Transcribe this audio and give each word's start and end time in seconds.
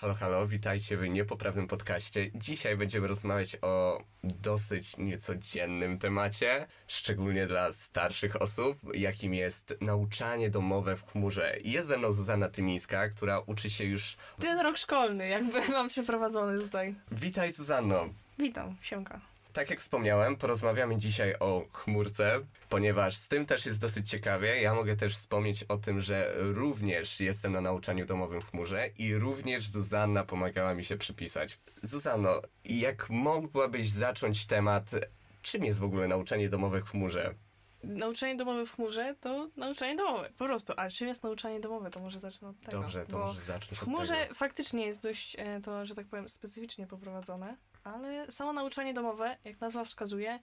Halo, 0.00 0.14
halo, 0.14 0.46
witajcie 0.46 0.96
w 0.96 1.08
niepoprawnym 1.08 1.66
podcaście. 1.66 2.30
Dzisiaj 2.34 2.76
będziemy 2.76 3.06
rozmawiać 3.06 3.56
o 3.62 4.02
dosyć 4.24 4.96
niecodziennym 4.96 5.98
temacie, 5.98 6.66
szczególnie 6.88 7.46
dla 7.46 7.72
starszych 7.72 8.42
osób, 8.42 8.78
jakim 8.94 9.34
jest 9.34 9.74
nauczanie 9.80 10.50
domowe 10.50 10.96
w 10.96 11.06
chmurze. 11.06 11.56
Jest 11.64 11.88
ze 11.88 11.98
mną 11.98 12.12
Zuzanna 12.12 12.48
Tymińska, 12.48 13.08
która 13.08 13.40
uczy 13.40 13.70
się 13.70 13.84
już... 13.84 14.16
Ten 14.38 14.60
rok 14.60 14.76
szkolny, 14.76 15.28
jakby 15.28 15.60
mam 15.68 15.88
przeprowadzony 15.88 16.58
tutaj. 16.58 16.94
Witaj 17.12 17.52
Zuzanno. 17.52 18.08
Witam, 18.38 18.76
siemka. 18.82 19.20
Tak 19.52 19.70
jak 19.70 19.80
wspomniałem, 19.80 20.36
porozmawiamy 20.36 20.96
dzisiaj 20.96 21.34
o 21.40 21.64
chmurce, 21.72 22.40
ponieważ 22.68 23.16
z 23.16 23.28
tym 23.28 23.46
też 23.46 23.66
jest 23.66 23.80
dosyć 23.80 24.10
ciekawie. 24.10 24.62
Ja 24.62 24.74
mogę 24.74 24.96
też 24.96 25.16
wspomnieć 25.16 25.62
o 25.62 25.76
tym, 25.76 26.00
że 26.00 26.32
również 26.36 27.20
jestem 27.20 27.52
na 27.52 27.60
nauczaniu 27.60 28.06
domowym 28.06 28.40
w 28.40 28.50
chmurze 28.50 28.88
i 28.98 29.14
również 29.14 29.68
Zuzanna 29.68 30.24
pomagała 30.24 30.74
mi 30.74 30.84
się 30.84 30.96
przypisać. 30.96 31.58
Zuzanno, 31.82 32.42
jak 32.64 33.10
mogłabyś 33.10 33.90
zacząć 33.90 34.46
temat, 34.46 34.90
czym 35.42 35.64
jest 35.64 35.78
w 35.78 35.84
ogóle 35.84 36.08
nauczanie 36.08 36.48
domowe 36.48 36.80
w 36.80 36.90
chmurze? 36.90 37.34
Nauczanie 37.84 38.36
domowe 38.36 38.66
w 38.66 38.74
chmurze 38.74 39.14
to 39.20 39.48
nauczanie 39.56 39.96
domowe, 39.96 40.30
po 40.38 40.44
prostu. 40.44 40.72
A 40.76 40.90
czym 40.90 41.08
jest 41.08 41.22
nauczanie 41.22 41.60
domowe? 41.60 41.90
To 41.90 42.00
może 42.00 42.20
zacznę 42.20 42.48
od 42.48 42.60
tego. 42.60 42.82
Dobrze, 42.82 43.06
to 43.06 43.18
może 43.18 43.40
zacznij 43.40 43.76
W 43.76 43.80
chmurze 43.80 44.28
faktycznie 44.34 44.86
jest 44.86 45.02
dość 45.02 45.36
e, 45.38 45.60
to, 45.60 45.86
że 45.86 45.94
tak 45.94 46.06
powiem, 46.06 46.28
specyficznie 46.28 46.86
poprowadzone, 46.86 47.56
ale 47.84 48.30
samo 48.30 48.52
nauczanie 48.52 48.94
domowe, 48.94 49.36
jak 49.44 49.60
nazwa 49.60 49.84
wskazuje, 49.84 50.38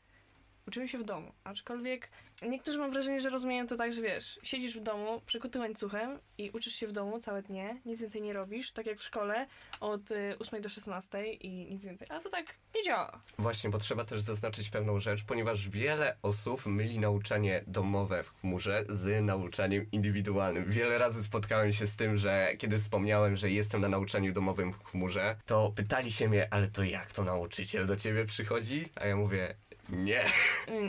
uczymy 0.68 0.88
się 0.88 0.98
w 0.98 1.04
domu. 1.04 1.32
Aczkolwiek 1.44 2.10
niektórzy 2.50 2.78
mam 2.78 2.92
wrażenie, 2.92 3.22
że 3.22 3.30
rozumieją 3.30 3.68
to 3.68 3.76
tak, 3.76 3.94
że 3.94 4.02
wiesz, 4.02 4.40
siedzisz 4.44 4.78
w 4.78 4.84
domu 4.84 5.22
przykuty 5.26 5.60
łańcuchem 5.60 6.20
i 6.38 6.50
uczysz 6.50 6.74
się 6.74 6.88
w 6.88 6.92
domu 6.92 7.20
całe 7.20 7.42
dnie, 7.42 7.82
nic 7.86 8.02
więcej 8.02 8.22
nie 8.22 8.34
robisz, 8.34 8.72
tak 8.72 8.86
jak 8.86 8.98
w 8.98 9.04
szkole 9.04 9.48
od 9.80 10.12
y, 10.12 10.36
8 10.40 10.62
do 10.62 10.70
16 10.70 11.34
i 11.34 11.72
nic 11.72 11.84
więcej. 11.84 12.08
Ale 12.12 12.22
to 12.22 12.30
tak 12.30 12.46
nie 12.76 12.84
działa. 12.84 13.22
Właśnie, 13.40 13.70
bo 13.70 13.78
trzeba 13.78 14.06
też 14.06 14.22
zaznaczyć 14.22 14.70
pewną 14.70 15.00
rzecz, 15.00 15.24
ponieważ 15.24 15.70
wiele 15.70 16.18
osób 16.22 16.66
myli 16.66 17.00
nauczanie 17.00 17.64
domowe 17.68 18.24
w 18.24 18.34
chmurze 18.34 18.84
z 18.90 19.26
nauczaniem 19.26 19.92
indywidualnym. 19.92 20.66
Wiele 20.68 20.98
razy 20.98 21.24
spotkałem 21.24 21.74
się 21.74 21.88
z 21.88 21.96
tym, 21.96 22.18
że 22.18 22.50
kiedy 22.58 22.78
wspomniałem, 22.78 23.36
że 23.36 23.52
jestem 23.52 23.82
na 23.82 23.90
nauczaniu 23.90 24.34
domowym 24.34 24.74
w 24.74 24.84
chmurze, 24.84 25.36
to 25.46 25.72
pytali 25.76 26.12
się 26.12 26.30
mnie, 26.30 26.48
ale 26.54 26.68
to 26.68 26.84
jak 26.84 27.14
to 27.14 27.24
nauczyciel 27.24 27.86
do 27.86 27.96
ciebie 27.96 28.26
przychodzi? 28.26 28.90
A 28.96 29.06
ja 29.06 29.16
mówię, 29.16 29.56
nie. 29.90 30.26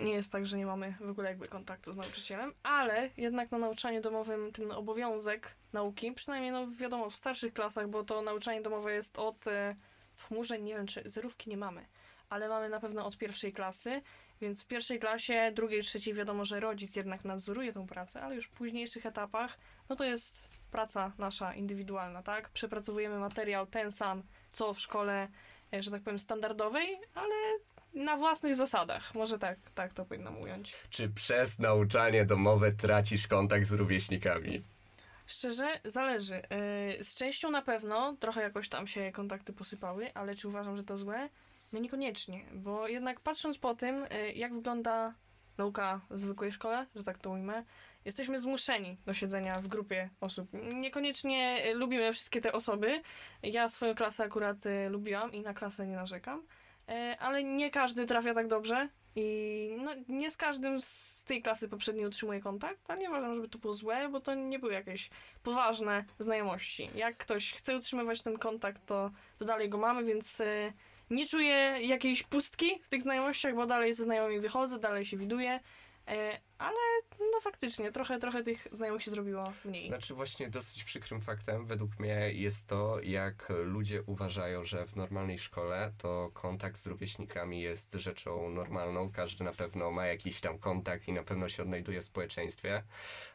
Nie 0.05 0.13
jest 0.13 0.33
tak, 0.33 0.47
że 0.47 0.57
nie 0.57 0.67
mamy 0.67 0.95
w 1.01 1.11
ogóle 1.11 1.29
jakby 1.29 1.49
kontaktu 1.49 1.93
z 1.93 1.97
nauczycielem, 1.97 2.53
ale 2.63 3.11
jednak 3.17 3.51
na 3.51 3.59
nauczaniu 3.59 4.01
domowym 4.01 4.53
ten 4.53 4.73
obowiązek 4.73 5.57
nauki, 5.73 6.13
przynajmniej 6.13 6.53
no 6.53 6.67
wiadomo 6.67 7.11
w 7.11 7.17
starszych 7.17 7.53
klasach, 7.53 7.89
bo 7.89 8.05
to 8.05 8.23
nauczanie 8.23 8.63
domowe 8.63 8.95
jest 8.95 9.19
od 9.19 9.47
e, 9.47 9.77
w 10.15 10.25
chmurze, 10.25 10.59
nie 10.59 10.75
wiem 10.75 10.87
czy 10.87 11.03
zerówki 11.07 11.51
nie 11.51 11.57
mamy, 11.57 11.87
ale 12.29 12.49
mamy 12.49 12.69
na 12.69 12.81
pewno 12.81 13.07
od 13.07 13.19
pierwszej 13.19 13.53
klasy, 13.53 14.03
więc 14.41 14.63
w 14.63 14.67
pierwszej 14.67 14.99
klasie, 14.99 15.53
drugiej, 15.55 15.83
trzeciej 15.83 16.15
wiadomo, 16.15 16.45
że 16.45 16.61
rodzic 16.61 16.97
jednak 16.97 17.25
nadzoruje 17.25 17.73
tą 17.73 17.87
pracę, 17.87 18.23
ale 18.23 18.35
już 18.35 18.47
w 18.47 18.51
późniejszych 18.51 19.07
etapach, 19.07 19.59
no 19.89 19.97
to 19.97 20.05
jest 20.05 20.49
praca 20.71 21.13
nasza 21.19 21.55
indywidualna, 21.55 22.23
tak? 22.23 22.49
Przepracowujemy 22.49 23.19
materiał 23.19 23.67
ten 23.67 23.93
sam, 23.93 24.23
co 24.49 24.73
w 24.73 24.81
szkole, 24.81 25.29
e, 25.75 25.83
że 25.83 25.91
tak 25.91 26.03
powiem, 26.03 26.19
standardowej, 26.19 27.01
ale 27.15 27.35
na 27.94 28.17
własnych 28.17 28.56
zasadach. 28.56 29.14
Może 29.14 29.39
tak, 29.39 29.58
tak 29.75 29.92
to 29.92 30.05
powinnam 30.05 30.39
ująć. 30.39 30.75
Czy 30.91 31.08
przez 31.08 31.58
nauczanie 31.58 32.25
domowe 32.25 32.72
tracisz 32.72 33.27
kontakt 33.27 33.67
z 33.67 33.72
rówieśnikami? 33.72 34.62
Szczerze, 35.27 35.80
zależy. 35.84 36.42
Yy, 36.97 37.05
Z 37.05 37.14
częścią 37.14 37.50
na 37.50 37.62
pewno 37.62 38.17
trochę 38.20 38.42
jakoś 38.42 38.69
tam 38.69 38.86
się 38.86 39.12
kontakty 39.12 39.53
posypały, 39.53 40.14
ale 40.14 40.34
czy 40.34 40.48
uważam, 40.48 40.77
że 40.77 40.84
to 40.84 40.97
złe? 40.97 41.28
No 41.72 41.78
niekoniecznie, 41.78 42.41
bo 42.53 42.89
jednak 42.89 43.20
patrząc 43.20 43.58
po 43.58 43.75
tym, 43.75 44.06
yy, 44.11 44.33
jak 44.33 44.55
wygląda 44.55 45.14
nauka 45.58 46.00
w 46.11 46.19
zwykłej 46.19 46.52
szkole, 46.52 46.86
że 46.96 47.05
tak 47.05 47.18
to 47.18 47.30
ujmę, 47.30 47.64
jesteśmy 48.05 48.39
zmuszeni 48.39 48.96
do 49.07 49.14
siedzenia 49.14 49.61
w 49.61 49.68
grupie 49.68 50.11
osób. 50.20 50.48
Niekoniecznie 50.74 51.61
yy, 51.64 51.74
lubimy 51.74 52.13
wszystkie 52.13 52.40
te 52.40 52.52
osoby. 52.52 53.02
Ja 53.42 53.68
swoją 53.68 53.95
klasę 53.95 54.24
akurat 54.24 54.57
lubiłam 54.90 55.33
i 55.33 55.40
na 55.40 55.55
klasę 55.55 55.86
nie 55.86 55.96
narzekam, 55.96 56.42
ale 57.19 57.45
nie 57.45 57.71
każdy 57.71 58.07
trafia 58.07 58.35
tak 58.35 58.49
dobrze. 58.49 58.89
I 59.17 59.77
no, 59.79 59.91
nie 60.09 60.31
z 60.31 60.37
każdym 60.37 60.81
z 60.81 61.25
tej 61.25 61.43
klasy 61.43 61.69
poprzedniej 61.69 62.07
utrzymuję 62.07 62.41
kontakt, 62.41 62.91
ale 62.91 63.01
nie 63.01 63.09
uważam, 63.09 63.35
żeby 63.35 63.49
to 63.49 63.59
było 63.59 63.75
złe, 63.75 64.09
bo 64.09 64.21
to 64.21 64.35
nie 64.35 64.59
były 64.59 64.73
jakieś 64.73 65.11
poważne 65.43 66.05
znajomości. 66.19 66.89
Jak 66.95 67.17
ktoś 67.17 67.53
chce 67.53 67.77
utrzymywać 67.77 68.23
ten 68.23 68.39
kontakt, 68.39 68.87
to, 68.87 69.11
to 69.39 69.45
dalej 69.45 69.69
go 69.69 69.79
mamy, 69.79 70.05
więc 70.05 70.41
y, 70.41 70.73
nie 71.11 71.27
czuję 71.27 71.77
jakiejś 71.81 72.23
pustki 72.23 72.81
w 72.83 72.89
tych 72.89 73.03
znajomościach, 73.03 73.55
bo 73.55 73.67
dalej 73.67 73.95
ze 73.95 74.05
znajomymi 74.05 74.41
wychodzę, 74.41 74.79
dalej 74.79 75.05
się 75.05 75.17
widuję, 75.17 75.61
y, 76.09 76.13
ale 76.58 76.77
no 77.20 77.41
faktycznie 77.41 77.92
trochę, 77.92 78.19
trochę 78.19 78.42
tych 78.42 78.69
znajomych 78.73 79.02
się 79.02 79.11
zrobiło 79.11 79.52
mniej. 79.64 79.89
Znaczy 79.89 80.14
właśnie 80.14 80.48
dosyć 80.48 80.85
przykrym 80.85 81.20
faktem 81.20 81.67
według 81.67 81.98
mnie 81.98 82.33
jest 82.33 82.67
to, 82.67 83.01
jak 83.02 83.52
ludzie 83.64 84.02
uważają, 84.02 84.64
że 84.64 84.86
w 84.86 84.96
normalnej 84.96 85.39
szkole 85.39 85.92
to 85.98 86.30
kontakt 86.35 86.79
z 86.79 86.86
rówieśnikami 86.86 87.61
jest 87.61 87.92
rzeczą 87.92 88.51
normalną. 88.51 89.13
Każdy 89.13 89.45
na 89.45 89.52
pewno 89.52 89.91
ma 89.91 90.07
jakiś 90.07 90.41
tam 90.41 90.58
kontakt 90.58 91.08
i 91.08 91.13
na 91.13 91.23
pewno 91.23 91.48
się 91.48 91.63
odnajduje 91.63 92.02
w 92.02 92.05
społeczeństwie. 92.05 92.83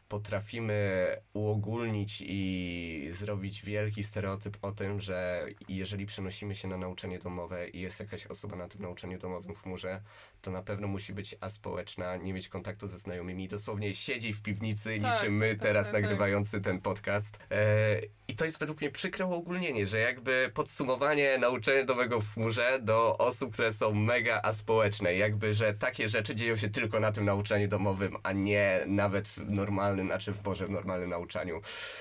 Potrafimy 0.08 1.06
uogólnić 1.32 2.22
i 2.26 3.08
zrobić 3.12 3.64
wielki 3.64 4.04
stereotyp 4.04 4.56
o 4.62 4.72
tym, 4.72 5.00
że 5.00 5.46
jeżeli 5.68 6.06
przenosimy 6.06 6.54
się 6.54 6.68
na 6.68 6.76
nauczanie 6.76 7.18
domowe 7.18 7.68
i 7.68 7.80
jest 7.80 8.00
jakaś 8.00 8.26
osoba 8.26 8.56
na 8.56 8.68
tym 8.68 8.82
nauczaniu 8.82 9.18
domowym 9.18 9.54
w 9.54 9.62
chmurze, 9.62 10.02
to 10.42 10.50
na 10.50 10.62
pewno 10.62 10.86
musi 10.88 11.12
być 11.12 11.36
aspołeczna, 11.40 12.16
nie 12.16 12.32
mieć 12.32 12.48
kontaktu 12.48 12.88
ze 12.88 12.98
znajomymi. 12.98 13.13
Dosłownie 13.48 13.94
siedzi 13.94 14.32
w 14.32 14.42
piwnicy, 14.42 14.98
Tak, 15.02 15.14
niczym 15.16 15.34
my 15.34 15.54
tak, 15.54 15.62
teraz 15.62 15.86
tak, 15.86 15.92
tak. 15.92 16.02
nagrywający 16.02 16.60
ten 16.60 16.80
podcast. 16.80 17.38
E, 17.50 18.00
I 18.28 18.34
to 18.36 18.44
jest 18.44 18.58
według 18.58 18.80
mnie 18.80 18.90
przykre 18.90 19.26
uogólnienie, 19.26 19.86
że 19.86 19.98
jakby 19.98 20.50
podsumowanie 20.54 21.38
nauczania 21.38 21.84
domowego 21.84 22.20
w 22.20 22.34
chmurze 22.34 22.78
do 22.82 23.18
osób, 23.18 23.52
które 23.52 23.72
są 23.72 23.94
mega 23.94 24.40
aspołeczne. 24.42 25.14
Jakby, 25.14 25.54
że 25.54 25.74
takie 25.74 26.08
rzeczy 26.08 26.34
dzieją 26.34 26.56
się 26.56 26.68
tylko 26.70 27.00
na 27.00 27.12
tym 27.12 27.24
nauczaniu 27.24 27.68
domowym, 27.68 28.16
a 28.22 28.32
nie 28.32 28.80
nawet 28.86 29.28
w 29.28 29.50
normalnym, 29.50 30.06
znaczy 30.06 30.32
w 30.32 30.42
Boże, 30.42 30.66
w 30.66 30.70
normalnym 30.70 31.10
nauczaniu. 31.10 31.60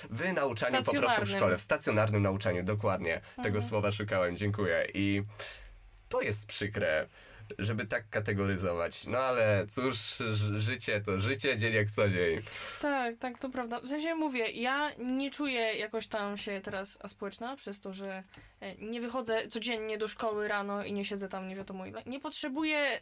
W 0.10 0.34
nauczaniu 0.34 0.84
po 0.84 0.94
prostu 0.94 1.26
w 1.26 1.30
szkole, 1.30 1.58
w 1.58 1.62
stacjonarnym 1.62 2.22
nauczaniu, 2.24 2.64
dokładnie. 2.64 3.22
Tego 3.36 3.48
Mhm. 3.48 3.66
słowa 3.66 3.92
szukałem, 3.92 4.38
dziękuję. 4.38 4.88
I 4.94 5.24
to 6.10 6.22
jest 6.22 6.48
przykre, 6.48 7.08
żeby 7.60 7.86
tak 7.86 8.10
kategoryzować. 8.10 9.08
No 9.08 9.18
ale 9.18 9.68
cóż, 9.68 10.18
życie 10.58 11.02
to 11.02 11.20
życie, 11.20 11.58
dzień 11.58 11.74
jak 11.74 11.92
co 11.92 12.10
dzień. 12.10 12.40
Tak, 12.82 13.18
tak, 13.18 13.40
to 13.40 13.50
prawda. 13.50 13.80
W 13.82 13.90
sensie 13.90 14.16
mówię, 14.16 14.52
ja 14.52 14.92
nie 15.00 15.32
czuję 15.32 15.74
jakoś 15.74 16.08
tam 16.08 16.38
się 16.38 16.62
teraz 16.62 16.98
aspołeczna 17.02 17.56
przez 17.56 17.80
to, 17.80 17.94
że 17.94 18.24
e, 18.60 18.76
nie 18.76 19.02
wychodzę 19.02 19.48
codziennie 19.48 19.98
do 19.98 20.08
szkoły 20.08 20.48
rano 20.48 20.84
i 20.84 20.94
nie 20.94 21.06
siedzę 21.06 21.30
tam 21.30 21.48
nie 21.48 21.56
wiadomo 21.56 21.86
ile. 21.86 22.04
Nie 22.06 22.20
potrzebuję 22.20 23.00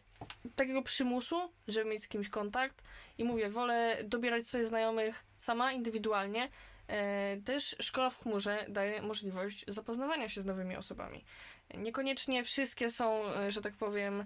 takiego 0.55 0.81
przymusu, 0.81 1.51
żeby 1.67 1.89
mieć 1.89 2.03
z 2.03 2.07
kimś 2.07 2.29
kontakt 2.29 2.83
i 3.17 3.23
mówię, 3.23 3.49
wolę 3.49 3.97
dobierać 4.03 4.47
sobie 4.47 4.65
znajomych 4.65 5.23
sama, 5.39 5.71
indywidualnie. 5.71 6.49
E, 6.87 7.37
Też 7.45 7.75
szkoła 7.79 8.09
w 8.09 8.19
chmurze 8.19 8.65
daje 8.69 9.01
możliwość 9.01 9.65
zapoznawania 9.67 10.29
się 10.29 10.41
z 10.41 10.45
nowymi 10.45 10.75
osobami. 10.75 11.25
Niekoniecznie 11.77 12.43
wszystkie 12.43 12.91
są, 12.91 13.25
e, 13.25 13.51
że 13.51 13.61
tak 13.61 13.73
powiem, 13.73 14.25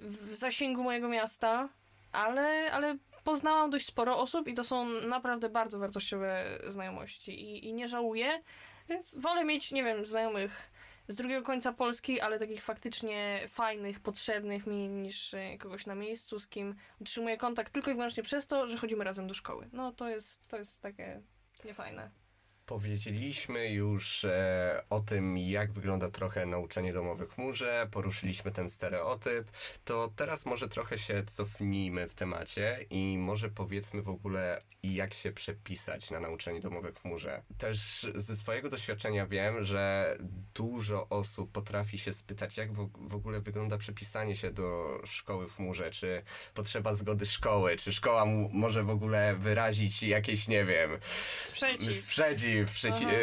w 0.00 0.34
zasięgu 0.34 0.82
mojego 0.82 1.08
miasta, 1.08 1.68
ale, 2.12 2.72
ale 2.72 2.96
poznałam 3.24 3.70
dość 3.70 3.86
sporo 3.86 4.18
osób 4.18 4.48
i 4.48 4.54
to 4.54 4.64
są 4.64 4.88
naprawdę 4.88 5.48
bardzo 5.48 5.78
wartościowe 5.78 6.58
znajomości 6.68 7.40
i, 7.40 7.68
i 7.68 7.72
nie 7.72 7.88
żałuję, 7.88 8.42
więc 8.88 9.14
wolę 9.14 9.44
mieć, 9.44 9.72
nie 9.72 9.84
wiem, 9.84 10.06
znajomych 10.06 10.70
z 11.08 11.14
drugiego 11.14 11.42
końca 11.42 11.72
Polski, 11.72 12.20
ale 12.20 12.38
takich 12.38 12.62
faktycznie 12.62 13.40
fajnych, 13.48 14.00
potrzebnych 14.00 14.66
mi 14.66 14.88
niż 14.88 15.34
e, 15.34 15.58
kogoś 15.58 15.86
na 15.86 15.94
miejscu, 15.94 16.38
z 16.38 16.48
kim 16.48 16.74
utrzymuję 17.00 17.36
kontakt 17.36 17.72
tylko 17.72 17.90
i 17.90 17.94
wyłącznie 17.94 18.22
przez 18.22 18.46
to, 18.46 18.68
że 18.68 18.78
chodzimy 18.78 19.04
razem 19.04 19.26
do 19.26 19.34
szkoły. 19.34 19.68
No 19.72 19.92
to 19.92 20.08
jest, 20.08 20.48
to 20.48 20.56
jest 20.56 20.82
takie 20.82 21.20
niefajne. 21.64 22.10
Powiedzieliśmy 22.68 23.68
już 23.68 24.24
e, 24.24 24.82
o 24.90 25.00
tym, 25.00 25.38
jak 25.38 25.72
wygląda 25.72 26.10
trochę 26.10 26.46
nauczanie 26.46 26.92
domowe 26.92 27.26
w 27.26 27.34
chmurze, 27.34 27.88
poruszyliśmy 27.90 28.50
ten 28.50 28.68
stereotyp, 28.68 29.50
to 29.84 30.12
teraz 30.16 30.46
może 30.46 30.68
trochę 30.68 30.98
się 30.98 31.22
cofnijmy 31.26 32.08
w 32.08 32.14
temacie 32.14 32.86
i 32.90 33.18
może 33.18 33.48
powiedzmy 33.48 34.02
w 34.02 34.08
ogóle, 34.08 34.62
jak 34.82 35.14
się 35.14 35.32
przepisać 35.32 36.10
na 36.10 36.20
nauczanie 36.20 36.60
domowe 36.60 36.92
w 36.92 37.00
chmurze. 37.00 37.42
Też 37.58 38.06
ze 38.14 38.36
swojego 38.36 38.70
doświadczenia 38.70 39.26
wiem, 39.26 39.64
że 39.64 40.16
dużo 40.54 41.08
osób 41.08 41.52
potrafi 41.52 41.98
się 41.98 42.12
spytać, 42.12 42.56
jak 42.56 42.72
w, 42.72 42.90
w 43.08 43.14
ogóle 43.14 43.40
wygląda 43.40 43.78
przepisanie 43.78 44.36
się 44.36 44.50
do 44.50 45.00
szkoły 45.04 45.48
w 45.48 45.56
chmurze, 45.56 45.90
czy 45.90 46.22
potrzeba 46.54 46.94
zgody 46.94 47.26
szkoły, 47.26 47.76
czy 47.76 47.92
szkoła 47.92 48.24
może 48.52 48.82
w 48.82 48.90
ogóle 48.90 49.36
wyrazić 49.36 50.02
jakieś, 50.02 50.48
nie 50.48 50.64
wiem, 50.64 50.98
Sprzeciw. 51.44 51.94
sprzeciw, 51.94 52.57
w, 52.64 52.70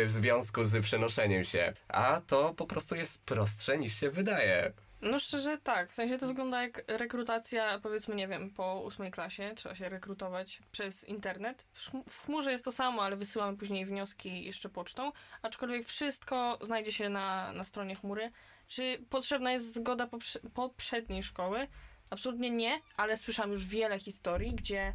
w 0.06 0.12
związku 0.12 0.66
z 0.66 0.84
przenoszeniem 0.84 1.44
się. 1.44 1.74
A 1.88 2.22
to 2.28 2.54
po 2.54 2.66
prostu 2.66 2.96
jest 2.96 3.24
prostsze 3.26 3.78
niż 3.78 4.00
się 4.00 4.10
wydaje. 4.10 4.74
No 5.02 5.20
szczerze 5.20 5.58
tak, 5.58 5.90
w 5.90 5.94
sensie 5.94 6.18
to 6.18 6.28
wygląda 6.28 6.62
jak 6.62 6.84
rekrutacja, 6.88 7.80
powiedzmy, 7.80 8.16
nie 8.16 8.28
wiem, 8.28 8.50
po 8.52 8.82
ósmej 8.82 9.12
klasie 9.12 9.52
trzeba 9.56 9.76
się 9.76 9.90
rekrutować 9.90 10.62
przez 10.72 11.04
internet. 11.04 11.66
W, 12.08 12.26
chmurze 12.26 12.52
jest 12.52 12.66
to 12.66 12.72
samo, 12.72 13.04
ale 13.04 13.16
wysyłamy 13.16 13.58
później 13.58 13.86
wnioski 13.86 14.44
jeszcze 14.44 14.70
pocztą, 14.70 15.12
aczkolwiek 15.42 15.86
wszystko 15.86 16.60
znajdzie 16.62 16.92
się 16.92 17.10
na, 17.10 17.54
na 17.54 17.64
stronie 17.64 17.96
chmury. 17.96 18.32
Czy 18.68 19.06
potrzebna 19.10 19.52
jest 19.52 19.74
zgoda 19.74 20.08
poprze- 20.08 20.40
poprzedniej 20.54 21.24
szkoły? 21.24 21.68
Absolutnie 22.10 22.52
nie, 22.52 22.82
ale 22.98 23.18
słyszałam 23.18 23.52
już 23.52 23.66
wiele 23.66 24.00
historii, 24.00 24.54
gdzie 24.56 24.94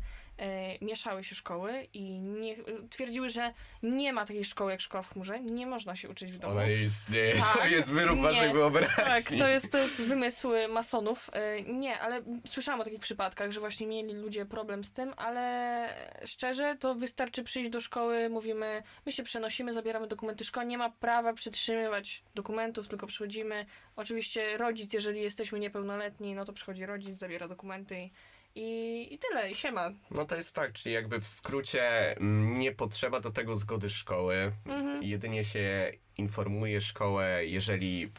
mieszały 0.80 1.24
się 1.24 1.34
szkoły 1.34 1.86
i 1.94 2.20
nie, 2.20 2.56
twierdziły, 2.90 3.28
że 3.28 3.52
nie 3.82 4.12
ma 4.12 4.26
takiej 4.26 4.44
szkoły 4.44 4.70
jak 4.70 4.80
szkoła 4.80 5.02
w 5.02 5.12
chmurze, 5.12 5.40
nie 5.40 5.66
można 5.66 5.96
się 5.96 6.08
uczyć 6.08 6.32
w 6.32 6.38
domu. 6.38 6.52
Ona 6.54 6.66
nie 6.66 6.82
istnieje, 6.82 7.34
to 7.34 7.58
Tak, 7.58 7.70
jest 7.70 7.92
wyrób 7.92 8.16
nie. 8.16 8.22
waszej 8.22 8.52
wyobraźni. 8.52 8.94
Tak, 8.96 9.24
to 9.38 9.48
jest, 9.48 9.72
to 9.72 9.78
jest 9.78 10.02
wymysł 10.02 10.48
masonów. 10.68 11.30
E, 11.32 11.62
Nie, 11.62 11.98
ale 12.00 12.22
słyszałam 12.46 12.80
o 12.80 12.84
takich 12.84 13.00
przypadkach, 13.00 13.50
że 13.52 13.60
właśnie 13.60 13.86
mieli 13.86 14.14
ludzie 14.14 14.46
problem 14.46 14.84
z 14.84 14.92
tym, 14.92 15.14
ale 15.16 15.88
szczerze 16.26 16.76
to 16.80 16.94
wystarczy 16.94 17.42
przyjść 17.44 17.70
do 17.70 17.80
szkoły, 17.80 18.28
mówimy, 18.28 18.82
my 19.06 19.12
się 19.12 19.22
przenosimy, 19.22 19.72
zabieramy 19.72 20.06
dokumenty 20.06 20.44
szkoły, 20.44 20.66
nie 20.66 20.78
ma 20.78 20.90
prawa 20.90 21.32
przytrzymywać 21.32 22.22
dokumentów, 22.34 22.88
tylko 22.88 23.06
przychodzimy. 23.06 23.66
Oczywiście 23.96 24.56
rodzic, 24.56 24.92
jeżeli 24.92 25.20
jesteśmy 25.22 25.58
niepełnoletni, 25.58 26.34
no 26.34 26.44
to 26.44 26.52
przychodzi 26.52 26.86
rodzic, 26.86 27.16
zabiera 27.18 27.48
dokumenty 27.48 27.98
i, 27.98 28.10
i, 28.54 29.08
i 29.14 29.18
tyle, 29.18 29.50
i 29.50 29.54
siema. 29.54 29.90
No 30.10 30.24
to 30.24 30.36
jest 30.36 30.54
fakt, 30.54 30.74
czyli 30.74 30.94
jakby 30.94 31.20
w 31.20 31.26
skrócie 31.26 32.16
mm, 32.16 32.58
nie 32.58 32.72
potrzeba 32.72 33.20
do 33.20 33.30
tego 33.30 33.56
zgody 33.56 33.90
szkoły. 33.90 34.52
Mhm. 34.66 35.02
Jedynie 35.02 35.44
się 35.44 35.92
informuje 36.16 36.80
szkołę, 36.80 37.46
jeżeli 37.46 38.12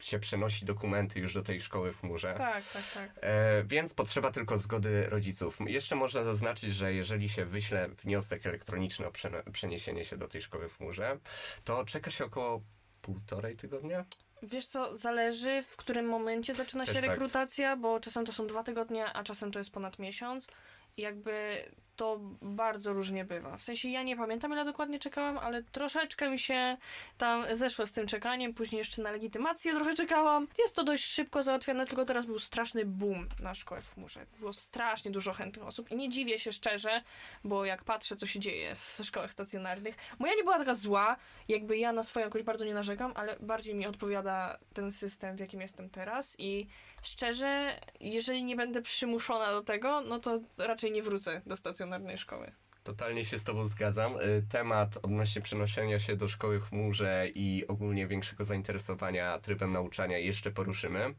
się 0.00 0.18
przenosi 0.18 0.64
dokumenty 0.64 1.20
już 1.20 1.34
do 1.34 1.42
tej 1.42 1.60
szkoły 1.60 1.92
w 1.92 2.00
chmurze. 2.00 2.34
Tak, 2.38 2.64
tak, 2.72 2.82
tak. 2.94 3.10
E, 3.20 3.64
więc 3.64 3.94
potrzeba 3.94 4.30
tylko 4.30 4.58
zgody 4.58 5.10
rodziców. 5.10 5.58
Jeszcze 5.66 5.96
można 5.96 6.24
zaznaczyć, 6.24 6.74
że 6.74 6.94
jeżeli 6.94 7.28
się 7.28 7.44
wyśle 7.44 7.88
wniosek 7.88 8.46
elektroniczny 8.46 9.06
o 9.06 9.12
przeniesienie 9.52 10.04
się 10.04 10.16
do 10.16 10.28
tej 10.28 10.42
szkoły 10.42 10.68
w 10.68 10.76
chmurze, 10.76 11.18
to 11.64 11.84
czeka 11.84 12.10
się 12.10 12.24
około 12.24 12.62
półtorej 13.02 13.56
tygodnia. 13.56 14.04
Wiesz 14.42 14.66
co, 14.66 14.96
zależy 14.96 15.62
w 15.62 15.76
którym 15.76 16.06
momencie 16.06 16.54
zaczyna 16.54 16.84
Też 16.84 16.94
się 16.94 17.00
fakt. 17.00 17.08
rekrutacja, 17.12 17.76
bo 17.76 18.00
czasem 18.00 18.24
to 18.26 18.32
są 18.32 18.46
dwa 18.46 18.62
tygodnie, 18.62 19.04
a 19.12 19.24
czasem 19.24 19.52
to 19.52 19.58
jest 19.58 19.70
ponad 19.70 19.98
miesiąc. 19.98 20.48
I 20.96 21.02
jakby 21.02 21.64
to 22.02 22.18
bardzo 22.42 22.92
różnie 22.92 23.24
bywa. 23.24 23.56
W 23.56 23.62
sensie 23.62 23.88
ja 23.88 24.02
nie 24.02 24.16
pamiętam 24.16 24.52
ile 24.52 24.64
dokładnie 24.64 24.98
czekałam, 24.98 25.38
ale 25.38 25.62
troszeczkę 25.62 26.30
mi 26.30 26.38
się 26.38 26.76
tam 27.18 27.44
zeszło 27.52 27.86
z 27.86 27.92
tym 27.92 28.06
czekaniem. 28.06 28.54
Później 28.54 28.78
jeszcze 28.78 29.02
na 29.02 29.10
legitymację 29.10 29.74
trochę 29.74 29.94
czekałam. 29.94 30.48
Jest 30.58 30.76
to 30.76 30.84
dość 30.84 31.04
szybko 31.04 31.42
załatwione, 31.42 31.86
tylko 31.86 32.04
teraz 32.04 32.26
był 32.26 32.38
straszny 32.38 32.84
boom 32.84 33.28
na 33.40 33.54
szkołę 33.54 33.82
w 33.82 33.94
chmurze. 33.94 34.26
Było 34.38 34.52
strasznie 34.52 35.10
dużo 35.10 35.32
chętnych 35.32 35.66
osób 35.66 35.90
i 35.90 35.96
nie 35.96 36.08
dziwię 36.08 36.38
się 36.38 36.52
szczerze, 36.52 37.02
bo 37.44 37.64
jak 37.64 37.84
patrzę 37.84 38.16
co 38.16 38.26
się 38.26 38.40
dzieje 38.40 38.74
w 38.74 39.00
szkołach 39.02 39.32
stacjonarnych, 39.32 39.94
moja 40.18 40.34
nie 40.34 40.42
była 40.42 40.58
taka 40.58 40.74
zła, 40.74 41.16
jakby 41.48 41.78
ja 41.78 41.92
na 41.92 42.02
swoją 42.02 42.26
jakoś 42.26 42.42
bardzo 42.42 42.64
nie 42.64 42.74
narzekam, 42.74 43.12
ale 43.14 43.36
bardziej 43.40 43.74
mi 43.74 43.86
odpowiada 43.86 44.58
ten 44.74 44.92
system, 44.92 45.36
w 45.36 45.40
jakim 45.40 45.60
jestem 45.60 45.90
teraz 45.90 46.36
i 46.38 46.66
szczerze, 47.02 47.80
jeżeli 48.00 48.44
nie 48.44 48.56
będę 48.56 48.82
przymuszona 48.82 49.50
do 49.50 49.62
tego, 49.62 50.00
no 50.00 50.18
to 50.18 50.40
raczej 50.58 50.92
nie 50.92 51.02
wrócę 51.02 51.42
do 51.46 51.56
stacjonarnej 51.92 52.18
szkoły. 52.18 52.52
Totalnie 52.84 53.24
się 53.24 53.38
z 53.38 53.44
Tobą 53.44 53.64
zgadzam. 53.64 54.16
Y, 54.16 54.46
Temat 54.48 54.98
odnośnie 55.02 55.42
przenoszenia 55.42 56.00
się 56.00 56.16
do 56.16 56.28
szkoły 56.28 56.60
w 56.60 56.68
chmurze 56.68 57.28
i 57.34 57.64
ogólnie 57.68 58.06
większego 58.06 58.44
zainteresowania 58.44 59.38
trybem 59.38 59.72
nauczania 59.72 60.18
jeszcze 60.18 60.50
poruszymy. 60.50 61.14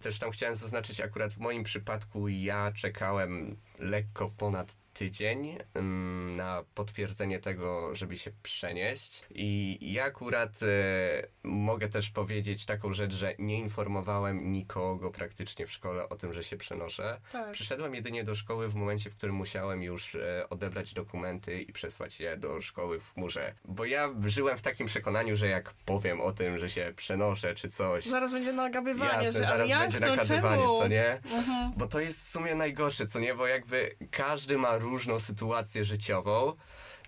Też 0.00 0.18
tam 0.18 0.30
chciałem 0.30 0.54
zaznaczyć, 0.54 1.00
akurat 1.00 1.32
w 1.32 1.38
moim 1.38 1.62
przypadku 1.62 2.28
ja 2.28 2.72
czekałem 2.72 3.56
lekko 3.78 4.28
ponad 4.38 4.76
tydzień 4.94 5.58
ym, 5.76 6.36
na 6.36 6.64
potwierdzenie 6.74 7.40
tego, 7.40 7.94
żeby 7.94 8.16
się 8.16 8.30
przenieść. 8.42 9.22
I 9.30 9.78
ja 9.92 10.04
akurat 10.04 10.62
e, 10.62 11.26
mogę 11.42 11.88
też 11.88 12.10
powiedzieć 12.10 12.66
taką 12.66 12.92
rzecz, 12.92 13.14
że 13.14 13.34
nie 13.38 13.58
informowałem 13.58 14.52
nikogo 14.52 15.10
praktycznie 15.10 15.66
w 15.66 15.72
szkole 15.72 16.08
o 16.08 16.16
tym, 16.16 16.32
że 16.32 16.44
się 16.44 16.56
przenoszę. 16.56 17.20
Tak. 17.32 17.52
Przyszedłem 17.52 17.94
jedynie 17.94 18.24
do 18.24 18.34
szkoły 18.34 18.68
w 18.68 18.74
momencie, 18.74 19.10
w 19.10 19.16
którym 19.16 19.36
musiałem 19.36 19.82
już 19.82 20.14
e, 20.14 20.48
odebrać 20.50 20.94
dokumenty 20.94 21.62
i 21.62 21.72
przesłać 21.72 22.20
je 22.20 22.36
do 22.36 22.60
szkoły 22.60 23.00
w 23.00 23.14
chmurze. 23.14 23.54
Bo 23.64 23.84
ja 23.84 24.10
żyłem 24.26 24.58
w 24.58 24.62
takim 24.62 24.86
przekonaniu, 24.86 25.36
że 25.36 25.48
jak 25.48 25.72
powiem 25.84 26.20
o 26.20 26.32
tym, 26.32 26.58
że 26.58 26.70
się 26.70 26.92
przenoszę 26.96 27.54
czy 27.54 27.68
coś, 27.68 28.04
Zaraz 28.04 28.32
będzie 28.32 28.52
nagabywanie, 28.52 29.24
jasne, 29.24 29.32
że 29.32 29.48
zaraz 29.48 29.70
jak 29.70 29.80
będzie 29.80 30.00
to, 30.00 30.06
nakazywanie, 30.06 30.62
czemu? 30.62 30.78
co 30.78 30.88
nie? 30.88 31.20
Mhm. 31.32 31.72
Bo 31.76 31.86
to 31.86 32.00
jest 32.00 32.20
w 32.20 32.28
sumie 32.28 32.54
najgorsze, 32.54 33.06
co 33.06 33.20
nie? 33.20 33.34
Bo 33.34 33.46
jakby 33.46 33.96
każdy 34.10 34.58
ma 34.58 34.78
różną 34.84 35.18
sytuację 35.18 35.84
życiową, 35.84 36.56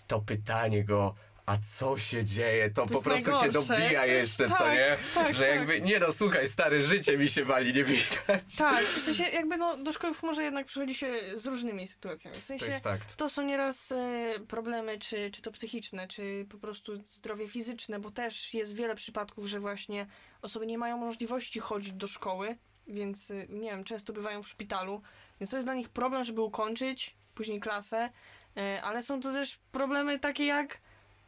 to 0.07 0.21
pytanie 0.21 0.85
go, 0.85 1.15
a 1.47 1.59
co 1.59 1.99
się 1.99 2.25
dzieje, 2.25 2.71
to, 2.71 2.87
po 2.87 2.93
jest 2.93 3.05
prostu 3.05 3.27
się 3.27 3.33
najgorsze. 3.33 3.69
dobija 3.75 4.01
To 4.01 4.07
jest- 4.07 4.41
jeszcze, 4.41 4.55
co 4.55 4.59
tak, 4.65 4.75
nie? 4.79 4.97
tak, 5.15 5.35
że 5.35 5.47
tak. 5.47 5.55
jakby, 5.57 5.81
nie 5.81 5.99
no, 5.99 6.13
słuchaj, 6.13 6.49
stary, 6.49 6.87
życie 6.87 7.19
mi 7.19 7.29
się 7.31 7.45
wali, 7.45 7.73
nie 7.75 7.85
widać. 7.85 8.57
Tak, 8.59 8.85
w 8.85 9.03
sensie 9.03 9.25
jakby 9.25 9.57
no, 9.57 9.77
do 9.77 9.93
szkoły 9.93 10.15
w 10.15 10.21
chmurze 10.21 10.43
jednak 10.43 10.67
przychodzi 10.67 10.95
się 10.95 11.21
z 11.35 11.47
różnymi 11.47 11.87
sytuacjami. 11.87 12.37
W 12.37 12.41
To 12.41 12.47
sensie 12.47 12.67
jest 12.67 12.83
fakt. 12.85 13.17
to 13.17 13.29
są 13.29 13.43
nieraz 13.43 13.93
e, 13.93 14.35
problemy, 14.49 14.99
czy, 14.99 15.31
czy 15.31 15.43
to 15.43 15.53
psychiczne, 15.53 16.09
czy 16.09 16.47
po 16.51 16.59
prostu 16.59 16.93
zdrowie 17.07 17.49
fizyczne, 17.49 17.99
bo 17.99 18.11
też 18.11 18.55
jest 18.55 18.77
wiele 18.77 18.95
przypadków, 18.95 19.47
że 19.47 19.61
właśnie 19.61 20.07
osoby 20.43 20.67
nie 20.67 20.79
mają 20.79 20.97
możliwości 20.99 21.61
chodzić 21.61 21.93
do 21.93 22.07
szkoły, 22.07 22.57
więc 22.89 23.31
e, 23.31 23.35
nie 23.49 23.71
wiem, 23.71 23.85
często 23.85 24.13
bywają 24.13 24.43
w 24.43 24.49
szpitalu, 24.49 25.03
więc 25.41 25.51
to 25.51 25.57
jest 25.57 25.67
dla 25.67 25.75
nich 25.75 25.89
problem, 25.89 26.25
żeby 26.25 26.41
ukończyć 26.41 27.17
później 27.35 27.61
klasę, 27.61 28.11
e, 28.57 28.83
ale 28.83 29.03
są 29.03 29.21
to 29.21 29.33
też 29.33 29.59
problemy 29.73 30.19
takie 30.19 30.47
jak 30.47 30.79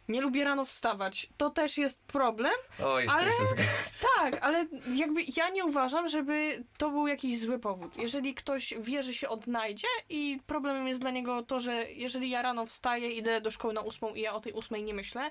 nie 0.08 0.20
lubię 0.20 0.44
rano 0.44 0.64
wstawać. 0.64 1.28
To 1.36 1.50
też 1.50 1.78
jest 1.78 2.02
problem, 2.02 2.52
Oj, 2.84 3.06
Ale- 3.10 3.30
tak, 4.16 4.38
ale 4.42 4.66
jakby 4.94 5.22
ja 5.36 5.48
nie 5.48 5.64
uważam, 5.64 6.08
żeby 6.08 6.64
to 6.78 6.90
był 6.90 7.06
jakiś 7.06 7.40
zły 7.40 7.58
powód. 7.58 7.96
Jeżeli 7.96 8.34
ktoś 8.34 8.74
wie, 8.80 9.02
że 9.02 9.14
się 9.14 9.28
odnajdzie 9.28 9.88
i 10.08 10.40
problemem 10.46 10.88
jest 10.88 11.00
dla 11.00 11.10
niego 11.10 11.42
to, 11.42 11.60
że 11.60 11.90
jeżeli 11.90 12.30
ja 12.30 12.42
rano 12.42 12.66
wstaję, 12.66 13.12
idę 13.12 13.40
do 13.40 13.50
szkoły 13.50 13.74
na 13.74 13.80
ósmą 13.80 14.14
i 14.14 14.20
ja 14.20 14.34
o 14.34 14.40
tej 14.40 14.52
ósmej 14.52 14.84
nie 14.84 14.94
myślę, 14.94 15.30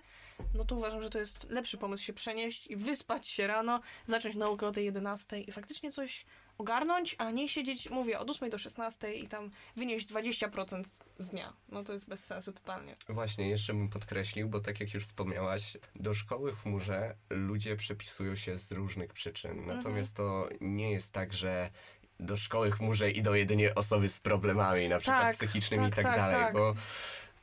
no 0.54 0.66
to 0.66 0.76
uważam, 0.76 1.02
że 1.02 1.10
to 1.10 1.20
jest 1.20 1.50
lepszy 1.50 1.78
pomysł 1.78 2.04
się 2.04 2.14
przenieść 2.14 2.68
i 2.68 2.76
wyspać 2.76 3.28
się 3.28 3.48
rano, 3.48 3.80
zacząć 4.08 4.36
naukę 4.36 4.68
o 4.68 4.72
tej 4.72 4.86
11 4.86 5.40
i 5.40 5.52
faktycznie 5.52 5.92
coś 5.92 6.26
ogarnąć, 6.58 7.16
a 7.18 7.32
nie 7.32 7.50
siedzieć, 7.50 7.90
mówię, 7.90 8.20
od 8.20 8.30
8 8.30 8.50
do 8.50 8.58
16 8.58 9.14
i 9.14 9.28
tam 9.28 9.52
wynieść 9.76 10.08
20% 10.08 10.84
z 11.20 11.30
dnia. 11.30 11.54
No 11.70 11.84
to 11.84 11.94
jest 11.94 12.10
bez 12.10 12.26
sensu 12.26 12.54
totalnie. 12.54 12.96
Właśnie, 13.10 13.50
jeszcze 13.50 13.74
bym 13.74 13.90
podkreślił, 13.90 14.50
bo 14.50 14.60
tak 14.60 14.80
jak 14.80 14.94
już 14.94 15.04
wspomniałaś, 15.04 15.78
do 15.96 16.14
szkoły 16.14 16.52
w 16.52 16.62
chmurze 16.62 17.16
ludzie 17.30 17.76
przepisują 17.76 18.36
się 18.36 18.58
z 18.58 18.72
różnych 18.72 19.14
przyczyn. 19.14 19.52
Mhm. 19.52 19.78
Natomiast 19.78 20.16
to 20.16 20.50
nie 20.62 20.92
jest 20.92 21.14
tak, 21.14 21.34
że 21.34 21.70
do 22.20 22.38
szkoły 22.38 22.72
w 22.72 22.74
chmurze 22.74 23.12
idą 23.12 23.34
jedynie 23.34 23.76
osoby 23.76 24.10
z 24.10 24.20
problemami, 24.20 24.90
na 24.90 25.00
przykład 25.00 25.22
Tak, 25.22 25.36
psychicznymi 25.36 25.88
i 25.88 25.92
tak, 25.92 25.96
tak, 25.96 26.06
tak, 26.06 26.18
dalej, 26.18 26.46
tak. 26.46 26.54
bo 26.54 26.76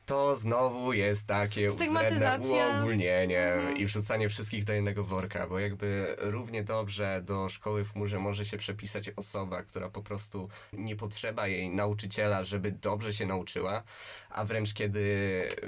to 0.05 0.35
znowu 0.35 0.93
jest 0.93 1.27
takie 1.27 1.69
wredne 1.69 2.39
uogólnienie 2.77 3.45
Mhm. 3.45 3.77
i 3.77 3.85
wrzucanie 3.85 4.29
wszystkich 4.29 4.63
do 4.63 4.73
jednego 4.73 5.03
worka, 5.03 5.47
bo 5.47 5.59
jakby 5.59 6.15
równie 6.19 6.63
dobrze 6.63 7.21
do 7.23 7.49
szkoły 7.49 7.83
w 7.83 7.93
chmurze 7.93 8.19
może 8.19 8.45
się 8.45 8.57
przepisać 8.57 9.09
osoba, 9.15 9.63
która 9.63 9.89
po 9.89 10.03
prostu 10.03 10.49
nie 10.73 10.95
potrzeba 10.95 11.47
jej 11.47 11.69
nauczyciela, 11.69 12.43
żeby 12.43 12.71
dobrze 12.71 13.13
się 13.13 13.25
nauczyła, 13.25 13.83
a 14.29 14.45
wręcz 14.45 14.73
kiedy 14.73 15.05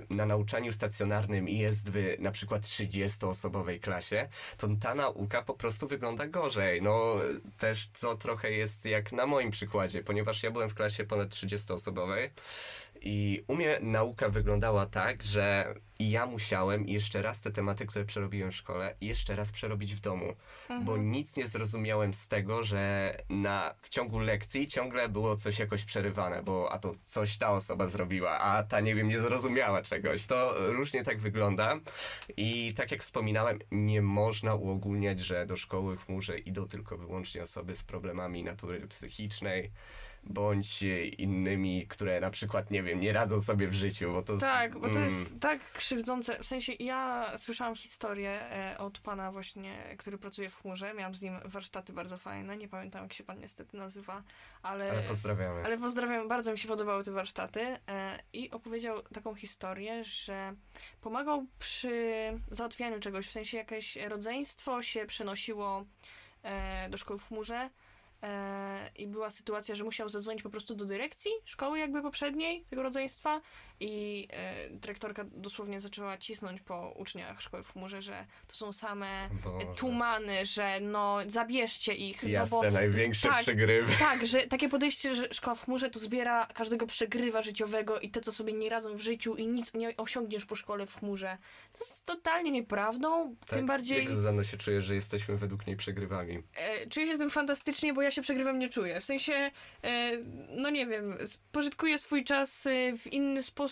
na 0.09 0.25
nauczaniu 0.25 0.73
stacjonarnym 0.73 1.49
jest 1.49 1.89
w 1.89 2.15
na 2.19 2.31
przykład 2.31 2.61
30-osobowej 2.61 3.79
klasie, 3.79 4.29
to 4.57 4.67
ta 4.81 4.95
nauka 4.95 5.41
po 5.41 5.53
prostu 5.53 5.87
wygląda 5.87 6.27
gorzej. 6.27 6.81
No 6.81 7.15
też 7.57 7.89
to 8.01 8.15
trochę 8.15 8.51
jest 8.51 8.85
jak 8.85 9.11
na 9.11 9.25
moim 9.25 9.51
przykładzie, 9.51 10.03
ponieważ 10.03 10.43
ja 10.43 10.51
byłem 10.51 10.69
w 10.69 10.75
klasie 10.75 11.03
ponad 11.03 11.29
30-osobowej 11.29 12.29
i 13.01 13.43
u 13.47 13.55
mnie 13.55 13.79
nauka 13.81 14.29
wyglądała 14.29 14.85
tak, 14.85 15.23
że 15.23 15.75
ja 15.99 16.25
musiałem 16.25 16.87
jeszcze 16.87 17.21
raz 17.21 17.41
te 17.41 17.51
tematy, 17.51 17.85
które 17.85 18.05
przerobiłem 18.05 18.51
w 18.51 18.55
szkole, 18.55 18.95
jeszcze 19.01 19.35
raz 19.35 19.51
przerobić 19.51 19.95
w 19.95 19.99
domu, 19.99 20.35
bo 20.83 20.97
nic 20.97 21.37
nie 21.37 21.47
zrozumiałem 21.47 22.13
z 22.13 22.27
tego, 22.27 22.63
że 22.63 23.13
na, 23.29 23.75
w 23.81 23.89
ciągu 23.89 24.19
lekcji 24.19 24.67
ciągle 24.67 25.09
było 25.09 25.35
coś 25.35 25.59
jakoś 25.59 25.83
przerywane, 25.83 26.43
bo 26.43 26.71
a 26.71 26.79
to 26.79 26.91
coś 27.03 27.37
ta 27.37 27.51
osoba 27.51 27.87
zrobiła, 27.87 28.39
a 28.39 28.63
ta 28.63 28.79
nie 28.79 28.95
wiem, 28.95 29.07
nie 29.07 29.19
zrozumiała 29.19 29.81
czegoś. 29.81 30.25
To 30.25 30.53
różnie 30.71 31.03
tak 31.03 31.19
wygląda. 31.19 31.79
I 32.37 32.73
tak 32.73 32.91
jak 32.91 33.01
wspominałem, 33.01 33.59
nie 33.71 34.01
można 34.01 34.55
uogólniać, 34.55 35.19
że 35.19 35.45
do 35.45 35.55
szkoły 35.55 35.97
w 35.97 36.05
chmurze 36.05 36.39
idą 36.39 36.67
tylko 36.67 36.97
wyłącznie 36.97 37.43
osoby 37.43 37.75
z 37.75 37.83
problemami 37.83 38.43
natury 38.43 38.87
psychicznej, 38.87 39.71
bądź 40.29 40.83
innymi, 41.17 41.87
które 41.87 42.19
na 42.19 42.29
przykład, 42.29 42.71
nie 42.71 42.83
wiem, 42.83 42.99
nie 42.99 43.13
radzą 43.13 43.41
sobie 43.41 43.67
w 43.67 43.73
życiu, 43.73 44.13
bo 44.13 44.21
to... 44.21 44.37
Tak, 44.37 44.73
bo 44.73 44.89
to 44.89 44.99
mm, 44.99 45.03
jest 45.03 45.39
tak 45.39 45.71
krzywdzące. 45.71 46.39
W 46.39 46.45
sensie 46.45 46.73
ja 46.79 47.31
słyszałam 47.37 47.75
historię 47.75 48.51
e, 48.51 48.77
od 48.77 48.99
pana 48.99 49.31
właśnie, 49.31 49.95
który 49.97 50.17
pracuje 50.17 50.49
w 50.49 50.61
chmurze. 50.61 50.93
Miałam 50.93 51.15
z 51.15 51.21
nim 51.21 51.33
warsztaty 51.45 51.93
bardzo 51.93 52.17
fajne. 52.17 52.57
Nie 52.57 52.67
pamiętam, 52.67 53.03
jak 53.03 53.13
się 53.13 53.23
pan 53.23 53.39
niestety 53.39 53.77
nazywa, 53.77 54.23
ale... 54.61 54.91
Ale 54.91 55.03
pozdrawiamy. 55.03 55.65
Ale 55.65 55.77
pozdrawiam, 55.77 56.27
bardzo 56.27 56.51
mi 56.51 56.57
się 56.57 56.67
podobały 56.67 57.03
te 57.03 57.11
warsztaty 57.11 57.61
e, 57.61 58.19
i 58.33 58.51
opowiedział 58.51 59.01
taką 59.01 59.35
historię, 59.35 60.03
że 60.03 60.53
pomagał 61.01 61.45
przy 61.59 61.91
załatwianiu 62.51 62.99
czegoś, 62.99 63.27
w 63.27 63.31
sensie 63.31 63.57
jakieś 63.57 63.95
rodzeństwo 63.95 64.81
się 64.81 65.05
przenosiło 65.05 65.85
e, 66.43 66.89
do 66.89 66.97
szkoły 66.97 67.19
w 67.19 67.27
chmurze 67.27 67.69
i 68.95 69.07
była 69.07 69.31
sytuacja, 69.31 69.75
że 69.75 69.83
musiał 69.83 70.09
zadzwonić 70.09 70.43
po 70.43 70.49
prostu 70.49 70.75
do 70.75 70.85
dyrekcji 70.85 71.31
szkoły 71.45 71.79
jakby 71.79 72.01
poprzedniej 72.01 72.65
tego 72.69 72.83
rodzeństwa 72.83 73.41
i 73.79 74.27
e, 74.31 74.69
dyrektorka 74.69 75.25
dosłownie 75.31 75.81
zaczęła 75.81 76.17
cisnąć 76.17 76.61
po 76.61 76.91
uczniach 76.91 77.41
szkoły 77.41 77.63
w 77.63 77.71
chmurze, 77.73 78.01
że 78.01 78.25
to 78.47 78.55
są 78.55 78.71
same 78.73 79.29
Boże. 79.43 79.65
tumany, 79.75 80.45
że 80.45 80.79
no 80.81 81.17
zabierzcie 81.27 81.93
ich. 81.93 82.23
Jasne, 82.23 82.57
no 82.57 82.63
bo, 82.63 82.71
największe 82.71 83.27
tak, 83.27 83.41
przegrywy. 83.41 83.93
tak, 83.99 84.27
że 84.27 84.41
takie 84.41 84.69
podejście, 84.69 85.15
że 85.15 85.27
szkoła 85.33 85.55
w 85.55 85.65
chmurze 85.65 85.89
to 85.89 85.99
zbiera 85.99 86.45
każdego 86.53 86.87
przegrywa 86.87 87.41
życiowego 87.41 87.99
i 87.99 88.09
te, 88.09 88.21
co 88.21 88.31
sobie 88.31 88.53
nie 88.53 88.69
radzą 88.69 88.95
w 88.95 89.01
życiu 89.01 89.35
i 89.35 89.47
nic 89.47 89.73
nie 89.73 89.97
osiągniesz 89.97 90.45
po 90.45 90.55
szkole 90.55 90.85
w 90.85 90.95
chmurze. 90.99 91.37
To 91.73 91.79
jest 91.79 92.05
totalnie 92.05 92.51
nieprawdą. 92.51 93.35
Tak, 93.39 93.49
Tym 93.49 93.65
bardziej 93.65 93.97
Jak 93.99 94.09
Zuzanno 94.11 94.43
się 94.43 94.57
czuje, 94.57 94.81
że 94.81 94.95
jesteśmy 94.95 95.37
według 95.37 95.67
niej 95.67 95.75
przegrywami. 95.75 96.43
e, 96.55 96.87
czuję 96.89 97.07
się 97.07 97.15
z 97.15 97.17
tym 97.19 97.29
fantastycznie, 97.29 97.93
bo 97.93 98.01
ja 98.01 98.11
się 98.11 98.21
przegrywem 98.21 98.59
nie 98.59 98.69
czuję. 98.69 99.01
W 99.01 99.05
sensie, 99.05 99.51
e, 99.83 100.11
no 100.49 100.69
nie 100.69 100.87
wiem, 100.87 101.17
spożytkuję 101.25 101.97
swój 101.99 102.23
czas 102.23 102.65
e, 102.67 102.93
w 102.97 103.13
inny 103.13 103.43
sposób 103.43 103.66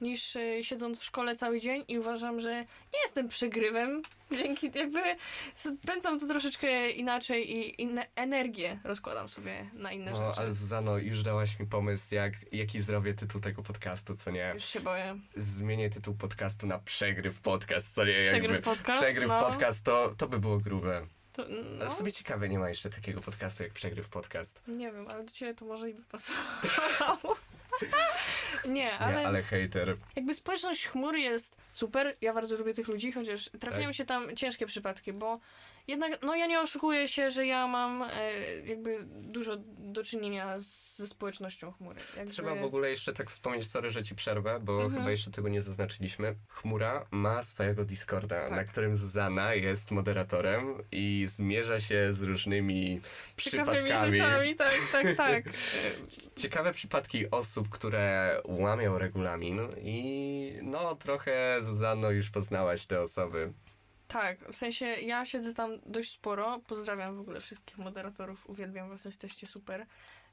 niż 0.00 0.36
e, 0.36 0.64
siedząc 0.64 1.00
w 1.00 1.04
szkole 1.04 1.36
cały 1.36 1.60
dzień 1.60 1.84
i 1.88 1.98
uważam, 1.98 2.40
że 2.40 2.54
nie 2.94 3.00
jestem 3.02 3.28
przegrywem. 3.28 4.02
Dzięki 4.32 4.70
jakby 4.74 5.00
spędzam 5.54 6.20
to 6.20 6.26
troszeczkę 6.26 6.90
inaczej 6.90 7.56
i 7.56 7.82
inne 7.82 8.06
energię 8.16 8.80
rozkładam 8.84 9.28
sobie 9.28 9.70
na 9.72 9.92
inne 9.92 10.10
No, 10.10 10.16
rzeczy. 10.16 10.40
ale 10.40 10.54
Zuzano, 10.54 10.98
już 10.98 11.22
dałaś 11.22 11.58
mi 11.58 11.66
pomysł, 11.66 12.14
jak, 12.14 12.32
jaki 12.52 12.80
zrobię 12.80 13.14
tytuł 13.14 13.40
tego 13.40 13.62
podcastu, 13.62 14.16
co 14.16 14.30
nie? 14.30 14.50
Już 14.54 14.64
się 14.64 14.80
boję. 14.80 15.18
Zmienię 15.36 15.90
tytuł 15.90 16.14
podcastu 16.14 16.66
na 16.66 16.78
Przegryw 16.78 17.40
Podcast, 17.40 17.94
co 17.94 18.04
nie? 18.04 18.12
Przegryw 18.26 18.52
jakby, 18.52 18.62
podcast, 18.62 19.00
Przegryw 19.00 19.28
no. 19.28 19.40
Podcast, 19.40 19.84
to, 19.84 20.14
to 20.18 20.28
by 20.28 20.38
było 20.38 20.58
grube. 20.58 21.06
To, 21.32 21.44
Ale 21.44 21.62
no, 21.62 21.90
w 21.90 21.94
sobie 21.94 22.12
ciekawe, 22.12 22.48
nie 22.48 22.58
ma 22.58 22.68
jeszcze 22.68 22.90
takiego 22.90 23.20
podcastu 23.20 23.62
jak 23.62 23.72
Przegryw 23.72 24.08
Podcast. 24.08 24.62
nie 24.68 24.92
wiem, 24.92 25.08
ale 25.08 25.24
do 25.24 25.32
ciebie 25.32 25.54
to 25.54 25.64
może 25.64 25.90
i 25.90 25.94
by 25.94 26.02
pasowało. 26.02 27.36
Nie, 28.68 28.92
ale, 28.98 29.20
Nie, 29.20 29.26
ale 29.26 29.42
hejter. 29.42 29.96
jakby 30.16 30.34
społeczność 30.34 30.86
chmury 30.86 31.20
jest 31.20 31.56
super. 31.72 32.16
Ja 32.20 32.34
bardzo 32.34 32.56
lubię 32.56 32.74
tych 32.74 32.88
ludzi, 32.88 33.12
chociaż 33.12 33.50
trafiają 33.60 33.86
Tak. 33.86 33.94
się 33.96 34.04
tam 34.04 34.36
ciężkie 34.36 34.66
przypadki, 34.66 35.12
bo 35.12 35.40
jednak, 35.88 36.22
no 36.22 36.36
ja 36.36 36.46
nie 36.46 36.60
oszukuję 36.60 37.08
się, 37.08 37.30
że 37.30 37.46
ja 37.46 37.66
mam 37.66 38.02
e, 38.02 38.32
jakby 38.64 38.98
dużo 39.06 39.56
do 39.78 40.04
czynienia 40.04 40.60
z, 40.60 40.96
ze 40.98 41.08
społecznością 41.08 41.72
chmury. 41.72 42.00
Jakby... 42.16 42.32
Trzeba 42.32 42.54
w 42.54 42.64
ogóle 42.64 42.90
jeszcze 42.90 43.12
tak 43.12 43.30
wspomnieć, 43.30 43.70
sorry, 43.70 43.90
że 43.90 44.02
ci 44.04 44.14
przerwę, 44.14 44.60
bo 44.62 44.72
Mhm. 44.82 44.92
chyba 45.00 45.10
jeszcze 45.10 45.30
tego 45.30 45.48
nie 45.48 45.62
zaznaczyliśmy. 45.62 46.34
Chmura 46.48 47.06
ma 47.10 47.42
swojego 47.42 47.84
Discorda, 47.84 48.40
Tak. 48.40 48.50
na 48.50 48.64
którym 48.64 48.96
Zuzana 48.96 49.54
jest 49.54 49.90
moderatorem 49.90 50.74
i 50.92 51.26
zmierza 51.28 51.80
się 51.80 52.12
z 52.12 52.22
różnymi 52.22 53.00
Ciekawymi 53.36 53.78
przypadkami. 53.84 54.16
rzeczami, 54.16 54.54
tak, 54.56 54.74
tak, 54.92 55.16
tak. 55.26 55.44
Ciekawe 56.36 56.72
przypadki 56.72 57.30
osób, 57.30 57.68
które 57.68 58.40
łamią 58.44 58.98
regulamin 58.98 59.60
i 59.82 60.58
no 60.62 60.94
trochę 60.94 61.58
Zuzanno 61.62 62.10
już 62.10 62.30
poznałaś 62.30 62.86
te 62.86 63.00
osoby. 63.00 63.52
Tak, 64.12 64.38
w 64.52 64.56
sensie 64.56 64.86
ja 64.86 65.24
siedzę 65.24 65.54
tam 65.54 65.78
dość 65.86 66.12
sporo. 66.12 66.60
Pozdrawiam 66.66 67.16
w 67.16 67.20
ogóle 67.20 67.40
wszystkich 67.40 67.78
moderatorów, 67.78 68.50
uwielbiam 68.50 68.88
was, 68.88 69.04
jesteście 69.04 69.46
super. 69.46 69.86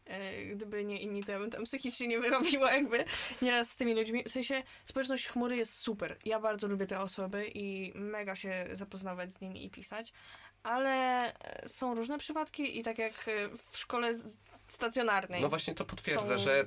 E, 0.06 0.46
Gdyby 0.46 0.86
nie 0.86 1.02
inni, 1.02 1.24
to 1.24 1.32
ja 1.32 1.40
bym 1.40 1.50
tam 1.50 1.64
psychicznie 1.64 2.08
nie 2.08 2.20
wyrobiła 2.20 2.72
jakby 2.72 3.06
nieraz 3.42 3.72
z 3.72 3.76
tymi 3.76 3.94
ludźmi. 3.94 4.24
W 4.24 4.32
sensie 4.32 4.64
społeczność 4.86 5.28
chmury 5.28 5.58
jest 5.58 5.78
super. 5.78 6.18
Ja 6.26 6.40
bardzo 6.40 6.68
lubię 6.68 6.86
te 6.86 7.00
osoby 7.00 7.52
i 7.54 7.92
mega 7.96 8.36
się 8.36 8.68
zapoznawać 8.72 9.32
z 9.34 9.42
nimi 9.42 9.66
i 9.66 9.70
pisać. 9.70 10.14
Ale 10.64 11.24
e, 11.34 11.68
są 11.68 11.96
różne 11.96 12.18
przypadki 12.18 12.80
i 12.80 12.84
tak 12.84 12.98
jak 12.98 13.28
e, 13.28 13.50
w 13.72 13.78
szkole 13.78 14.14
stacjonarnej. 14.68 15.42
No 15.42 15.50
właśnie 15.50 15.76
to 15.76 15.86
potwierdza, 15.86 16.38
Są- 16.38 16.44
że 16.44 16.66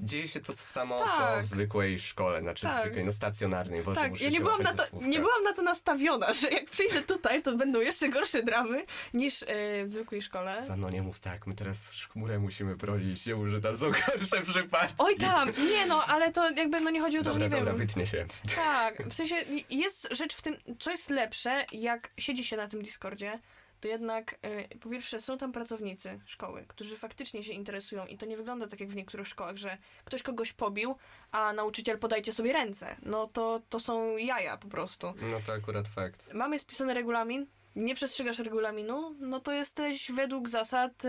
dzieje 0.00 0.28
się 0.28 0.40
to 0.40 0.56
samo, 0.56 0.98
co 0.98 1.04
Tak. 1.18 1.44
w 1.44 1.46
zwykłej 1.46 1.98
szkole, 1.98 2.40
znaczy 2.40 2.62
Tak. 2.66 2.82
zwykłej, 2.82 3.04
no 3.04 3.12
stacjonarnej. 3.12 3.82
Boże, 3.82 4.00
tak, 4.00 4.20
ja 4.20 4.28
nie 4.28 4.40
byłam, 4.40 4.62
na 4.62 4.72
za 4.72 4.76
to, 4.86 4.96
nie 5.02 5.20
byłam 5.20 5.42
na 5.44 5.52
to 5.52 5.62
nastawiona, 5.62 6.32
że 6.32 6.50
jak 6.50 6.64
przyjdę 6.70 7.02
tutaj, 7.02 7.42
to 7.42 7.56
będą 7.56 7.80
jeszcze 7.80 8.08
gorsze 8.08 8.42
dramy 8.42 8.84
niż 9.14 9.42
e, 9.42 9.46
w 9.84 9.90
zwykłej 9.90 10.22
szkole. 10.22 10.62
Zano, 10.62 10.90
nie 10.90 11.02
mów 11.02 11.20
tak, 11.20 11.46
my 11.46 11.54
teraz 11.54 11.90
chmurę 12.12 12.38
musimy 12.38 12.76
bronić, 12.76 13.26
nie 13.26 13.34
mów, 13.34 13.48
że 13.48 13.60
tam 13.60 13.76
są 13.76 13.90
gorsze 13.90 14.42
przypadki. 14.42 14.94
Oj 14.98 15.16
tam, 15.16 15.52
nie 15.70 15.86
no, 15.86 16.04
ale 16.04 16.32
to 16.32 16.50
jakby 16.50 16.80
no 16.80 16.90
nie 16.90 17.00
chodzi 17.00 17.18
o 17.18 17.22
to, 17.22 17.30
Dobra, 17.30 17.48
że 17.48 17.50
nie 17.50 17.56
dobra, 17.56 17.72
wiem. 17.72 17.86
wytnie 17.86 18.06
się. 18.06 18.26
Tak, 18.56 19.08
w 19.08 19.14
sensie 19.14 19.36
jest 19.70 20.08
rzecz 20.10 20.34
w 20.36 20.42
tym, 20.42 20.56
co 20.78 20.90
jest 20.90 21.10
lepsze, 21.10 21.66
jak 21.72 22.10
siedzi 22.18 22.44
się 22.44 22.56
na 22.56 22.68
tym 22.68 22.82
Discordzie, 22.82 23.38
to 23.80 23.88
jednak 23.88 24.38
y, 24.72 24.78
po 24.78 24.90
pierwsze 24.90 25.20
są 25.20 25.38
tam 25.38 25.52
pracownicy 25.52 26.20
szkoły, 26.26 26.64
którzy 26.68 26.96
faktycznie 26.96 27.42
się 27.42 27.52
interesują 27.52 28.06
i 28.06 28.18
to 28.18 28.26
nie 28.26 28.36
wygląda 28.36 28.66
tak 28.66 28.80
jak 28.80 28.88
w 28.88 28.96
niektórych 28.96 29.28
szkołach, 29.28 29.56
że 29.56 29.78
ktoś 30.04 30.22
kogoś 30.22 30.52
pobił, 30.52 30.96
a 31.32 31.52
nauczyciel 31.52 31.98
podajcie 31.98 32.32
sobie 32.32 32.52
ręce. 32.52 32.96
No 33.02 33.26
to, 33.26 33.62
to 33.68 33.80
są 33.80 34.16
jaja 34.16 34.56
po 34.56 34.68
prostu. 34.68 35.06
No 35.06 35.40
to 35.46 35.52
akurat 35.52 35.88
fakt. 35.88 36.34
Mamy 36.34 36.58
spisany 36.58 36.94
regulamin, 36.94 37.46
nie 37.76 37.94
przestrzegasz 37.94 38.38
regulaminu, 38.38 39.14
no 39.20 39.40
to 39.40 39.52
jesteś 39.52 40.12
według 40.12 40.48
zasad 40.48 41.04
y, 41.04 41.08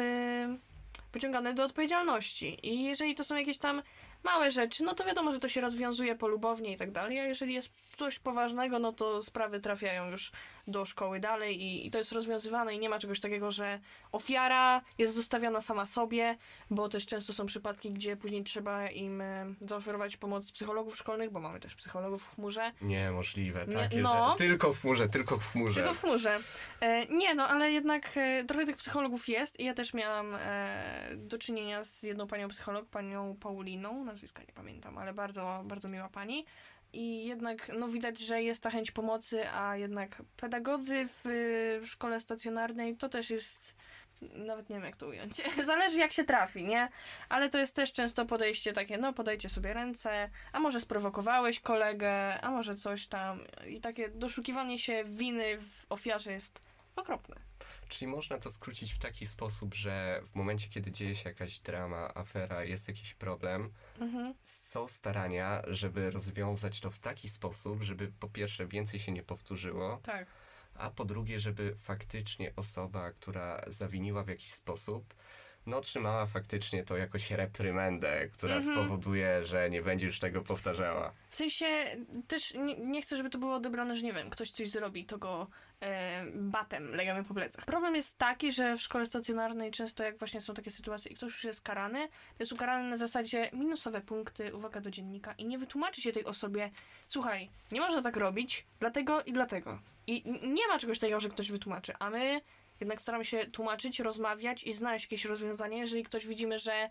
pociągany 1.12 1.54
do 1.54 1.66
odpowiedzialności. 1.66 2.68
I 2.68 2.84
jeżeli 2.84 3.16
to 3.16 3.24
są 3.24 3.36
jakieś 3.36 3.58
tam 3.58 3.82
małe 4.24 4.52
rzeczy, 4.52 4.84
no 4.84 4.94
to 4.96 5.04
wiadomo, 5.04 5.32
że 5.32 5.40
to 5.40 5.50
się 5.50 5.62
rozwiązuje 5.62 6.16
polubownie 6.16 6.74
i 6.74 6.78
tak 6.78 6.92
dalej, 6.92 7.20
a 7.20 7.26
jeżeli 7.26 7.54
jest 7.54 7.70
coś 7.98 8.20
poważnego, 8.20 8.80
no 8.80 8.94
to 8.94 9.22
sprawy 9.22 9.60
trafiają 9.60 10.12
już 10.12 10.32
do 10.68 10.86
szkoły 10.86 11.20
dalej 11.20 11.62
i, 11.62 11.88
i 11.88 11.92
to 11.92 11.98
jest 11.98 12.12
rozwiązywane 12.12 12.76
i 12.76 12.80
nie 12.80 12.90
ma 12.90 13.00
czegoś 13.00 13.20
takiego, 13.20 13.52
że 13.52 13.80
ofiara 14.12 14.82
jest 14.98 15.16
zostawiona 15.16 15.62
sama 15.62 15.86
sobie, 15.86 16.38
bo 16.70 16.90
też 16.90 17.06
często 17.06 17.34
są 17.34 17.46
przypadki, 17.46 17.92
gdzie 17.92 18.18
później 18.18 18.44
trzeba 18.44 18.90
im 18.90 19.22
e, 19.22 19.54
zaoferować 19.62 20.18
pomoc 20.18 20.52
psychologów 20.52 20.98
szkolnych, 20.98 21.32
bo 21.32 21.40
mamy 21.40 21.60
też 21.60 21.76
psychologów 21.76 22.24
w 22.24 22.36
chmurze, 22.36 22.72
Niemożliwe, 22.82 23.66
Nie, 23.68 23.74
takie, 23.74 24.02
no. 24.02 24.30
że 24.32 24.38
tylko 24.38 24.74
w 24.74 24.82
chmurze, 24.82 25.10
tylko 25.10 25.38
w 25.38 25.52
chmurze. 25.52 25.74
tylko 25.74 25.94
w 25.94 26.02
chmurze. 26.02 26.40
E, 26.82 27.06
nie, 27.06 27.36
no, 27.36 27.48
ale 27.48 27.72
jednak 27.72 28.12
e, 28.16 28.44
trochę 28.44 28.66
tych 28.66 28.78
psychologów 28.78 29.28
jest 29.28 29.60
i 29.60 29.66
ja 29.66 29.74
też 29.74 29.94
miałam 29.94 30.36
e, 30.36 31.10
do 31.16 31.38
czynienia 31.38 31.84
z 31.84 32.04
jedną 32.04 32.28
panią 32.28 32.48
psycholog, 32.48 32.86
panią 32.90 33.36
Pauliną, 33.40 34.07
nazwiska 34.08 34.44
nie 34.44 34.54
pamiętam, 34.54 34.98
ale 34.98 35.14
bardzo, 35.14 35.64
bardzo 35.66 35.90
miła 35.90 36.10
pani. 36.10 36.46
I 36.94 37.26
jednak, 37.26 37.72
no 37.80 37.88
widać, 37.88 38.20
że 38.20 38.44
jest 38.44 38.64
ta 38.64 38.70
chęć 38.70 38.92
pomocy, 38.92 39.50
a 39.50 39.78
jednak 39.78 40.22
pedagodzy 40.38 41.08
w, 41.08 41.22
w 41.84 41.88
szkole 41.88 42.20
stacjonarnej 42.20 42.98
to 42.98 43.10
też 43.10 43.30
jest, 43.30 43.78
nawet 44.22 44.70
nie 44.70 44.76
wiem 44.76 44.86
jak 44.86 44.96
to 44.96 45.08
ująć, 45.08 45.42
zależy 45.66 46.00
jak 46.00 46.14
się 46.14 46.24
trafi, 46.24 46.66
nie? 46.66 46.90
Ale 47.30 47.50
to 47.50 47.58
jest 47.58 47.76
też 47.76 47.94
często 47.94 48.26
podejście 48.26 48.74
takie, 48.74 48.98
no 48.98 49.14
podajcie 49.14 49.50
sobie 49.50 49.74
ręce, 49.74 50.30
a 50.52 50.60
może 50.60 50.82
sprowokowałeś 50.82 51.60
kolegę, 51.60 52.42
a 52.42 52.52
może 52.52 52.76
coś 52.76 53.08
tam. 53.08 53.40
I 53.68 53.82
takie 53.82 54.10
doszukiwanie 54.10 54.80
się 54.80 55.04
winy 55.04 55.58
w 55.60 55.86
ofiarze 55.90 56.32
jest 56.32 56.62
okropne. 56.96 57.47
Czyli 57.88 58.12
można 58.12 58.38
to 58.38 58.52
skrócić 58.52 58.94
w 58.94 59.00
taki 59.00 59.26
sposób, 59.26 59.74
że 59.76 60.22
w 60.28 60.36
momencie, 60.36 60.70
kiedy 60.70 60.92
dzieje 60.92 61.16
się 61.16 61.30
jakaś 61.30 61.60
drama, 61.60 62.14
afera, 62.16 62.64
jest 62.64 62.88
jakiś 62.88 63.14
problem, 63.14 63.74
Mhm. 64.00 64.34
są 64.44 64.88
starania, 64.88 65.62
żeby 65.68 66.12
rozwiązać 66.12 66.80
to 66.80 66.92
w 66.92 67.00
taki 67.00 67.30
sposób, 67.30 67.84
żeby 67.84 68.12
po 68.20 68.30
pierwsze 68.30 68.68
więcej 68.68 69.00
się 69.00 69.12
nie 69.12 69.24
powtórzyło, 69.24 70.00
Tak. 70.04 70.28
a 70.76 70.90
po 70.90 71.06
drugie, 71.06 71.40
żeby 71.40 71.76
faktycznie 71.80 72.54
osoba, 72.56 73.12
która 73.12 73.62
zawiniła 73.68 74.24
w 74.24 74.28
jakiś 74.30 74.54
sposób, 74.54 75.14
no 75.68 75.78
otrzymała 75.78 76.26
faktycznie 76.26 76.84
to 76.84 76.98
jakoś 76.98 77.32
reprymendę, 77.32 78.28
która 78.28 78.56
Mhm. 78.56 78.76
spowoduje, 78.76 79.44
że 79.44 79.70
nie 79.70 79.82
będzie 79.82 80.06
już 80.06 80.20
tego 80.20 80.42
powtarzała. 80.42 81.12
W 81.30 81.36
sensie 81.36 81.66
też 82.28 82.54
nie, 82.54 82.76
nie 82.76 83.02
chcę, 83.02 83.18
żeby 83.18 83.30
to 83.30 83.38
było 83.38 83.56
odebrane, 83.56 83.96
że 83.96 84.02
nie 84.02 84.14
wiem, 84.14 84.30
ktoś 84.30 84.52
coś 84.52 84.70
zrobi, 84.70 85.06
to 85.06 85.18
go 85.18 85.48
e, 85.82 86.26
batem 86.36 86.96
legamy 86.96 87.24
po 87.24 87.34
plecach. 87.34 87.66
Problem 87.66 87.96
jest 87.96 88.18
taki, 88.18 88.52
że 88.52 88.78
w 88.78 88.82
szkole 88.82 89.06
stacjonarnej 89.06 89.72
często 89.72 90.04
jak 90.04 90.18
właśnie 90.18 90.42
są 90.42 90.54
takie 90.54 90.72
sytuacje 90.72 91.12
i 91.12 91.16
ktoś 91.16 91.32
już 91.32 91.44
jest 91.44 91.62
karany, 91.62 92.08
to 92.08 92.14
jest 92.40 92.52
ukarany 92.52 92.90
na 92.90 92.96
zasadzie 92.96 93.50
minusowe 93.54 94.02
punkty, 94.02 94.56
uwaga 94.56 94.82
do 94.82 94.92
dziennika 94.92 95.34
i 95.38 95.46
nie 95.46 95.58
wytłumaczy 95.58 96.02
się 96.02 96.12
tej 96.12 96.26
osobie, 96.26 96.72
słuchaj, 97.08 97.50
nie 97.72 97.80
można 97.82 98.02
tak 98.02 98.18
robić, 98.18 98.66
dlatego 98.80 99.24
i 99.24 99.34
dlatego. 99.34 99.80
I 100.08 100.24
nie 100.48 100.68
ma 100.68 100.80
czegoś 100.80 101.00
takiego, 101.00 101.20
że 101.20 101.30
ktoś 101.30 101.52
wytłumaczy, 101.52 101.94
a 102.00 102.10
my 102.10 102.42
jednak 102.80 103.02
staramy 103.02 103.26
się 103.26 103.46
tłumaczyć, 103.46 104.00
rozmawiać 104.00 104.64
i 104.64 104.74
znaleźć 104.74 105.06
jakieś 105.06 105.26
rozwiązanie, 105.26 105.78
jeżeli 105.78 106.04
ktoś 106.04 106.28
widzimy, 106.28 106.60
że 106.60 106.90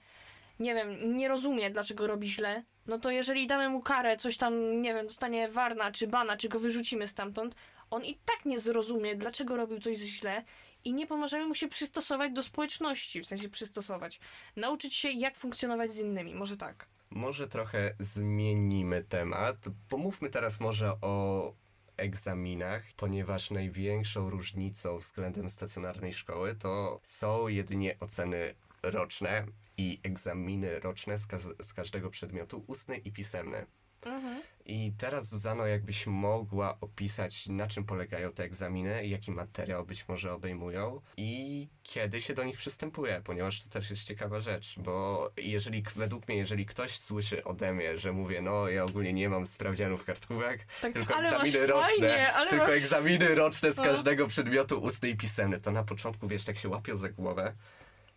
nie 0.60 0.74
wiem, 0.74 1.16
nie 1.16 1.28
rozumie, 1.28 1.70
dlaczego 1.70 2.06
robi 2.06 2.28
źle, 2.28 2.62
no 2.86 2.98
to 2.98 3.10
jeżeli 3.10 3.46
damy 3.46 3.68
mu 3.68 3.82
karę, 3.82 4.16
coś 4.16 4.36
tam, 4.36 4.82
nie 4.82 4.94
wiem, 4.94 5.06
dostanie 5.06 5.48
warna, 5.48 5.92
czy 5.92 6.06
bana, 6.06 6.36
czy 6.36 6.48
go 6.48 6.58
wyrzucimy 6.58 7.08
stamtąd, 7.08 7.54
on 7.90 8.04
i 8.04 8.14
tak 8.14 8.44
nie 8.44 8.60
zrozumie, 8.60 9.16
dlaczego 9.16 9.56
robił 9.56 9.80
coś 9.80 9.98
źle 9.98 10.44
i 10.84 10.92
nie 10.92 11.06
pomożemy 11.06 11.46
mu 11.46 11.54
się 11.54 11.68
przystosować 11.68 12.32
do 12.32 12.42
społeczności, 12.42 13.20
w 13.20 13.26
sensie 13.26 13.48
przystosować. 13.48 14.20
Nauczyć 14.56 14.94
się, 14.94 15.10
jak 15.10 15.36
funkcjonować 15.36 15.92
z 15.94 15.98
innymi, 15.98 16.34
może 16.34 16.56
tak. 16.56 16.86
Może 17.10 17.48
trochę 17.48 17.94
zmienimy 17.98 19.04
temat. 19.04 19.56
Pomówmy 19.88 20.30
teraz 20.30 20.60
może 20.60 20.92
o 21.02 21.52
egzaminach, 21.96 22.82
ponieważ 22.96 23.50
największą 23.50 24.30
różnicą 24.30 24.98
względem 24.98 25.50
stacjonarnej 25.50 26.12
szkoły 26.12 26.54
to 26.54 27.00
są 27.02 27.48
jedynie 27.48 27.96
oceny 28.00 28.54
roczne 28.82 29.46
i 29.76 30.00
egzaminy 30.02 30.80
roczne 30.80 31.18
z, 31.18 31.26
ka- 31.26 31.38
z 31.62 31.72
każdego 31.74 32.10
przedmiotu, 32.10 32.64
ustny 32.66 32.96
i 32.96 33.12
pisemny. 33.12 33.66
Mhm. 34.06 34.42
I 34.68 34.92
teraz 34.98 35.28
Zuzano, 35.28 35.66
jakbyś 35.66 36.06
mogła 36.06 36.76
opisać, 36.80 37.46
na 37.46 37.66
czym 37.66 37.84
polegają 37.84 38.32
te 38.32 38.44
egzaminy, 38.44 39.06
jaki 39.06 39.30
materiał 39.30 39.86
być 39.86 40.08
może 40.08 40.32
obejmują 40.32 41.00
i 41.16 41.68
kiedy 41.82 42.20
się 42.20 42.34
do 42.34 42.44
nich 42.44 42.56
przystępuje, 42.58 43.20
ponieważ 43.24 43.62
to 43.62 43.70
też 43.70 43.90
jest 43.90 44.04
ciekawa 44.04 44.40
rzecz, 44.40 44.74
bo 44.78 45.30
jeżeli, 45.36 45.82
według 45.96 46.28
mnie, 46.28 46.36
jeżeli 46.36 46.66
ktoś 46.66 46.98
słyszy 46.98 47.44
ode 47.44 47.72
mnie, 47.72 47.98
że 47.98 48.12
mówię, 48.12 48.42
no 48.42 48.68
ja 48.68 48.84
ogólnie 48.84 49.12
nie 49.12 49.28
mam 49.28 49.46
sprawdzianów 49.46 50.04
kartkówek, 50.04 50.66
Tak, 50.82 50.92
tylko 50.92 51.20
egzaminy 51.20 51.66
roczne, 51.66 51.86
fajnie, 52.08 52.26
tylko 52.50 52.66
masz... 52.66 52.76
egzaminy 52.76 53.34
roczne 53.34 53.72
z 53.72 53.76
No. 53.76 53.84
każdego 53.84 54.26
przedmiotu 54.26 54.82
ustny 54.82 55.08
i 55.08 55.16
pisemny, 55.16 55.60
to 55.60 55.70
na 55.70 55.84
początku, 55.84 56.28
wiesz, 56.28 56.44
tak 56.44 56.58
się 56.58 56.68
łapią 56.68 56.96
za 56.96 57.08
głowę, 57.08 57.54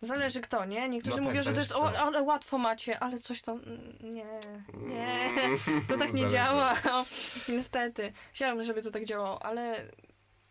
Zależy 0.00 0.40
kto, 0.40 0.64
nie? 0.64 0.88
Niektórzy 0.88 1.16
No 1.16 1.22
tak, 1.22 1.24
mówią, 1.24 1.42
że 1.42 1.52
to 1.52 1.60
jest, 1.60 1.72
o, 1.72 1.98
ale 1.98 2.22
łatwo 2.22 2.58
macie, 2.58 2.98
ale 2.98 3.18
coś 3.18 3.42
tam, 3.42 3.60
mm, 3.66 3.98
nie, 4.00 4.24
nie, 4.74 5.30
Mm, 5.68 5.86
to 5.88 5.96
tak 5.96 6.12
nie 6.12 6.28
działa, 6.28 6.74
niestety. 7.48 8.12
Chciałabym, 8.32 8.64
żeby 8.64 8.82
to 8.82 8.90
tak 8.90 9.04
działało, 9.04 9.42
ale 9.42 9.86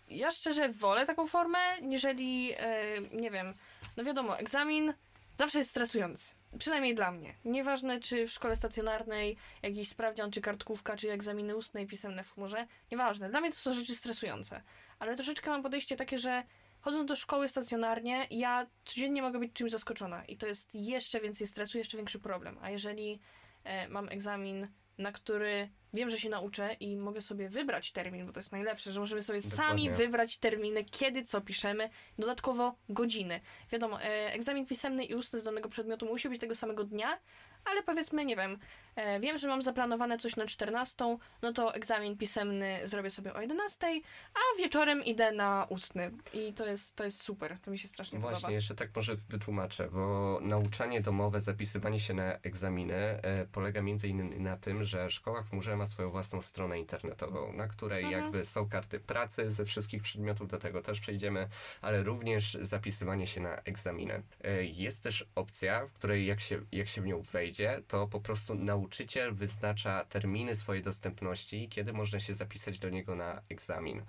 ja 0.08 0.32
szczerze 0.32 0.70
wolę 0.70 1.06
taką 1.06 1.26
formę, 1.26 1.60
niżeli, 1.82 2.54
e, 2.58 3.02
nie 3.14 3.32
wiem, 3.32 3.54
no 3.98 4.04
wiadomo, 4.04 4.40
egzamin 4.40 4.94
zawsze 5.38 5.58
jest 5.58 5.70
stresujący. 5.72 6.34
Przynajmniej 6.58 6.96
dla 6.96 7.12
mnie. 7.12 7.34
Nieważne, 7.46 8.00
czy 8.00 8.28
w 8.28 8.32
szkole 8.32 8.56
stacjonarnej 8.56 9.38
jakiś 9.62 9.90
sprawdzian, 9.90 10.32
czy 10.32 10.42
kartkówka, 10.42 10.98
czy 10.98 11.12
egzaminy 11.12 11.56
ustne 11.56 11.84
i 11.84 11.88
pisemne 11.88 12.24
w 12.24 12.34
chmurze. 12.34 12.68
Nieważne. 12.92 13.30
Dla 13.30 13.42
mnie 13.42 13.50
to 13.50 13.56
są 13.56 13.74
rzeczy 13.74 13.96
stresujące. 13.96 14.62
Ale 15.00 15.16
troszeczkę 15.16 15.50
mam 15.50 15.64
podejście 15.64 15.96
takie, 15.96 16.18
że 16.18 16.44
chodząc 16.82 17.10
do 17.10 17.16
szkoły 17.16 17.50
stacjonarnie, 17.50 18.28
ja 18.30 18.68
codziennie 18.86 19.22
mogę 19.22 19.40
być 19.40 19.54
czymś 19.54 19.72
zaskoczona. 19.72 20.26
I 20.26 20.38
to 20.38 20.48
jest 20.48 20.76
jeszcze 20.76 21.20
więcej 21.20 21.48
stresu, 21.48 21.78
jeszcze 21.78 21.98
większy 21.98 22.20
problem. 22.20 22.58
A 22.62 22.70
jeżeli 22.70 23.20
e, 23.64 23.90
mam 23.90 24.10
egzamin, 24.10 24.68
na 24.98 25.12
który 25.12 25.70
wiem, 25.94 26.10
że 26.10 26.20
się 26.20 26.30
nauczę 26.30 26.74
i 26.74 26.98
mogę 26.98 27.22
sobie 27.22 27.50
wybrać 27.50 27.92
termin, 27.92 28.26
bo 28.26 28.32
to 28.32 28.40
jest 28.40 28.52
najlepsze, 28.52 28.92
że 28.92 29.00
możemy 29.00 29.24
sobie 29.24 29.42
sami 29.42 29.84
Dokładnie. 29.84 30.06
wybrać 30.06 30.38
terminy, 30.38 30.84
kiedy 30.84 31.24
co 31.24 31.42
piszemy, 31.42 31.90
dodatkowo 32.20 32.76
godziny. 32.90 33.40
Wiadomo, 33.72 34.02
e, 34.02 34.34
egzamin 34.34 34.66
pisemny 34.66 35.06
i 35.06 35.16
ustny 35.16 35.40
z 35.40 35.44
danego 35.44 35.70
przedmiotu 35.70 36.06
musi 36.06 36.30
być 36.30 36.42
tego 36.42 36.56
samego 36.56 36.84
dnia, 36.84 37.20
ale 37.66 37.84
powiedzmy, 37.84 38.26
nie 38.26 38.36
wiem, 38.36 38.58
e, 38.96 39.20
wiem, 39.20 39.38
że 39.38 39.48
mam 39.48 39.62
zaplanowane 39.62 40.18
coś 40.18 40.36
na 40.36 40.46
14, 40.46 41.18
no 41.42 41.54
to 41.54 41.74
egzamin 41.74 42.18
pisemny 42.18 42.80
zrobię 42.88 43.10
sobie 43.10 43.34
o 43.34 43.42
11, 43.42 43.88
a 44.34 44.58
wieczorem 44.58 45.06
idę 45.06 45.32
na 45.32 45.66
ustny. 45.70 46.12
I 46.34 46.54
to 46.54 46.66
jest, 46.66 46.96
to 46.96 47.04
jest 47.04 47.22
super, 47.24 47.60
to 47.60 47.72
mi 47.72 47.80
się 47.80 47.88
strasznie 47.88 48.20
Właśnie, 48.20 48.36
podoba. 48.36 48.52
jeszcze 48.54 48.76
tak 48.76 48.96
może 48.96 49.16
wytłumaczę, 49.16 49.90
bo 49.92 50.40
nauczanie 50.42 51.02
domowe, 51.02 51.42
zapisywanie 51.42 52.00
się 52.00 52.14
na 52.14 52.34
egzaminy 52.34 52.96
e, 52.96 53.46
polega 53.52 53.82
między 53.82 54.08
innymi 54.08 54.40
na 54.40 54.58
tym, 54.58 54.84
że 54.84 55.12
szkoła 55.12 55.44
w 55.44 55.50
chmurze 55.50 55.76
ma 55.78 55.86
swoją 55.86 56.10
własną 56.12 56.42
stronę 56.42 56.80
internetową, 56.80 57.54
na 57.54 57.68
której 57.68 58.04
Mhm. 58.04 58.24
jakby 58.24 58.46
są 58.46 58.70
karty 58.70 59.00
pracy 59.00 59.52
ze 59.52 59.66
wszystkich 59.66 60.02
przedmiotów, 60.04 60.48
do 60.48 60.58
tego 60.58 60.82
też 60.82 61.00
przejdziemy, 61.00 61.48
ale 61.82 62.04
również 62.04 62.58
zapisywanie 62.62 63.28
się 63.28 63.42
na 63.42 63.56
egzaminy. 63.56 64.22
E, 64.44 64.64
jest 64.64 65.04
też 65.04 65.26
opcja, 65.36 65.86
w 65.86 65.94
której 65.94 66.26
jak 66.26 66.40
się, 66.40 66.62
jak 66.72 66.88
się 66.88 67.02
w 67.02 67.06
nią 67.06 67.22
wejdzie, 67.22 67.49
to 67.88 68.08
po 68.08 68.20
prostu 68.20 68.56
nauczyciel 68.56 69.34
wyznacza 69.34 70.06
terminy 70.06 70.56
swojej 70.56 70.84
dostępności, 70.84 71.70
kiedy 71.70 71.94
można 71.94 72.20
się 72.20 72.34
zapisać 72.34 72.80
do 72.80 72.90
niego 72.90 73.16
na 73.16 73.42
egzamin. 73.50 74.02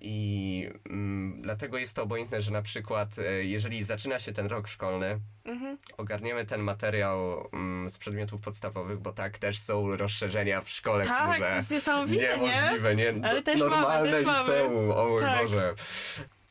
I 0.00 0.68
mm, 0.90 1.42
dlatego 1.42 1.78
jest 1.78 1.96
to 1.96 2.02
obojętne, 2.02 2.40
że 2.40 2.50
na 2.50 2.62
przykład, 2.62 3.18
e, 3.18 3.44
jeżeli 3.44 3.84
zaczyna 3.84 4.18
się 4.18 4.32
ten 4.32 4.46
rok 4.46 4.68
szkolny, 4.68 5.20
Mhm. 5.44 5.78
ogarniemy 5.96 6.46
ten 6.46 6.60
materiał 6.60 7.48
mm, 7.52 7.90
z 7.90 7.98
przedmiotów 7.98 8.40
podstawowych, 8.40 8.98
bo 8.98 9.12
tak, 9.12 9.38
też 9.38 9.58
są 9.58 9.96
rozszerzenia 9.96 10.60
w 10.60 10.68
szkole 10.70 11.04
Tak, 11.04 11.18
to 11.28 11.32
chmurze. 11.34 11.54
jest 11.56 11.70
niesamowite, 11.70 12.38
nie? 12.38 12.46
Niemożliwe, 12.46 12.96
nie? 12.96 13.14
Ale 13.22 13.42
też 13.42 13.60
mamy, 13.60 13.70
Normalne 13.70 14.10
też 14.10 14.24
mamy. 14.26 14.40
liceum, 14.52 14.90
o 14.90 15.08
mój 15.08 15.20
Tak. 15.20 15.42
Boże. 15.42 15.74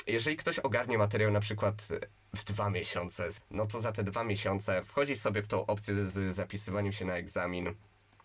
Jeżeli 0.08 0.38
ktoś 0.38 0.60
ogarnie 0.60 0.98
materiał 0.98 1.32
na 1.32 1.40
przykład 1.40 1.88
w 2.36 2.44
dwa 2.44 2.70
miesiące, 2.70 3.30
no 3.52 3.66
to 3.68 3.82
za 3.82 3.92
te 3.92 4.04
dwa 4.04 4.24
miesiące 4.24 4.84
wchodzi 4.84 5.16
sobie 5.16 5.42
w 5.42 5.48
tą 5.48 5.66
opcję 5.66 6.08
z 6.08 6.36
zapisywaniem 6.36 6.92
się 6.94 7.06
na 7.06 7.16
egzamin, 7.18 7.74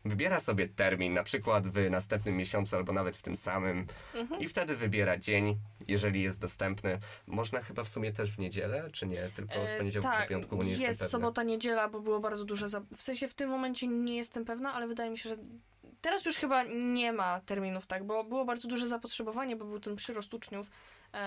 wybiera 0.04 0.40
sobie 0.40 0.68
termin, 0.68 1.14
na 1.14 1.22
przykład 1.22 1.68
w 1.68 1.90
następnym 1.90 2.36
miesiącu 2.36 2.76
albo 2.76 2.92
nawet 2.92 3.16
w 3.16 3.22
tym 3.22 3.36
samym 3.36 3.86
Mhm. 4.14 4.40
i 4.40 4.48
wtedy 4.48 4.76
wybiera 4.76 5.18
dzień, 5.18 5.56
jeżeli 5.88 6.22
jest 6.22 6.40
dostępny. 6.40 6.98
Można 7.26 7.62
chyba 7.62 7.84
w 7.84 7.88
sumie 7.88 8.12
też 8.12 8.30
w 8.32 8.38
niedzielę, 8.38 8.90
czy 8.92 9.06
nie? 9.06 9.28
Tylko 9.34 9.54
od 9.62 9.68
E, 9.68 9.78
poniedziałku 9.78 10.08
do 10.22 10.26
piątku, 10.28 10.56
bo 10.56 10.62
nie 10.64 10.70
jest 10.70 10.82
jestem 10.82 10.98
pewny. 11.06 11.10
sobota, 11.10 11.42
niedziela, 11.42 11.88
bo 11.88 12.00
było 12.00 12.20
bardzo 12.20 12.44
duże. 12.44 12.68
Za... 12.68 12.80
W 12.96 13.02
sensie 13.02 13.28
w 13.28 13.34
tym 13.34 13.50
momencie 13.50 13.86
nie 13.86 14.16
jestem 14.16 14.44
pewna, 14.44 14.72
ale 14.72 14.86
wydaje 14.88 15.10
mi 15.10 15.18
się, 15.18 15.28
że 15.28 15.36
teraz 16.00 16.24
już 16.24 16.36
chyba 16.36 16.62
nie 16.94 17.12
ma 17.12 17.40
terminów, 17.40 17.86
tak, 17.86 18.04
bo 18.04 18.24
było 18.24 18.44
bardzo 18.44 18.68
duże 18.68 18.86
zapotrzebowanie, 18.86 19.56
bo 19.56 19.64
był 19.64 19.80
ten 19.80 19.96
przyrost 19.96 20.34
uczniów 20.34 20.66
e, 20.66 20.70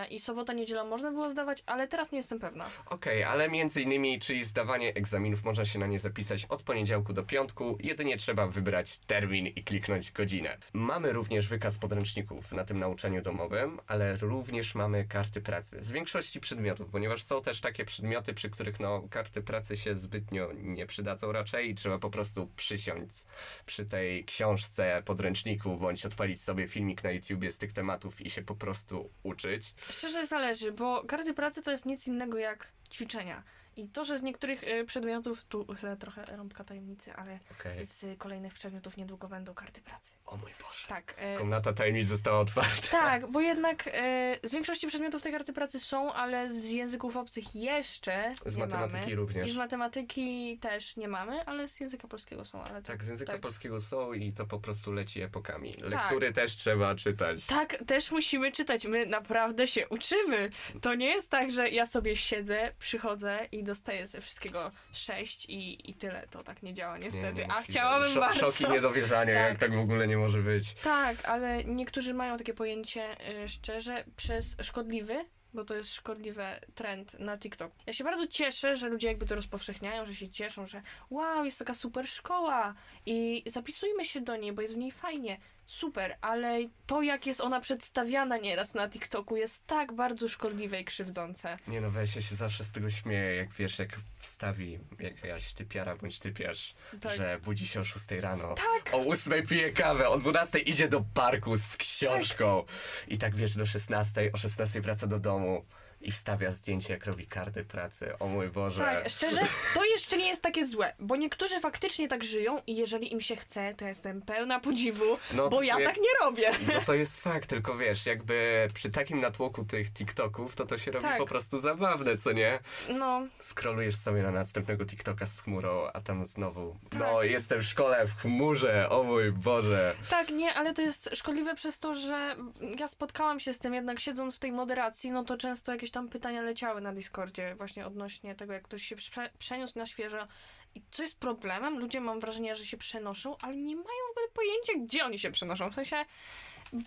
i 0.10 0.20
sobota, 0.20 0.54
niedziela 0.54 0.84
można 0.84 1.12
było 1.12 1.30
zdawać, 1.30 1.64
ale 1.66 1.88
teraz 1.88 2.12
nie 2.12 2.18
jestem 2.18 2.40
pewna. 2.40 2.66
Okej, 2.86 3.24
ale 3.24 3.50
między 3.50 3.82
innymi, 3.82 4.20
czyli 4.20 4.46
zdawanie 4.46 4.94
egzaminów, 4.94 5.44
można 5.44 5.66
się 5.66 5.80
na 5.80 5.88
nie 5.88 6.00
zapisać 6.00 6.46
od 6.46 6.64
poniedziałku 6.64 7.14
do 7.14 7.24
piątku, 7.24 7.78
jedynie 7.80 8.18
trzeba 8.18 8.48
wybrać 8.48 8.98
termin 8.98 9.48
i 9.48 9.64
kliknąć 9.64 10.12
godzinę. 10.12 10.58
Mamy 10.74 11.14
również 11.14 11.48
wykaz 11.48 11.78
podręczników 11.78 12.52
na 12.52 12.64
tym 12.64 12.80
nauczaniu 12.80 13.22
domowym, 13.22 13.80
ale 13.88 14.18
również 14.18 14.76
mamy 14.76 15.06
karty 15.06 15.42
pracy 15.42 15.84
z 15.84 15.92
większości 15.92 16.40
przedmiotów, 16.40 16.90
ponieważ 16.90 17.24
są 17.24 17.42
też 17.42 17.62
takie 17.62 17.86
przedmioty, 17.86 18.34
przy 18.34 18.50
których 18.50 18.80
no, 18.80 19.08
karty 19.10 19.42
pracy 19.42 19.78
się 19.78 19.96
zbytnio 19.96 20.50
nie 20.54 20.86
przydadzą 20.86 21.32
raczej 21.32 21.70
i 21.70 21.76
trzeba 21.76 22.00
po 22.00 22.10
prostu 22.10 22.48
przysiąść 22.56 23.26
przy 23.66 23.86
tej 23.86 24.26
książce, 24.26 25.04
podręczniku, 25.06 25.78
bądź 25.78 26.06
odpalić 26.06 26.42
sobie 26.42 26.68
filmik 26.68 27.04
na 27.04 27.12
YouTubie 27.12 27.52
z 27.52 27.58
tych 27.58 27.74
tematów 27.74 28.22
i 28.22 28.30
się 28.30 28.42
po 28.42 28.56
prostu 28.56 29.10
uczyć. 29.24 29.73
Szczerze 29.76 30.28
zależy, 30.28 30.72
bo 30.72 31.04
karty 31.04 31.34
pracy 31.34 31.62
to 31.62 31.72
jest 31.72 31.86
nic 31.86 32.08
innego 32.08 32.38
jak 32.38 32.72
ćwiczenia. 32.92 33.44
I 33.76 33.88
to, 33.88 34.06
że 34.06 34.18
z 34.18 34.22
niektórych 34.22 34.64
e, 34.64 34.86
przedmiotów, 34.86 35.46
tu 35.46 35.66
trochę 36.00 36.26
rąbka 36.26 36.64
tajemnicy, 36.64 37.14
ale 37.14 37.40
Okej. 37.60 37.86
z 37.86 38.18
kolejnych 38.18 38.54
przedmiotów 38.54 38.98
niedługo 38.98 39.28
będą 39.28 39.54
karty 39.54 39.82
pracy. 39.82 40.14
O 40.26 40.38
mój 40.38 40.52
Boże. 40.62 40.88
Tak. 40.88 41.14
e, 41.18 41.38
Komnata 41.38 41.74
tajemnic 41.74 42.08
została 42.08 42.40
otwarta. 42.40 42.88
Tak, 42.92 43.28
bo 43.28 43.42
jednak 43.42 43.90
e, 43.94 44.40
z 44.44 44.52
większości 44.52 44.88
przedmiotów 44.88 45.22
te 45.22 45.32
karty 45.32 45.54
pracy 45.54 45.80
są, 45.80 46.14
ale 46.14 46.50
z 46.50 46.72
języków 46.72 47.18
obcych 47.18 47.56
jeszcze 47.56 48.34
Z 48.46 48.56
nie 48.56 48.64
matematyki 48.64 49.00
mamy. 49.00 49.12
I 49.12 49.16
również. 49.16 49.52
z 49.52 49.56
matematyki 49.56 50.58
też 50.62 50.98
nie 50.98 51.08
mamy, 51.08 51.46
ale 51.46 51.68
z 51.68 51.80
języka 51.80 52.08
polskiego 52.08 52.46
są, 52.46 52.62
ale 52.64 52.74
tak. 52.74 52.86
Tak, 52.86 53.04
z 53.04 53.08
języka 53.08 53.32
tak. 53.32 53.42
polskiego 53.42 53.80
są 53.80 54.14
i 54.14 54.34
to 54.34 54.46
po 54.46 54.60
prostu 54.60 54.92
leci 54.92 55.22
epokami. 55.22 55.74
Lektury 55.82 56.34
też 56.34 56.56
trzeba 56.56 56.96
czytać. 56.96 57.46
Tak, 57.46 57.84
też 57.88 58.12
musimy 58.12 58.52
czytać. 58.52 58.86
My 58.86 59.06
naprawdę 59.06 59.68
się 59.68 59.88
uczymy. 59.90 60.50
To 60.82 60.96
nie 60.96 61.08
jest 61.08 61.32
tak, 61.32 61.52
że 61.52 61.70
ja 61.70 61.86
sobie 61.86 62.16
siedzę, 62.16 62.72
przychodzę 62.80 63.48
i 63.52 63.63
dostaję 63.64 64.08
ze 64.08 64.22
wszystkiego 64.22 64.72
sześć 64.92 65.46
i, 65.46 65.90
i 65.90 65.94
tyle. 65.94 66.28
To 66.28 66.44
tak 66.44 66.64
nie 66.64 66.74
działa 66.74 66.98
niestety. 66.98 67.24
Nie, 67.24 67.30
A 67.44 67.48
niemożliwe. 67.48 67.64
chciałabym 67.72 68.10
Szo- 68.14 68.20
bardzo. 68.20 68.52
Szok 68.52 68.70
i 68.70 68.74
niedowierzanie, 68.74 69.34
Tak. 69.34 69.50
jak 69.50 69.58
tak 69.58 69.76
w 69.76 69.80
ogóle 69.80 70.08
nie 70.08 70.18
może 70.18 70.42
być. 70.42 70.74
Tak, 70.74 71.26
ale 71.26 71.64
niektórzy 71.64 72.14
mają 72.14 72.38
takie 72.38 72.54
pojęcie 72.54 73.30
y, 73.44 73.50
szczerze 73.50 74.04
przez 74.16 74.56
szkodliwy, 74.62 75.26
bo 75.54 75.64
to 75.66 75.76
jest 75.76 75.94
szkodliwy 75.96 76.44
trend 76.76 77.20
na 77.20 77.38
TikTok. 77.38 77.72
Ja 77.86 77.94
się 77.94 78.04
bardzo 78.04 78.28
cieszę, 78.28 78.78
że 78.78 78.90
ludzie 78.90 79.08
jakby 79.08 79.26
to 79.26 79.36
rozpowszechniają, 79.36 80.06
że 80.06 80.16
się 80.16 80.30
cieszą, 80.30 80.68
że 80.68 80.82
wow, 81.10 81.46
jest 81.46 81.60
taka 81.60 81.74
super 81.74 82.08
szkoła 82.08 82.74
i 83.06 83.44
zapisujmy 83.46 84.06
się 84.06 84.22
do 84.22 84.36
niej, 84.36 84.54
bo 84.54 84.62
jest 84.62 84.74
w 84.74 84.78
niej 84.78 84.92
fajnie. 84.92 85.38
Super, 85.66 86.18
ale 86.22 86.60
to 86.86 87.02
jak 87.02 87.26
jest 87.26 87.42
ona 87.42 87.60
przedstawiana 87.60 88.38
nieraz 88.38 88.74
na 88.74 88.90
TikToku 88.90 89.36
jest 89.36 89.68
tak 89.68 89.94
bardzo 89.94 90.30
szkodliwe 90.30 90.80
i 90.82 90.86
krzywdzące. 90.86 91.58
Nie 91.68 91.82
no, 91.82 91.92
weź, 91.92 92.16
ja 92.16 92.22
się 92.22 92.36
zawsze 92.36 92.64
z 92.64 92.72
tego 92.72 92.90
śmieję, 92.90 93.36
jak 93.36 93.54
wiesz, 93.54 93.80
jak 93.80 93.90
wstawi 94.18 94.80
jakaś 95.24 95.54
typiara 95.54 95.96
bądź 95.96 96.20
typiarz, 96.20 96.76
Tak. 97.02 97.18
że 97.18 97.40
budzi 97.44 97.68
się 97.68 97.80
o 97.80 97.84
6 97.84 98.12
rano. 98.12 98.56
Tak. 98.56 98.94
O 98.96 99.00
8 99.00 99.48
pije 99.48 99.72
kawę, 99.72 100.08
o 100.08 100.18
12 100.18 100.60
idzie 100.60 100.88
do 100.88 101.02
parku 101.14 101.58
z 101.58 101.78
książką. 101.78 102.64
I 103.08 103.18
tak 103.18 103.36
wiesz, 103.36 103.56
do 103.56 103.66
16, 103.66 104.32
o 104.34 104.38
16 104.38 104.82
wraca 104.82 105.08
do 105.08 105.20
domu. 105.20 105.66
I 106.04 106.12
wstawia 106.12 106.52
zdjęcie, 106.52 106.94
jak 106.94 107.06
robi 107.06 107.28
karty 107.28 107.64
pracy. 107.66 108.18
O 108.20 108.28
mój 108.28 108.50
Boże. 108.50 108.80
Tak, 108.80 109.10
szczerze, 109.10 109.42
to 109.74 109.86
jeszcze 109.86 110.18
nie 110.18 110.28
jest 110.28 110.42
takie 110.44 110.66
złe, 110.66 110.94
bo 111.00 111.16
niektórzy 111.16 111.60
faktycznie 111.60 112.08
tak 112.08 112.24
żyją 112.24 112.62
i 112.68 112.76
jeżeli 112.76 113.14
im 113.14 113.22
się 113.22 113.36
chce, 113.36 113.74
to 113.78 113.86
jestem 113.86 114.22
pełna 114.22 114.60
podziwu, 114.60 115.18
No, 115.34 115.50
bo 115.50 115.62
ja 115.64 115.76
tak 115.76 115.98
nie 115.98 116.26
robię. 116.26 116.52
No 116.74 116.82
to 116.86 116.94
jest 116.94 117.22
fakt, 117.22 117.50
tylko 117.50 117.78
wiesz, 117.78 118.06
jakby 118.06 118.68
przy 118.74 118.90
takim 118.92 119.20
natłoku 119.22 119.66
tych 119.66 119.92
TikToków, 119.94 120.56
to 120.56 120.66
to 120.66 120.78
się 120.78 120.92
robi 120.92 121.06
Tak. 121.06 121.18
po 121.18 121.26
prostu 121.26 121.60
zabawne, 121.60 122.18
co 122.18 122.32
nie? 122.32 122.60
No, 123.00 123.28
Scrollujesz 123.42 123.96
sobie 123.96 124.22
na 124.24 124.32
następnego 124.32 124.86
TikToka 124.86 125.26
z 125.26 125.42
chmurą, 125.42 125.88
a 125.94 126.02
tam 126.02 126.26
znowu, 126.26 126.76
Tak. 126.90 127.00
no 127.00 127.24
jestem 127.24 127.60
w 127.60 127.64
szkole 127.64 128.08
w 128.08 128.16
chmurze, 128.16 128.90
o 128.90 129.04
mój 129.04 129.32
Boże. 129.32 129.96
tak, 130.10 130.30
nie, 130.30 130.54
ale 130.54 130.74
to 130.74 130.82
jest 130.82 131.10
szkodliwe 131.14 131.56
przez 131.56 131.80
to, 131.80 131.94
że 131.96 132.36
ja 132.80 132.88
spotkałam 132.88 133.40
się 133.40 133.54
z 133.54 133.60
tym 133.60 133.74
jednak 133.74 134.00
siedząc 134.00 134.36
w 134.36 134.40
tej 134.40 134.52
moderacji, 134.52 135.12
no 135.12 135.24
to 135.24 135.38
często 135.38 135.72
jakieś 135.72 135.92
tam 135.94 136.10
pytania 136.10 136.42
leciały 136.42 136.82
na 136.82 136.94
Discordzie 136.94 137.56
właśnie 137.56 137.86
odnośnie 137.86 138.36
tego, 138.36 138.54
jak 138.54 138.64
ktoś 138.64 138.84
się 138.84 138.96
prze 138.96 139.30
przeniósł 139.40 139.80
na 139.80 139.86
świeżo. 139.86 140.28
I 140.76 140.82
co 140.92 141.04
jest 141.04 141.20
problemem? 141.20 141.80
Ludzie 141.80 142.02
mam 142.02 142.20
wrażenie, 142.20 142.56
że 142.56 142.66
się 142.66 142.78
przenoszą, 142.78 143.38
ale 143.38 143.56
nie 143.56 143.76
mają 143.76 144.04
w 144.08 144.12
ogóle 144.12 144.28
pojęcia, 144.34 144.74
gdzie 144.86 145.06
oni 145.06 145.20
się 145.20 145.32
przenoszą. 145.32 145.70
W 145.70 145.76
sensie 145.76 146.06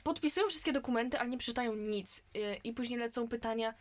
podpisują 0.02 0.48
wszystkie 0.48 0.72
dokumenty, 0.72 1.18
ale 1.18 1.28
nie 1.28 1.38
przeczytają 1.38 1.74
nic. 1.74 2.24
Yy, 2.34 2.56
I 2.64 2.72
później 2.72 2.98
lecą 2.98 3.28
pytania, 3.28 3.74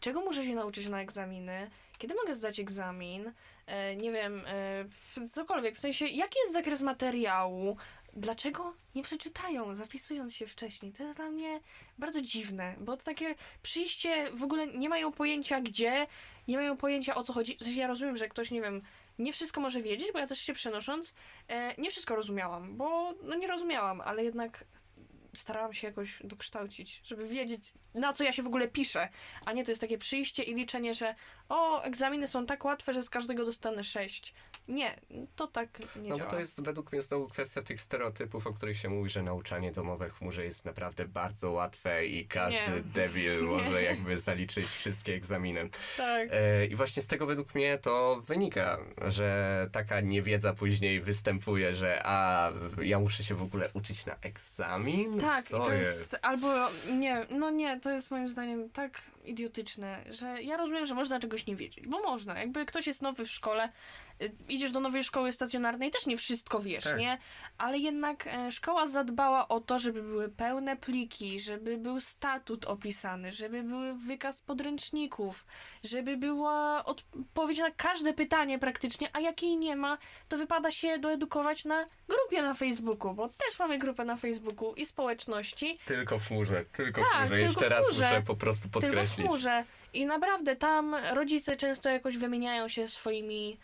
czego 0.00 0.20
muszę 0.20 0.44
się 0.44 0.54
nauczyć 0.54 0.88
na 0.88 1.00
egzaminy, 1.00 1.70
kiedy 1.98 2.14
mogę 2.14 2.34
zdać 2.34 2.60
egzamin, 2.60 3.32
e, 3.66 3.96
nie 3.96 4.12
wiem, 4.12 4.42
e, 4.46 5.28
cokolwiek. 5.28 5.76
W 5.76 5.78
sensie, 5.78 6.06
jaki 6.06 6.38
jest 6.38 6.52
zakres 6.52 6.82
materiału, 6.82 7.76
dlaczego 8.12 8.74
nie 8.94 9.02
przeczytają, 9.02 9.74
zapisując 9.74 10.34
się 10.34 10.46
wcześniej. 10.46 10.92
To 10.92 11.02
jest 11.02 11.16
dla 11.16 11.30
mnie 11.30 11.60
bardzo 11.98 12.20
dziwne, 12.20 12.74
bo 12.80 12.96
to 12.96 13.04
takie 13.04 13.34
przyjście, 13.62 14.30
w 14.34 14.42
ogóle 14.42 14.66
nie 14.66 14.88
mają 14.88 15.12
pojęcia 15.12 15.60
gdzie, 15.60 16.06
nie 16.48 16.56
mają 16.56 16.76
pojęcia 16.76 17.14
o 17.14 17.22
co 17.22 17.32
chodzi. 17.32 17.56
W 17.56 17.62
sensie, 17.62 17.80
ja 17.80 17.86
rozumiem, 17.86 18.16
że 18.16 18.28
ktoś, 18.28 18.50
nie 18.50 18.60
wiem, 18.60 18.82
nie 19.18 19.32
wszystko 19.32 19.60
może 19.60 19.82
wiedzieć, 19.82 20.12
bo 20.12 20.18
ja 20.18 20.26
też 20.26 20.38
się 20.38 20.52
przenosząc, 20.52 21.14
e, 21.48 21.74
nie 21.80 21.90
wszystko 21.90 22.16
rozumiałam, 22.16 22.76
bo 22.76 23.14
no 23.22 23.34
nie 23.34 23.46
rozumiałam, 23.46 24.00
ale 24.00 24.24
jednak 24.24 24.64
starałam 25.34 25.72
się 25.72 25.86
jakoś 25.86 26.20
dokształcić, 26.24 27.00
żeby 27.04 27.28
wiedzieć, 27.28 27.72
na 27.94 28.12
co 28.12 28.24
ja 28.24 28.32
się 28.32 28.42
w 28.42 28.46
ogóle 28.46 28.68
piszę, 28.68 29.08
a 29.44 29.52
nie 29.52 29.64
to 29.64 29.70
jest 29.70 29.80
takie 29.80 29.98
przyjście 29.98 30.42
i 30.42 30.54
liczenie, 30.54 30.94
że 30.94 31.14
o, 31.52 31.82
egzaminy 31.82 32.28
są 32.28 32.46
tak 32.46 32.64
łatwe, 32.64 32.92
że 32.94 33.02
z 33.02 33.10
każdego 33.10 33.44
dostanę 33.44 33.84
sześć. 33.84 34.34
Nie, 34.68 34.96
to 35.36 35.46
tak 35.46 35.68
nie 35.96 36.08
No 36.10 36.16
działa. 36.16 36.30
bo 36.30 36.34
to 36.36 36.40
jest 36.40 36.62
według 36.62 36.92
mnie 36.92 37.02
znowu 37.02 37.28
kwestia 37.28 37.62
tych 37.62 37.80
stereotypów, 37.80 38.46
o 38.46 38.52
których 38.52 38.78
się 38.78 38.88
mówi, 38.88 39.10
że 39.10 39.22
nauczanie 39.22 39.72
domowe 39.72 40.08
w 40.08 40.12
chmurze 40.18 40.44
jest 40.44 40.64
naprawdę 40.64 41.08
bardzo 41.08 41.50
łatwe 41.50 42.06
i 42.06 42.26
każdy 42.26 42.58
Nie. 42.76 42.82
debil 42.94 43.42
może 43.44 43.82
jakby 43.82 44.16
zaliczyć 44.16 44.66
wszystkie 44.66 45.14
egzaminy. 45.14 45.68
Tak. 45.96 46.28
E, 46.32 46.66
I 46.66 46.74
właśnie 46.76 47.02
z 47.02 47.06
tego 47.06 47.26
według 47.26 47.54
mnie 47.54 47.78
to 47.78 48.22
wynika, 48.26 48.78
że 49.08 49.68
taka 49.72 50.00
niewiedza 50.00 50.52
później 50.54 51.00
występuje, 51.00 51.74
że 51.74 52.02
a 52.04 52.52
ja 52.82 52.98
muszę 52.98 53.24
się 53.24 53.34
w 53.34 53.42
ogóle 53.42 53.68
uczyć 53.74 54.06
na 54.06 54.16
egzamin? 54.22 55.20
Tak, 55.20 55.44
Co 55.44 55.62
i 55.62 55.66
to 55.66 55.72
jest, 55.72 56.18
albo 56.22 56.48
nie, 56.92 57.26
no 57.30 57.50
nie, 57.50 57.80
to 57.80 57.90
jest 57.90 58.10
moim 58.10 58.28
zdaniem 58.28 58.70
tak 58.70 59.02
idiotyczne, 59.24 60.04
że 60.10 60.42
ja 60.42 60.56
rozumiem, 60.56 60.86
że 60.86 60.94
można 60.94 61.20
czegoś 61.20 61.46
nie 61.46 61.56
wiedzieć, 61.56 61.86
bo 61.86 62.00
można. 62.00 62.38
Jakby 62.38 62.66
ktoś 62.66 62.86
jest 62.86 63.02
nowy 63.02 63.24
w 63.24 63.30
szkole, 63.30 63.68
idziesz 64.48 64.72
do 64.72 64.80
nowej 64.80 65.04
szkoły 65.04 65.32
stacjonarnej, 65.32 65.90
też 65.90 66.06
nie 66.06 66.16
wszystko 66.16 66.60
wiesz, 66.60 66.84
Tak. 66.84 66.98
nie? 66.98 67.18
Ale 67.58 67.78
jednak 67.78 68.26
e, 68.26 68.52
szkoła 68.52 68.86
zadbała 68.86 69.48
o 69.48 69.60
to, 69.60 69.78
żeby 69.78 70.02
były 70.02 70.28
pełne 70.28 70.76
pliki, 70.76 71.40
żeby 71.40 71.78
był 71.78 72.00
statut 72.00 72.64
opisany, 72.64 73.32
żeby 73.32 73.62
był 73.62 73.96
wykaz 73.96 74.40
podręczników, 74.40 75.46
żeby 75.84 76.16
była 76.16 76.84
odpowiedź 76.84 77.58
na 77.58 77.70
każde 77.70 78.12
pytanie 78.12 78.58
praktycznie, 78.58 79.08
a 79.12 79.20
jak 79.20 79.42
jej 79.42 79.56
nie 79.56 79.76
ma, 79.76 79.98
to 80.28 80.38
wypada 80.38 80.70
się 80.70 80.98
doedukować 80.98 81.64
na 81.64 81.86
grupie 82.08 82.42
na 82.42 82.54
Facebooku, 82.54 83.14
bo 83.14 83.28
też 83.28 83.58
mamy 83.58 83.78
grupę 83.78 84.04
na 84.04 84.16
Facebooku 84.16 84.74
i 84.74 84.86
społeczności, 84.86 85.78
Tylko 85.84 86.18
w 86.18 86.26
chmurze, 86.28 86.64
tylko 86.72 87.00
Tak, 87.00 87.10
w 87.10 87.14
chmurze. 87.16 87.28
tylko 87.28 87.44
Jeszcze 87.44 87.66
w 87.66 87.70
raz 87.70 87.84
chmurze. 87.86 88.02
muszę 88.08 88.22
po 88.26 88.36
prostu 88.36 88.62
tylko 88.68 88.78
w 88.78 88.82
podkreślić. 88.90 89.26
chmurze. 89.26 89.64
I 89.94 90.06
naprawdę 90.06 90.56
tam 90.56 90.94
rodzice 91.12 91.56
często 91.56 91.88
jakoś 91.88 92.16
wymieniają 92.16 92.68
się 92.68 92.88
swoimi 92.88 93.58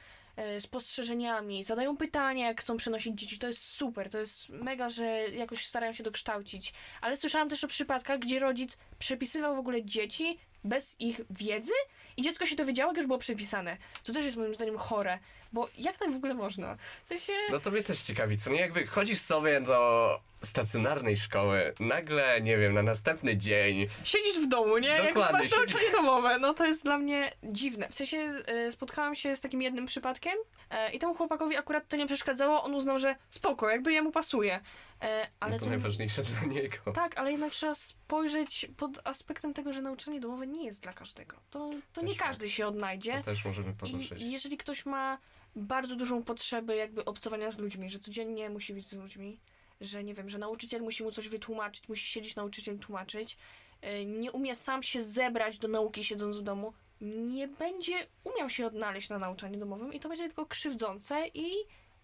spostrzeżeniami, 0.60 1.64
zadają 1.64 1.96
pytania, 1.96 2.46
jak 2.46 2.60
chcą 2.60 2.76
przenosić 2.76 3.20
dzieci. 3.20 3.38
To 3.38 3.46
jest 3.46 3.66
super, 3.66 4.10
to 4.10 4.18
jest 4.18 4.48
mega, 4.48 4.88
że 4.88 5.04
jakoś 5.28 5.66
starają 5.66 5.92
się 5.92 6.02
dokształcić. 6.02 6.72
Ale 7.00 7.16
słyszałam 7.16 7.48
też 7.48 7.64
o 7.64 7.68
przypadkach, 7.68 8.18
gdzie 8.18 8.38
rodzic 8.38 8.78
przepisywał 8.98 9.56
w 9.56 9.58
ogóle 9.58 9.84
dzieci 9.84 10.38
bez 10.64 10.96
ich 10.98 11.20
wiedzy 11.30 11.72
i 12.16 12.22
dziecko 12.22 12.46
się 12.46 12.56
dowiedziało, 12.56 12.90
jak 12.90 12.96
już 12.96 13.06
było 13.06 13.18
przepisane. 13.18 13.76
To 14.04 14.12
też 14.12 14.24
jest 14.24 14.36
moim 14.36 14.54
zdaniem 14.54 14.78
chore, 14.78 15.18
bo 15.52 15.68
jak 15.78 15.98
tak 15.98 16.12
w 16.12 16.16
ogóle 16.16 16.34
można? 16.34 16.76
W 17.04 17.08
sensie... 17.08 17.32
No 17.50 17.60
to 17.60 17.70
mnie 17.70 17.82
też 17.82 18.02
ciekawi, 18.02 18.36
co 18.38 18.50
nie? 18.50 18.60
Jakby 18.60 18.86
chodzisz 18.86 19.18
sobie 19.18 19.60
do 19.60 20.20
stacjonarnej 20.42 21.16
szkoły, 21.16 21.74
nagle, 21.80 22.40
nie 22.40 22.58
wiem, 22.58 22.74
na 22.74 22.82
następny 22.82 23.36
dzień, 23.36 23.86
siedzisz 24.04 24.40
w 24.40 24.48
domu, 24.48 24.78
nie? 24.78 24.88
Jak 24.88 25.14
Dokładnie, 25.14 25.38
masz 25.38 25.50
nauczanie 25.50 25.90
domowe, 25.92 26.38
no 26.38 26.54
to 26.54 26.66
jest 26.66 26.84
dla 26.84 26.98
mnie 26.98 27.32
dziwne. 27.42 27.88
W 27.88 27.94
sensie 27.94 28.16
e, 28.16 28.72
spotkałam 28.72 29.14
się 29.14 29.36
z 29.36 29.40
takim 29.40 29.62
jednym 29.62 29.86
przypadkiem 29.86 30.34
e, 30.70 30.92
i 30.92 30.98
temu 30.98 31.14
chłopakowi 31.14 31.56
akurat 31.56 31.88
to 31.88 31.96
nie 31.96 32.06
przeszkadzało, 32.06 32.62
on 32.62 32.74
uznał, 32.74 32.98
że 32.98 33.16
spoko, 33.30 33.70
jakby 33.70 33.92
jemu 33.92 34.12
pasuje. 34.12 34.60
E, 35.02 35.26
ale 35.40 35.52
no 35.52 35.58
to 35.58 35.64
to- 35.64 35.70
najważniejsze 35.70 36.22
dla 36.22 36.42
niego. 36.42 36.92
Tak, 36.94 37.18
ale 37.18 37.32
jednak 37.32 37.52
trzeba 37.52 37.74
spojrzeć 37.74 38.66
pod 38.76 39.00
aspektem 39.04 39.54
tego, 39.54 39.72
że 39.72 39.82
nauczanie 39.82 40.20
domowe 40.20 40.46
nie 40.46 40.64
jest 40.64 40.82
dla 40.82 40.92
każdego. 40.92 41.36
To, 41.50 41.70
to 41.92 42.00
Też 42.00 42.10
nie 42.10 42.16
każdy 42.16 42.50
się 42.50 42.66
odnajdzie. 42.66 43.18
To 43.18 43.24
też 43.24 43.44
możemy 43.44 43.70
I, 43.70 43.74
poruszyć. 43.74 44.22
I 44.22 44.30
jeżeli 44.32 44.56
ktoś 44.56 44.86
ma 44.86 45.18
bardzo 45.56 45.96
dużą 45.96 46.22
potrzebę 46.22 46.76
jakby 46.76 47.04
obcowania 47.04 47.50
z 47.50 47.58
ludźmi, 47.58 47.90
że 47.90 47.98
codziennie 47.98 48.50
musi 48.50 48.74
być 48.74 48.86
z 48.86 48.92
ludźmi, 48.92 49.40
że 49.80 50.04
nie 50.04 50.14
wiem, 50.14 50.28
że 50.28 50.38
nauczyciel 50.38 50.82
musi 50.82 51.02
mu 51.02 51.12
coś 51.12 51.28
wytłumaczyć, 51.28 51.88
musi 51.88 52.06
siedzieć 52.06 52.36
nauczyciel 52.36 52.78
tłumaczyć, 52.78 53.36
y, 53.84 54.04
nie 54.04 54.32
umie 54.32 54.54
sam 54.54 54.82
się 54.82 55.02
zebrać 55.02 55.58
do 55.58 55.68
nauki 55.68 56.04
siedząc 56.04 56.36
w 56.36 56.42
domu, 56.42 56.72
nie 57.00 57.48
będzie 57.48 58.06
umiał 58.24 58.50
się 58.50 58.66
odnaleźć 58.66 59.08
na 59.08 59.18
nauczaniu 59.18 59.58
domowym 59.58 59.92
i 59.92 60.00
to 60.00 60.08
będzie 60.08 60.26
tylko 60.26 60.46
krzywdzące 60.46 61.28
i 61.34 61.46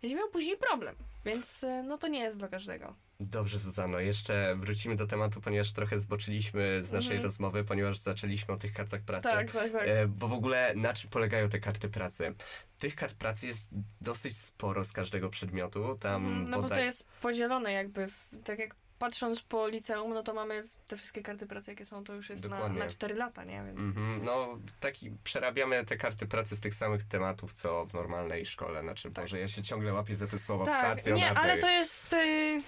będzie 0.03 0.17
miał 0.17 0.29
później 0.29 0.57
problem. 0.57 0.97
Więc 1.25 1.65
y, 1.65 1.83
no 1.87 1.99
to 1.99 2.09
nie 2.09 2.21
jest 2.21 2.39
dla 2.39 2.49
każdego. 2.49 2.95
Dobrze, 3.21 3.59
Zuzano, 3.59 4.01
jeszcze 4.01 4.57
wrócimy 4.59 4.97
do 4.97 5.07
tematu, 5.07 5.41
ponieważ 5.41 5.73
trochę 5.73 5.99
zboczyliśmy 6.01 6.81
z 6.85 6.93
naszej 6.93 7.11
Mhm. 7.11 7.23
rozmowy, 7.23 7.65
ponieważ 7.65 7.99
zaczęliśmy 7.99 8.55
o 8.55 8.57
tych 8.57 8.73
kartach 8.73 9.01
pracy. 9.03 9.29
tak, 9.29 9.51
tak. 9.53 9.83
E, 9.85 10.07
bo 10.07 10.29
w 10.29 10.33
ogóle 10.33 10.73
na 10.77 10.93
czym 10.95 11.11
polegają 11.11 11.49
te 11.49 11.61
karty 11.61 11.89
pracy? 11.89 12.35
Tych 12.79 12.95
kart 12.97 13.15
pracy 13.15 13.47
jest 13.47 13.69
dosyć 14.01 14.37
sporo 14.39 14.85
z 14.85 14.93
każdego 14.93 15.31
przedmiotu. 15.31 15.99
Tam 16.01 16.27
Mhm, 16.27 16.51
No 16.51 16.63
bo 16.63 16.69
to 16.69 16.81
jest 16.81 17.07
podzielone 17.21 17.73
jakby, 17.73 18.09
w, 18.09 18.29
tak 18.45 18.59
jak 18.59 18.75
patrząc 18.99 19.43
po 19.43 19.69
liceum, 19.69 20.15
no 20.15 20.23
to 20.23 20.35
mamy 20.35 20.65
te 20.89 20.97
wszystkie 20.97 21.23
karty 21.23 21.47
pracy, 21.47 21.71
jakie 21.71 21.85
są, 21.85 22.05
to 22.05 22.15
już 22.15 22.31
jest 22.31 22.45
na, 22.45 22.49
Dokładnie. 22.51 22.79
na 22.79 22.89
4 22.89 23.15
lata, 23.15 23.45
nie? 23.45 23.63
Więc... 23.67 23.79
Mhm, 23.81 24.25
no, 24.25 24.59
taki, 24.81 25.11
przerabiamy 25.25 25.85
te 25.85 25.97
karty 25.97 26.27
pracy 26.27 26.57
z 26.57 26.61
tych 26.61 26.75
samych 26.75 27.03
tematów, 27.03 27.53
co 27.53 27.87
w 27.87 27.93
normalnej 27.95 28.47
szkole. 28.47 28.81
Znaczy, 28.83 29.11
Tak. 29.11 29.25
Boże, 29.25 29.39
ja 29.41 29.49
się 29.49 29.63
ciągle 29.63 29.93
łapię 29.93 30.17
za 30.17 30.27
te 30.27 30.39
słowa 30.39 30.65
Tak, 30.65 30.75
stacjonarnej. 30.99 31.31
nie, 31.31 31.39
ale 31.39 31.59
to 31.59 31.69
jest... 31.71 32.13
Y... 32.13 32.61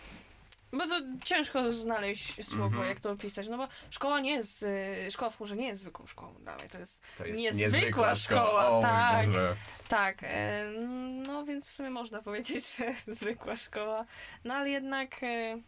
Bo 0.78 0.86
to 0.86 1.00
ciężko 1.24 1.72
znaleźć 1.72 2.44
słowo, 2.44 2.64
Mhm. 2.66 2.88
jak 2.88 3.00
to 3.00 3.10
opisać, 3.10 3.48
no 3.48 3.56
bo 3.56 3.68
szkoła 3.90 4.20
nie 4.20 4.30
jest, 4.34 4.62
y... 4.62 5.10
szkoła 5.10 5.30
w 5.30 5.36
chmurze 5.36 5.56
nie 5.56 5.68
jest 5.68 5.80
zwykłą 5.80 6.06
szkołą 6.06 6.34
dalej, 6.44 6.68
to 6.68 6.78
jest, 6.78 7.04
To 7.16 7.26
jest 7.26 7.40
niezwykła 7.40 7.78
niezwykła 7.78 8.14
szkoła, 8.14 8.68
O 8.68 8.72
mój 8.74 8.82
tak. 8.82 9.26
Tak, 9.88 10.22
y... 10.22 10.26
no 11.26 11.44
więc 11.44 11.68
w 11.68 11.72
sumie 11.74 11.90
można 11.90 12.22
powiedzieć, 12.22 12.76
że 13.06 13.14
zwykła 13.14 13.56
szkoła, 13.56 14.04
no 14.44 14.54
ale 14.54 14.70
jednak, 14.70 15.22
y... 15.22 15.62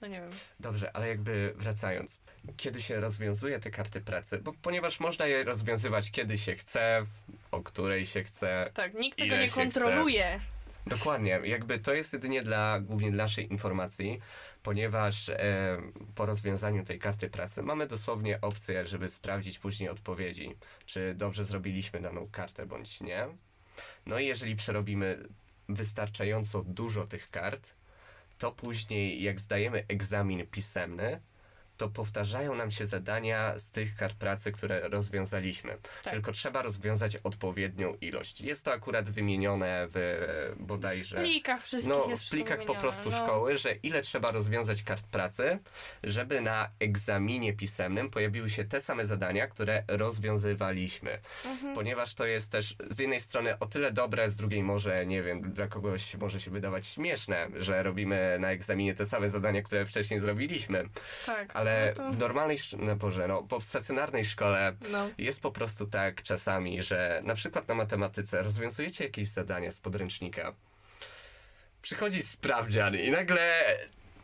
no 0.00 0.08
nie 0.08 0.20
wiem. 0.20 0.30
Dobrze, 0.60 0.96
ale 0.96 1.08
jakby 1.08 1.52
wracając, 1.56 2.20
kiedy 2.56 2.82
się 2.82 3.00
rozwiązuje 3.00 3.60
te 3.60 3.70
karty 3.70 4.00
pracy, 4.00 4.38
bo 4.38 4.52
ponieważ 4.62 5.00
można 5.00 5.26
je 5.26 5.44
rozwiązywać 5.44 6.10
kiedy 6.10 6.38
się 6.38 6.54
chce, 6.54 7.04
o 7.50 7.60
której 7.62 8.06
się 8.06 8.24
chce, 8.24 8.70
Tak, 8.74 8.94
nikt 8.94 9.18
tego 9.18 9.36
nie 9.36 9.50
kontroluje. 9.50 10.40
Dokładnie, 10.86 11.40
jakby 11.44 11.78
to 11.78 11.94
jest 11.94 12.12
jedynie 12.12 12.42
dla 12.42 12.80
głównie 12.80 13.10
dla 13.10 13.24
naszej 13.24 13.52
informacji, 13.52 14.20
ponieważ 14.62 15.28
e, 15.28 15.78
po 16.14 16.26
rozwiązaniu 16.26 16.84
tej 16.84 16.98
karty 16.98 17.30
pracy 17.30 17.62
mamy 17.62 17.86
dosłownie 17.86 18.40
opcję, 18.40 18.86
żeby 18.86 19.08
sprawdzić 19.08 19.58
później 19.58 19.88
odpowiedzi, 19.88 20.56
czy 20.86 21.14
dobrze 21.14 21.44
zrobiliśmy 21.44 22.00
daną 22.00 22.28
kartę 22.32 22.66
bądź 22.66 23.00
nie. 23.00 23.28
No 24.06 24.18
i 24.18 24.26
jeżeli 24.26 24.56
przerobimy 24.56 25.28
wystarczająco 25.68 26.62
dużo 26.62 27.06
tych 27.06 27.30
kart, 27.30 27.70
to 28.38 28.52
później 28.52 29.22
jak 29.22 29.40
zdajemy 29.40 29.84
egzamin 29.88 30.46
pisemny, 30.46 31.20
to 31.80 31.88
powtarzają 31.88 32.54
nam 32.54 32.70
się 32.70 32.86
zadania 32.86 33.58
z 33.58 33.70
tych 33.70 33.94
kart 33.94 34.16
pracy, 34.16 34.52
które 34.52 34.88
rozwiązaliśmy. 34.88 35.78
Tak. 36.02 36.12
Tylko 36.12 36.32
trzeba 36.32 36.62
rozwiązać 36.62 37.16
odpowiednią 37.16 37.94
ilość. 38.00 38.40
Jest 38.40 38.64
to 38.64 38.72
akurat 38.72 39.10
wymienione 39.10 39.88
w 39.90 39.96
e, 39.96 40.62
bodajże... 40.62 41.16
W 41.16 41.20
plikach 41.20 41.62
wszystkich 41.62 41.94
No, 41.94 42.16
w 42.16 42.30
plikach 42.30 42.64
po 42.64 42.74
prostu 42.74 43.10
no. 43.10 43.16
szkoły, 43.16 43.58
że 43.58 43.74
ile 43.74 44.02
trzeba 44.02 44.30
rozwiązać 44.30 44.82
kart 44.82 45.06
pracy, 45.06 45.58
żeby 46.02 46.40
na 46.40 46.68
egzaminie 46.80 47.52
pisemnym 47.52 48.10
pojawiły 48.10 48.50
się 48.50 48.64
te 48.64 48.80
same 48.80 49.06
zadania, 49.06 49.46
które 49.46 49.82
rozwiązywaliśmy. 49.88 51.18
Mhm. 51.46 51.74
Ponieważ 51.74 52.14
to 52.14 52.26
jest 52.26 52.52
też 52.52 52.76
z 52.90 52.98
jednej 52.98 53.20
strony 53.20 53.58
o 53.58 53.66
tyle 53.66 53.92
dobre, 53.92 54.30
z 54.30 54.36
drugiej 54.36 54.62
może, 54.62 55.06
nie 55.06 55.22
wiem, 55.22 55.52
dla 55.52 55.68
kogoś 55.68 56.14
może 56.14 56.40
się 56.40 56.50
wydawać 56.50 56.86
śmieszne, 56.86 57.48
że 57.56 57.82
robimy 57.82 58.38
na 58.40 58.50
egzaminie 58.50 58.94
te 58.94 59.06
same 59.06 59.28
zadania, 59.28 59.62
które 59.62 59.86
wcześniej 59.86 60.20
zrobiliśmy. 60.20 60.88
Tak. 61.26 61.56
Ale 61.56 61.69
no 61.98 62.04
to, 62.04 62.12
w 62.12 62.18
normalnej, 62.18 62.58
no 62.78 62.96
Boże, 62.96 63.28
no, 63.28 63.42
bo 63.42 63.60
w 63.60 63.64
stacjonarnej 63.64 64.24
szkole 64.24 64.72
no. 64.92 65.10
jest 65.18 65.40
po 65.40 65.52
prostu 65.52 65.86
tak 65.86 66.22
czasami, 66.22 66.82
że 66.82 67.22
na 67.24 67.34
przykład 67.34 67.68
na 67.68 67.74
matematyce 67.74 68.42
rozwiązujecie 68.42 69.04
jakieś 69.04 69.28
zadania 69.28 69.70
z 69.70 69.80
podręcznika. 69.80 70.54
Przychodzi 71.82 72.22
sprawdzian 72.22 72.96
i 72.96 73.10
nagle 73.10 73.64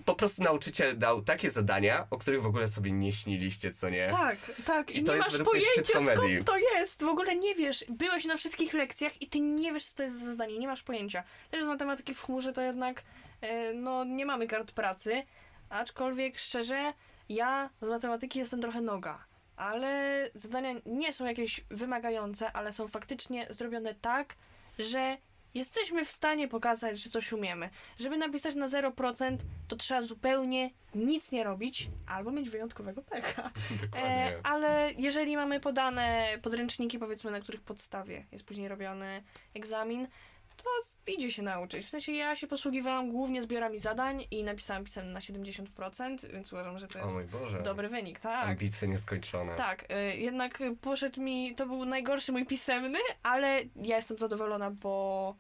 po 0.06 0.14
prostu 0.14 0.42
nauczyciel 0.42 0.98
dał 0.98 1.22
takie 1.22 1.50
zadania, 1.50 2.06
o 2.10 2.18
których 2.18 2.42
w 2.42 2.46
ogóle 2.46 2.68
sobie 2.68 2.92
nie 2.92 3.12
śniliście, 3.12 3.70
co 3.70 3.90
nie? 3.90 4.06
Tak, 4.06 4.36
tak. 4.64 4.90
I 4.90 4.98
I, 4.98 5.02
nie 5.02 5.16
masz 5.16 5.38
pojęcia 5.38 6.00
skąd 6.00 6.46
to 6.46 6.58
jest. 6.58 7.02
W 7.02 7.08
ogóle 7.08 7.36
nie 7.36 7.54
wiesz. 7.54 7.84
Byłeś 7.88 8.24
na 8.24 8.36
wszystkich 8.36 8.74
lekcjach 8.74 9.22
i 9.22 9.26
ty 9.26 9.40
nie 9.40 9.72
wiesz, 9.72 9.84
co 9.84 9.96
to 9.96 10.02
jest 10.02 10.20
za 10.20 10.30
zadanie. 10.30 10.58
Nie 10.58 10.66
masz 10.66 10.82
pojęcia. 10.82 11.24
Też 11.50 11.64
z 11.64 11.66
matematyki 11.66 12.14
w 12.14 12.22
chmurze 12.22 12.52
to 12.52 12.62
jednak 12.62 13.02
e, 13.40 13.72
no 13.72 14.04
nie 14.04 14.26
mamy 14.26 14.46
kart 14.46 14.72
pracy. 14.72 15.22
Aczkolwiek 15.68 16.38
szczerze, 16.38 16.92
ja 17.28 17.70
z 17.80 17.88
matematyki 17.88 18.38
jestem 18.38 18.60
trochę 18.60 18.80
noga. 18.80 19.24
Ale 19.56 20.30
zadania 20.34 20.74
nie 20.86 21.12
są 21.12 21.24
jakieś 21.24 21.64
wymagające, 21.70 22.52
ale 22.52 22.72
są 22.72 22.88
faktycznie 22.88 23.46
zrobione 23.50 23.94
tak, 23.94 24.34
że 24.78 25.16
jesteśmy 25.56 26.04
w 26.04 26.10
stanie 26.10 26.48
pokazać, 26.48 26.98
że 26.98 27.10
coś 27.10 27.32
umiemy. 27.32 27.70
Żeby 27.98 28.16
napisać 28.16 28.54
na 28.54 28.66
0%, 28.66 29.36
to 29.68 29.76
trzeba 29.76 30.02
zupełnie 30.02 30.70
nic 30.94 31.32
nie 31.32 31.44
robić 31.44 31.90
albo 32.06 32.30
mieć 32.30 32.50
wyjątkowego 32.50 33.02
pecha. 33.02 33.50
E, 33.96 34.40
ale 34.42 34.90
jeżeli 34.98 35.36
mamy 35.36 35.60
podane 35.60 36.28
podręczniki, 36.42 36.98
powiedzmy, 36.98 37.30
na 37.30 37.40
których 37.40 37.60
podstawie 37.60 38.26
jest 38.32 38.44
później 38.44 38.68
robiony 38.68 39.22
egzamin, 39.54 40.08
to 40.56 40.70
idzie 41.06 41.30
się 41.30 41.42
nauczyć. 41.42 41.86
W 41.86 41.90
sensie 41.90 42.12
ja 42.12 42.36
się 42.36 42.46
posługiwałam 42.46 43.10
głównie 43.12 43.42
zbiorami 43.42 43.78
zadań 43.78 44.24
i 44.30 44.44
napisałam 44.44 44.84
pisemne 44.84 45.12
na 45.12 45.20
70%, 45.20 46.32
więc 46.32 46.52
uważam, 46.52 46.78
że 46.78 46.88
to 46.88 46.98
jest 46.98 47.14
dobry 47.62 47.88
wynik, 47.88 48.20
tak. 48.20 48.48
Ambicje 48.48 48.88
nieskończone. 48.88 49.54
Tak, 49.54 49.84
y, 50.12 50.16
jednak 50.16 50.62
poszedł 50.80 51.20
mi, 51.20 51.54
to 51.54 51.66
był 51.66 51.84
najgorszy 51.84 52.32
mój 52.32 52.46
pisemny, 52.46 52.98
ale 53.22 53.60
ja 53.76 53.96
jestem 53.96 54.18
zadowolona, 54.18 54.70
bo 54.70 55.34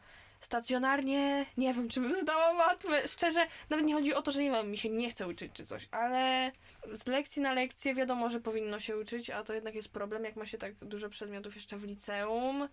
stacjonarnie 0.46 1.46
nie 1.56 1.74
wiem, 1.74 1.88
czy 1.88 2.00
bym 2.00 2.20
zdała 2.20 2.52
matmę. 2.52 3.08
Szczerze, 3.08 3.46
nawet 3.70 3.86
nie 3.86 3.94
chodzi 3.94 4.14
o 4.14 4.22
to, 4.22 4.30
że 4.30 4.42
nie 4.42 4.50
wiem, 4.50 4.70
mi 4.70 4.78
się 4.78 4.90
nie 4.90 5.10
chce 5.10 5.28
uczyć 5.28 5.52
czy 5.52 5.66
coś, 5.66 5.88
ale 5.90 6.52
z 6.86 7.06
lekcji 7.06 7.42
na 7.42 7.52
lekcję 7.52 7.94
wiadomo, 7.94 8.30
że 8.30 8.40
powinno 8.40 8.80
się 8.80 8.96
uczyć, 8.96 9.30
a 9.30 9.44
to 9.44 9.54
jednak 9.54 9.74
jest 9.74 9.88
problem, 9.88 10.24
jak 10.24 10.36
ma 10.36 10.46
się 10.46 10.58
tak 10.58 10.74
dużo 10.74 11.08
przedmiotów 11.08 11.54
jeszcze 11.54 11.76
w 11.76 11.84
liceum 11.84 12.68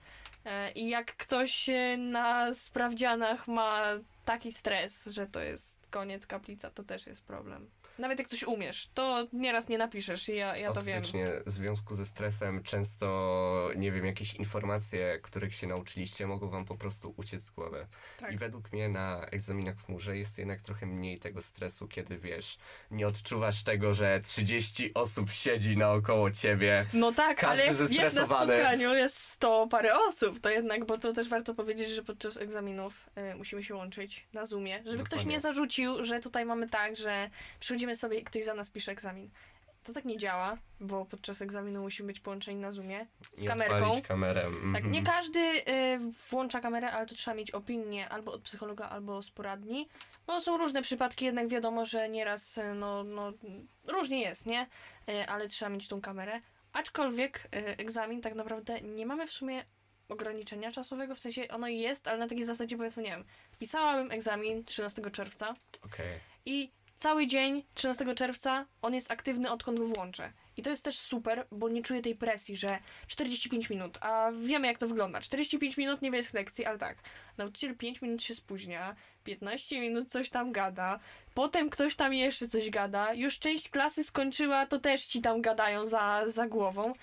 e, 0.46 0.72
i 0.72 0.90
jak 0.90 1.16
ktoś 1.16 1.70
na 1.98 2.54
sprawdzianach 2.54 3.48
ma 3.48 3.84
taki 4.26 4.52
stres, 4.52 5.06
że 5.06 5.28
to 5.28 5.40
jest 5.40 5.88
koniec 5.90 6.28
kaplica, 6.28 6.70
to 6.70 6.84
też 6.84 7.08
jest 7.08 7.24
problem. 7.24 7.70
Nawet 7.98 8.20
jak 8.20 8.28
coś 8.28 8.44
umiesz, 8.44 8.90
to 8.94 9.28
nieraz 9.34 9.70
nie 9.70 9.78
napiszesz 9.78 10.30
i 10.30 10.36
ja, 10.36 10.58
ja 10.58 10.72
to 10.72 10.82
wiem. 10.82 11.04
W 11.46 11.52
związku 11.52 11.96
ze 11.96 12.06
stresem 12.06 12.64
często, 12.64 13.70
nie 13.76 13.92
wiem, 13.92 14.06
jakieś 14.06 14.34
informacje, 14.34 15.20
których 15.22 15.56
się 15.56 15.68
nauczyliście, 15.68 16.28
mogą 16.28 16.50
wam 16.50 16.66
po 16.66 16.76
prostu 16.76 17.14
uciec 17.18 17.44
z 17.44 17.52
głowy. 17.52 17.88
Tak. 18.18 18.34
I 18.34 18.38
według 18.38 18.72
mnie 18.72 18.90
na 18.90 19.26
egzaminach 19.26 19.76
w 19.78 19.86
chmurze 19.86 20.18
jest 20.18 20.38
jednak 20.38 20.62
trochę 20.62 20.86
mniej 20.86 21.20
tego 21.20 21.42
stresu, 21.42 21.88
kiedy 21.88 22.18
wiesz, 22.18 22.58
nie 22.92 23.08
odczuwasz 23.08 23.64
tego, 23.64 23.94
że 23.94 24.22
30 24.22 24.94
osób 24.94 25.30
siedzi 25.30 25.78
naokoło 25.78 26.32
ciebie. 26.32 26.86
No 26.94 27.12
tak, 27.12 27.38
Każdy 27.38 27.64
ale 27.64 27.88
wiesz, 27.88 28.14
na 28.14 28.26
spotkaniu 28.26 28.94
jest 28.94 29.18
100 29.18 29.68
parę 29.68 30.00
osób, 30.00 30.40
to 30.40 30.50
jednak, 30.50 30.86
bo 30.86 30.98
to 30.98 31.14
też 31.14 31.30
warto 31.30 31.56
powiedzieć, 31.56 31.90
że 31.90 32.04
podczas 32.04 32.38
egzaminów 32.38 33.10
y, 33.32 33.36
musimy 33.36 33.64
się 33.64 33.76
łączyć 33.76 34.28
na 34.34 34.46
Zoomie, 34.46 34.76
żeby 34.86 35.04
ktoś 35.04 35.20
Dokładnie. 35.20 35.32
nie 35.32 35.40
zarzucił, 35.40 36.04
że 36.04 36.20
tutaj 36.20 36.46
mamy 36.46 36.70
tak, 36.70 36.96
że 36.96 37.30
przychodzimy 37.84 37.96
sobie 37.96 38.18
i 38.18 38.24
ktoś 38.24 38.44
za 38.44 38.54
nas 38.54 38.70
pisze 38.70 38.92
egzamin. 38.92 39.30
To 39.84 39.94
tak 39.94 40.06
nie 40.06 40.18
działa, 40.18 40.58
bo 40.80 41.06
podczas 41.06 41.42
egzaminu 41.42 41.82
musimy 41.82 42.08
być 42.08 42.20
połączeni 42.20 42.60
na 42.60 42.72
Zoomie 42.72 43.08
z 43.34 43.42
Nie 43.42 43.48
kamerką. 43.48 44.02
kamerę. 44.02 44.42
Tak, 44.42 44.84
mhm. 44.84 44.92
nie 44.92 45.04
każdy 45.04 45.40
y, 45.40 46.00
włącza 46.30 46.62
kamerę, 46.62 46.92
ale 46.92 47.06
to 47.06 47.16
trzeba 47.16 47.36
mieć 47.36 47.52
opinię 47.52 48.10
albo 48.10 48.32
od 48.32 48.42
psychologa, 48.42 48.90
albo 48.90 49.22
z 49.22 49.32
poradni. 49.32 49.90
No 50.28 50.42
są 50.42 50.58
różne 50.58 50.82
przypadki, 50.82 51.26
jednak 51.26 51.48
wiadomo, 51.48 51.86
że 51.86 52.10
nieraz 52.10 52.58
y, 52.58 52.74
no, 52.74 53.04
no, 53.04 53.34
różnie 53.88 54.22
jest, 54.22 54.46
nie? 54.46 54.68
Y, 55.10 55.28
ale 55.28 55.50
trzeba 55.50 55.70
mieć 55.70 55.88
tą 55.88 56.02
kamerę. 56.02 56.42
Aczkolwiek 56.74 57.40
y, 57.56 57.78
egzamin 57.78 58.22
tak 58.22 58.36
naprawdę 58.36 58.82
nie 58.82 59.06
mamy 59.06 59.28
w 59.28 59.32
sumie 59.32 59.66
ograniczenia 60.10 60.72
czasowego, 60.72 61.16
w 61.16 61.20
sensie 61.20 61.48
ono 61.48 61.68
jest, 61.68 62.08
ale 62.08 62.18
na 62.18 62.28
takiej 62.28 62.44
zasadzie 62.46 62.78
powiedzmy, 62.78 63.04
nie 63.04 63.10
wiem, 63.10 63.26
pisałabym 63.60 64.12
egzamin 64.12 64.64
13 64.64 65.02
czerwca 65.12 65.56
Okej. 65.86 66.20
i 66.46 66.72
cały 67.04 67.28
dzień 67.28 67.64
13 67.74 68.16
czerwca 68.16 68.66
on 68.82 68.94
jest 68.94 69.12
aktywny 69.12 69.52
odkąd 69.52 69.80
go 69.80 69.86
włączę. 69.86 70.32
I 70.58 70.62
to 70.62 70.70
jest 70.70 70.84
też 70.84 71.00
super, 71.00 71.48
bo 71.52 71.70
nie 71.70 71.82
czuję 71.82 72.02
tej 72.02 72.16
presji, 72.16 72.58
że 72.58 72.80
45 73.08 73.70
minut, 73.70 73.98
a 74.02 74.32
wiemy 74.44 74.68
jak 74.68 74.78
to 74.78 74.88
wygląda. 74.88 75.22
45 75.22 75.78
minut 75.78 76.02
nie 76.02 76.10
jest 76.10 76.34
lekcji, 76.34 76.66
ale 76.66 76.78
tak. 76.78 76.98
Nauczyciel 77.38 77.76
5 77.76 78.02
minut 78.02 78.24
się 78.24 78.36
spóźnia, 78.36 78.96
15 79.24 79.80
minut 79.82 80.12
coś 80.12 80.30
tam 80.30 80.52
gada, 80.52 81.00
potem 81.34 81.70
ktoś 81.70 81.96
tam 81.96 82.14
jeszcze 82.14 82.48
coś 82.48 82.70
gada, 82.70 83.14
już 83.14 83.40
część 83.40 83.70
klasy 83.70 84.04
skończyła, 84.04 84.66
to 84.66 84.80
też 84.80 85.06
ci 85.06 85.22
tam 85.22 85.42
gadają 85.42 85.86
za, 85.86 86.24
za 86.26 86.48
głową. 86.48 86.94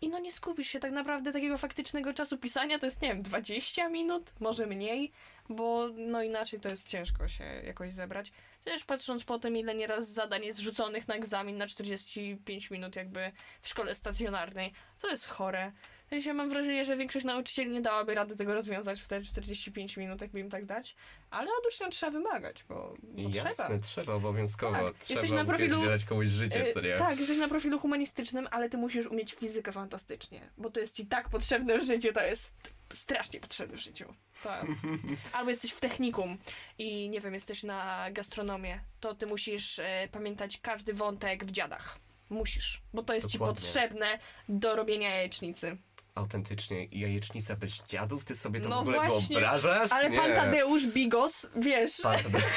I 0.00 0.08
no 0.08 0.18
nie 0.18 0.32
skupisz 0.32 0.68
się 0.68 0.80
tak 0.80 0.92
naprawdę 0.92 1.32
takiego 1.32 1.58
faktycznego 1.58 2.14
czasu 2.14 2.38
pisania, 2.38 2.78
to 2.78 2.86
jest 2.86 3.02
nie 3.02 3.08
wiem, 3.08 3.22
20 3.22 3.88
minut, 3.88 4.32
może 4.40 4.66
mniej, 4.66 5.12
bo 5.48 5.88
no 5.96 6.22
inaczej 6.22 6.60
to 6.60 6.68
jest 6.68 6.88
ciężko 6.88 7.28
się 7.28 7.44
jakoś 7.44 7.92
zebrać. 7.92 8.32
Też 8.64 8.84
patrząc 8.84 9.24
po 9.24 9.38
tym, 9.38 9.56
ile 9.56 9.74
nieraz 9.74 10.08
zadań 10.08 10.44
jest 10.44 10.58
rzuconych 10.58 11.08
na 11.08 11.14
egzamin 11.14 11.58
na 11.58 11.66
45 11.66 12.70
minut 12.70 12.96
jakby 12.96 13.32
w 13.60 13.68
szkole 13.68 13.94
stacjonarnej, 13.94 14.72
to 15.00 15.10
jest 15.10 15.28
chore. 15.28 15.72
W 16.06 16.08
sensie 16.08 16.34
mam 16.34 16.48
wrażenie, 16.48 16.84
że 16.84 16.96
większość 16.96 17.24
nauczycieli 17.26 17.70
nie 17.70 17.80
dałaby 17.80 18.14
rady 18.14 18.36
tego 18.36 18.54
rozwiązać 18.54 19.00
w 19.00 19.08
te 19.08 19.22
45 19.22 19.96
minut, 19.96 20.20
jakby 20.20 20.40
im 20.40 20.50
tak 20.50 20.64
dać, 20.66 20.96
ale 21.30 21.50
od 21.58 21.66
ucznia 21.66 21.88
trzeba 21.88 22.12
wymagać, 22.12 22.64
bo, 22.68 22.94
bo 23.02 23.30
trzeba. 23.30 23.48
Jasne, 23.48 23.80
trzeba 23.80 24.14
obowiązkowo. 24.14 24.76
Tak. 24.92 24.98
Trzeba 24.98 25.20
Jesteś 25.20 25.36
na 25.36 25.44
profilu- 25.44 26.08
komuś 26.08 26.28
życie, 26.28 26.64
nie? 26.82 26.94
E, 26.94 26.98
Tak, 26.98 27.18
jesteś 27.18 27.38
na 27.38 27.48
profilu 27.48 27.78
humanistycznym, 27.78 28.48
ale 28.50 28.70
ty 28.70 28.76
musisz 28.76 29.06
umieć 29.06 29.34
fizykę 29.34 29.72
fantastycznie, 29.72 30.40
bo 30.58 30.70
to 30.70 30.80
jest 30.80 30.96
ci 30.96 31.06
tak 31.06 31.28
potrzebne 31.28 31.78
w 31.78 31.84
życiu, 31.84 32.12
to 32.12 32.22
jest 32.24 32.52
strasznie 32.92 33.40
potrzebne 33.40 33.76
w 33.76 33.80
życiu. 33.80 34.14
To... 34.42 34.50
Albo 35.32 35.50
jesteś 35.50 35.72
w 35.72 35.80
technikum 35.80 36.38
i 36.78 37.08
nie 37.08 37.20
wiem, 37.20 37.34
jesteś 37.34 37.62
na 37.62 38.06
gastronomię, 38.10 38.80
to 39.00 39.14
ty 39.14 39.26
musisz 39.26 39.78
e, 39.78 40.08
pamiętać 40.12 40.58
każdy 40.62 40.92
wątek 40.94 41.44
w 41.44 41.50
dziadach. 41.50 41.98
Musisz, 42.30 42.82
bo 42.94 43.02
to 43.02 43.14
jest 43.14 43.26
ci 43.26 43.38
Dokładnie. 43.38 43.60
potrzebne 43.62 44.18
do 44.48 44.76
robienia 44.76 45.10
jajecznicy. 45.10 45.76
Autentycznie 46.14 46.84
jajecznica 46.84 47.56
bez 47.56 47.82
dziadów? 47.86 48.24
Ty 48.24 48.36
sobie 48.36 48.60
to 48.60 48.68
No 48.68 48.76
w 48.76 48.80
ogóle 48.80 48.96
właśnie, 48.96 49.28
wyobrażasz? 49.28 49.92
Ale 49.92 50.10
nie. 50.10 50.16
pan 50.16 50.34
Tadeusz 50.34 50.86
Bigos, 50.86 51.46
wiesz, 51.56 52.00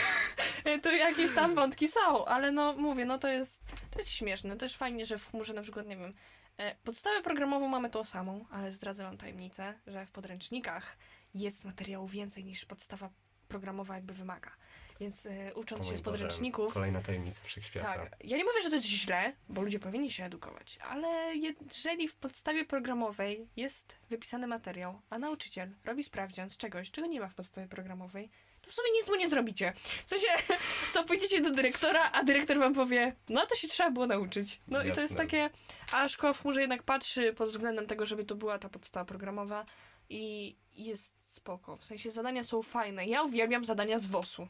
to 0.84 0.92
jakieś 0.92 1.36
tam 1.36 1.56
wątki 1.56 1.88
są, 1.88 2.26
ale 2.26 2.52
no 2.52 2.74
mówię, 2.74 3.06
no 3.06 3.18
to 3.18 3.28
jest, 3.28 3.64
to 3.92 4.00
jest 4.00 4.12
śmieszne. 4.12 4.58
Też 4.58 4.76
fajnie, 4.76 5.06
że 5.06 5.18
w 5.18 5.32
chmurze 5.32 5.54
na 5.54 5.62
przykład, 5.62 5.88
nie 5.88 5.98
wiem, 5.98 6.14
e, 6.58 6.76
podstawę 6.76 7.22
programową 7.22 7.68
mamy 7.68 7.90
tą 7.90 8.04
samą, 8.04 8.46
ale 8.52 8.72
zdradzę 8.72 9.04
wam 9.04 9.18
tajemnicę, 9.18 9.74
że 9.88 10.06
w 10.06 10.12
podręcznikach 10.12 10.98
jest 11.34 11.66
materiału 11.66 12.08
więcej 12.08 12.46
niż 12.46 12.66
podstawa 12.66 13.10
programowa 13.48 13.96
jakby 13.96 14.14
wymaga. 14.14 14.52
Więc 15.00 15.26
e, 15.26 15.54
O 15.56 15.60
ucząc 15.60 15.86
mój 15.86 15.92
się 15.92 15.98
z 15.98 16.02
Boże, 16.02 16.18
podręczników, 16.18 16.74
Kolejna 16.74 17.02
tajemnica 17.02 17.42
wszechświata. 17.44 17.94
tak, 17.96 18.16
ja 18.24 18.38
nie 18.38 18.44
mówię, 18.44 18.62
że 18.64 18.70
to 18.70 18.76
jest 18.76 18.88
źle, 18.88 19.34
bo 19.50 19.62
ludzie 19.62 19.80
powinni 19.80 20.12
się 20.12 20.26
edukować, 20.26 20.80
ale 20.82 21.36
jeżeli 21.36 22.08
w 22.08 22.16
podstawie 22.16 22.66
programowej 22.66 23.48
jest 23.56 23.96
wypisany 24.10 24.48
materiał, 24.48 25.02
a 25.10 25.20
nauczyciel 25.20 25.70
robi 25.86 26.04
sprawdzian 26.04 26.50
z 26.50 26.58
czegoś, 26.58 26.92
czego 26.92 27.08
nie 27.08 27.20
ma 27.20 27.30
w 27.30 27.36
podstawie 27.36 27.68
programowej, 27.68 28.30
to 28.62 28.70
w 28.72 28.74
sumie 28.74 28.92
nic 28.94 29.10
mu 29.10 29.16
nie 29.16 29.30
zrobicie. 29.30 29.74
W 30.06 30.10
sensie, 30.10 30.28
co 30.94 31.04
pójdziecie 31.04 31.42
do 31.42 31.52
dyrektora, 31.52 32.12
a 32.12 32.24
dyrektor 32.24 32.60
wam 32.60 32.74
powie, 32.74 33.16
no 33.30 33.46
to 33.46 33.56
się 33.56 33.68
trzeba 33.68 33.92
było 33.92 34.08
nauczyć. 34.08 34.62
No 34.68 34.78
i 34.80 34.82
to 34.82 34.88
jest 34.88 34.98
Jasne. 35.02 35.18
takie, 35.18 35.50
a 35.92 36.10
szkoła 36.10 36.34
w 36.34 36.42
chmurze 36.42 36.62
jednak 36.62 36.84
patrzy 36.84 37.34
pod 37.34 37.50
względem 37.50 37.88
tego, 37.88 38.06
żeby 38.06 38.26
to 38.26 38.36
była 38.36 38.60
ta 38.60 38.70
podstawa 38.70 39.06
programowa 39.06 39.66
i 40.10 40.56
jest 40.76 41.16
spoko. 41.34 41.78
W 41.78 41.86
sensie 41.86 42.12
zadania 42.12 42.44
są 42.44 42.64
fajne. 42.64 43.06
Ja 43.06 43.24
uwielbiam 43.24 43.66
zadania 43.66 44.00
z 44.00 44.06
WOS-u. 44.06 44.48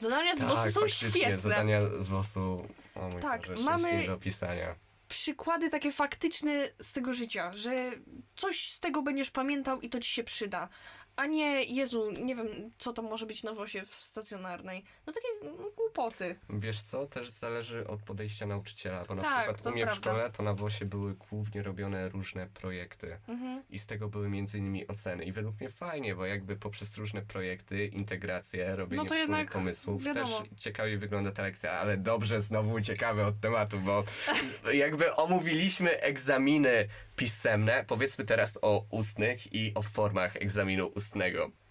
Zadania 0.00 0.36
z 0.36 0.42
WOS-u 0.42 0.70
są 0.72 0.88
świetne. 0.88 1.38
zadania 1.38 1.80
z 1.98 2.08
WOS-u, 2.08 2.66
o 2.94 3.08
mój 3.08 3.22
Tak, 3.22 3.46
Boże, 3.46 3.62
mamy- 3.64 4.06
do 4.06 4.16
pisania. 4.16 4.74
Przykłady 5.08 5.70
takie 5.70 5.92
faktyczne 5.92 6.68
z 6.82 6.92
tego 6.92 7.12
życia, 7.12 7.52
że 7.54 7.90
coś 8.36 8.72
z 8.72 8.80
tego 8.80 9.02
będziesz 9.02 9.30
pamiętał 9.30 9.80
i 9.80 9.88
to 9.88 10.00
ci 10.00 10.10
się 10.10 10.24
przyda. 10.24 10.68
A 11.16 11.26
nie, 11.26 11.64
Jezu, 11.64 12.10
nie 12.22 12.34
wiem, 12.36 12.48
co 12.78 12.92
to 12.92 13.02
może 13.02 13.26
być 13.26 13.42
na 13.42 13.52
WOSie 13.52 13.82
w 13.86 13.94
stacjonarnej. 13.94 14.84
No 15.06 15.12
takie 15.12 15.54
głupoty. 15.76 16.36
Wiesz 16.50 16.80
co, 16.80 17.06
też 17.06 17.30
zależy 17.30 17.86
od 17.86 18.02
podejścia 18.02 18.46
nauczyciela, 18.46 19.02
bo 19.08 19.14
na 19.14 19.22
Tak, 19.22 19.44
przykład 19.46 19.66
u 19.66 19.70
mnie 19.70 19.82
w 19.82 19.86
prawda. 19.86 20.10
szkole 20.10 20.30
to 20.30 20.42
na 20.42 20.54
WOSie 20.54 20.84
były 20.84 21.14
głównie 21.14 21.62
robione 21.62 22.08
różne 22.08 22.46
projekty 22.46 23.18
Mhm. 23.28 23.62
i 23.70 23.78
z 23.78 23.86
tego 23.86 24.08
były 24.08 24.28
między 24.28 24.58
innymi 24.58 24.88
oceny 24.88 25.24
i 25.24 25.32
według 25.32 25.60
mnie 25.60 25.68
fajnie, 25.70 26.14
bo 26.14 26.26
jakby 26.26 26.56
poprzez 26.56 26.96
różne 26.98 27.22
projekty, 27.22 27.86
integracje, 27.86 28.76
robienie 28.76 29.02
No 29.02 29.08
to 29.08 29.14
wspólnych 29.14 29.38
jednak 29.38 29.52
pomysłów 29.52 30.04
wiadomo. 30.04 30.38
też 30.40 30.48
ciekawie 30.58 30.98
wygląda 30.98 31.30
ta 31.32 31.42
lekcja, 31.42 31.72
ale 31.72 31.96
dobrze 31.96 32.40
znowu 32.40 32.72
uciekamy 32.74 33.24
od 33.26 33.40
tematu, 33.40 33.78
bo 33.80 34.04
jakby 34.72 35.14
omówiliśmy 35.14 36.00
egzaminy 36.00 36.88
pisemne, 37.16 37.84
powiedzmy 37.88 38.24
teraz 38.24 38.58
o 38.62 38.84
ustnych 38.90 39.54
i 39.54 39.72
o 39.74 39.82
formach 39.82 40.36
egzaminu 40.36 40.86
ustnego. 40.86 40.99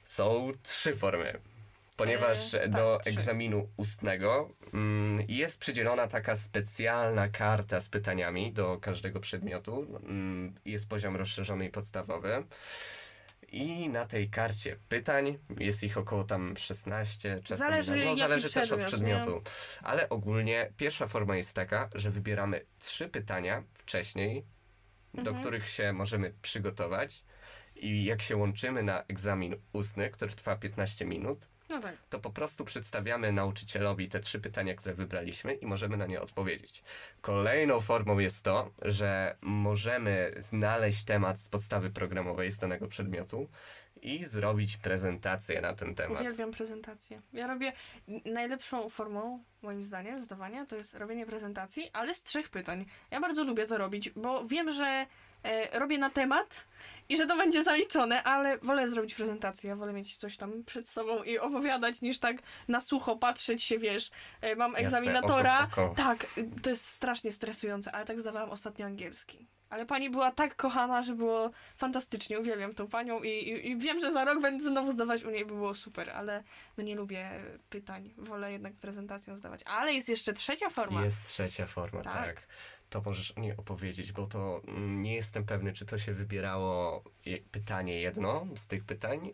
Są 0.06 0.52
trzy 0.64 0.96
formy. 0.96 1.40
Ponieważ 1.98 2.54
E, 2.54 2.60
tak, 2.60 2.70
do 2.70 3.00
trzy. 3.02 3.10
egzaminu 3.10 3.70
ustnego 3.78 4.50
mm, 4.74 5.26
jest 5.28 5.60
przydzielona 5.60 6.08
taka 6.08 6.36
specjalna 6.36 7.28
karta 7.30 7.82
z 7.82 7.90
pytaniami 7.90 8.52
do 8.54 8.78
każdego 8.78 9.20
przedmiotu. 9.20 10.00
Mm, 10.04 10.56
jest 10.66 10.90
poziom 10.90 11.16
rozszerzony 11.16 11.66
i 11.66 11.70
podstawowy. 11.70 12.44
I 13.52 13.90
na 13.90 14.06
tej 14.06 14.30
karcie 14.30 14.76
pytań 14.90 15.38
jest 15.60 15.84
ich 15.84 15.98
około 15.98 16.24
tam 16.24 16.58
16, 16.58 17.40
czasem 17.44 17.58
Zależy, 17.58 18.06
no, 18.06 18.16
zależy 18.16 18.50
też 18.54 18.72
od 18.72 18.80
przedmiot, 18.80 18.88
przedmiotu. 18.88 19.42
Ale 19.84 20.10
ogólnie 20.10 20.72
pierwsza 20.78 21.08
forma 21.08 21.36
jest 21.38 21.54
taka, 21.54 21.90
że 21.96 22.12
wybieramy 22.12 22.66
trzy 22.80 23.08
pytania 23.10 23.64
wcześniej, 23.74 24.46
do 25.14 25.20
Mhm. 25.20 25.40
których 25.40 25.70
się 25.70 25.94
możemy 25.94 26.34
przygotować. 26.42 27.24
I 27.82 28.04
jak 28.04 28.22
się 28.22 28.38
łączymy 28.38 28.84
na 28.84 29.04
egzamin 29.08 29.56
ustny, 29.74 30.10
który 30.10 30.32
trwa 30.32 30.56
15 30.56 31.06
minut, 31.06 31.48
No 31.70 31.80
tak. 31.80 31.96
to 32.10 32.20
po 32.20 32.30
prostu 32.30 32.66
przedstawiamy 32.66 33.32
nauczycielowi 33.32 34.10
te 34.10 34.20
trzy 34.20 34.40
pytania, 34.40 34.76
które 34.76 34.96
wybraliśmy 34.96 35.54
i 35.54 35.66
możemy 35.66 35.98
na 35.98 36.06
nie 36.06 36.22
odpowiedzieć. 36.22 36.84
Kolejną 37.22 37.80
formą 37.80 38.20
jest 38.20 38.44
to, 38.46 38.72
że 38.82 39.36
możemy 39.42 40.32
znaleźć 40.38 41.04
temat 41.04 41.40
z 41.40 41.48
podstawy 41.48 41.90
programowej 41.90 42.52
z 42.52 42.60
danego 42.60 42.88
przedmiotu 42.88 43.50
i 44.02 44.26
zrobić 44.26 44.78
prezentację 44.78 45.62
na 45.62 45.74
ten 45.74 45.96
temat. 45.96 46.20
Uwielbiam 46.20 46.52
prezentację. 46.52 47.22
Ja 47.34 47.48
robię 47.48 47.74
najlepszą 48.26 48.90
formą, 48.90 49.44
moim 49.62 49.84
zdaniem, 49.84 50.24
zdawania, 50.24 50.66
to 50.66 50.76
jest 50.76 50.96
robienie 50.96 51.26
prezentacji, 51.26 51.90
ale 51.94 52.14
z 52.14 52.24
trzech 52.24 52.50
pytań. 52.50 52.86
Ja 53.12 53.20
bardzo 53.20 53.44
lubię 53.44 53.66
to 53.68 53.78
robić, 53.78 54.10
bo 54.10 54.46
wiem, 54.46 54.72
że 54.72 55.08
e, 55.44 55.80
robię 55.80 55.98
na 55.98 56.10
temat 56.10 56.68
i 57.10 57.18
że 57.18 57.26
to 57.26 57.38
będzie 57.38 57.64
zaliczone, 57.64 58.24
ale 58.24 58.58
wolę 58.58 58.90
zrobić 58.90 59.16
prezentację. 59.16 59.70
Ja 59.70 59.76
wolę 59.76 59.94
mieć 59.94 60.18
coś 60.18 60.38
tam 60.38 60.64
przed 60.64 60.90
sobą 60.90 61.24
i 61.24 61.40
opowiadać, 61.40 62.02
niż 62.02 62.20
tak 62.20 62.38
na 62.68 62.80
sucho 62.80 63.16
patrzeć 63.16 63.64
się, 63.64 63.78
wiesz, 63.80 64.12
e, 64.42 64.56
mam 64.56 64.72
Jasne, 64.72 64.86
egzaminatora. 64.86 65.64
oko 65.72 65.82
w 65.82 65.86
oko. 65.86 65.96
Tak, 65.96 66.26
to 66.64 66.70
jest 66.70 66.86
strasznie 66.86 67.32
stresujące, 67.32 67.92
ale 67.92 68.06
tak 68.06 68.20
zdawałam 68.20 68.50
ostatnio 68.50 68.86
angielski. 68.86 69.48
Ale 69.70 69.86
pani 69.86 70.10
była 70.10 70.32
tak 70.32 70.56
kochana, 70.56 71.04
że 71.04 71.16
było 71.16 71.52
fantastycznie. 71.78 72.40
Uwielbiam 72.40 72.74
tą 72.74 72.88
panią 72.88 73.20
i, 73.24 73.28
i, 73.30 73.70
i 73.70 73.78
wiem, 73.78 74.00
że 74.00 74.12
za 74.12 74.26
rok 74.26 74.42
będę 74.42 74.64
znowu 74.66 74.92
zdawać 74.92 75.24
u 75.24 75.30
niej, 75.30 75.46
by 75.46 75.54
było 75.54 75.76
super, 75.76 76.10
ale 76.10 76.44
no 76.78 76.84
nie 76.84 76.96
lubię 76.96 77.30
pytań. 77.70 78.14
Wolę 78.18 78.52
jednak 78.52 78.74
prezentacją 78.74 79.38
zdawać. 79.38 79.62
Ale 79.66 79.94
jest 79.94 80.10
jeszcze 80.10 80.34
trzecia 80.34 80.70
forma. 80.70 81.04
Jest 81.04 81.26
trzecia 81.26 81.66
forma, 81.66 82.02
Tak. 82.02 82.14
tak. 82.26 82.48
To 82.90 83.02
możesz 83.06 83.32
o 83.32 83.40
niej 83.40 83.54
opowiedzieć, 83.58 84.12
bo 84.12 84.28
to 84.28 84.62
nie 84.78 85.16
jestem 85.16 85.46
pewny, 85.46 85.74
czy 85.74 85.86
to 85.86 85.98
się 85.98 86.14
wybierało 86.14 87.04
pytanie 87.52 88.02
jedno 88.02 88.48
z 88.56 88.68
tych 88.68 88.84
pytań 88.84 89.34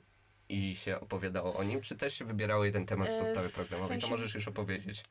i 0.50 0.76
się 0.76 1.00
opowiadało 1.00 1.56
o 1.56 1.63
nim, 1.63 1.82
czy 1.82 1.96
też 1.96 2.13
się 2.13 2.26
wybierało 2.26 2.65
jeden 2.65 2.86
temat 2.86 3.08
z 3.12 3.15
E, 3.15 3.20
podstawy 3.20 3.50
w 3.50 3.54
programowej. 3.54 3.98
To 4.00 4.08
sensie- 4.08 4.12
możesz 4.18 4.36
już 4.36 4.48
opowiedzieć. 4.48 5.04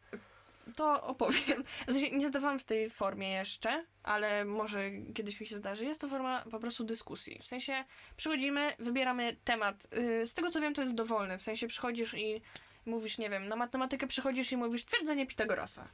To 0.77 1.03
opowiem. 1.03 1.65
W 1.89 1.93
sensie 1.93 2.11
nie 2.11 2.29
zdawałam 2.29 2.59
w 2.59 2.65
tej 2.65 2.91
formie 2.91 3.31
jeszcze, 3.31 3.85
ale 4.03 4.45
może 4.45 4.91
kiedyś 5.15 5.41
mi 5.41 5.47
się 5.47 5.57
zdarzy. 5.57 5.85
Jest 5.85 6.01
to 6.01 6.09
forma 6.09 6.45
po 6.51 6.59
prostu 6.59 6.85
dyskusji. 6.85 7.39
W 7.43 7.47
sensie 7.47 7.85
przychodzimy, 8.17 8.73
wybieramy 8.79 9.37
temat. 9.45 9.87
Yy, 9.93 10.27
Z 10.27 10.35
tego 10.35 10.51
co 10.51 10.61
wiem, 10.61 10.75
to 10.75 10.83
jest 10.83 10.95
dowolne. 10.95 11.39
W 11.39 11.43
sensie 11.43 11.67
przychodzisz 11.67 12.15
i 12.15 12.43
mówisz, 12.87 13.19
nie 13.19 13.31
wiem, 13.31 13.49
na 13.49 13.57
matematykę 13.57 14.07
przychodzisz 14.07 14.53
i 14.53 14.57
mówisz 14.57 14.85
twierdzenie 14.85 15.27
Pitagorasa. 15.27 15.89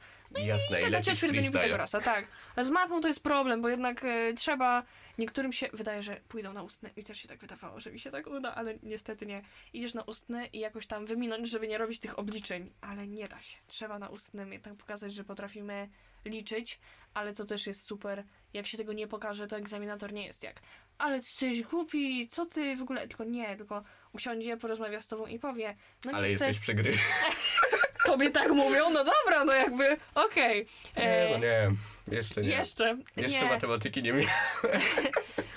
Jasne, 0.44 0.80
i 0.80 0.90
lecisz 0.90 1.14
twierdzeniu 1.14 1.32
freestyle. 1.32 1.62
Pitagorasa, 1.62 2.00
tak. 2.00 2.26
A 2.56 2.62
z 2.62 2.70
matmą 2.70 3.00
to 3.00 3.08
jest 3.08 3.22
problem, 3.22 3.62
bo 3.62 3.68
jednak 3.68 4.04
e, 4.04 4.34
trzeba, 4.34 4.82
niektórym 5.18 5.52
się 5.52 5.68
wydaje, 5.72 6.02
że 6.02 6.20
pójdą 6.28 6.52
na 6.52 6.62
ustny 6.62 6.90
i 6.96 7.04
też 7.04 7.18
się 7.18 7.28
tak 7.28 7.38
wydawało, 7.38 7.80
że 7.80 7.92
mi 7.92 7.98
się 7.98 8.10
tak 8.10 8.26
uda, 8.26 8.54
ale 8.54 8.74
niestety 8.82 9.26
nie. 9.26 9.42
Idziesz 9.72 9.94
na 9.94 10.02
ustny 10.02 10.46
i 10.46 10.58
jakoś 10.58 10.86
tam 10.86 11.06
wyminąć, 11.06 11.50
żeby 11.50 11.68
nie 11.68 11.78
robić 11.78 12.00
tych 12.00 12.18
obliczeń, 12.18 12.72
ale 12.80 13.06
nie 13.06 13.28
da 13.28 13.42
się. 13.42 13.58
Trzeba 13.66 13.98
na 13.98 14.08
ustnym 14.08 14.52
jednak 14.52 14.74
pokazać, 14.74 15.14
że 15.14 15.24
potrafimy 15.24 15.88
liczyć, 16.24 16.80
ale 17.14 17.34
to 17.34 17.44
też 17.44 17.66
jest 17.66 17.86
super. 17.86 18.24
Jak 18.52 18.66
się 18.66 18.78
tego 18.78 18.92
nie 18.92 19.06
pokaże, 19.06 19.46
to 19.46 19.56
egzaminator 19.56 20.12
nie 20.12 20.26
jest 20.26 20.42
jak 20.42 20.60
ale 21.00 21.20
ty 21.20 21.26
jesteś 21.26 21.62
głupi, 21.62 22.28
co 22.28 22.46
ty 22.46 22.76
w 22.76 22.82
ogóle, 22.82 23.08
tylko 23.08 23.24
nie, 23.24 23.56
tylko 23.56 23.84
usiądzie, 24.12 24.56
porozmawia 24.56 25.00
z 25.00 25.06
tobą 25.06 25.26
i 25.26 25.38
powie, 25.38 25.76
no 26.04 26.12
Ale 26.12 26.28
niestety, 26.28 26.48
jesteś 26.48 26.62
przy 26.62 26.74
gry. 26.74 26.92
tobie 28.06 28.30
tak 28.30 28.52
mówią, 28.52 28.90
no 28.90 29.04
dobra, 29.04 29.44
no 29.44 29.52
jakby, 29.52 29.96
okej. 30.14 30.66
Nie, 30.96 31.02
E, 31.02 31.30
no 31.30 31.38
nie. 31.38 31.70
Jeszcze 32.16 32.40
nie. 32.40 32.48
Jeszcze, 32.48 32.98
Jeszcze 33.16 33.40
nie, 33.44 33.48
matematyki 33.48 34.02
nie 34.02 34.12
miałem. 34.12 34.28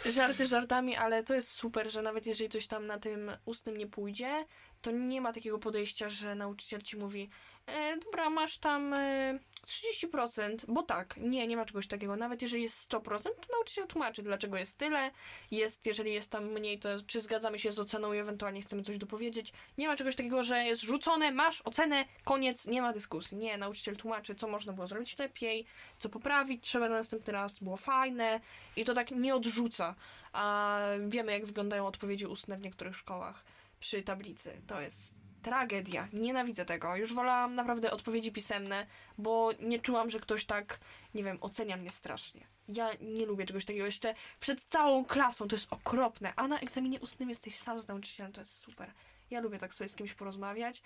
żarty 0.15 0.45
żartami, 0.45 0.95
ale 0.95 1.23
to 1.23 1.33
jest 1.33 1.49
super, 1.49 1.91
że 1.91 2.01
nawet 2.01 2.25
jeżeli 2.25 2.49
coś 2.49 2.67
tam 2.67 2.87
na 2.87 2.99
tym 2.99 3.31
ustnym 3.45 3.77
nie 3.77 3.87
pójdzie, 3.87 4.45
to 4.81 4.91
nie 4.91 5.21
ma 5.21 5.33
takiego 5.33 5.59
podejścia, 5.59 6.09
że 6.09 6.35
nauczyciel 6.35 6.81
ci 6.81 6.97
mówi, 6.97 7.29
e, 7.67 7.97
dobra, 7.97 8.29
masz 8.29 8.57
tam 8.57 8.93
e, 8.93 9.39
30%, 9.67 10.65
bo 10.67 10.83
tak, 10.83 11.17
nie, 11.17 11.47
nie 11.47 11.57
ma 11.57 11.65
czegoś 11.65 11.87
takiego. 11.87 12.15
Nawet 12.15 12.41
jeżeli 12.41 12.63
jest 12.63 12.91
100%, 12.91 13.23
to 13.23 13.31
nauczyciel 13.51 13.87
tłumaczy, 13.87 14.23
dlaczego 14.23 14.57
jest 14.57 14.77
tyle, 14.77 15.11
jest, 15.51 15.85
jeżeli 15.85 16.13
jest 16.13 16.31
tam 16.31 16.45
mniej, 16.45 16.79
to 16.79 16.89
czy 17.07 17.21
zgadzamy 17.21 17.59
się 17.59 17.71
z 17.71 17.79
oceną 17.79 18.13
i 18.13 18.17
ewentualnie 18.17 18.61
chcemy 18.61 18.83
coś 18.83 18.97
dopowiedzieć. 18.97 19.53
Nie 19.77 19.87
ma 19.87 19.95
czegoś 19.95 20.15
takiego, 20.15 20.43
że 20.43 20.63
jest 20.63 20.81
rzucone, 20.81 21.31
masz 21.31 21.61
ocenę, 21.61 22.05
koniec, 22.23 22.67
nie 22.67 22.81
ma 22.81 22.93
dyskusji. 22.93 23.37
Nie, 23.37 23.57
nauczyciel 23.57 23.95
tłumaczy, 23.95 24.35
co 24.35 24.47
można 24.47 24.73
było 24.73 24.87
zrobić 24.87 25.19
lepiej, 25.19 25.65
co 25.99 26.09
poprawić 26.09 26.63
trzeba 26.63 26.89
na 26.89 26.95
następny 26.95 27.33
raz, 27.33 27.59
było 27.59 27.77
fajne 27.77 28.39
i 28.75 28.85
to 28.85 28.93
tak 28.93 29.11
nie 29.11 29.35
odrzuca. 29.35 29.95
A 30.33 30.79
wiemy, 31.07 31.31
jak 31.31 31.45
wyglądają 31.45 31.87
odpowiedzi 31.87 32.25
ustne 32.25 32.57
w 32.57 32.61
niektórych 32.61 32.95
szkołach 32.95 33.43
przy 33.79 34.03
tablicy. 34.03 34.61
To 34.67 34.81
jest 34.81 35.22
tragedia. 35.43 36.07
Nienawidzę 36.13 36.65
tego. 36.65 36.95
Już 36.95 37.13
wolałam 37.13 37.55
naprawdę 37.55 37.91
odpowiedzi 37.91 38.31
pisemne, 38.31 38.87
bo 39.17 39.51
nie 39.59 39.79
czułam, 39.79 40.09
że 40.09 40.19
ktoś 40.19 40.45
tak, 40.45 40.79
nie 41.13 41.23
wiem, 41.23 41.37
ocenia 41.41 41.77
mnie 41.77 41.91
strasznie. 41.91 42.41
Ja 42.67 42.89
nie 43.01 43.25
lubię 43.25 43.45
czegoś 43.45 43.65
takiego. 43.65 43.85
Jeszcze 43.85 44.15
przed 44.39 44.63
całą 44.63 45.05
klasą 45.05 45.47
to 45.47 45.55
jest 45.55 45.73
okropne, 45.73 46.33
a 46.35 46.47
na 46.47 46.59
egzaminie 46.59 46.99
ustnym 46.99 47.29
jesteś 47.29 47.55
sam 47.55 47.79
z 47.79 47.87
nauczycielem, 47.87 48.31
to 48.31 48.41
jest 48.41 48.57
super. 48.57 48.91
Ja 49.31 49.39
lubię 49.39 49.57
tak 49.57 49.73
sobie 49.73 49.89
z 49.89 49.95
kimś 49.95 50.13
porozmawiać, 50.13 50.81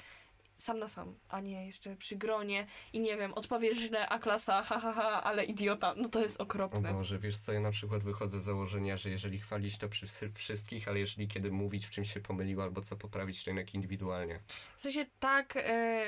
sam 0.57 0.79
na 0.79 0.87
sam, 0.87 1.15
a 1.29 1.39
nie 1.41 1.65
jeszcze 1.67 1.95
przy 1.95 2.15
gronie 2.15 2.67
i 2.93 2.99
nie 2.99 3.17
wiem, 3.17 3.33
odpowiesz 3.33 3.77
źle, 3.77 4.09
a 4.09 4.19
klasa, 4.19 4.63
ha, 4.63 4.79
ha, 4.79 4.93
ha, 4.93 5.23
ale 5.23 5.43
idiota. 5.45 5.93
No 5.97 6.09
to 6.09 6.21
jest 6.21 6.39
O 6.41 6.43
okropne. 6.43 6.93
Boże, 6.93 7.19
wiesz 7.19 7.37
co, 7.37 7.53
ja 7.53 7.59
na 7.59 7.71
przykład 7.71 8.03
wychodzę 8.03 8.41
z 8.41 8.43
założenia, 8.43 8.97
że 8.97 9.09
jeżeli 9.09 9.39
chwalić 9.39 9.77
to 9.77 9.89
przy 9.89 10.07
wszy- 10.07 10.31
wszystkich, 10.35 10.87
ale 10.87 10.99
jeżeli 10.99 11.27
kiedy 11.27 11.51
mówić 11.51 11.85
w 11.85 11.89
czymś 11.89 12.13
się 12.13 12.19
pomyliło 12.19 12.63
albo 12.63 12.81
co 12.81 12.95
poprawić, 12.95 13.43
to 13.43 13.49
jednak 13.49 13.73
indywidualnie. 13.73 14.39
W 14.77 14.81
sensie 14.81 15.05
tak, 15.19 15.53
e, 15.57 16.05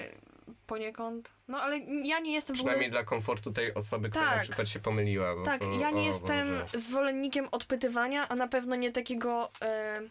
poniekąd. 0.68 1.32
No 1.48 1.58
ale 1.58 1.80
ja 1.80 2.20
nie 2.20 2.34
jestem 2.34 2.56
w 2.56 2.60
ogóle... 2.60 2.74
Przynajmniej 2.74 2.92
dla 2.92 3.04
komfortu 3.04 3.54
tej 3.54 3.74
osoby, 3.74 4.10
która 4.10 4.26
Tak. 4.26 4.38
na 4.38 4.44
przykład 4.44 4.70
się 4.70 4.80
pomyliła. 4.80 5.36
Bo 5.36 5.44
Tak, 5.44 5.60
to, 5.60 5.72
ja 5.80 5.92
nie 5.92 6.02
o 6.02 6.06
jestem 6.06 6.60
Boże. 6.60 6.80
zwolennikiem 6.80 7.48
odpytywania, 7.52 8.30
a 8.30 8.36
na 8.36 8.48
pewno 8.48 8.76
nie 8.76 8.92
takiego. 8.92 9.50
E, 9.62 10.02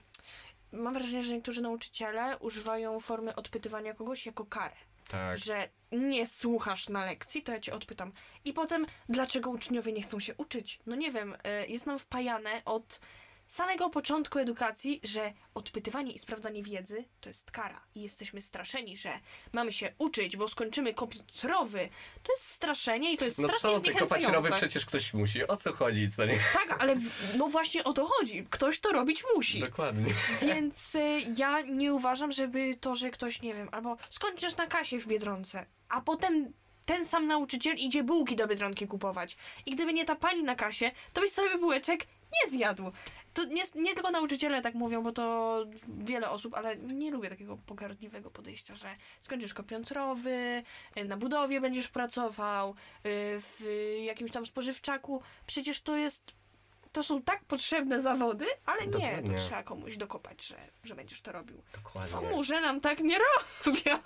mam 0.72 0.94
wrażenie, 0.94 1.22
że 1.22 1.34
niektórzy 1.34 1.62
nauczyciele 1.62 2.38
używają 2.38 3.00
formy 3.00 3.34
odpytywania 3.34 3.94
kogoś 3.94 4.26
jako 4.26 4.46
karę. 4.46 4.76
Tak, 5.08 5.38
Że 5.38 5.68
nie 5.92 6.26
słuchasz 6.26 6.88
na 6.88 7.04
lekcji, 7.04 7.42
to 7.42 7.52
ja 7.52 7.60
cię 7.60 7.72
odpytam. 7.74 8.12
I 8.44 8.52
potem, 8.52 8.86
dlaczego 9.08 9.50
uczniowie 9.50 9.92
nie 9.92 10.02
chcą 10.02 10.20
się 10.20 10.34
uczyć? 10.34 10.80
No 10.86 10.96
nie 10.96 11.10
wiem, 11.10 11.36
e, 11.44 11.66
jest 11.66 11.86
nam 11.86 11.98
wpajane 11.98 12.62
od 12.64 13.00
samego 13.48 13.90
początku 13.90 14.38
edukacji, 14.38 15.00
że 15.02 15.32
odpytywanie 15.54 16.12
i 16.12 16.18
sprawdzanie 16.18 16.62
wiedzy 16.62 17.04
to 17.20 17.30
jest 17.30 17.50
kara. 17.50 17.80
I 17.94 18.02
jesteśmy 18.02 18.42
straszeni, 18.42 18.96
że 18.96 19.10
mamy 19.52 19.72
się 19.72 19.92
uczyć, 19.98 20.36
bo 20.36 20.48
skończymy 20.48 20.94
kopiec 20.94 21.44
rowy. 21.44 21.88
To 22.22 22.32
jest 22.32 22.44
straszenie 22.44 23.12
i 23.12 23.16
to 23.16 23.24
jest 23.24 23.38
No 23.38 23.48
strasznie 23.48 23.70
co 23.70 23.80
ty, 23.80 23.94
kopać 23.94 24.24
rowy 24.24 24.50
przecież 24.56 24.86
ktoś 24.86 25.14
musi. 25.14 25.46
O 25.46 25.56
co 25.56 25.72
chodzi, 25.72 26.10
co 26.10 26.26
nie? 26.26 26.38
Tak, 26.52 26.76
ale 26.78 26.96
w, 26.96 27.36
no 27.36 27.48
właśnie 27.48 27.84
o 27.84 27.92
to 27.92 28.06
chodzi. 28.06 28.46
Ktoś 28.50 28.80
to 28.80 28.92
robić 28.92 29.24
musi. 29.36 29.60
Dokładnie. 29.60 30.14
Więc 30.42 30.94
y, 30.94 31.20
ja 31.36 31.60
nie 31.60 31.94
uważam, 31.94 32.32
żeby 32.32 32.76
to, 32.80 32.94
że 32.94 33.10
ktoś, 33.10 33.42
nie 33.42 33.54
wiem, 33.54 33.68
albo 33.72 33.96
skończysz 34.10 34.56
na 34.56 34.66
kasie 34.66 35.00
w 35.00 35.06
Biedronce, 35.06 35.66
a 35.88 36.00
potem 36.00 36.52
ten 36.86 37.04
sam 37.04 37.26
nauczyciel 37.26 37.76
idzie 37.76 38.04
bułki 38.04 38.36
do 38.36 38.46
Biedronki 38.46 38.86
kupować. 38.86 39.36
I 39.66 39.70
gdyby 39.74 39.92
nie 39.92 40.04
ta 40.04 40.16
pani 40.16 40.42
na 40.42 40.54
kasie, 40.54 40.90
to 41.12 41.20
byś 41.20 41.30
sobie 41.30 41.58
bułeczek 41.58 42.06
nie 42.32 42.50
zjadł. 42.50 42.92
To 43.38 43.44
nie, 43.44 43.62
nie 43.74 43.94
tylko 43.94 44.10
nauczyciele 44.10 44.62
tak 44.62 44.74
mówią, 44.74 45.02
bo 45.02 45.12
to 45.12 45.66
wiele 45.98 46.30
osób, 46.30 46.54
ale 46.54 46.76
nie 46.76 47.10
lubię 47.10 47.28
takiego 47.28 47.56
pogardliwego 47.66 48.30
podejścia, 48.30 48.76
że 48.76 48.96
skończysz 49.20 49.54
kopiąc 49.54 49.90
rowy, 49.90 50.62
y, 50.96 51.04
na 51.04 51.16
budowie 51.16 51.60
będziesz 51.60 51.88
pracował, 51.88 52.70
y, 52.70 52.74
w 53.40 53.64
jakimś 54.04 54.30
tam 54.30 54.46
spożywczaku. 54.46 55.22
Przecież 55.46 55.80
to 55.80 55.96
jest 55.96 56.34
to 56.92 57.02
są 57.02 57.22
tak 57.22 57.44
potrzebne 57.44 58.00
zawody, 58.00 58.46
ale 58.66 58.86
nie, 58.86 59.22
to 59.22 59.32
trzeba 59.38 59.62
komuś 59.62 59.96
dokopać, 59.96 60.46
że, 60.46 60.56
że 60.84 60.94
będziesz 60.94 61.20
to 61.20 61.32
robił. 61.32 61.62
W 61.62 61.72
Dokładnie. 61.72 62.28
chmurze 62.28 62.60
nam 62.60 62.80
tak 62.80 63.00
nie 63.00 63.18
robią, 63.18 63.98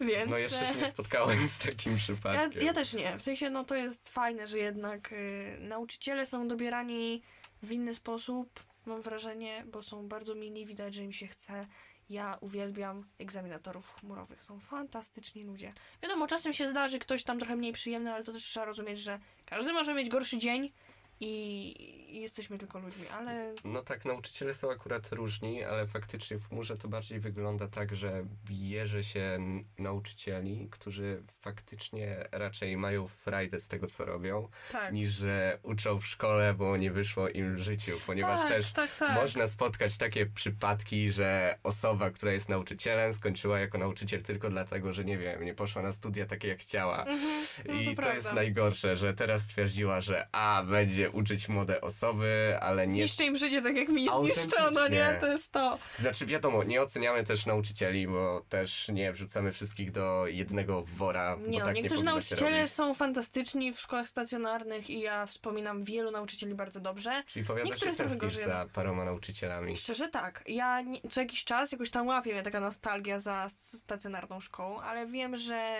więc... 0.10 0.30
No 0.30 0.38
jeszcze 0.38 0.66
się 0.66 0.74
nie 0.74 0.86
spotkałem 0.86 1.38
z 1.38 1.58
takim 1.58 1.92
ja, 1.92 1.98
przypadkiem. 1.98 2.66
ja 2.66 2.72
też 2.72 2.92
nie. 2.92 3.18
W 3.18 3.22
sensie, 3.22 3.50
no 3.50 3.64
to 3.64 3.74
jest 3.74 4.08
fajne, 4.08 4.48
że 4.48 4.58
jednak 4.58 5.12
y, 5.12 5.56
nauczyciele 5.60 6.26
są 6.26 6.48
dobierani 6.48 7.22
w 7.62 7.72
inny 7.72 7.94
sposób, 7.94 8.64
mam 8.86 9.02
wrażenie, 9.02 9.64
bo 9.66 9.82
są 9.82 10.08
bardzo 10.08 10.34
mili, 10.34 10.66
widać, 10.66 10.94
że 10.94 11.04
im 11.04 11.12
się 11.12 11.26
chce. 11.26 11.66
Ja 12.10 12.38
uwielbiam 12.40 13.08
egzaminatorów 13.18 13.92
chmurowych. 13.92 14.42
Są 14.42 14.60
fantastyczni 14.60 15.44
ludzie. 15.44 15.72
Wiadomo, 16.02 16.26
czasem 16.26 16.52
się 16.52 16.66
zdarzy 16.66 16.98
ktoś 16.98 17.24
tam 17.24 17.38
trochę 17.38 17.56
mniej 17.56 17.72
przyjemny, 17.72 18.12
ale 18.12 18.24
to 18.24 18.32
też 18.32 18.42
trzeba 18.44 18.66
rozumieć, 18.66 18.98
że 18.98 19.18
każdy 19.46 19.72
może 19.72 19.94
mieć 19.94 20.08
gorszy 20.08 20.38
dzień 20.38 20.72
i, 21.20 22.20
jesteśmy 22.20 22.58
tylko 22.58 22.78
ludźmi, 22.78 23.08
ale 23.08 23.54
No 23.64 23.82
tak, 23.82 24.04
nauczyciele 24.04 24.54
są 24.54 24.70
akurat 24.70 25.12
różni, 25.12 25.64
ale 25.64 25.86
faktycznie 25.86 26.38
w 26.38 26.48
chmurze 26.48 26.76
to 26.76 26.88
bardziej 26.88 27.20
wygląda 27.20 27.68
tak, 27.68 27.96
że 27.96 28.24
bierze 28.44 29.04
się 29.04 29.38
nauczycieli, 29.78 30.68
którzy 30.70 31.22
faktycznie 31.40 32.28
raczej 32.32 32.76
mają 32.76 33.06
frajdę 33.06 33.60
z 33.60 33.68
tego, 33.68 33.86
co 33.86 34.04
robią, 34.04 34.48
tak. 34.72 34.92
niż 34.92 35.10
że 35.10 35.58
uczą 35.62 36.00
w 36.00 36.06
szkole, 36.06 36.54
bo 36.54 36.76
nie 36.76 36.90
wyszło 36.90 37.28
im 37.28 37.56
w 37.56 37.58
życiu, 37.58 37.92
ponieważ 38.06 38.40
tak, 38.40 38.48
też 38.48 38.72
tak, 38.72 38.96
tak. 38.96 39.14
można 39.14 39.46
spotkać 39.46 39.98
takie 39.98 40.26
przypadki, 40.26 41.12
że 41.12 41.58
osoba, 41.62 42.10
która 42.10 42.32
jest 42.32 42.48
nauczycielem, 42.48 43.14
skończyła 43.14 43.58
jako 43.58 43.78
nauczyciel 43.78 44.22
tylko 44.22 44.50
dlatego, 44.50 44.92
że 44.92 45.04
nie 45.04 45.18
wiem, 45.18 45.44
nie 45.44 45.54
poszła 45.54 45.82
na 45.82 45.92
studia 45.92 46.26
takie 46.26 46.48
jak 46.48 46.58
chciała. 46.58 47.04
Mhm, 47.04 47.46
no 47.68 47.74
I 47.74 47.96
to 47.96 48.02
to, 48.02 48.12
jest 48.12 48.32
najgorsze, 48.32 48.96
że 48.96 49.14
teraz 49.14 49.42
stwierdziła, 49.42 50.00
że 50.00 50.28
a, 50.32 50.64
będzie 50.64 51.09
uczyć 51.10 51.48
młode 51.48 51.80
osoby, 51.80 52.58
ale 52.60 52.86
nie... 52.86 52.92
Zniszczy 52.92 53.24
im 53.24 53.36
życie 53.36 53.62
tak 53.62 53.76
jak 53.76 53.88
mi 53.88 54.08
zniszczono, 54.20 54.88
nie? 54.88 55.16
To 55.20 55.26
jest 55.26 55.52
to. 55.52 55.78
Znaczy 55.98 56.26
wiadomo, 56.26 56.64
nie 56.64 56.82
oceniamy 56.82 57.24
też 57.24 57.46
nauczycieli, 57.46 58.06
bo 58.06 58.44
też 58.48 58.88
nie 58.88 59.12
wrzucamy 59.12 59.52
wszystkich 59.52 59.92
do 59.92 60.26
jednego 60.26 60.82
wora, 60.82 61.36
bo 61.36 61.46
Nie, 61.46 61.58
no, 61.58 61.64
tak 61.64 61.74
niektórzy 61.74 62.02
nie 62.02 62.06
nauczyciele 62.06 62.68
są 62.68 62.94
fantastyczni 62.94 63.72
w 63.72 63.80
szkołach 63.80 64.08
stacjonarnych 64.08 64.90
i 64.90 65.00
ja 65.00 65.26
wspominam 65.26 65.84
wielu 65.84 66.10
nauczycieli 66.10 66.54
bardzo 66.54 66.80
dobrze. 66.80 67.22
Czyli 67.26 67.46
powiadasz, 67.46 67.80
że 67.80 67.96
tęsknisz 67.96 68.36
za 68.36 68.66
paroma 68.72 69.04
nauczycielami. 69.04 69.76
Szczerze 69.76 70.08
tak, 70.08 70.44
ja 70.46 70.80
nie, 70.80 71.00
co 71.10 71.20
jakiś 71.20 71.44
czas 71.44 71.72
jakoś 71.72 71.90
tam 71.90 72.06
łapie 72.06 72.32
mnie 72.32 72.42
taka 72.42 72.60
nostalgia 72.60 73.20
za 73.20 73.48
stacjonarną 73.48 74.40
szkołą, 74.40 74.80
ale 74.80 75.06
wiem, 75.06 75.36
że 75.36 75.76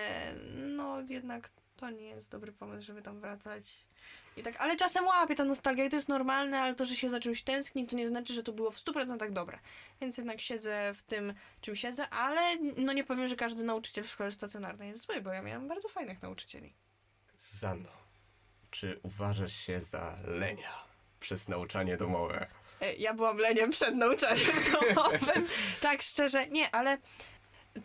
no 0.58 1.00
jednak 1.08 1.50
to 1.76 1.90
nie 1.90 2.08
jest 2.08 2.30
dobry 2.30 2.52
pomysł, 2.52 2.86
żeby 2.86 3.02
tam 3.02 3.20
wracać. 3.20 3.89
I 4.36 4.42
tak, 4.42 4.56
ale 4.58 4.76
czasem 4.76 5.06
łapie 5.06 5.34
ta 5.34 5.44
nostalgia 5.44 5.84
i 5.84 5.88
to 5.88 5.96
jest 5.96 6.08
normalne, 6.08 6.60
ale 6.60 6.74
to, 6.74 6.86
że 6.86 6.96
się 6.96 7.10
za 7.10 7.20
czymś 7.20 7.42
tęskni, 7.42 7.86
to 7.86 7.96
nie 7.96 8.08
znaczy, 8.08 8.32
że 8.34 8.42
to 8.42 8.52
było 8.52 8.70
w 8.70 8.76
100% 8.76 9.30
dobre. 9.32 9.58
Więc 10.00 10.16
jednak 10.18 10.40
siedzę 10.40 10.92
w 10.94 11.02
tym, 11.02 11.34
czym 11.60 11.76
siedzę, 11.76 12.08
ale 12.08 12.56
no 12.76 12.92
nie 12.92 13.04
powiem, 13.04 13.28
że 13.28 13.36
każdy 13.36 13.62
nauczyciel 13.64 14.04
w 14.04 14.10
szkole 14.10 14.32
stacjonarnej 14.32 14.88
jest 14.88 15.02
zły, 15.06 15.20
bo 15.20 15.32
ja 15.32 15.42
miałam 15.42 15.68
bardzo 15.68 15.88
fajnych 15.88 16.22
nauczycieli. 16.22 16.74
Zano, 17.36 17.88
czy 18.70 19.00
uważasz 19.02 19.52
się 19.56 19.80
za 19.80 20.16
lenia 20.24 20.84
przez 21.20 21.48
nauczanie 21.48 21.96
domowe? 21.96 22.46
E, 22.80 22.94
Ja 22.94 23.14
byłam 23.14 23.36
leniem 23.36 23.70
przed 23.70 23.94
nauczaniem 23.94 24.46
domowym. 24.72 25.46
tak, 25.80 26.02
szczerze, 26.02 26.48
nie, 26.48 26.70
ale 26.74 26.98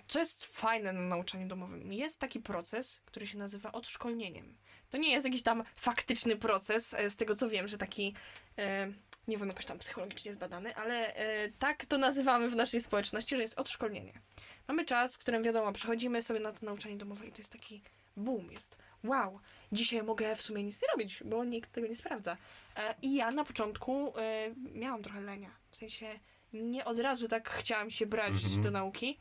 co 0.08 0.20
jest 0.20 0.46
fajne 0.46 0.94
na 0.94 1.02
nauczaniu 1.02 1.48
domowym? 1.48 1.94
Jest 1.94 2.20
taki 2.20 2.40
proces, 2.40 3.02
który 3.06 3.28
się 3.28 3.38
nazywa 3.38 3.72
odszkolnieniem. 3.72 4.58
To 4.96 5.00
nie 5.00 5.12
jest 5.12 5.26
jakiś 5.26 5.44
tam 5.44 5.64
faktyczny 5.74 6.36
proces, 6.36 6.94
e, 6.94 7.10
z 7.10 7.16
tego 7.16 7.36
co 7.36 7.50
wiem, 7.50 7.68
że 7.68 7.78
taki, 7.78 8.14
e, 8.58 8.88
nie 9.28 9.38
wiem, 9.38 9.48
jakoś 9.48 9.66
tam 9.66 9.80
psychologicznie 9.80 10.34
zbadany, 10.34 10.76
ale 10.76 11.16
e, 11.16 11.50
tak 11.50 11.86
to 11.86 11.98
nazywamy 11.98 12.50
w 12.50 12.56
naszej 12.56 12.80
społeczności, 12.80 13.36
że 13.36 13.42
jest 13.42 13.60
odszkolnienie. 13.60 14.14
Mamy 14.68 14.86
czas, 14.86 15.16
w 15.16 15.18
którym 15.18 15.44
wiadomo, 15.44 15.72
przychodzimy 15.72 16.22
sobie 16.22 16.40
na 16.40 16.52
to 16.52 16.66
nauczanie 16.66 16.98
domowe 16.98 17.28
i 17.28 17.32
to 17.32 17.38
jest 17.38 17.52
taki 17.52 17.82
boom, 18.18 18.52
jest 18.52 18.78
wow, 19.04 19.40
dzisiaj 19.72 20.04
mogę 20.04 20.36
w 20.36 20.42
sumie 20.42 20.64
nic 20.64 20.82
nie 20.82 20.88
robić, 20.92 21.24
bo 21.26 21.44
nikt 21.44 21.72
tego 21.72 21.88
nie 21.88 21.96
sprawdza. 21.96 22.38
I 23.02 23.16
ja 23.16 23.32
na 23.32 23.44
początku 23.44 24.14
miałam 24.74 25.04
trochę 25.04 25.22
lenia. 25.22 25.50
W 25.72 25.76
sensie 25.76 26.20
nie 26.54 26.86
od 26.86 27.00
razu 27.00 27.28
tak 27.28 27.50
chciałam 27.50 27.92
się 27.92 28.06
brać 28.06 28.34
Mhm. 28.34 28.62
do 28.62 28.72
nauki 28.72 29.18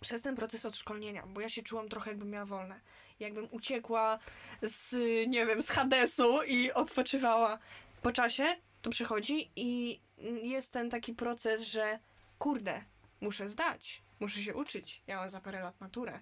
przez 0.00 0.22
ten 0.22 0.36
proces 0.36 0.66
odszkolnienia, 0.66 1.26
bo 1.26 1.40
ja 1.40 1.48
się 1.48 1.62
czułam 1.62 1.88
trochę 1.88 2.10
jakbym 2.10 2.30
miała 2.30 2.46
wolne. 2.46 2.80
Jakbym 3.20 3.48
uciekła 3.50 4.18
z, 4.62 4.92
nie 5.28 5.46
wiem, 5.46 5.62
z 5.62 5.70
Hadesu 5.70 6.42
i 6.42 6.72
odpoczywała. 6.72 7.58
Po 8.02 8.12
czasie 8.12 8.44
to 8.82 8.90
przychodzi 8.90 9.50
i 9.56 10.00
jest 10.42 10.72
ten 10.72 10.90
taki 10.90 11.12
proces, 11.14 11.62
że 11.62 11.98
kurde, 12.38 12.80
muszę 13.20 13.48
zdać, 13.48 14.02
muszę 14.20 14.40
się 14.42 14.54
uczyć. 14.54 15.02
Ja 15.06 15.16
mam 15.16 15.30
za 15.30 15.40
parę 15.40 15.60
lat 15.60 15.80
maturę. 15.80 16.20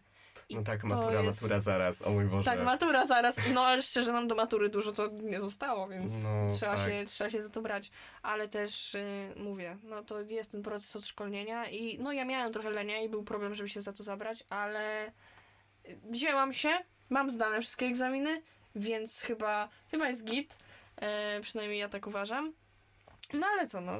I 0.48 0.54
No 0.56 0.62
tak, 0.62 0.84
matura, 0.84 1.20
jest- 1.22 1.42
matura 1.42 1.60
zaraz, 1.60 2.02
o 2.02 2.10
mój 2.10 2.24
Boże. 2.24 2.44
tak, 2.44 2.62
matura 2.64 3.06
zaraz. 3.06 3.36
No 3.54 3.64
ale 3.66 3.82
szczerze 3.82 4.12
nam 4.12 4.28
do 4.28 4.34
matury 4.34 4.68
dużo 4.68 4.92
to 4.92 5.08
nie 5.08 5.40
zostało, 5.40 5.88
więc 5.88 6.12
No, 6.24 6.48
trzeba, 6.56 6.76
fakt. 6.76 6.88
się, 6.90 7.06
trzeba 7.06 7.30
się 7.30 7.42
za 7.42 7.48
to 7.48 7.62
brać. 7.62 7.90
Ale 8.22 8.48
też 8.48 8.94
y, 8.94 9.32
mówię, 9.36 9.76
no 9.82 10.02
to 10.02 10.20
jest 10.20 10.50
ten 10.52 10.62
proces 10.62 10.96
odszkolnienia 10.96 11.68
i 11.68 11.98
no 11.98 12.12
ja 12.12 12.24
miałam 12.24 12.52
trochę 12.52 12.70
lenia 12.70 13.00
i 13.00 13.08
był 13.08 13.24
problem, 13.24 13.54
żeby 13.54 13.68
się 13.68 13.80
za 13.80 13.92
to 13.92 14.02
zabrać, 14.02 14.44
ale 14.50 15.12
wzięłam 16.10 16.52
się, 16.52 16.78
mam 17.10 17.30
zdane 17.30 17.60
wszystkie 17.60 17.86
egzaminy, 17.86 18.42
więc 18.74 19.20
chyba, 19.20 19.68
chyba 19.90 20.08
jest 20.08 20.24
git. 20.24 20.56
E, 20.96 21.40
przynajmniej 21.40 21.78
ja 21.80 21.88
tak 21.88 22.06
uważam. 22.06 22.52
No 23.32 23.46
ale 23.46 23.66
co, 23.66 23.80
no. 23.80 23.92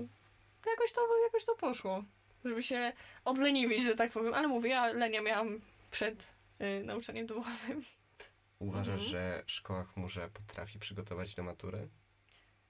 Jakoś 0.67 0.93
to, 0.93 1.01
jakoś 1.25 1.45
to 1.45 1.55
poszło. 1.55 2.05
Żeby 2.45 2.63
się 2.63 2.93
odleniwić, 3.25 3.85
że 3.85 3.95
tak 3.97 4.11
powiem. 4.13 4.35
Ale 4.35 4.49
mówię, 4.49 4.71
ja 4.71 4.87
lenia 4.87 5.23
miałam 5.23 5.61
przed 5.91 6.27
y, 6.81 6.85
nauczaniem 6.85 7.27
domowym. 7.27 7.83
Uważasz, 8.59 8.89
Mhm. 9.05 9.11
że 9.11 9.43
szkoła 9.47 9.85
w 9.85 9.93
chmurze 9.95 10.29
potrafi 10.31 10.79
przygotować 10.79 11.35
do 11.35 11.43
matury? 11.43 11.89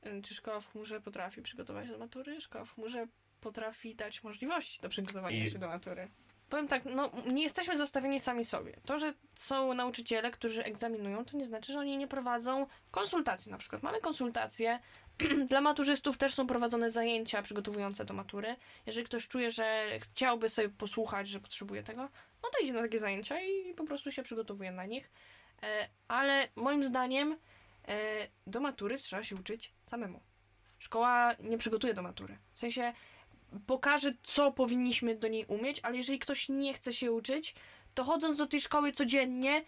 Y, 0.07 0.23
Czy 0.23 0.35
szkoła 0.35 0.61
w 0.61 0.71
chmurze 0.73 1.01
potrafi 1.01 1.43
przygotować 1.43 1.89
do 1.89 1.99
matury? 1.99 2.41
Szkoła 2.41 2.65
w 2.65 2.75
chmurze 2.75 3.07
potrafi 3.41 3.95
dać 3.95 4.23
możliwości 4.23 4.81
do 4.81 4.89
przygotowania 4.89 5.45
I- 5.45 5.51
się 5.51 5.59
do 5.59 5.69
matury. 5.69 6.09
Powiem 6.49 6.69
tak, 6.69 6.85
no 6.85 7.11
nie 7.27 7.43
jesteśmy 7.43 7.77
zostawieni 7.77 8.21
sami 8.21 8.45
sobie. 8.45 8.77
To, 8.85 8.99
że 8.99 9.15
są 9.35 9.75
nauczyciele, 9.75 10.31
którzy 10.31 10.65
egzaminują, 10.65 11.25
to 11.25 11.37
nie 11.37 11.47
znaczy, 11.47 11.73
że 11.73 11.79
oni 11.79 11.97
nie 11.97 12.09
prowadzą 12.09 12.67
konsultacji 12.91 13.51
na 13.51 13.59
przykład. 13.59 13.83
Mamy 13.83 14.01
konsultacje, 14.01 14.79
dla 15.51 15.61
maturzystów 15.61 16.19
też 16.19 16.35
są 16.35 16.47
prowadzone 16.47 16.91
zajęcia 16.91 17.43
przygotowujące 17.43 18.05
do 18.05 18.15
matury. 18.15 18.57
Jeżeli 18.87 19.07
ktoś 19.07 19.29
czuje, 19.29 19.51
że 19.51 19.87
chciałby 20.01 20.49
sobie 20.49 20.69
posłuchać, 20.69 21.29
że 21.29 21.41
potrzebuje 21.41 21.83
tego, 21.83 22.03
no 22.43 22.49
to 22.53 22.65
idzie 22.65 22.73
na 22.73 22.83
takie 22.83 22.99
zajęcia 22.99 23.41
i 23.41 23.75
po 23.75 23.85
prostu 23.85 24.11
się 24.11 24.23
przygotowuje 24.23 24.73
na 24.73 24.87
nich. 24.87 25.11
E, 25.63 25.89
ale 26.09 26.49
moim 26.57 26.85
zdaniem 26.85 27.39
e, 27.89 27.97
do 28.47 28.61
matury 28.61 28.99
trzeba 28.99 29.23
się 29.23 29.37
uczyć 29.37 29.73
samemu. 29.85 30.21
Szkoła 30.79 31.35
nie 31.41 31.59
przygotuje 31.59 31.95
do 31.95 32.03
matury. 32.03 32.39
W 32.55 32.59
sensie 32.59 32.93
pokaże, 33.67 34.13
co 34.23 34.53
powinniśmy 34.53 35.15
do 35.15 35.29
niej 35.29 35.45
umieć, 35.47 35.81
ale 35.83 35.97
jeżeli 35.97 36.19
ktoś 36.19 36.49
nie 36.49 36.75
chce 36.75 36.93
się 36.93 37.13
uczyć, 37.13 37.55
to 37.95 38.05
chodząc 38.05 38.39
do 38.39 38.47
tej 38.47 38.61
szkoły 38.61 38.93
codziennie, 38.93 39.65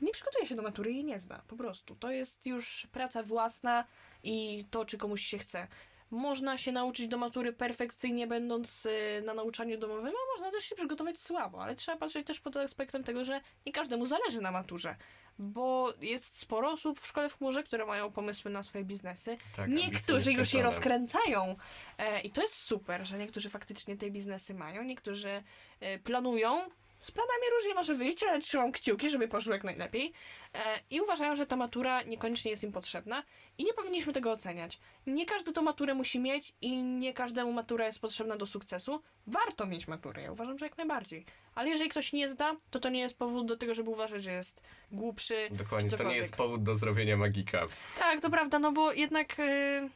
nie 0.00 0.12
przygotuje 0.12 0.46
się 0.46 0.54
do 0.54 0.62
matury 0.62 0.90
i 0.90 1.04
nie 1.04 1.18
zda. 1.18 1.42
Po 1.48 1.56
prostu. 1.56 1.96
To 1.96 2.10
jest 2.10 2.46
już 2.46 2.86
praca 2.92 3.22
własna 3.22 3.84
i 4.22 4.64
to, 4.70 4.84
czy 4.84 4.98
komuś 4.98 5.22
się 5.22 5.38
chce. 5.38 5.68
Można 6.10 6.58
się 6.58 6.72
nauczyć 6.72 7.08
do 7.08 7.16
matury 7.16 7.52
perfekcyjnie, 7.52 8.26
będąc 8.26 8.86
y, 8.86 9.22
na 9.24 9.34
nauczaniu 9.34 9.78
domowym, 9.78 10.06
a 10.06 10.36
można 10.36 10.50
też 10.50 10.64
się 10.64 10.76
przygotować 10.76 11.20
słabo, 11.20 11.62
ale 11.62 11.74
trzeba 11.76 11.98
patrzeć 11.98 12.26
też 12.26 12.40
pod 12.40 12.56
aspektem 12.56 13.04
tego, 13.04 13.24
że 13.24 13.40
nie 13.66 13.72
każdemu 13.72 14.06
zależy 14.06 14.40
na 14.40 14.50
maturze. 14.50 14.96
Bo 15.38 15.94
jest 16.00 16.38
sporo 16.38 16.72
osób 16.72 17.00
w 17.00 17.06
szkole 17.06 17.28
w 17.28 17.38
chmurze, 17.38 17.62
które 17.62 17.86
mają 17.86 18.12
pomysły 18.12 18.50
na 18.50 18.62
swoje 18.62 18.84
biznesy. 18.84 19.38
Tak, 19.56 19.70
Niektórzy 19.70 20.32
już 20.32 20.54
je 20.54 20.62
rozkręcają. 20.62 21.56
E, 21.98 22.20
I 22.20 22.30
to 22.30 22.42
jest 22.42 22.54
super, 22.54 23.06
że 23.06 23.18
niektórzy 23.18 23.48
faktycznie 23.48 23.96
te 23.96 24.10
biznesy 24.10 24.54
mają, 24.54 24.82
niektórzy 24.84 25.42
e, 25.80 25.98
planują. 25.98 26.58
Z 27.00 27.10
planami 27.10 27.42
różnie 27.56 27.74
może 27.74 27.94
wyjść, 27.94 28.22
ale 28.22 28.40
trzymam 28.40 28.72
kciuki, 28.72 29.10
żeby 29.10 29.28
poszło 29.28 29.52
jak 29.52 29.64
najlepiej. 29.64 30.12
E, 30.54 30.58
I 30.90 31.00
uważają, 31.00 31.36
że 31.36 31.46
ta 31.46 31.56
matura 31.56 32.02
niekoniecznie 32.02 32.50
jest 32.50 32.64
im 32.64 32.72
potrzebna 32.72 33.22
i 33.58 33.64
nie 33.64 33.72
powinniśmy 33.72 34.12
tego 34.12 34.32
oceniać. 34.32 34.78
Nie 35.06 35.26
każdy 35.26 35.52
tą 35.52 35.62
maturę 35.62 35.94
musi 35.94 36.18
mieć 36.20 36.52
i 36.60 36.82
nie 36.82 37.14
każdemu 37.14 37.52
matura 37.52 37.86
jest 37.86 37.98
potrzebna 38.00 38.36
do 38.36 38.46
sukcesu. 38.46 39.02
Warto 39.26 39.66
mieć 39.66 39.88
maturę, 39.88 40.22
ja 40.22 40.32
uważam, 40.32 40.58
że 40.58 40.66
jak 40.66 40.78
najbardziej. 40.78 41.26
Ale 41.54 41.68
jeżeli 41.68 41.90
ktoś 41.90 42.12
nie 42.12 42.28
zda, 42.28 42.56
to 42.70 42.80
to 42.80 42.88
nie 42.88 43.00
jest 43.00 43.18
powód 43.18 43.46
do 43.46 43.56
tego, 43.56 43.74
żeby 43.74 43.90
uważać, 43.90 44.22
że 44.22 44.32
jest 44.32 44.62
głupszy. 44.92 45.48
Dokładnie, 45.50 45.90
czy 45.90 45.96
to 45.96 46.04
nie 46.04 46.16
jest 46.16 46.36
powód 46.36 46.62
do 46.62 46.76
zrobienia 46.76 47.16
magika. 47.16 47.66
Tak, 47.98 48.20
to 48.20 48.30
prawda, 48.30 48.58
no 48.58 48.72
bo 48.72 48.92
jednak 48.92 49.38
y, 49.38 49.90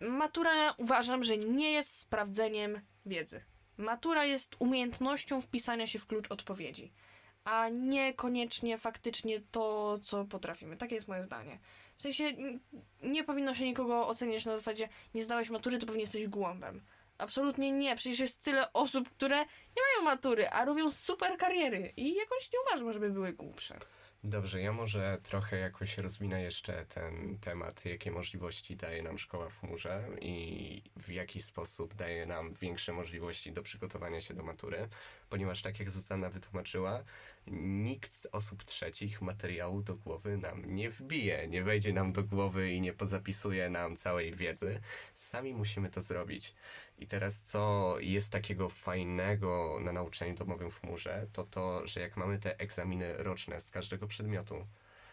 matura 0.00 0.74
uważam, 0.76 1.24
że 1.24 1.36
nie 1.36 1.72
jest 1.72 2.00
sprawdzeniem 2.00 2.80
wiedzy. 3.06 3.44
Matura 3.76 4.24
jest 4.24 4.56
umiejętnością 4.58 5.40
wpisania 5.40 5.86
się 5.86 5.98
w 5.98 6.06
klucz 6.06 6.30
odpowiedzi, 6.30 6.92
a 7.44 7.68
niekoniecznie 7.68 8.78
faktycznie 8.78 9.40
to, 9.40 9.98
co 10.02 10.24
potrafimy. 10.24 10.76
Takie 10.76 10.94
jest 10.94 11.08
moje 11.08 11.24
zdanie. 11.24 11.58
W 11.96 12.02
sensie 12.02 12.24
nie 13.02 13.24
powinno 13.24 13.54
się 13.54 13.64
nikogo 13.64 14.08
oceniać 14.08 14.44
na 14.44 14.56
zasadzie 14.56 14.88
nie 15.14 15.24
zdałeś 15.24 15.50
matury, 15.50 15.78
to 15.78 15.86
pewnie 15.86 16.00
jesteś 16.00 16.26
głąbem. 16.26 16.82
Absolutnie 17.18 17.72
nie. 17.72 17.96
Przecież 17.96 18.20
jest 18.20 18.44
tyle 18.44 18.72
osób, 18.72 19.08
które 19.10 19.38
nie 19.38 19.82
mają 19.92 20.04
matury, 20.04 20.48
a 20.48 20.64
robią 20.64 20.90
super 20.90 21.36
kariery 21.36 21.92
i 21.96 22.14
jakoś 22.14 22.52
nie 22.52 22.58
uważam, 22.66 22.92
żeby 22.92 23.10
były 23.10 23.32
głupsze. 23.32 23.78
Dobrze, 24.26 24.60
ja 24.60 24.72
może 24.72 25.18
trochę 25.22 25.56
jakoś 25.56 25.98
rozwinę 25.98 26.42
jeszcze 26.42 26.86
ten 26.86 27.38
temat, 27.38 27.84
jakie 27.84 28.10
możliwości 28.10 28.76
daje 28.76 29.02
nam 29.02 29.18
szkoła 29.18 29.48
w 29.48 29.60
chmurze 29.60 30.08
i 30.20 30.82
w 30.96 31.08
jaki 31.08 31.42
sposób 31.42 31.94
daje 31.94 32.26
nam 32.26 32.54
większe 32.54 32.92
możliwości 32.92 33.52
do 33.52 33.62
przygotowania 33.62 34.20
się 34.20 34.34
do 34.34 34.42
matury, 34.42 34.88
ponieważ 35.30 35.62
tak 35.62 35.80
jak 35.80 35.90
Zuzanna 35.90 36.30
wytłumaczyła, 36.30 37.04
nikt 37.46 38.12
z 38.12 38.26
osób 38.26 38.64
trzecich 38.64 39.22
materiału 39.22 39.82
do 39.82 39.96
głowy 39.96 40.36
nam 40.36 40.74
nie 40.74 40.90
wbije, 40.90 41.48
nie 41.48 41.62
wejdzie 41.62 41.92
nam 41.92 42.12
do 42.12 42.22
głowy 42.22 42.72
i 42.72 42.80
nie 42.80 42.92
pozapisuje 42.92 43.70
nam 43.70 43.96
całej 43.96 44.32
wiedzy. 44.32 44.80
Sami 45.14 45.54
musimy 45.54 45.90
to 45.90 46.02
zrobić. 46.02 46.54
I 47.04 47.06
teraz 47.06 47.42
co 47.42 47.96
jest 48.00 48.32
takiego 48.32 48.68
fajnego 48.68 49.78
na 49.80 49.92
nauczaniu 49.92 50.34
domowym 50.34 50.70
w 50.70 50.80
chmurze, 50.80 51.26
to 51.32 51.44
to, 51.44 51.86
że 51.86 52.00
jak 52.00 52.16
mamy 52.16 52.38
te 52.38 52.58
egzaminy 52.58 53.16
roczne 53.16 53.60
z 53.60 53.70
każdego 53.70 54.06
przedmiotu, 54.06 54.54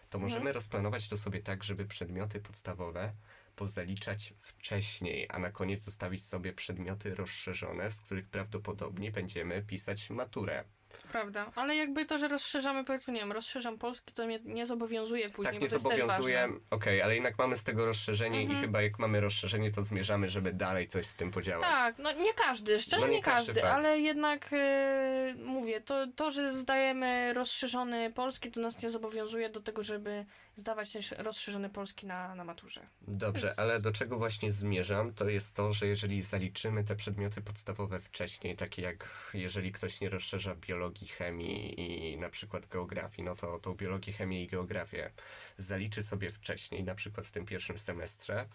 to 0.10 0.18
Mhm. 0.18 0.22
możemy 0.22 0.52
rozplanować 0.54 1.10
to 1.10 1.18
sobie 1.18 1.40
tak, 1.42 1.64
żeby 1.64 1.86
przedmioty 1.86 2.40
podstawowe 2.40 3.14
pozaliczać 3.56 4.34
wcześniej, 4.42 5.28
a 5.30 5.40
na 5.40 5.52
koniec 5.52 5.82
zostawić 5.84 6.24
sobie 6.26 6.54
przedmioty 6.54 7.16
rozszerzone, 7.16 7.92
z 7.92 8.02
których 8.02 8.28
prawdopodobnie 8.30 9.12
będziemy 9.12 9.62
pisać 9.64 10.10
maturę. 10.10 10.64
Prawda, 11.12 11.52
ale 11.56 11.76
jakby 11.76 12.06
to, 12.06 12.18
że 12.18 12.28
rozszerzamy, 12.28 12.84
powiedzmy, 12.84 13.14
nie 13.14 13.20
wiem, 13.20 13.32
rozszerzam 13.32 13.78
polski, 13.78 14.14
to 14.14 14.26
mnie 14.26 14.40
nie 14.46 14.66
zobowiązuje 14.66 15.30
później, 15.30 15.46
tak, 15.46 15.54
bo 15.54 15.66
nie 15.66 15.70
to 15.70 15.76
jest 15.76 15.88
też 15.88 16.00
zobowiązuje. 16.00 16.50
Okej, 16.70 17.02
ale 17.02 17.16
jednak 17.16 17.38
mamy 17.38 17.58
z 17.58 17.64
tego 17.64 17.86
rozszerzenie 17.86 18.40
Mhm. 18.40 18.60
i 18.60 18.62
chyba 18.62 18.82
jak 18.82 19.00
mamy 19.00 19.22
rozszerzenie, 19.22 19.72
to 19.72 19.84
zmierzamy, 19.84 20.30
żeby 20.30 20.54
dalej 20.54 20.88
coś 20.88 21.06
z 21.06 21.16
tym 21.16 21.32
podziałać. 21.32 21.62
Tak, 21.64 21.98
no 21.98 22.12
nie 22.12 22.34
każdy, 22.34 22.80
szczerze 22.80 23.02
No 23.02 23.08
nie 23.08 23.18
nie, 23.18 23.24
każdy, 23.24 23.54
każdy, 23.54 23.70
ale 23.70 24.00
jednak 24.00 24.50
e, 24.54 25.34
mówię, 25.38 25.82
to, 25.82 26.08
to, 26.16 26.32
że 26.32 26.54
zdajemy 26.54 27.34
rozszerzony 27.34 28.12
polski, 28.12 28.52
to 28.52 28.62
nas 28.62 28.84
nie 28.84 28.90
zobowiązuje 28.90 29.50
do 29.50 29.62
tego, 29.62 29.84
żeby 29.84 30.26
zdawać 30.56 30.92
też 30.92 31.12
rozszerzony 31.12 31.70
polski 31.70 32.06
na, 32.06 32.36
na 32.36 32.44
maturze. 32.44 32.88
Dobrze, 33.08 33.48
Jest- 33.48 33.60
ale 33.60 33.82
do 33.82 33.92
czego 33.92 34.18
właśnie 34.18 34.52
zmierzam, 34.52 35.14
to 35.14 35.30
jest 35.30 35.56
to, 35.56 35.74
że 35.74 35.88
jeżeli 35.88 36.22
zaliczymy 36.22 36.84
te 36.84 36.96
przedmioty 36.96 37.42
podstawowe 37.42 38.00
wcześniej, 38.00 38.56
takie 38.56 38.82
jak 38.82 39.10
jeżeli 39.34 39.72
ktoś 39.72 40.02
nie 40.02 40.10
rozszerza 40.10 40.56
biologii, 40.56 41.08
chemii 41.08 41.80
i 42.14 42.18
na 42.18 42.30
przykład 42.30 42.68
geografii, 42.68 43.24
no 43.24 43.36
to 43.36 43.60
tą 43.60 43.76
biologię, 43.76 44.14
chemię 44.14 44.44
i 44.44 44.48
geografię 44.48 45.12
zaliczy 45.58 46.04
sobie 46.04 46.30
wcześniej, 46.30 46.84
na 46.84 46.96
przykład 46.96 47.28
w 47.28 47.32
tym 47.32 47.46
pierwszym 47.46 47.78
semestrze 47.78 48.46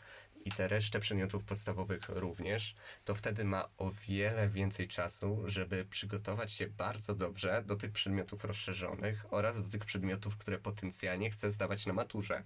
i 0.47 0.51
te 0.51 0.69
resztę 0.69 1.01
przedmiotów 1.01 1.45
podstawowych 1.45 2.09
również, 2.09 2.75
to 3.05 3.15
wtedy 3.15 3.45
ma 3.45 3.69
o 3.79 3.91
wiele 3.91 4.49
więcej 4.49 4.89
czasu, 4.89 5.43
żeby 5.47 5.85
przygotować 5.85 6.53
się 6.53 6.67
bardzo 6.67 7.15
dobrze 7.15 7.63
do 7.67 7.77
tych 7.77 7.93
przedmiotów 7.93 8.45
rozszerzonych 8.45 9.27
oraz 9.31 9.63
do 9.63 9.69
tych 9.69 9.85
przedmiotów, 9.85 10.37
które 10.37 10.59
potencjalnie 10.59 11.31
chce 11.31 11.51
zdawać 11.51 11.87
na 11.87 11.93
maturze 11.93 12.43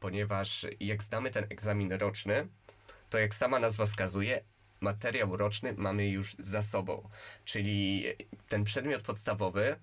ponieważ 0.00 0.66
jak 0.80 1.02
zdamy 1.02 1.30
ten 1.30 1.44
egzamin 1.50 1.92
roczny, 1.92 2.48
to 3.10 3.18
jak 3.18 3.34
sama 3.34 3.58
nazwa 3.58 3.86
wskazuje, 3.86 4.44
materiał 4.80 5.36
roczny 5.36 5.74
mamy 5.76 6.08
już 6.08 6.34
za 6.38 6.62
sobą. 6.62 7.08
Czyli 7.44 8.04
ten 8.48 8.64
przedmiot 8.64 9.02
podstawowy 9.02 9.76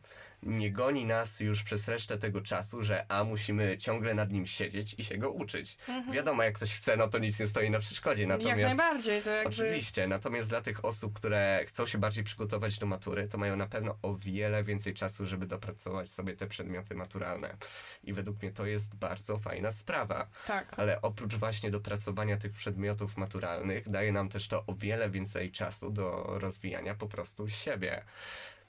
nie 0.43 0.71
goni 0.71 1.05
nas 1.05 1.39
już 1.39 1.63
przez 1.63 1.87
resztę 1.87 2.17
tego 2.17 2.41
czasu, 2.41 2.83
że 2.83 3.11
a 3.11 3.23
musimy 3.23 3.77
ciągle 3.77 4.13
nad 4.13 4.31
nim 4.31 4.45
siedzieć 4.45 4.95
i 4.97 5.03
się 5.03 5.17
go 5.17 5.31
uczyć. 5.31 5.77
Wiadomo, 6.11 6.43
jak 6.43 6.55
ktoś 6.55 6.73
chce, 6.73 6.97
no 6.97 7.07
to 7.07 7.19
nic 7.19 7.39
nie 7.39 7.47
stoi 7.47 7.69
na 7.69 7.79
przeszkodzie. 7.79 8.23
Jak 8.23 8.29
Natomiast 8.29 8.77
najbardziej, 8.77 9.21
to 9.21 9.29
jakby... 9.29 9.49
Oczywiście, 9.49 10.07
natomiast 10.07 10.49
dla 10.49 10.61
tych 10.61 10.85
osób, 10.85 11.13
które 11.13 11.63
chcą 11.67 11.85
się 11.85 11.97
bardziej 11.97 12.23
przygotować 12.23 12.79
do 12.79 12.85
matury, 12.85 13.27
to 13.27 13.37
mają 13.37 13.55
na 13.55 13.67
pewno 13.67 13.97
o 14.01 14.15
wiele 14.15 14.63
więcej 14.63 14.93
czasu, 14.93 15.27
żeby 15.27 15.45
dopracować 15.45 16.09
sobie 16.09 16.35
te 16.35 16.47
przedmioty 16.47 16.95
maturalne. 16.95 17.57
I 18.03 18.13
według 18.13 18.41
mnie 18.41 18.51
to 18.51 18.65
jest 18.65 18.95
bardzo 18.95 19.37
fajna 19.37 19.71
sprawa. 19.71 20.27
Tak. 20.47 20.79
Ale 20.79 21.01
oprócz 21.01 21.35
właśnie 21.35 21.71
dopracowania 21.71 22.37
tych 22.37 22.51
przedmiotów 22.51 23.17
maturalnych, 23.17 23.89
daje 23.89 24.11
nam 24.11 24.29
też 24.29 24.47
to 24.47 24.63
o 24.67 24.75
wiele 24.75 25.09
więcej 25.09 25.51
czasu 25.51 25.91
do 25.91 26.25
rozwijania 26.39 26.95
po 26.95 27.07
prostu 27.07 27.49
siebie. 27.49 28.03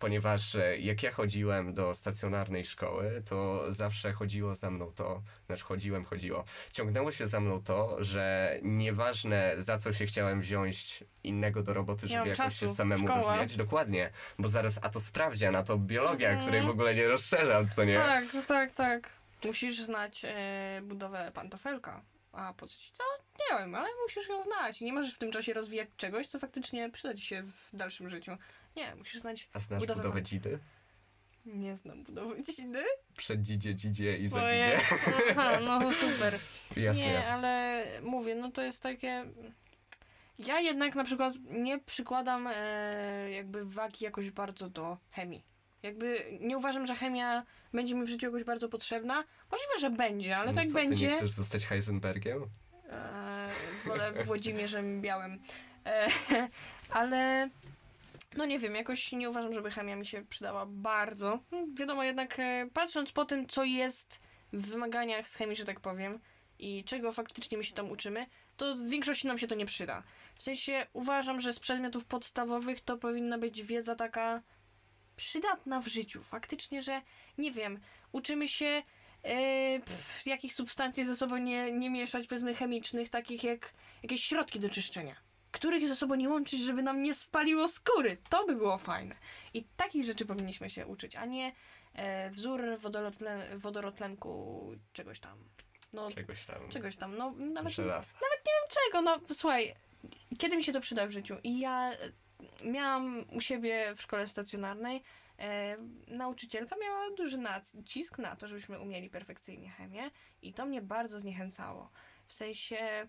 Ponieważ 0.07 0.55
e, 0.55 0.78
jak 0.78 1.03
ja 1.03 1.12
chodziłem 1.12 1.74
do 1.74 1.94
stacjonarnej 1.94 2.64
szkoły, 2.64 3.22
to 3.28 3.64
zawsze 3.72 4.12
chodziło 4.12 4.55
za 4.55 4.70
mną 4.70 4.92
to, 4.92 5.22
znaczy 5.46 5.64
chodziłem, 5.64 6.05
chodziło, 6.05 6.44
ciągnęło 6.72 7.12
się 7.12 7.26
za 7.26 7.40
mną 7.40 7.62
to, 7.62 7.96
że 8.05 8.57
nieważne 8.62 9.55
za 9.59 9.78
co 9.78 9.92
się 9.92 10.07
chciałem 10.07 10.40
wziąć 10.40 11.05
innego 11.24 11.62
do 11.62 11.74
roboty, 11.74 12.09
żeby 12.09 12.28
jakoś 12.28 12.36
czasu, 12.36 12.59
się 12.59 12.68
samemu 12.68 13.05
szkoła. 13.05 13.18
rozwijać, 13.22 13.57
dokładnie, 13.57 14.11
bo 14.38 14.48
zaraz 14.48 14.78
a 14.82 14.88
to 14.88 15.00
sprawdzian, 15.00 15.57
a 15.57 15.62
to 15.62 15.78
biologia, 15.78 16.28
Mhm. 16.28 16.42
której 16.46 16.62
w 16.66 16.70
ogóle 16.70 16.94
nie 16.94 17.09
rozszerzam, 17.09 17.68
co 17.68 17.84
nie? 17.84 17.94
Tak, 17.94 18.24
tak, 18.48 18.72
tak. 18.72 19.11
Musisz 19.44 19.80
znać 19.80 20.22
e, 20.24 20.80
budowę 20.82 21.30
pantofelka. 21.34 22.03
A 22.32 22.55
po 22.55 22.66
co 22.66 22.78
ci 22.78 22.92
to? 22.92 23.05
Nie 23.53 23.59
wiem, 23.59 23.74
ale 23.74 23.88
musisz 24.03 24.28
ją 24.28 24.42
znać. 24.42 24.80
Nie 24.80 24.92
możesz 24.92 25.14
w 25.14 25.18
tym 25.18 25.32
czasie 25.32 25.55
rozwijać 25.55 25.88
czegoś, 25.96 26.26
co 26.26 26.38
faktycznie 26.38 26.90
przyda 26.90 27.14
ci 27.14 27.26
się 27.26 27.42
w 27.42 27.70
dalszym 27.76 28.11
życiu. 28.11 28.32
Nie, 28.77 28.95
musisz 28.95 29.20
znać... 29.20 29.49
A 29.53 29.59
znasz 29.59 29.81
budowę 29.81 30.03
budowę 30.03 30.23
dzidy? 30.23 30.59
Nie 31.47 31.77
znam 31.77 32.05
budowy 32.05 32.43
dziedziny. 32.43 32.83
Przed 33.16 33.43
dzidzie, 33.43 33.75
dzidzie 33.75 34.18
i 34.18 34.29
za 34.29 34.41
dzidzie. 34.41 34.81
Aha, 35.31 35.61
no 35.61 35.93
super. 35.93 36.39
Jasne. 36.77 37.03
Nie, 37.03 37.29
ale 37.29 37.85
mówię, 38.03 38.35
no 38.35 38.51
to 38.51 38.62
jest 38.62 38.83
takie. 38.83 39.25
Ja 40.39 40.61
jednak 40.61 40.95
na 40.95 41.05
przykład 41.05 41.35
nie 41.51 41.79
przykładam 41.79 42.49
e, 42.55 43.31
jakby 43.31 43.64
wagi 43.64 44.05
jakoś 44.05 44.31
bardzo 44.31 44.68
do 44.68 44.99
chemii. 45.11 45.43
Jakby 45.83 46.39
nie 46.41 46.59
uważam, 46.59 46.87
że 46.87 46.95
chemia 46.95 47.45
będzie 47.73 47.95
mi 47.95 48.05
w 48.05 48.09
życiu 48.09 48.27
jakoś 48.27 48.45
bardzo 48.45 48.68
potrzebna. 48.68 49.25
Możliwe, 49.51 49.79
że 49.81 49.91
będzie, 49.91 50.37
ale 50.37 50.55
tak 50.55 50.68
Co, 50.68 50.75
będzie. 50.75 51.07
Ty 51.07 51.12
nie 51.12 51.18
chcesz 51.18 51.31
zostać 51.31 51.66
Heisenbergiem? 51.66 52.43
E, 52.89 53.49
wolę 53.85 54.12
Włodzimierzem 54.25 55.01
Białym. 55.01 55.39
E, 55.87 56.07
ale 56.91 57.49
no 58.37 58.45
nie 58.45 58.59
wiem, 58.59 58.74
jakoś 58.74 59.12
nie 59.12 59.30
uważam, 59.30 59.55
żeby 59.55 59.70
chemia 59.70 59.97
mi 59.97 60.07
się 60.07 60.24
przydała 60.24 60.66
bardzo. 60.66 61.39
Wiadomo, 61.74 62.05
jednak 62.05 62.39
e, 62.39 62.66
patrząc 62.72 63.12
po 63.12 63.24
tym, 63.24 63.47
co 63.47 63.64
jest 63.64 64.20
w 64.53 64.66
wymaganiach 64.66 65.28
z 65.28 65.35
chemii, 65.35 65.57
że 65.57 65.64
tak 65.64 65.80
powiem, 65.80 66.20
i 66.59 66.85
czego 66.85 67.12
faktycznie 67.12 67.59
my 67.59 67.64
się 67.64 67.74
tam 67.74 67.91
uczymy, 67.91 68.26
to 68.57 68.74
w 68.74 68.89
większości 68.89 69.26
nam 69.26 69.39
się 69.39 69.47
to 69.47 69.55
nie 69.55 69.66
przyda. 69.66 70.03
W 70.35 70.43
sensie 70.43 70.87
uważam, 70.93 71.41
że 71.41 71.53
z 71.53 71.59
przedmiotów 71.59 72.05
podstawowych 72.05 72.80
to 72.80 72.97
powinna 72.97 73.39
być 73.39 73.62
wiedza 73.62 73.97
taka 73.97 74.43
przydatna 75.16 75.80
w 75.80 75.87
życiu. 75.87 76.22
Faktycznie, 76.22 76.83
że 76.83 77.03
nie 77.39 77.53
wiem, 77.53 77.80
uczymy 78.12 78.49
się 78.49 78.83
pff, 79.85 80.26
jakich 80.26 80.55
substancji 80.55 81.05
ze 81.05 81.16
sobą 81.16 81.37
nie, 81.37 81.72
nie 81.72 81.91
mieszać, 81.91 82.26
powiedzmy 82.26 82.55
chemicznych, 82.55 83.09
takich 83.09 83.45
jak 83.45 83.74
jakieś 84.03 84.24
środki 84.24 84.61
do 84.61 84.70
czyszczenia. 84.70 85.16
Których 85.53 85.88
ze 85.88 85.96
sobą 85.96 86.14
nie 86.14 86.28
łączyć, 86.28 86.61
żeby 86.61 86.82
nam 86.82 87.03
nie 87.03 87.14
spaliło 87.14 87.68
skóry. 87.68 88.16
To 88.28 88.46
by 88.46 88.57
było 88.57 88.78
fajne. 88.78 89.14
I 89.55 89.64
takich 89.76 90.05
rzeczy 90.05 90.26
powinniśmy 90.26 90.70
się 90.70 90.86
uczyć, 90.86 91.16
a 91.16 91.24
nie 91.24 91.53
e, 91.94 92.30
wzór 92.30 92.62
wodorotlen, 92.78 93.59
wodorotlenku 93.59 94.70
czegoś 94.92 95.20
tam. 95.20 95.38
No, 95.92 96.11
Czegoś 96.11 96.44
tam. 96.44 96.68
czegoś 96.68 96.96
tam. 96.96 97.16
No, 97.16 97.30
nawet 97.30 97.64
nie 97.64 97.70
Żelaza. 97.84 98.14
czego, 98.68 99.03
no 99.03 99.18
słuchaj, 99.32 99.74
kiedy 100.38 100.57
mi 100.57 100.64
się 100.64 100.72
to 100.72 100.80
przyda 100.80 101.07
w 101.07 101.11
życiu? 101.11 101.36
I 101.44 101.59
ja 101.61 101.92
e, 101.92 101.96
miałam 102.64 103.24
u 103.32 103.40
siebie 103.40 103.92
w 103.96 104.03
szkole 104.03 104.28
stacjonarnej 104.28 105.03
e, 105.38 105.76
nauczycielka 106.09 106.76
miała 106.82 107.11
duży 107.16 107.38
nacisk 107.38 108.18
na 108.18 108.36
to, 108.36 108.48
żebyśmy 108.48 108.78
umieli 108.80 109.11
perfekcyjnie 109.11 109.70
chemię 109.70 110.11
i 110.42 110.55
to 110.55 110.66
mnie 110.66 110.82
bardzo 110.82 111.20
zniechęcało. 111.20 111.90
W 112.26 112.34
sensie, 112.34 113.09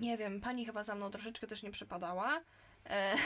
nie 0.00 0.16
wiem, 0.16 0.40
pani 0.40 0.66
chyba 0.66 0.82
za 0.82 0.94
mną 0.94 1.10
troszeczkę 1.10 1.46
też 1.46 1.62
nie 1.62 1.70
przypadała, 1.70 2.40
e, 2.86 3.16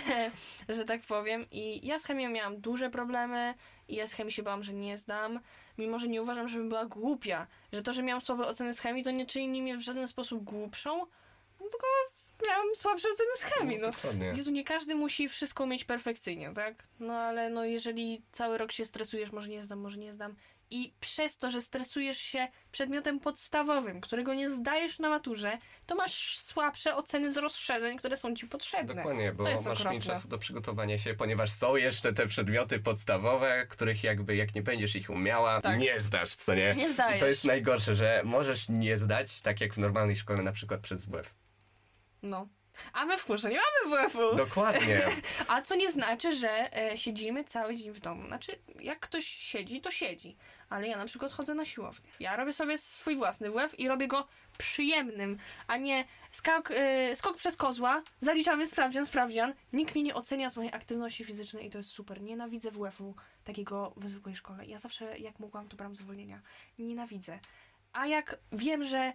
że 0.76 0.84
tak 0.84 1.00
powiem. 1.00 1.46
I 1.50 1.86
ja 1.86 1.98
z 1.98 2.04
chemią 2.04 2.30
miałam 2.30 2.60
duże 2.60 2.90
problemy 2.90 3.54
i 3.88 3.94
ja 3.94 4.08
z 4.08 4.12
chemii 4.12 4.32
się 4.32 4.42
bałam, 4.42 4.64
że 4.64 4.72
nie 4.72 4.96
zdam, 4.96 5.40
mimo 5.78 5.98
że 5.98 6.08
nie 6.08 6.22
uważam, 6.22 6.48
żebym 6.48 6.68
była 6.68 6.86
głupia. 6.86 7.46
Że 7.72 7.82
to, 7.82 7.92
że 7.92 8.02
miałam 8.02 8.20
słabe 8.20 8.46
oceny 8.46 8.74
z 8.74 8.80
chemii, 8.80 9.04
to 9.04 9.10
nie 9.10 9.26
czyni 9.26 9.62
mnie 9.62 9.76
w 9.76 9.80
żaden 9.80 10.08
sposób 10.08 10.44
głupszą, 10.44 10.98
no 11.60 11.66
tylko 11.68 11.86
miałam 12.46 12.74
słabsze 12.74 13.08
oceny 13.08 13.30
z 13.36 13.42
chemii, 13.42 13.78
no. 13.78 13.90
dokładnie. 13.90 14.26
Jezu, 14.26 14.52
nie 14.52 14.64
każdy 14.64 14.94
musi 14.94 15.28
wszystko 15.28 15.64
umieć 15.64 15.84
perfekcyjnie, 15.84 16.52
tak? 16.54 16.74
No 17.00 17.14
ale 17.14 17.50
no 17.50 17.64
jeżeli 17.64 18.22
cały 18.32 18.58
rok 18.58 18.72
się 18.72 18.84
stresujesz, 18.84 19.32
może 19.32 19.48
nie 19.48 19.62
zdam, 19.62 19.78
może 19.78 19.98
nie 19.98 20.12
zdam 20.12 20.36
i 20.70 20.94
przez 21.00 21.36
to, 21.36 21.50
że 21.50 21.62
stresujesz 21.62 22.18
się 22.18 22.48
przedmiotem 22.72 23.20
podstawowym, 23.20 24.00
którego 24.00 24.34
nie 24.34 24.50
zdajesz 24.50 24.98
na 24.98 25.08
maturze, 25.08 25.58
to 25.86 25.94
masz 25.94 26.38
słabsze 26.38 26.96
oceny 26.96 27.32
z 27.32 27.36
rozszerzeń, 27.36 27.98
które 27.98 28.16
są 28.16 28.34
ci 28.34 28.46
potrzebne. 28.46 28.94
Dokładnie, 28.94 29.32
bo 29.32 29.44
masz 29.44 29.54
mniej 29.64 29.72
okropne. 29.72 30.00
czasu 30.00 30.28
do 30.28 30.38
przygotowania 30.38 30.98
się, 30.98 31.14
ponieważ 31.14 31.50
są 31.52 31.76
jeszcze 31.76 32.12
te 32.12 32.26
przedmioty 32.26 32.78
podstawowe, 32.78 33.66
których 33.68 34.04
jakby 34.04 34.36
jak 34.36 34.54
nie 34.54 34.62
będziesz 34.62 34.96
ich 34.96 35.10
umiała, 35.10 35.60
Tak. 35.60 35.78
nie 35.80 36.00
zdasz, 36.00 36.34
co 36.34 36.54
nie? 36.54 36.74
Nie 36.76 36.84
I 36.84 36.92
zdajesz. 36.92 37.20
to 37.20 37.26
jest 37.26 37.44
najgorsze, 37.44 37.96
że 37.96 38.22
możesz 38.24 38.68
nie 38.68 38.98
zdać, 38.98 39.42
tak 39.42 39.60
jak 39.60 39.74
w 39.74 39.78
normalnej 39.78 40.16
szkole, 40.16 40.42
na 40.42 40.52
przykład 40.52 40.80
przez 40.80 41.04
WF. 41.04 41.34
No. 42.22 42.48
A 42.92 43.04
my 43.04 43.18
w 43.18 43.24
kurze 43.24 43.50
nie 43.50 43.58
mamy 43.58 43.96
WF-u. 43.96 44.36
Dokładnie. 44.36 45.02
A 45.48 45.62
co 45.62 45.76
nie 45.76 45.90
znaczy, 45.90 46.36
że 46.36 46.76
e, 46.76 46.96
siedzimy 46.96 47.44
cały 47.44 47.76
dzień 47.76 47.92
w 47.92 48.00
domu. 48.00 48.26
Znaczy, 48.26 48.58
jak 48.80 49.00
ktoś 49.00 49.26
siedzi, 49.26 49.80
to 49.80 49.90
siedzi. 49.90 50.36
Ale 50.70 50.88
ja 50.88 50.96
na 50.96 51.04
przykład 51.04 51.32
chodzę 51.32 51.54
na 51.54 51.64
siłownię. 51.64 52.10
Ja 52.20 52.36
robię 52.36 52.52
sobie 52.52 52.78
swój 52.78 53.16
własny 53.16 53.50
WF 53.50 53.78
i 53.78 53.88
robię 53.88 54.08
go 54.08 54.28
przyjemnym, 54.58 55.38
a 55.66 55.76
nie 55.76 56.04
skok, 56.30 56.70
e, 56.70 57.16
skok 57.16 57.36
przez 57.36 57.56
kozła, 57.56 58.02
zaliczamy 58.20 58.66
sprawdzian, 58.66 59.06
sprawdzian. 59.06 59.54
Nikt 59.72 59.94
mnie 59.94 60.04
nie 60.04 60.14
ocenia 60.14 60.50
z 60.50 60.56
mojej 60.56 60.72
aktywności 60.72 61.24
fizycznej 61.24 61.66
i 61.66 61.70
to 61.70 61.78
jest 61.78 61.90
super. 61.90 62.22
Nienawidzę 62.22 62.70
WF-u 62.70 63.14
takiego 63.44 63.92
w 63.96 64.08
zwykłej 64.08 64.36
szkole. 64.36 64.66
Ja 64.66 64.78
zawsze, 64.78 65.18
jak 65.18 65.38
mogłam, 65.38 65.68
to 65.68 65.76
brałam 65.76 65.94
zwolnienia. 65.94 66.40
Nienawidzę. 66.78 67.38
A 67.92 68.06
jak 68.06 68.38
wiem, 68.52 68.84
że 68.84 69.12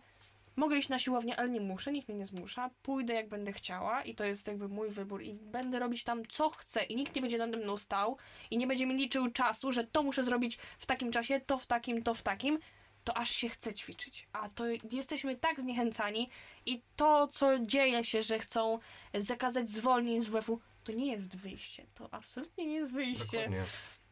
mogę 0.56 0.78
iść 0.78 0.90
na 0.90 1.00
siłownię, 1.00 1.36
ale 1.36 1.50
nie 1.50 1.62
muszę, 1.62 1.92
nikt 1.92 2.10
mnie 2.10 2.18
nie 2.18 2.26
zmusza. 2.26 2.70
Pójdę 2.82 3.14
jak 3.14 3.28
będę 3.28 3.54
chciała 3.54 4.04
i 4.04 4.16
to 4.16 4.26
jest 4.26 4.48
jakby 4.48 4.68
mój 4.68 4.90
wybór 4.90 5.24
i 5.24 5.34
będę 5.34 5.80
robić 5.80 6.04
tam 6.04 6.26
co 6.26 6.50
chcę 6.50 6.84
i 6.84 6.96
nikt 6.96 7.16
nie 7.16 7.22
będzie 7.22 7.38
nade 7.38 7.58
mną 7.58 7.78
stał 7.78 8.18
i 8.52 8.58
nie 8.58 8.68
będzie 8.68 8.86
mi 8.86 8.96
liczył 8.96 9.32
czasu, 9.32 9.72
że 9.72 9.84
to 9.84 10.04
muszę 10.04 10.24
zrobić 10.24 10.58
w 10.78 10.86
takim 10.86 11.12
czasie, 11.12 11.42
to 11.46 11.58
w 11.58 11.66
takim, 11.66 12.04
to 12.04 12.14
w 12.14 12.22
takim, 12.22 12.60
to 13.04 13.18
aż 13.18 13.32
się 13.32 13.50
chce 13.50 13.74
ćwiczyć. 13.74 14.28
A 14.34 14.50
to 14.50 14.64
jesteśmy 14.92 15.36
tak 15.36 15.62
zniechęcani 15.62 16.30
i 16.66 16.82
to, 16.96 17.28
co 17.28 17.60
dzieje 17.60 18.04
się, 18.04 18.22
że 18.22 18.40
chcą 18.40 18.80
zakazać 19.14 19.70
zwolnień 19.70 20.22
z 20.22 20.28
WF-u, 20.28 20.60
to 20.84 20.92
nie 20.92 21.12
jest 21.12 21.38
wyjście. 21.38 21.86
To 21.94 22.10
absolutnie 22.12 22.66
nie 22.66 22.76
jest 22.76 22.94
wyjście. 22.94 23.50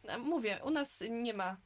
Dokładnie. 0.03 0.29
Mówię, 0.29 0.59
u 0.63 0.69
nas 0.69 1.03
nie 1.09 1.33
ma 1.33 1.57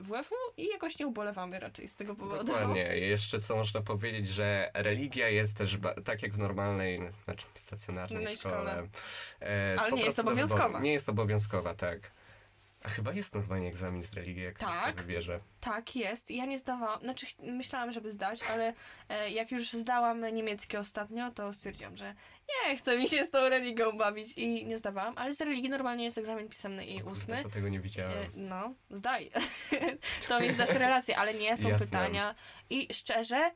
WF-u 0.00 0.34
i 0.56 0.68
jakoś 0.68 0.98
nie 0.98 1.06
ubolewamy 1.06 1.60
raczej 1.60 1.88
z 1.88 1.96
tego 1.96 2.14
powodu. 2.14 2.44
Dokładnie. 2.44 2.96
Jeszcze 3.12 3.40
co 3.40 3.56
można 3.56 3.80
powiedzieć, 3.80 4.28
że 4.28 4.70
religia 4.74 5.28
jest 5.28 5.56
też 5.56 5.78
tak 6.04 6.22
jak 6.22 6.32
w 6.32 6.38
normalnej, 6.38 7.00
znaczy 7.24 7.46
stacjonarnej 7.54 8.36
szkole. 8.36 8.54
szkole. 8.56 8.88
E, 9.42 9.76
Ale 9.78 9.92
nie 9.92 10.04
jest 10.04 10.18
obowiązkowa. 10.18 10.80
Nie 10.80 10.92
jest 10.92 11.08
obowiązkowa, 11.08 11.74
tak. 11.74 12.10
A 12.84 12.88
chyba 12.88 13.12
jest 13.12 13.34
normalnie 13.34 13.68
egzamin 13.68 14.02
z 14.02 14.12
religii, 14.12 14.42
jak 14.42 14.54
ktoś 14.54 14.68
Tak. 14.68 14.96
to 14.96 15.02
wybierze. 15.02 15.40
Tak, 15.60 15.96
jest. 15.96 16.30
Ja 16.30 16.44
nie 16.46 16.58
zdawałam, 16.58 17.00
znaczy 17.00 17.26
myślałam, 17.42 17.92
żeby 17.92 18.10
zdać, 18.10 18.40
ale 18.42 18.74
e, 19.08 19.30
jak 19.30 19.50
już 19.52 19.72
zdałam 19.72 20.34
niemiecki 20.34 20.76
ostatnio, 20.76 21.30
to 21.30 21.52
stwierdziłam, 21.52 21.96
że 21.96 22.14
nie 22.68 22.76
chce 22.76 22.98
mi 22.98 23.08
się 23.08 23.24
z 23.24 23.30
tą 23.30 23.48
religią 23.48 23.92
bawić 23.98 24.32
i 24.32 24.66
nie 24.66 24.78
zdawałam, 24.78 25.14
ale 25.16 25.34
z 25.34 25.40
religii 25.40 25.70
normalnie 25.70 26.04
jest 26.04 26.18
egzamin 26.18 26.48
pisemny 26.48 26.86
i 26.86 27.02
ustny. 27.02 27.42
To 27.42 27.50
tego 27.50 27.68
nie 27.68 27.80
widziałem. 27.80 28.18
E, 28.18 28.26
no, 28.34 28.74
zdaj. 28.90 29.30
to 30.28 30.40
mi 30.40 30.52
zdasz 30.52 30.70
relację, 30.72 31.16
ale 31.18 31.34
nie, 31.34 31.56
są 31.56 31.68
Jasne. 31.68 31.86
pytania 31.86 32.34
i 32.70 32.88
szczerze, 32.94 33.50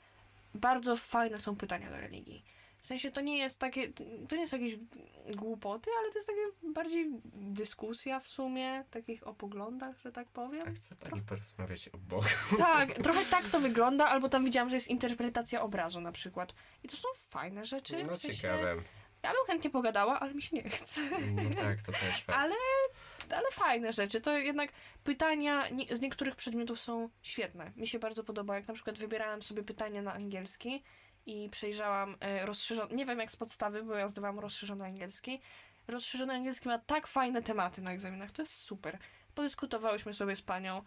bardzo 0.55 0.97
fajne 0.97 1.41
są 1.41 1.57
pytania 1.57 1.91
do 1.91 1.97
religii. 1.97 2.45
W 2.87 2.89
sensie 2.89 3.11
to 3.11 3.21
nie 3.21 3.39
jest 3.39 3.59
takie, 3.59 3.93
to 4.29 4.37
nie 4.37 4.49
są 4.49 4.57
jakieś 4.57 4.79
głupoty, 5.35 5.91
ale 6.01 6.13
to 6.13 6.19
jest 6.19 6.27
takie 6.27 6.73
bardziej 6.75 7.11
dyskusja 7.35 8.21
w 8.21 8.27
sumie, 8.27 8.85
takich 8.91 9.27
o 9.27 9.35
poglądach, 9.35 9.99
że 10.01 10.13
tak 10.13 10.29
powiem. 10.29 10.69
A 10.69 10.71
chce 10.71 10.97
pani 10.97 11.23
porozmawiać 11.23 11.89
o 11.89 11.99
Bogu? 11.99 12.27
Tak, 12.59 12.93
trochę 13.05 13.25
tak 13.31 13.45
to 13.45 13.61
wygląda, 13.61 14.07
albo 14.07 14.29
tam 14.29 14.45
widziałam, 14.45 14.69
że 14.69 14.77
jest 14.77 14.89
interpretacja 14.89 15.63
obrazu 15.63 16.01
na 16.01 16.13
przykład. 16.13 16.55
I 16.83 16.89
to 16.89 16.97
są 16.97 17.09
fajne 17.29 17.65
rzeczy. 17.65 18.05
No 18.05 18.17
w 18.17 18.19
sensie, 18.19 18.37
ciekawe. 18.37 18.77
Ja 19.23 19.31
bym 19.31 19.47
chętnie 19.47 19.71
pogadała, 19.71 20.21
ale 20.21 20.35
mi 20.35 20.43
się 20.43 20.57
nie 20.57 20.63
chce. 20.63 21.01
No 21.35 21.43
tak, 21.63 21.83
to 21.83 21.93
też 21.93 22.23
fajnie. 22.23 22.41
Ale, 22.43 22.55
ale 23.31 23.51
fajne 23.53 23.93
rzeczy. 23.93 24.21
To 24.21 24.39
jednak 24.39 24.73
pytania 25.05 25.69
nie, 25.69 25.97
z 25.97 26.01
niektórych 26.01 26.37
przedmiotów 26.37 26.81
są 26.81 27.09
świetne. 27.23 27.73
Mi 27.77 27.87
się 27.87 27.99
bardzo 27.99 28.25
podoba, 28.25 28.57
jak 28.57 28.69
na 28.69 28.75
przykład 28.75 28.99
wybierałam 28.99 29.43
sobie 29.43 29.63
pytania 29.63 30.03
na 30.03 30.13
angielski 30.13 30.83
i 31.27 31.49
przejrzałam 31.51 32.17
e, 32.21 32.47
rozszerzony, 32.47 32.95
nie 32.95 33.07
wiem 33.07 33.19
jak 33.19 33.31
z 33.31 33.37
podstawy, 33.37 33.83
bo 33.83 33.95
ja 33.95 34.09
zdawałam 34.09 34.39
rozszerzony 34.39 34.85
angielski. 34.85 35.41
Rozszerzony 35.89 36.33
angielski 36.35 36.69
ma 36.69 36.79
tak 36.79 37.07
fajne 37.07 37.43
tematy 37.43 37.83
na 37.83 37.93
egzaminach, 37.93 38.31
to 38.31 38.43
jest 38.43 38.55
super. 38.55 38.99
Podyskutowałyśmy 39.35 40.15
sobie 40.15 40.37
z 40.37 40.43
panią. 40.43 40.83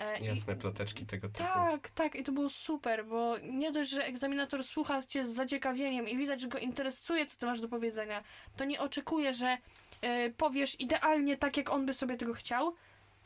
E, 0.00 0.18
i- 0.20 0.24
Jasne 0.24 0.56
ploteczki 0.56 1.06
tego 1.06 1.28
typu. 1.28 1.38
tak, 1.44 1.90
tak, 1.90 2.14
i 2.14 2.24
to 2.24 2.32
było 2.32 2.50
super, 2.50 3.06
bo 3.06 3.38
nie 3.38 3.72
dość, 3.72 3.90
że 3.90 4.04
egzaminator 4.06 4.64
słucha 4.64 5.02
cię 5.02 5.24
z 5.24 5.30
zaciekawieniem 5.34 6.08
i 6.08 6.16
widać, 6.16 6.40
że 6.40 6.48
go 6.48 6.58
interesuje, 6.58 7.26
co 7.26 7.36
ty 7.36 7.46
masz 7.46 7.60
do 7.60 7.68
powiedzenia, 7.68 8.24
to 8.56 8.64
nie 8.64 8.80
oczekuje, 8.80 9.34
że 9.34 9.58
e, 10.00 10.30
powiesz 10.30 10.80
idealnie 10.80 11.36
tak, 11.36 11.56
jak 11.56 11.70
on 11.70 11.86
by 11.86 11.94
sobie 11.94 12.16
tego 12.16 12.34
chciał, 12.34 12.74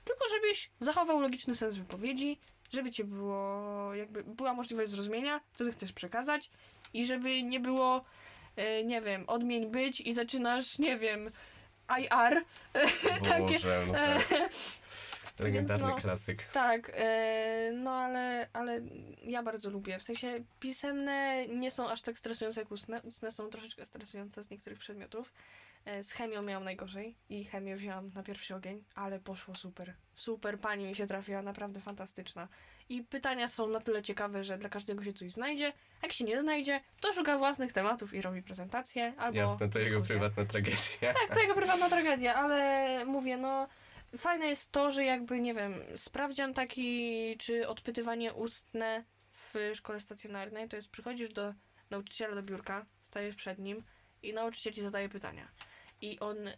tylko 0.04 0.24
żebyś 0.28 0.70
zachował 0.80 1.20
logiczny 1.20 1.54
sens 1.56 1.76
wypowiedzi, 1.76 2.38
żeby 2.70 2.90
cię 2.90 3.04
było, 3.04 3.94
jakby 3.94 4.24
była 4.24 4.54
możliwość 4.54 4.90
zrozumienia, 4.90 5.40
co 5.54 5.64
ty 5.64 5.72
chcesz 5.72 5.92
przekazać 5.92 6.50
i 6.94 7.06
żeby 7.06 7.42
nie 7.42 7.60
było, 7.60 8.04
e, 8.56 8.84
nie 8.84 9.00
wiem, 9.00 9.24
odmień 9.26 9.70
być 9.70 10.00
i 10.00 10.12
zaczynasz, 10.12 10.78
nie 10.78 10.96
wiem, 10.96 11.30
IR, 11.98 12.44
takie, 13.28 13.40
Boże, 13.40 13.84
no 13.86 13.98
e, 13.98 14.14
tak. 14.14 14.28
Legendarny 15.38 15.88
no. 15.88 15.96
klasyk. 15.96 16.42
Tak, 16.42 16.92
e, 16.94 17.72
no 17.74 17.90
ale, 17.90 18.48
ale 18.52 18.80
ja 19.22 19.42
bardzo 19.42 19.70
lubię. 19.70 19.98
W 19.98 20.02
sensie 20.02 20.44
pisemne 20.60 21.46
nie 21.48 21.70
są 21.70 21.88
aż 21.88 22.02
tak 22.02 22.18
stresujące 22.18 22.60
jak 22.60 22.70
ustne. 22.70 23.02
Ustne 23.02 23.32
są 23.32 23.50
troszeczkę 23.50 23.86
stresujące 23.86 24.44
z 24.44 24.50
niektórych 24.50 24.78
przedmiotów. 24.78 25.32
E, 25.84 26.02
z 26.02 26.12
chemią 26.12 26.42
miałam 26.42 26.64
najgorzej 26.64 27.16
i 27.28 27.44
chemię 27.44 27.76
wzięłam 27.76 28.10
na 28.14 28.22
pierwszy 28.22 28.54
ogień, 28.54 28.84
ale 28.94 29.20
poszło 29.20 29.54
super. 29.54 29.94
Super, 30.14 30.60
pani 30.60 30.84
mi 30.84 30.94
się 30.94 31.06
trafiła, 31.06 31.42
naprawdę 31.42 31.80
fantastyczna. 31.80 32.48
I 32.88 33.02
pytania 33.02 33.48
są 33.48 33.68
na 33.68 33.80
tyle 33.80 34.02
ciekawe, 34.02 34.44
że 34.44 34.58
dla 34.58 34.68
każdego 34.68 35.04
się 35.04 35.12
coś 35.12 35.32
znajdzie. 35.32 35.72
Jak 36.02 36.12
się 36.12 36.24
nie 36.24 36.40
znajdzie, 36.40 36.80
to 37.00 37.12
szuka 37.12 37.38
własnych 37.38 37.72
tematów 37.72 38.14
i 38.14 38.22
robi 38.22 38.42
prezentację 38.42 39.12
albo 39.16 39.38
Jasne, 39.38 39.68
to 39.68 39.78
jego 39.78 39.90
dyskusję. 39.90 40.14
prywatna 40.18 40.44
tragedia. 40.44 41.14
Tak, 41.14 41.34
to 41.34 41.40
jego 41.40 41.54
prywatna 41.62 41.88
tragedia, 41.88 42.34
ale 42.34 43.04
mówię, 43.06 43.36
no 43.36 43.68
fajne 44.16 44.46
jest 44.46 44.72
to, 44.72 44.90
że 44.90 45.04
jakby, 45.04 45.40
nie 45.40 45.54
wiem, 45.54 45.74
sprawdzian 45.96 46.54
taki, 46.54 47.36
czy 47.38 47.68
odpytywanie 47.68 48.34
ustne 48.34 49.04
w 49.32 49.54
szkole 49.74 50.00
stacjonarnej, 50.00 50.68
to 50.68 50.76
jest 50.76 50.90
przychodzisz 50.90 51.28
do 51.28 51.54
nauczyciela 51.90 52.34
do 52.34 52.42
biurka, 52.42 52.86
stajesz 53.02 53.36
przed 53.36 53.58
nim 53.58 53.84
i 54.22 54.32
nauczyciel 54.34 54.72
ci 54.72 54.82
zadaje 54.82 55.08
pytania. 55.08 55.48
I 56.00 56.18
on 56.18 56.48
y, 56.48 56.54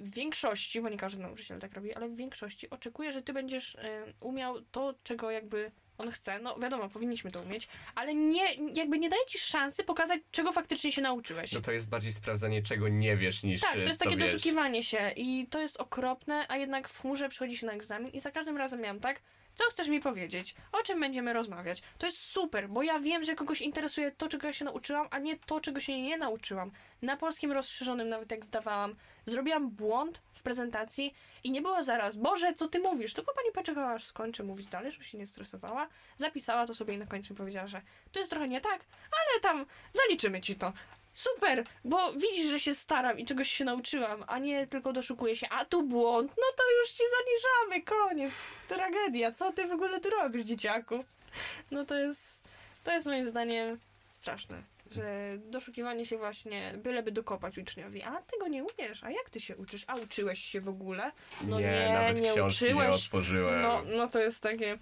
w 0.00 0.14
większości, 0.14 0.80
bo 0.80 0.88
nie 0.88 0.98
każdy 0.98 1.22
nauczyciel 1.22 1.58
tak 1.58 1.74
robi, 1.74 1.94
ale 1.94 2.08
w 2.08 2.16
większości 2.16 2.70
oczekuje, 2.70 3.12
że 3.12 3.22
ty 3.22 3.32
będziesz 3.32 3.74
y, 3.74 3.78
umiał 4.20 4.60
to, 4.62 4.94
czego 5.02 5.30
jakby 5.30 5.70
on 5.98 6.10
chce. 6.10 6.38
No 6.38 6.58
wiadomo, 6.58 6.88
powinniśmy 6.88 7.30
to 7.30 7.40
umieć, 7.40 7.68
ale 7.94 8.14
nie, 8.14 8.54
jakby 8.74 8.98
nie 8.98 9.08
daje 9.08 9.26
ci 9.26 9.38
szansy 9.38 9.84
pokazać, 9.84 10.20
czego 10.30 10.52
faktycznie 10.52 10.92
się 10.92 11.02
nauczyłeś. 11.02 11.52
No 11.52 11.60
to 11.60 11.72
jest 11.72 11.88
bardziej 11.88 12.12
sprawdzanie, 12.12 12.62
czego 12.62 12.88
nie 12.88 13.16
wiesz, 13.16 13.42
niż 13.42 13.60
Tak, 13.60 13.72
to 13.72 13.78
jest 13.78 13.98
co 13.98 14.04
takie 14.04 14.16
wiesz. 14.16 14.32
doszukiwanie 14.32 14.82
się 14.82 15.10
i 15.16 15.46
to 15.50 15.60
jest 15.60 15.76
okropne, 15.76 16.46
a 16.48 16.56
jednak 16.56 16.88
w 16.88 17.00
chmurze 17.00 17.28
przychodzi 17.28 17.56
się 17.56 17.66
na 17.66 17.72
egzamin 17.72 18.08
i 18.08 18.20
za 18.20 18.30
każdym 18.30 18.56
razem 18.56 18.80
miałam 18.80 19.00
tak, 19.00 19.22
co 19.54 19.64
chcesz 19.70 19.88
mi 19.88 20.00
powiedzieć, 20.00 20.54
o 20.72 20.82
czym 20.82 21.00
będziemy 21.00 21.32
rozmawiać. 21.32 21.82
To 21.98 22.06
jest 22.06 22.18
super, 22.18 22.68
bo 22.68 22.82
ja 22.82 22.98
wiem, 22.98 23.24
że 23.24 23.34
kogoś 23.34 23.60
interesuje 23.60 24.12
to, 24.12 24.28
czego 24.28 24.46
ja 24.46 24.52
się 24.52 24.64
nauczyłam, 24.64 25.08
a 25.10 25.18
nie 25.18 25.38
to, 25.38 25.60
czego 25.60 25.80
się 25.80 26.02
nie 26.02 26.18
nauczyłam. 26.18 26.70
Na 27.02 27.16
polskim 27.16 27.52
rozszerzonym, 27.52 28.08
nawet 28.08 28.30
jak 28.30 28.44
zdawałam, 28.44 28.96
zrobiłam 29.26 29.70
błąd 29.70 30.22
w 30.32 30.42
prezentacji 30.42 31.14
i 31.44 31.50
nie 31.50 31.62
było 31.62 31.82
zaraz, 31.82 32.16
Boże, 32.16 32.54
co 32.54 32.68
ty 32.68 32.78
mówisz? 32.78 33.14
Tylko 33.14 33.34
pani 33.34 33.52
poczekała, 33.52 33.92
aż 33.92 34.04
skończę 34.04 34.44
mówić 34.44 34.66
dalej, 34.66 34.92
żeby 34.92 35.04
się 35.04 35.18
nie 35.18 35.26
stresowała, 35.26 35.88
zapisała 36.16 36.66
to 36.66 36.74
sobie 36.74 36.94
i 36.94 36.98
na 36.98 37.06
końcu 37.06 37.32
mi 37.32 37.36
powiedziała, 37.36 37.66
że 37.66 37.82
to 38.12 38.18
jest 38.18 38.30
trochę 38.30 38.48
nie 38.48 38.60
tak, 38.60 38.84
ale 39.12 39.40
tam 39.40 39.66
zaliczymy 39.92 40.40
ci 40.40 40.54
to. 40.54 40.72
Super, 41.14 41.64
bo 41.84 42.12
widzisz, 42.12 42.50
że 42.50 42.60
się 42.60 42.74
staram 42.74 43.18
i 43.18 43.24
czegoś 43.24 43.50
się 43.50 43.64
nauczyłam, 43.64 44.24
a 44.26 44.38
nie 44.38 44.66
tylko 44.66 44.92
doszukuję 44.92 45.36
się, 45.36 45.46
a 45.50 45.64
tu 45.64 45.82
błąd, 45.82 46.30
no 46.30 46.46
to 46.56 46.62
już 46.80 46.90
ci 46.90 47.02
zaniżamy, 47.18 47.84
koniec, 47.84 48.32
tragedia, 48.68 49.32
co 49.32 49.52
ty 49.52 49.66
w 49.66 49.72
ogóle 49.72 50.00
tu 50.00 50.10
robisz, 50.10 50.44
dzieciaku? 50.44 51.04
No 51.70 51.84
to 51.84 51.94
jest, 51.98 52.44
to 52.84 52.92
jest 52.92 53.06
moim 53.06 53.24
zdaniem 53.24 53.78
straszne, 54.12 54.62
że 54.90 55.38
doszukiwanie 55.38 56.06
się 56.06 56.18
właśnie, 56.18 56.74
byleby 56.76 57.12
dokopać 57.12 57.58
uczniowi, 57.58 58.02
a 58.02 58.22
tego 58.22 58.48
nie 58.48 58.64
umiesz, 58.64 59.04
a 59.04 59.10
jak 59.10 59.30
ty 59.30 59.40
się 59.40 59.56
uczysz, 59.56 59.84
a 59.86 59.96
uczyłeś 59.96 60.38
się 60.38 60.60
w 60.60 60.68
ogóle? 60.68 61.12
No 61.46 61.60
nie, 61.60 61.90
nawet 61.92 62.20
nie 62.20 62.32
książki 62.32 62.64
nie 62.64 62.76
uczyłeś. 62.76 63.04
otworzyłem. 63.04 63.62
No, 63.62 63.82
no 63.96 64.06
to 64.06 64.20
jest 64.20 64.42
takie. 64.42 64.78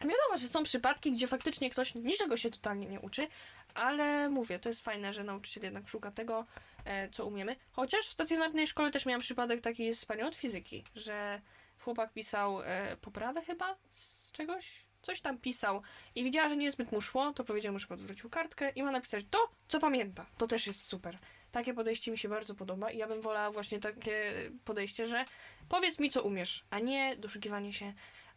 Wiadomo, 0.00 0.38
że 0.38 0.48
są 0.48 0.62
przypadki, 0.62 1.10
gdzie 1.12 1.26
faktycznie 1.28 1.70
ktoś 1.70 1.94
niczego 1.94 2.36
się 2.36 2.50
totalnie 2.50 2.86
nie 2.86 3.00
uczy, 3.00 3.26
ale 3.74 4.28
mówię, 4.28 4.58
to 4.58 4.68
jest 4.68 4.84
fajne, 4.84 5.12
że 5.12 5.24
nauczyciel 5.24 5.62
jednak 5.62 5.88
szuka 5.88 6.10
tego, 6.10 6.46
e, 6.84 7.08
co 7.08 7.26
umiemy. 7.26 7.56
Chociaż 7.72 8.06
w 8.06 8.12
stacjonarnej 8.12 8.66
szkole 8.66 8.90
też 8.90 9.06
miałam 9.06 9.20
przypadek 9.20 9.60
taki 9.60 9.94
z 9.94 10.06
panią 10.06 10.26
od 10.26 10.34
fizyki, 10.34 10.84
że 10.94 11.40
chłopak 11.78 12.12
pisał 12.12 12.62
e, 12.62 12.96
poprawę 12.96 13.42
chyba 13.42 13.76
z 13.92 14.32
czegoś, 14.32 14.86
coś 15.02 15.20
tam 15.20 15.38
pisał 15.38 15.82
i 16.14 16.24
widziała, 16.24 16.48
że 16.48 16.56
niezbyt 16.56 16.92
mu 16.92 17.00
szło, 17.00 17.32
to 17.32 17.44
powiedział 17.44 17.72
mu, 17.72 17.78
żeby 17.78 17.94
odwrócił 17.94 18.30
kartkę 18.30 18.70
i 18.70 18.82
ma 18.82 18.90
napisać 18.90 19.24
to, 19.30 19.38
co 19.68 19.78
pamięta. 19.78 20.26
To 20.38 20.46
też 20.46 20.66
jest 20.66 20.82
super. 20.84 21.18
Takie 21.52 21.74
podejście 21.74 22.10
mi 22.10 22.18
się 22.18 22.28
bardzo 22.28 22.54
podoba 22.54 22.90
i 22.90 22.98
ja 22.98 23.08
bym 23.08 23.20
wolała 23.20 23.50
właśnie 23.50 23.80
takie 23.80 24.32
podejście, 24.64 25.06
że 25.06 25.24
powiedz 25.68 25.98
mi, 25.98 26.10
co 26.10 26.22
umiesz, 26.22 26.64
a 26.70 26.78
nie 26.78 27.16
doszukiwanie 27.16 27.72
się 27.72 27.92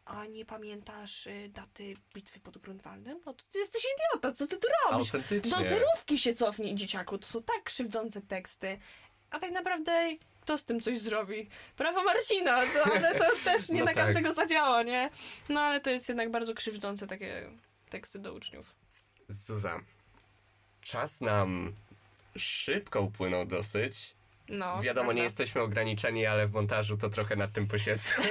a 0.05 0.25
nie 0.25 0.45
pamiętasz 0.45 1.27
y, 1.27 1.49
daty 1.53 1.95
bitwy 2.13 2.39
pod 2.39 2.57
Grunwaldem? 2.57 3.21
No 3.25 3.33
to 3.33 3.43
ty 3.51 3.59
jesteś 3.59 3.83
idiota, 3.95 4.31
co 4.31 4.47
ty 4.47 4.57
tu 4.57 4.67
robisz? 4.91 5.15
Autentycznie. 5.15 5.51
Do 5.51 5.63
zerówki 5.63 6.19
się 6.19 6.33
cofnij, 6.33 6.75
dzieciaku. 6.75 7.17
To 7.17 7.27
są 7.27 7.43
tak 7.43 7.63
krzywdzące 7.63 8.21
teksty. 8.21 8.79
A 9.29 9.39
tak 9.39 9.51
naprawdę 9.51 10.15
kto 10.41 10.57
z 10.57 10.65
tym 10.65 10.79
coś 10.81 10.99
zrobi? 10.99 11.49
Prawo 11.75 12.03
Marcina, 12.03 12.61
to, 12.61 12.83
ale 12.95 13.19
to 13.19 13.25
też 13.43 13.69
nie 13.69 13.79
No 13.79 13.85
na 13.85 13.93
tak. 13.93 14.05
każdego 14.05 14.33
zadziała, 14.33 14.83
nie? 14.83 15.09
No 15.49 15.59
ale 15.61 15.81
to 15.81 15.89
jest 15.89 16.09
jednak 16.09 16.31
bardzo 16.31 16.53
krzywdzące 16.53 17.07
takie 17.07 17.51
teksty 17.89 18.19
do 18.19 18.33
uczniów. 18.33 18.75
Zuza, 19.27 19.79
czas 20.81 21.21
nam 21.21 21.75
szybko 22.37 23.01
upłynął 23.01 23.45
dosyć. 23.45 24.14
No, 24.49 24.81
Wiadomo, 24.81 25.05
prawda. 25.05 25.13
nie 25.13 25.23
jesteśmy 25.23 25.61
ograniczeni, 25.61 26.25
ale 26.25 26.47
w 26.47 26.51
montażu 26.53 26.97
to 26.97 27.09
trochę 27.09 27.35
nad 27.35 27.51
tym 27.51 27.67
posiedzę. 27.67 28.09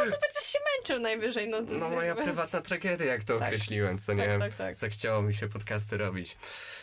Będziesz 0.00 0.44
się 0.44 0.58
męczył 0.78 0.98
najwyżej, 0.98 1.48
no 1.48 1.60
No 1.60 1.66
to 1.88 1.94
moja 1.94 2.06
jakby- 2.08 2.22
prywatna 2.24 2.60
tragedia, 2.60 3.06
jak 3.06 3.24
to 3.24 3.38
Tak. 3.38 3.48
określiłem, 3.48 3.98
co 3.98 4.12
nie? 4.12 4.28
Tak, 4.28 4.38
tak, 4.38 4.54
tak. 4.54 4.76
Zachciało 4.76 5.22
mi 5.22 5.34
się 5.34 5.48
podcasty 5.48 5.96
robić. 5.98 6.36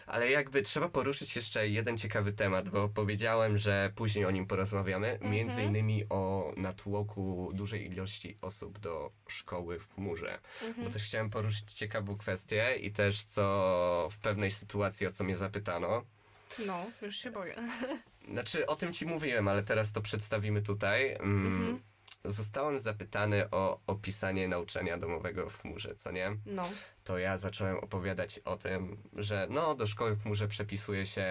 Ale 0.07 0.29
jakby 0.29 0.61
trzeba 0.61 0.89
poruszyć 0.89 1.35
jeszcze 1.35 1.67
jeden 1.67 1.97
ciekawy 1.97 2.33
temat, 2.33 2.69
bo 2.69 2.89
powiedziałem, 2.89 3.57
że 3.57 3.91
później 3.95 4.25
o 4.25 4.31
nim 4.31 4.45
porozmawiamy. 4.47 5.11
Mhm. 5.11 5.31
Między 5.31 5.63
innymi 5.63 6.05
o 6.09 6.53
natłoku 6.57 7.51
dużej 7.53 7.91
ilości 7.91 8.37
osób 8.41 8.79
do 8.79 9.11
szkoły 9.27 9.79
w 9.79 9.93
chmurze. 9.95 10.39
Mhm. 10.63 10.87
Bo 10.87 10.93
też 10.93 11.03
chciałem 11.03 11.29
poruszyć 11.29 11.73
ciekawą 11.73 12.17
kwestię 12.17 12.75
i 12.81 12.91
też 12.91 13.23
co 13.23 14.07
w 14.11 14.17
pewnej 14.17 14.51
sytuacji, 14.51 15.07
o 15.07 15.11
co 15.11 15.23
mnie 15.23 15.35
zapytano. 15.37 16.03
No, 16.65 16.85
już 17.01 17.15
się 17.15 17.31
boję. 17.31 17.55
Znaczy, 18.31 18.65
o 18.65 18.75
tym 18.75 18.93
ci 18.93 19.05
mówiłem, 19.05 19.47
ale 19.47 19.63
teraz 19.63 19.91
to 19.91 20.01
przedstawimy 20.01 20.61
tutaj. 20.61 21.13
Mm, 21.13 21.45
Mhm. 21.47 21.79
Zostałem 22.25 22.79
zapytany 22.79 23.49
o 23.51 23.79
opisanie 23.87 24.47
nauczania 24.47 24.97
domowego 24.97 25.49
w 25.49 25.61
chmurze, 25.61 25.95
co 25.95 26.11
nie? 26.11 26.37
No. 26.45 26.69
To 27.03 27.17
ja 27.17 27.37
zacząłem 27.37 27.77
opowiadać 27.77 28.39
o 28.39 28.57
tym, 28.57 28.97
że 29.15 29.47
no, 29.49 29.75
do 29.75 29.87
szkoły 29.87 30.15
w 30.15 30.23
chmurze 30.23 30.47
przepisuje 30.47 31.05
się 31.05 31.25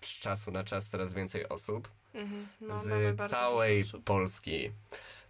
z 0.00 0.18
czasu 0.18 0.50
na 0.50 0.64
czas 0.64 0.90
coraz 0.90 1.12
więcej 1.12 1.48
osób 1.48 1.88
Mhm. 2.14 2.46
no 2.60 2.78
z 2.80 3.30
całej. 3.30 3.84
Polski. 4.04 4.72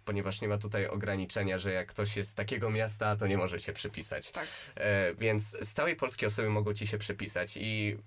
Ponieważ 0.05 0.41
nie 0.41 0.47
ma 0.47 0.57
tutaj 0.57 0.87
ograniczenia, 0.87 1.57
że 1.59 1.71
jak 1.71 1.87
ktoś 1.87 2.17
jest 2.17 2.29
z 2.31 2.35
takiego 2.35 2.69
miasta, 2.69 3.15
to 3.15 3.27
nie 3.27 3.37
może 3.37 3.59
się 3.59 3.73
przypisać. 3.73 4.31
Tak. 4.31 4.47
E, 4.75 5.13
więc 5.13 5.43
z 5.67 5.73
całej 5.73 5.95
Polski 5.95 6.25
osoby 6.25 6.49
mogą 6.49 6.73
ci 6.73 6.87
się 6.87 6.97
przepisać 6.97 7.57
i 7.57 7.97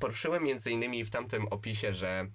poruszyłem 0.00 0.44
między 0.44 0.70
innymi 0.70 1.04
w 1.04 1.10
tamtym 1.10 1.46
opisie, 1.48 1.94
że 1.94 2.26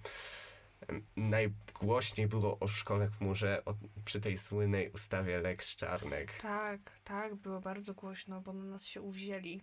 najgłośniej 1.16 2.26
było 2.26 2.58
o 2.58 2.68
szkole 2.68 3.08
w 3.08 3.18
chmurze 3.18 3.62
o, 3.64 3.74
przy 4.04 4.20
tej 4.20 4.38
słynnej 4.38 4.90
ustawie 4.90 5.40
Lex 5.40 5.76
Czarnek. 5.76 6.32
Tak, 6.42 6.80
tak, 7.04 7.34
było 7.34 7.60
bardzo 7.60 7.94
głośno, 7.94 8.40
bo 8.40 8.52
na 8.52 8.64
nas 8.64 8.84
się 8.86 9.00
uwzięli. 9.00 9.60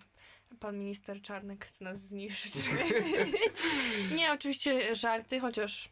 Pan 0.59 0.79
minister 0.79 1.21
Czarnek 1.21 1.65
chce 1.65 1.83
nas 1.83 1.99
zniszczyć. 1.99 2.53
nie, 4.17 4.31
oczywiście 4.31 4.95
żarty, 4.95 5.39
chociaż. 5.39 5.89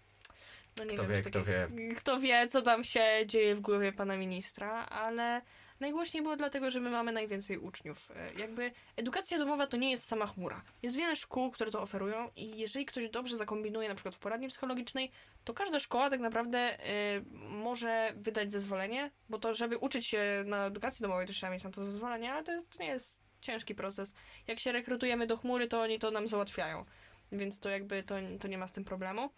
No 0.77 0.83
nie 0.83 0.93
Kto 0.93 1.03
wiem, 1.03 1.11
wie, 1.11 1.21
kto 1.21 1.39
takie- 1.39 1.67
Kto 1.97 2.19
wie, 2.19 2.47
co 2.47 2.61
tam 2.61 2.83
się 2.83 3.03
dzieje 3.25 3.55
w 3.55 3.59
głowie 3.61 3.93
pana 3.93 4.17
ministra, 4.17 4.85
ale 4.85 5.41
najgłośniej 5.84 6.23
było 6.23 6.36
dlatego, 6.36 6.71
że 6.71 6.79
my 6.79 6.89
mamy 6.89 7.11
najwięcej 7.11 7.57
uczniów. 7.57 8.11
E, 8.15 8.34
Jakby 8.39 8.71
edukacja 8.97 9.38
domowa 9.38 9.67
to 9.67 9.77
nie 9.77 9.91
jest 9.91 10.07
sama 10.07 10.27
chmura. 10.27 10.61
Jest 10.81 10.97
wiele 10.97 11.15
szkół, 11.15 11.51
które 11.51 11.71
to 11.71 11.81
oferują 11.81 12.29
i 12.36 12.57
jeżeli 12.57 12.86
ktoś 12.86 13.09
dobrze 13.09 13.38
zakombinuje 13.38 13.89
na 13.89 13.95
przykład 13.95 14.15
w 14.15 14.19
poradni 14.19 14.47
psychologicznej, 14.47 15.11
to 15.43 15.53
każda 15.53 15.79
szkoła 15.79 16.09
tak 16.09 16.19
naprawdę 16.19 16.79
y, 16.79 17.23
może 17.49 18.13
wydać 18.15 18.51
zezwolenie, 18.51 19.11
bo 19.29 19.39
to, 19.39 19.53
żeby 19.53 19.77
uczyć 19.77 20.07
się 20.07 20.43
na 20.45 20.65
edukacji 20.65 21.03
domowej, 21.03 21.27
to 21.27 21.34
trzeba 21.34 21.51
mieć 21.53 21.63
na 21.63 21.71
to 21.71 21.86
zezwolenie, 21.86 22.34
ale 22.34 22.43
to, 22.43 22.51
jest, 22.51 22.69
to 22.69 22.84
nie 22.84 22.89
jest 22.89 23.21
ciężki 23.41 23.75
proces. 23.75 24.13
Jak 24.47 24.59
się 24.59 24.71
rekrutujemy 24.71 25.27
do 25.27 25.38
chmury, 25.38 25.67
to 25.67 25.81
oni 25.81 25.99
to 25.99 26.11
nam 26.11 26.27
załatwiają, 26.27 26.86
więc 27.31 27.59
to 27.59 27.69
jakby 27.69 28.03
to, 28.03 28.15
to 28.39 28.47
nie 28.47 28.57
ma 28.57 28.67
z 28.67 28.71
tym 28.71 28.84
problemu. 28.86 29.29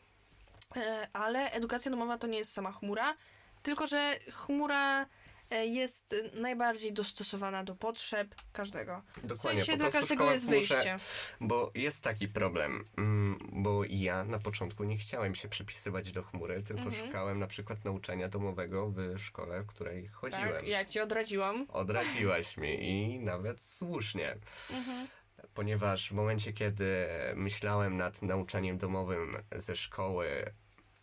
E, 0.76 1.08
ale 1.14 1.52
edukacja 1.52 1.92
domowa 1.92 2.18
to 2.18 2.28
nie 2.28 2.38
jest 2.38 2.54
sama 2.54 2.72
chmura, 2.72 3.16
tylko 3.64 3.88
że 3.88 4.20
chmura 4.32 5.06
jest 5.52 6.16
najbardziej 6.34 6.94
dostosowana 6.94 7.64
do 7.64 7.76
potrzeb 7.76 8.36
każdego. 8.54 9.02
W 9.24 9.26
Dokładnie, 9.26 9.60
sensie 9.60 9.72
po 9.72 9.78
dla 9.78 9.92
każdego 9.92 10.32
jest 10.32 10.46
w 10.46 10.50
chmurze, 10.50 10.76
wyjście. 10.76 10.96
bo 11.42 11.72
jest 11.76 12.04
taki 12.04 12.28
problem, 12.28 12.86
mm, 12.98 13.40
bo 13.52 13.82
ja 13.90 14.24
na 14.24 14.40
początku 14.40 14.84
nie 14.84 14.98
chciałem 14.98 15.36
się 15.36 15.48
przypisywać 15.50 16.12
do 16.12 16.24
chmury, 16.24 16.64
tylko 16.64 16.82
Mhm. 16.84 17.06
szukałem 17.08 17.40
na 17.40 17.48
przykład 17.48 17.86
nauczania 17.86 18.30
domowego 18.30 18.90
w 18.90 19.18
szkole, 19.20 19.62
w 19.64 19.68
której 19.68 20.08
chodziłem. 20.08 20.54
Tak, 20.54 20.68
ja 20.68 20.86
ci 20.86 21.00
odradziłam. 21.00 21.66
Odradziłaś 21.70 22.58
mi 22.58 22.90
i 22.90 23.20
nawet 23.20 23.62
słusznie. 23.62 24.36
Mhm. 24.74 25.08
Ponieważ 25.54 26.10
w 26.10 26.12
momencie, 26.12 26.54
kiedy 26.54 27.06
myślałem 27.36 27.98
nad 27.98 28.22
nauczaniem 28.22 28.78
domowym 28.78 29.38
ze 29.56 29.76
szkoły 29.76 30.54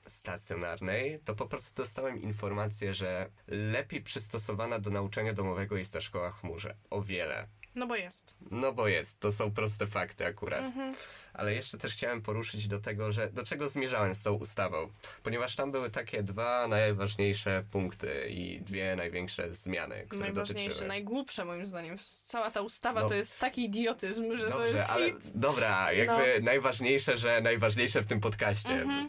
stacjonarnej, 0.06 1.20
to 1.24 1.34
po 1.34 1.46
prostu 1.46 1.74
dostałem 1.74 2.22
informację, 2.22 2.94
że 2.94 3.30
lepiej 3.46 4.02
przystosowana 4.02 4.78
do 4.78 4.90
nauczania 4.90 5.32
domowego 5.32 5.76
jest 5.76 5.92
ta 5.92 6.00
szkoła 6.00 6.30
w 6.30 6.40
chmurze. 6.40 6.74
O 6.90 7.02
wiele. 7.02 7.48
No 7.74 7.86
bo 7.86 7.96
jest. 7.96 8.34
No 8.50 8.72
bo 8.72 8.88
jest, 8.88 9.20
to 9.20 9.32
są 9.32 9.50
proste 9.50 9.86
fakty 9.86 10.26
akurat. 10.26 10.64
Mhm. 10.64 10.94
Ale 11.34 11.54
jeszcze 11.54 11.78
też 11.78 11.92
chciałem 11.92 12.22
poruszyć 12.22 12.68
do 12.68 12.78
tego, 12.80 13.12
że 13.12 13.30
do 13.30 13.44
czego 13.44 13.68
zmierzałem 13.68 14.14
z 14.14 14.22
tą 14.22 14.32
ustawą. 14.32 14.88
Ponieważ 15.22 15.56
tam 15.56 15.72
były 15.72 15.90
takie 15.90 16.22
dwa 16.22 16.68
najważniejsze 16.68 17.64
punkty 17.70 18.26
i 18.30 18.60
dwie 18.60 18.96
największe 18.96 19.54
zmiany, 19.54 20.04
które 20.08 20.22
Najważniejsze, 20.22 20.64
dotyczyły. 20.68 20.88
najgłupsze 20.88 21.44
moim 21.44 21.66
zdaniem. 21.66 21.96
Cała 22.24 22.50
ta 22.50 22.60
ustawa 22.60 23.00
No. 23.02 23.08
to 23.08 23.14
jest 23.14 23.38
taki 23.40 23.64
idiotyzm, 23.64 24.36
że 24.36 24.44
to 24.44 24.50
Dobrze, 24.58 24.76
jest 24.78 24.90
ale 24.90 25.06
hit. 25.06 25.16
dobra, 25.34 25.92
jakby 25.92 26.40
najważniejsze, 26.42 27.16
że 27.18 27.40
najważniejsze 27.40 28.02
w 28.02 28.06
tym 28.06 28.20
podcaście. 28.20 28.72
Mhm. 28.72 29.08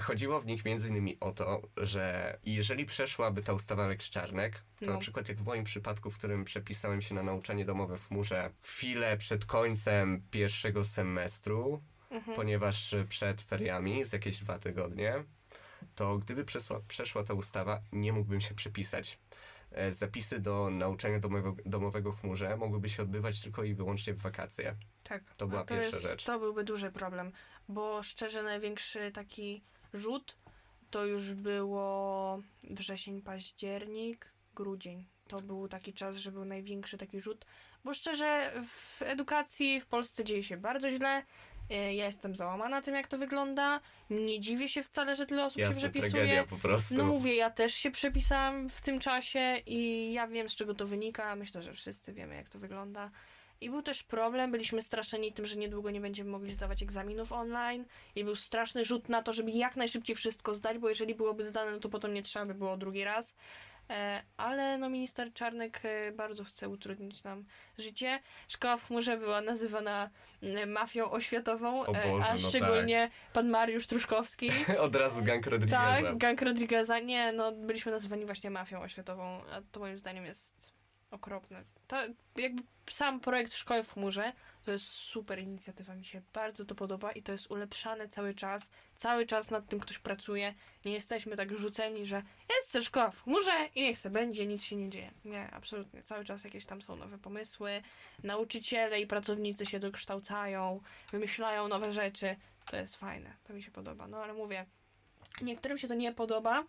Chodziło 0.00 0.40
w 0.40 0.46
nich 0.46 0.64
między 0.64 0.88
innymi 0.88 1.16
o 1.20 1.32
to, 1.32 1.62
że 1.76 2.36
jeżeli 2.44 2.84
przeszłaby 2.86 3.42
ta 3.42 3.52
ustawa 3.52 3.86
Lex 3.86 4.10
Czarnek, 4.10 4.54
to 4.80 4.86
No. 4.86 4.92
na 4.92 4.98
przykład 4.98 5.28
jak 5.28 5.38
w 5.38 5.44
moim 5.46 5.64
przypadku, 5.64 6.10
w 6.10 6.18
którym 6.18 6.44
przepisałem 6.44 7.02
się 7.02 7.14
na 7.14 7.22
nauczanie 7.22 7.64
domowe 7.64 7.98
w 7.98 8.08
chmurze 8.08 8.50
chwilę 8.62 9.16
przed 9.16 9.44
końcem 9.44 10.22
pierwszego 10.30 10.84
semestru, 10.84 11.61
Mhm. 12.10 12.36
ponieważ 12.36 12.94
przed 13.08 13.40
feriami, 13.40 14.04
z 14.04 14.12
jakieś 14.12 14.38
dwa 14.38 14.58
tygodnie, 14.58 15.24
to 15.94 16.18
gdyby 16.18 16.44
przeszła, 16.44 16.80
przeszła 16.88 17.24
ta 17.24 17.34
ustawa, 17.34 17.80
nie 17.92 18.12
mógłbym 18.12 18.40
się 18.40 18.54
przepisać. 18.54 19.18
E, 19.70 19.92
Zapisy 19.92 20.40
do 20.40 20.70
nauczania 20.70 21.20
domowego, 21.20 21.62
domowego 21.66 22.12
w 22.12 22.20
chmurze 22.20 22.56
mogłyby 22.56 22.88
się 22.88 23.02
odbywać 23.02 23.40
tylko 23.40 23.64
i 23.64 23.74
wyłącznie 23.74 24.14
w 24.14 24.18
wakacje. 24.18 24.74
Tak. 25.02 25.34
To 25.36 25.46
była 25.46 25.60
A 25.60 25.64
pierwsza 25.64 25.96
jest, 25.96 26.02
rzecz. 26.02 26.24
To 26.24 26.38
byłby 26.38 26.64
duży 26.64 26.90
problem, 26.90 27.32
bo 27.68 28.02
szczerze 28.02 28.42
największy 28.42 29.12
taki 29.12 29.62
rzut 29.92 30.36
to 30.92 31.06
już 31.06 31.34
było 31.34 32.40
wrzesień, 32.62 33.22
październik, 33.22 34.32
grudzień. 34.54 35.06
To 35.28 35.42
był 35.42 35.68
taki 35.68 35.92
czas, 35.92 36.16
że 36.16 36.32
był 36.32 36.44
największy 36.44 36.98
taki 36.98 37.20
rzut, 37.20 37.46
bo 37.84 37.94
szczerze 37.94 38.52
w 38.64 39.02
edukacji 39.02 39.80
w 39.80 39.86
Polsce 39.86 40.24
dzieje 40.24 40.42
się 40.42 40.56
bardzo 40.56 40.90
źle. 40.90 41.24
E, 41.70 41.94
Ja 41.94 42.06
jestem 42.06 42.34
załamana 42.34 42.82
tym, 42.82 42.94
jak 42.94 43.08
to 43.08 43.18
wygląda. 43.18 43.80
Nie 44.10 44.40
dziwię 44.40 44.68
się 44.68 44.82
wcale, 44.82 45.14
że 45.14 45.26
tyle 45.26 45.44
osób 45.44 45.56
się 45.58 45.62
Jasne, 45.66 45.80
przepisuje. 45.80 46.10
tragedia 46.12 46.44
po 46.46 46.56
prostu. 46.56 46.94
No 46.94 47.04
mówię, 47.04 47.34
ja 47.34 47.50
też 47.50 47.74
się 47.74 47.90
przepisałam 47.90 48.68
w 48.68 48.80
tym 48.82 48.98
czasie 49.00 49.56
i 49.66 50.12
ja 50.12 50.26
wiem, 50.28 50.48
z 50.48 50.54
czego 50.54 50.74
to 50.74 50.86
wynika. 50.86 51.36
Myślę, 51.36 51.62
że 51.62 51.72
wszyscy 51.72 52.12
wiemy, 52.12 52.34
jak 52.34 52.48
to 52.48 52.58
wygląda. 52.58 53.10
I 53.60 53.70
był 53.70 53.82
też 53.82 54.02
problem, 54.02 54.50
byliśmy 54.50 54.82
straszeni 54.82 55.32
tym, 55.32 55.46
że 55.46 55.56
niedługo 55.56 55.90
nie 55.90 56.00
będziemy 56.00 56.30
mogli 56.30 56.52
zdawać 56.52 56.82
egzaminów 56.82 57.32
online. 57.32 57.84
I 58.14 58.24
był 58.24 58.36
straszny 58.36 58.84
rzut 58.84 59.08
na 59.08 59.22
to, 59.22 59.32
żeby 59.32 59.50
jak 59.50 59.76
najszybciej 59.76 60.16
wszystko 60.16 60.54
zdać, 60.54 60.78
bo 60.78 60.88
jeżeli 60.88 61.14
byłoby 61.14 61.44
zdane, 61.44 61.70
no 61.70 61.78
to 61.78 61.88
potem 61.88 62.14
nie 62.14 62.22
trzeba 62.22 62.46
by 62.46 62.54
było 62.54 62.76
drugi 62.76 63.04
raz. 63.04 63.36
E, 63.92 64.22
ale 64.36 64.78
no 64.78 64.88
minister 64.88 65.32
Czarnek 65.32 65.80
e, 65.84 66.12
bardzo 66.12 66.44
chce 66.44 66.68
utrudnić 66.68 67.24
nam 67.24 67.44
życie. 67.78 68.20
Szkoła 68.48 68.76
w 68.76 68.86
chmurze 68.86 69.16
była 69.16 69.40
nazywana 69.40 70.10
mm, 70.42 70.70
mafią 70.70 71.10
oświatową, 71.10 71.84
e, 71.84 71.86
Boże, 71.86 72.26
a 72.26 72.32
no 72.32 72.38
szczególnie 72.38 73.10
pan 73.32 73.50
Mariusz 73.50 73.86
Truszkowski. 73.86 74.50
Od 74.78 74.96
razu 74.96 75.22
gang 75.22 75.46
Rodrigueza. 75.46 75.76
Tak, 75.76 76.18
gang 76.18 76.42
Rodrigueza. 76.42 76.98
Nie, 76.98 77.32
no 77.32 77.52
byliśmy 77.52 77.92
nazywani 77.92 78.26
właśnie 78.26 78.50
mafią 78.50 78.80
oświatową, 78.80 79.40
a 79.50 79.60
to 79.72 79.80
moim 79.80 79.98
zdaniem 79.98 80.24
jest 80.24 80.81
okropne. 81.12 81.64
To 81.86 81.96
jakby 82.36 82.62
sam 82.90 83.20
projekt 83.20 83.52
Szkoły 83.52 83.82
w 83.82 83.92
chmurze 83.92 84.32
to 84.62 84.72
jest 84.72 84.86
super 84.86 85.38
inicjatywa, 85.38 85.94
mi 85.94 86.04
się 86.04 86.22
bardzo 86.32 86.64
to 86.64 86.74
podoba 86.74 87.12
i 87.12 87.22
to 87.22 87.32
jest 87.32 87.50
ulepszane 87.50 88.08
cały 88.08 88.34
czas. 88.34 88.70
Cały 88.96 89.26
czas 89.26 89.50
nad 89.50 89.68
tym 89.68 89.80
ktoś 89.80 89.98
pracuje. 89.98 90.54
Nie 90.84 90.92
jesteśmy 90.92 91.36
tak 91.36 91.58
rzuceni, 91.58 92.06
że 92.06 92.22
jest 92.50 92.86
szkoła 92.86 93.10
w 93.10 93.22
chmurze 93.22 93.68
i 93.74 93.82
niech 93.82 93.98
se 93.98 94.10
będzie, 94.10 94.46
nic 94.46 94.62
się 94.62 94.76
nie 94.76 94.90
dzieje. 94.90 95.10
Nie, 95.24 95.50
absolutnie. 95.50 96.02
Cały 96.02 96.24
czas 96.24 96.44
jakieś 96.44 96.64
tam 96.64 96.82
są 96.82 96.96
nowe 96.96 97.18
pomysły. 97.18 97.82
Nauczyciele 98.22 99.00
i 99.00 99.06
pracownicy 99.06 99.66
się 99.66 99.78
dokształcają, 99.78 100.80
wymyślają 101.10 101.68
nowe 101.68 101.92
rzeczy. 101.92 102.36
To 102.66 102.76
jest 102.76 102.96
fajne, 102.96 103.36
to 103.44 103.54
mi 103.54 103.62
się 103.62 103.70
podoba. 103.70 104.06
No 104.06 104.22
ale 104.22 104.34
mówię, 104.34 104.66
niektórym 105.40 105.78
się 105.78 105.88
to 105.88 105.94
nie 105.94 106.12
podoba, 106.12 106.64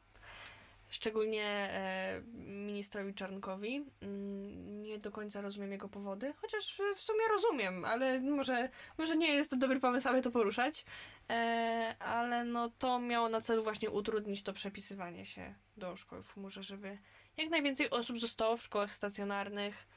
szczególnie 0.93 1.45
e, 1.45 2.21
ministrowi 2.45 3.13
Czarnkowi. 3.13 3.85
Mm, 4.01 4.83
nie 4.83 4.99
do 4.99 5.11
końca 5.11 5.41
rozumiem 5.41 5.71
jego 5.71 5.89
powody, 5.89 6.33
chociaż 6.33 6.81
w- 6.95 7.01
sumie 7.01 7.27
rozumiem, 7.31 7.85
ale 7.85 8.19
może, 8.19 8.69
może 8.97 9.17
nie 9.17 9.33
jest 9.33 9.49
to 9.49 9.55
dobry 9.55 9.79
pomysł, 9.79 10.07
aby 10.09 10.21
to 10.21 10.31
poruszać. 10.31 10.85
E, 11.29 11.95
ale 11.99 12.45
no 12.45 12.69
to 12.79 12.99
miało 12.99 13.29
na 13.29 13.41
celu 13.41 13.63
właśnie 13.63 13.89
utrudnić 13.89 14.43
to 14.43 14.53
przepisywanie 14.53 15.25
się 15.25 15.55
do 15.77 15.95
szkoły 15.95 16.23
w 16.23 16.33
chmurze, 16.33 16.63
żeby 16.63 16.97
jak 17.37 17.49
najwięcej 17.49 17.89
osób 17.89 18.19
zostało 18.19 18.57
w 18.57 18.63
szkołach 18.63 18.95
stacjonarnych. 18.95 19.87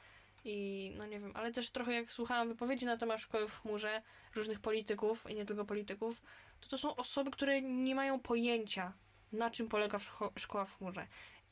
I 0.45 0.91
no 0.97 1.05
nie 1.05 1.19
wiem, 1.19 1.31
ale 1.35 1.51
też 1.51 1.69
trochę 1.69 1.93
jak 1.93 2.13
słuchałam 2.13 2.47
wypowiedzi 2.47 2.85
na 2.85 2.97
temat 2.97 3.21
szkoły 3.21 3.47
w 3.47 3.61
chmurze 3.61 4.01
różnych 4.35 4.59
polityków 4.59 5.29
i 5.29 5.35
nie 5.35 5.45
tylko 5.45 5.65
polityków, 5.65 6.21
to 6.61 6.67
to 6.69 6.77
są 6.77 6.95
osoby, 6.95 7.31
które 7.31 7.61
nie 7.61 7.95
mają 7.95 8.19
pojęcia, 8.19 8.93
na 9.31 9.49
czym 9.51 9.67
polega 9.69 9.97
szko- 9.97 10.31
szkoła 10.39 10.65
w 10.65 10.77
chmurze. 10.77 11.07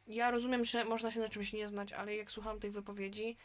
Ja 0.07 0.31
rozumiem, 0.31 0.65
że 0.65 0.85
można 0.85 1.11
się 1.11 1.19
na 1.19 1.29
czymś 1.29 1.53
nie 1.53 1.67
znać, 1.67 1.93
ale 1.93 2.15
jak 2.15 2.31
słucham 2.31 2.59
tych 2.59 2.71
wypowiedzi, 2.71 3.37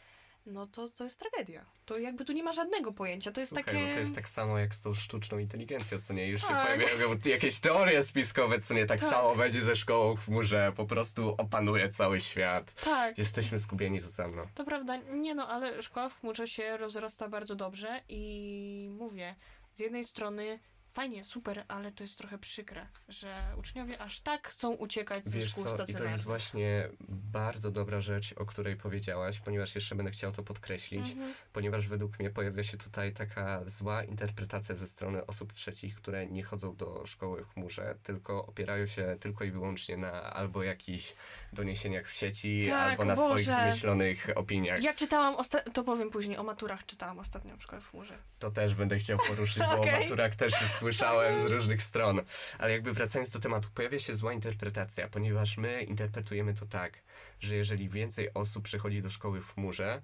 no 0.45 0.67
to 0.67 0.89
to 0.89 1.03
jest 1.03 1.19
tragedia. 1.19 1.65
To 1.85 1.97
jakby 1.99 2.25
tu 2.25 2.33
nie 2.33 2.43
ma 2.43 2.51
żadnego 2.51 2.91
pojęcia. 2.93 3.31
To 3.31 3.39
jest 3.41 3.49
Słuchaj, 3.55 3.65
takie. 3.65 3.93
to 3.93 3.99
jest 3.99 4.15
tak 4.15 4.29
samo 4.29 4.57
jak 4.59 4.75
z 4.75 4.81
tą 4.81 4.93
sztuczną 4.93 5.37
inteligencją, 5.39 5.99
co 6.01 6.13
nie? 6.13 6.27
Już 6.27 6.41
się 6.41 6.47
Tak. 6.47 6.79
pojawiają 6.79 7.15
jakieś 7.25 7.59
teorie 7.59 8.03
spiskowe, 8.03 8.59
co 8.59 8.73
nie? 8.73 8.85
Tak, 8.85 8.99
Tak. 8.99 9.09
samo 9.09 9.35
będzie 9.35 9.61
ze 9.61 9.75
szkołą 9.75 10.15
w 10.15 10.25
chmurze, 10.25 10.73
po 10.75 10.85
prostu 10.85 11.35
opanuje 11.37 11.89
cały 11.89 12.21
świat. 12.21 12.73
Tak, 12.73 13.17
Jesteśmy 13.17 13.59
zgubieni 13.59 13.99
Zuzanno. 13.99 14.47
to 14.55 14.65
prawda. 14.65 14.97
Nie 14.97 15.35
no, 15.35 15.47
ale 15.47 15.83
szkoła 15.83 16.09
w 16.09 16.19
chmurze 16.19 16.47
się 16.47 16.77
rozrasta 16.77 17.27
bardzo 17.29 17.55
dobrze 17.55 18.01
i 18.09 18.89
mówię, 18.99 19.35
z 19.73 19.79
jednej 19.79 20.03
strony 20.03 20.59
fajnie, 20.93 21.23
super, 21.23 21.65
ale 21.67 21.91
to 21.91 22.03
jest 22.03 22.17
trochę 22.17 22.37
przykre, 22.37 22.87
że 23.09 23.53
uczniowie 23.57 24.01
aż 24.01 24.19
tak 24.19 24.47
chcą 24.47 24.71
uciekać 24.71 25.25
ze 25.25 25.37
Wiesz 25.39 25.49
szkół 25.51 25.63
co, 25.63 25.69
i 25.69 25.71
to 25.71 25.77
stacjonarnych. 25.77 26.11
jest 26.11 26.23
właśnie 26.23 26.89
bardzo 27.09 27.71
dobra 27.71 28.01
rzecz, 28.01 28.33
o 28.37 28.45
której 28.45 28.75
powiedziałaś, 28.75 29.39
ponieważ 29.39 29.75
jeszcze 29.75 29.95
będę 29.95 30.11
chciał 30.11 30.31
to 30.31 30.43
podkreślić, 30.43 31.09
Mhm. 31.11 31.33
ponieważ 31.53 31.87
według 31.87 32.19
mnie 32.19 32.29
pojawia 32.29 32.63
się 32.63 32.77
tutaj 32.77 33.13
taka 33.13 33.61
zła 33.65 34.03
interpretacja 34.03 34.75
ze 34.75 34.87
strony 34.87 35.25
osób 35.25 35.53
trzecich, 35.53 35.95
które 35.95 36.27
nie 36.27 36.43
chodzą 36.43 36.75
do 36.75 37.05
szkoły 37.05 37.45
w 37.45 37.53
chmurze, 37.53 37.95
tylko 38.03 38.45
opierają 38.45 38.87
się 38.87 39.17
tylko 39.19 39.43
i 39.43 39.51
wyłącznie 39.51 39.97
na 39.97 40.11
albo 40.33 40.63
jakichś 40.63 41.13
doniesieniach 41.53 42.07
w 42.07 42.13
sieci, 42.13 42.65
Tak, 42.69 42.91
albo 42.91 43.05
na 43.05 43.15
swoich 43.15 43.45
Boże. 43.45 43.51
zmyślonych 43.63 44.27
opiniach. 44.35 44.83
Ja 44.83 44.93
czytałam, 44.93 45.35
osta- 45.35 45.71
to 45.73 45.83
powiem 45.83 46.09
później, 46.09 46.37
o 46.37 46.43
maturach 46.43 46.85
czytałam 46.85 47.19
ostatnio 47.19 47.57
w 47.57 47.63
szkole 47.63 47.81
w 47.81 47.89
chmurze. 47.89 48.13
To 48.39 48.51
też 48.51 48.75
będę 48.75 48.97
chciał 48.97 49.17
poruszyć, 49.27 49.57
bo 49.59 49.71
Okej. 49.79 49.95
o 49.95 49.99
maturach 49.99 50.35
też 50.35 50.61
już 50.61 50.69
słyszałem 50.81 51.47
z 51.47 51.51
różnych 51.51 51.83
stron. 51.83 52.21
Ale 52.59 52.71
jakby 52.71 52.93
wracając 52.93 53.29
do 53.29 53.39
tematu, 53.39 53.69
pojawia 53.73 53.99
się 53.99 54.15
zła 54.15 54.33
interpretacja, 54.33 55.07
ponieważ 55.07 55.57
my 55.57 55.81
interpretujemy 55.81 56.53
to 56.53 56.65
tak, 56.65 57.01
że 57.39 57.55
jeżeli 57.55 57.89
więcej 57.89 58.33
osób 58.33 58.63
przychodzi 58.63 59.01
do 59.01 59.09
szkoły 59.09 59.41
w 59.41 59.53
chmurze, 59.53 60.01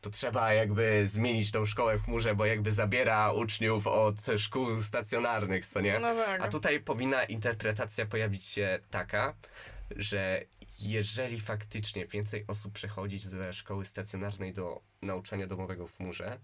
to 0.00 0.10
trzeba 0.10 0.52
jakby 0.52 1.06
zmienić 1.06 1.50
tą 1.50 1.66
szkołę 1.66 1.98
w 1.98 2.04
chmurze, 2.04 2.34
bo 2.34 2.46
jakby 2.46 2.72
zabiera 2.72 3.32
uczniów 3.32 3.86
od 3.86 4.16
szkół 4.38 4.82
stacjonarnych, 4.82 5.66
co 5.66 5.80
nie? 5.80 5.98
No 5.98 6.14
tak. 6.14 6.42
A 6.42 6.48
tutaj 6.48 6.80
powinna 6.80 7.24
interpretacja 7.24 8.06
pojawić 8.06 8.44
się 8.44 8.78
taka, 8.90 9.34
że 9.96 10.44
jeżeli 10.80 11.40
faktycznie 11.40 12.06
więcej 12.06 12.44
osób 12.48 12.72
przechodzi 12.72 13.18
ze 13.18 13.52
szkoły 13.52 13.84
stacjonarnej 13.84 14.52
do 14.52 14.80
nauczania 15.02 15.46
domowego 15.46 15.86
w 15.86 15.96
chmurze, 15.96 16.38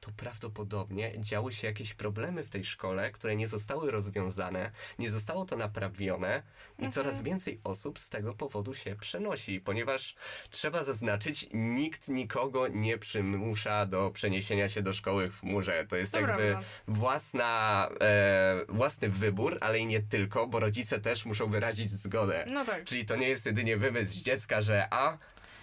to 0.00 0.10
prawdopodobnie 0.16 1.12
działy 1.20 1.52
się 1.52 1.66
jakieś 1.66 1.94
problemy 1.94 2.44
w 2.44 2.50
tej 2.50 2.64
szkole, 2.64 3.10
które 3.10 3.36
nie 3.36 3.48
zostały 3.48 3.90
rozwiązane, 3.90 4.70
nie 4.98 5.10
zostało 5.10 5.44
to 5.44 5.56
naprawione 5.56 6.42
i 6.78 6.84
Mhm. 6.84 6.92
coraz 6.92 7.22
więcej 7.22 7.60
osób 7.64 7.98
z 7.98 8.08
tego 8.08 8.34
powodu 8.34 8.74
się 8.74 8.96
przenosi, 8.96 9.60
ponieważ 9.60 10.14
trzeba 10.50 10.82
zaznaczyć, 10.84 11.46
nikt 11.52 12.08
nikogo 12.08 12.68
nie 12.68 12.98
przymusza 12.98 13.86
do 13.86 14.10
przeniesienia 14.10 14.68
się 14.68 14.82
do 14.82 14.92
szkoły 14.92 15.30
w 15.30 15.40
chmurze. 15.40 15.86
To 15.88 15.96
jest 15.96 16.12
To 16.12 16.20
jakby 16.20 16.42
prawda. 16.50 16.68
własna, 16.88 17.88
e, 18.00 18.64
własny 18.68 19.08
wybór, 19.08 19.58
ale 19.60 19.78
i 19.78 19.86
nie 19.86 20.00
tylko, 20.00 20.46
bo 20.46 20.60
rodzice 20.60 21.00
też 21.00 21.24
muszą 21.26 21.50
wyrazić 21.50 21.90
zgodę. 21.90 22.44
No 22.50 22.64
tak. 22.64 22.84
Czyli 22.84 23.04
to 23.04 23.16
nie 23.16 23.28
jest 23.28 23.46
jedynie 23.46 23.76
wymysł 23.76 24.24
dziecka, 24.24 24.62
że 24.62 24.88
a, 24.90 25.18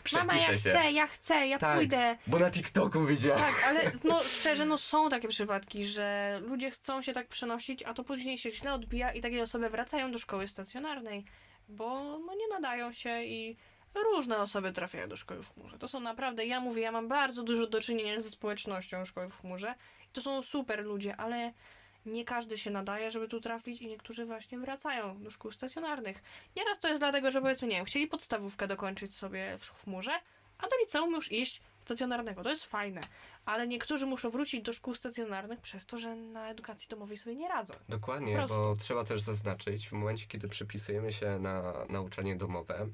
przepiszę 0.08 0.26
Mama, 0.28 0.40
ja 0.52 0.58
się. 0.58 0.70
chcę, 0.70 0.92
ja 0.92 1.08
chcę, 1.08 1.48
ja 1.48 1.58
Tak. 1.58 1.78
pójdę. 1.78 2.18
Bo 2.28 2.40
na 2.40 2.52
TikToku 2.52 3.06
widziałem. 3.06 3.40
Tak, 3.40 3.64
ale 3.66 3.92
no 4.04 4.24
szczerze, 4.24 4.66
no 4.66 4.78
są 4.78 5.10
takie 5.10 5.28
przypadki, 5.28 5.84
że 5.86 6.40
ludzie 6.44 6.72
chcą 6.72 7.02
się 7.02 7.14
tak 7.14 7.28
przenosić, 7.28 7.84
a 7.84 7.94
to 7.94 8.04
później 8.04 8.38
się 8.38 8.52
źle 8.52 8.74
odbija 8.74 9.12
i 9.12 9.22
takie 9.22 9.44
osoby 9.44 9.70
wracają 9.70 10.12
do 10.12 10.18
szkoły 10.18 10.48
stacjonarnej, 10.48 11.26
bo 11.70 12.20
no 12.26 12.36
nie 12.36 12.48
nadają 12.48 12.92
się 12.92 13.24
i 13.24 13.58
różne 14.14 14.38
osoby 14.38 14.72
trafiają 14.74 15.10
do 15.10 15.18
szkoły 15.18 15.44
w 15.44 15.54
chmurze. 15.54 15.78
To 15.80 15.88
są 15.88 16.00
naprawdę, 16.00 16.46
ja 16.46 16.60
mówię, 16.60 16.82
ja 16.82 16.92
mam 16.92 17.08
bardzo 17.08 17.44
dużo 17.44 17.68
do 17.68 17.82
czynienia 17.82 18.22
ze 18.22 18.30
społecznością 18.30 19.06
szkoły 19.06 19.30
w 19.30 19.42
chmurze 19.42 19.76
i 20.10 20.14
to 20.14 20.22
są 20.22 20.44
super 20.44 20.86
ludzie, 20.86 21.16
ale 21.16 21.54
nie 22.08 22.26
każdy 22.26 22.58
się 22.58 22.72
nadaje, 22.72 23.12
żeby 23.12 23.28
tu 23.28 23.42
trafić 23.42 23.82
i 23.82 23.88
niektórzy 23.88 24.26
właśnie 24.26 24.60
wracają 24.60 25.24
do 25.24 25.32
szkół 25.32 25.52
stacjonarnych. 25.52 26.24
Nieraz 26.56 26.80
to 26.80 26.88
jest 26.88 27.02
dlatego, 27.02 27.32
że 27.32 27.42
powiedzmy, 27.42 27.68
nie 27.68 27.76
wiem, 27.76 27.86
chcieli 27.86 28.08
podstawówkę 28.08 28.68
dokończyć 28.68 29.16
sobie 29.16 29.58
w 29.58 29.84
chmurze, 29.84 30.12
a 30.58 30.68
do 30.68 30.76
liceum 30.86 31.14
już 31.14 31.32
iść 31.32 31.62
stacjonarnego. 31.80 32.44
To 32.44 32.50
jest 32.50 32.66
fajne. 32.66 33.02
Ale 33.46 33.68
niektórzy 33.68 34.06
muszą 34.06 34.30
wrócić 34.30 34.62
do 34.62 34.74
szkół 34.74 34.96
stacjonarnych 34.96 35.62
przez 35.62 35.86
to, 35.86 35.98
że 35.98 36.16
na 36.16 36.50
edukacji 36.50 36.88
domowej 36.90 37.18
sobie 37.18 37.36
nie 37.36 37.48
radzą. 37.48 37.74
Dokładnie, 37.90 38.46
bo 38.50 38.74
trzeba 38.80 39.04
też 39.04 39.22
zaznaczyć, 39.22 39.90
w 39.90 39.92
momencie, 39.92 40.28
kiedy 40.28 40.48
przepisujemy 40.48 41.14
się 41.14 41.40
na 41.40 41.74
nauczanie 41.90 42.36
domowe, 42.36 42.88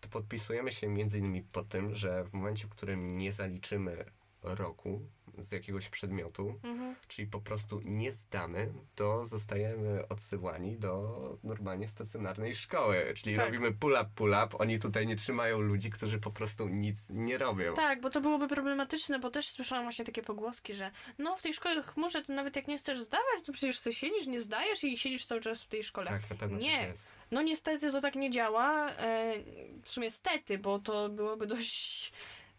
to 0.00 0.08
podpisujemy 0.08 0.72
się 0.72 0.88
między 0.88 1.18
innymi 1.18 1.42
po 1.42 1.62
tym, 1.62 1.94
że 1.94 2.24
w 2.24 2.32
momencie, 2.32 2.66
w 2.66 2.70
którym 2.70 3.18
nie 3.18 3.32
zaliczymy 3.32 4.04
roku 4.42 5.00
z 5.38 5.52
jakiegoś 5.52 5.88
przedmiotu, 5.88 6.60
czyli 7.08 7.28
po 7.28 7.40
prostu 7.40 7.80
nie 7.84 8.12
zdamy, 8.12 8.72
to 8.94 9.26
zostajemy 9.26 10.08
odsyłani 10.08 10.76
do 10.76 11.38
normalnie 11.44 11.88
stacjonarnej 11.88 12.54
szkoły. 12.54 13.12
Czyli 13.16 13.36
Tak. 13.36 13.44
robimy 13.46 13.72
pull-up, 13.72 14.10
pull-up. 14.16 14.58
Oni 14.58 14.78
tutaj 14.78 15.06
nie 15.06 15.16
trzymają 15.16 15.60
ludzi, 15.60 15.90
którzy 15.90 16.18
po 16.18 16.30
prostu 16.30 16.68
nic 16.68 17.10
nie 17.10 17.38
robią. 17.38 17.74
Tak, 17.74 18.00
bo 18.00 18.10
to 18.10 18.20
byłoby 18.20 18.48
problematyczne, 18.48 19.18
bo 19.18 19.30
też 19.30 19.48
słyszałam 19.48 19.84
właśnie 19.84 20.04
takie 20.04 20.22
pogłoski, 20.22 20.74
że 20.74 20.90
no 21.18 21.36
w 21.36 21.42
tej 21.42 21.54
szkole 21.54 21.82
chmurze 21.82 22.22
to 22.22 22.32
nawet 22.32 22.56
jak 22.56 22.68
nie 22.68 22.78
chcesz 22.78 23.00
zdawać, 23.00 23.44
to 23.46 23.52
przecież 23.52 23.78
sobie 23.78 23.96
siedzisz, 23.96 24.26
nie 24.26 24.40
zdajesz 24.40 24.84
i 24.84 24.98
siedzisz 24.98 25.26
cały 25.26 25.40
czas 25.40 25.62
w 25.62 25.66
tej 25.68 25.82
szkole. 25.82 26.06
Tak, 26.06 26.30
na 26.30 26.36
pewno 26.36 26.58
Nie. 26.58 26.78
tak 26.78 26.88
jest. 26.88 27.08
No 27.30 27.42
niestety 27.42 27.92
to 27.92 28.00
tak 28.00 28.14
nie 28.14 28.30
działa. 28.30 28.90
E, 28.90 29.34
w 29.82 29.88
sumie 29.88 30.10
stety, 30.10 30.58
bo 30.58 30.78
to 30.78 31.08
byłoby 31.08 31.46
dość 31.46 32.12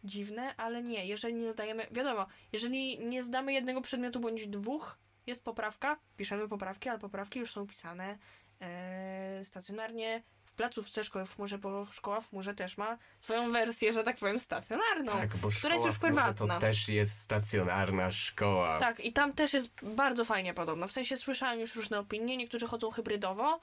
dziwne, 0.04 0.56
ale 0.58 0.84
nie. 0.84 1.06
Jeżeli 1.06 1.34
nie 1.34 1.52
zdajemy, 1.52 1.88
wiadomo, 1.92 2.26
jeżeli 2.52 3.00
nie 3.00 3.24
zdamy 3.24 3.54
jednego 3.54 3.82
przedmiotu 3.82 4.20
bądź 4.20 4.48
dwóch, 4.48 4.98
jest 5.28 5.44
poprawka, 5.44 5.98
piszemy 6.18 6.48
poprawki, 6.48 6.90
ale 6.90 7.00
poprawki 7.00 7.40
już 7.40 7.52
są 7.52 7.68
pisane 7.68 8.18
e, 8.62 9.46
stacjonarnie 9.46 10.24
w 10.46 10.54
placówce 10.54 11.04
szkoły 11.04 11.26
w 11.26 11.36
chmurze, 11.36 11.58
bo 11.58 11.88
szkoła 11.92 12.22
w 12.22 12.30
chmurze 12.30 12.56
też 12.56 12.78
ma 12.78 12.98
swoją 13.20 13.52
wersję, 13.52 13.94
że 13.94 14.04
tak 14.04 14.18
powiem, 14.18 14.40
stacjonarną. 14.40 15.12
Tak, 15.12 15.38
bo 15.38 15.50
która 15.50 15.74
jest 15.74 15.86
już 15.86 15.98
prywatna. 15.98 16.56
to 16.56 16.60
też 16.60 16.90
jest 16.90 17.20
stacjonarna 17.20 18.12
szkoła. 18.12 18.80
Tak, 18.80 19.00
i 19.00 19.14
tam 19.14 19.34
też 19.34 19.54
jest 19.54 19.72
bardzo 19.84 20.26
fajnie 20.26 20.54
podobno. 20.54 20.88
W 20.88 20.92
sensie 20.92 21.18
słyszałam 21.18 21.60
już 21.60 21.76
różne 21.76 22.00
opinie, 22.00 22.38
niektórzy 22.38 22.68
chodzą 22.68 22.92
hybrydowo. 22.92 23.60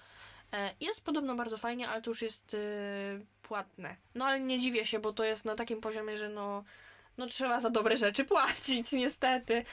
E, 0.52 0.74
Jest 0.80 1.04
podobno 1.04 1.34
bardzo 1.34 1.56
fajnie, 1.56 1.88
ale 1.88 2.02
to 2.02 2.10
już 2.10 2.22
jest 2.22 2.54
e, 2.54 2.58
płatne. 3.48 3.96
No 4.14 4.24
ale 4.24 4.40
nie 4.40 4.58
dziwię 4.58 4.84
się, 4.84 4.98
bo 4.98 5.12
to 5.12 5.24
jest 5.24 5.44
na 5.44 5.54
takim 5.54 5.80
poziomie, 5.80 6.18
że 6.18 6.28
no 6.28 6.64
no 7.18 7.26
trzeba 7.26 7.60
za 7.60 7.70
dobre 7.70 7.96
rzeczy 7.96 8.24
płacić, 8.24 8.92
niestety. 9.02 9.64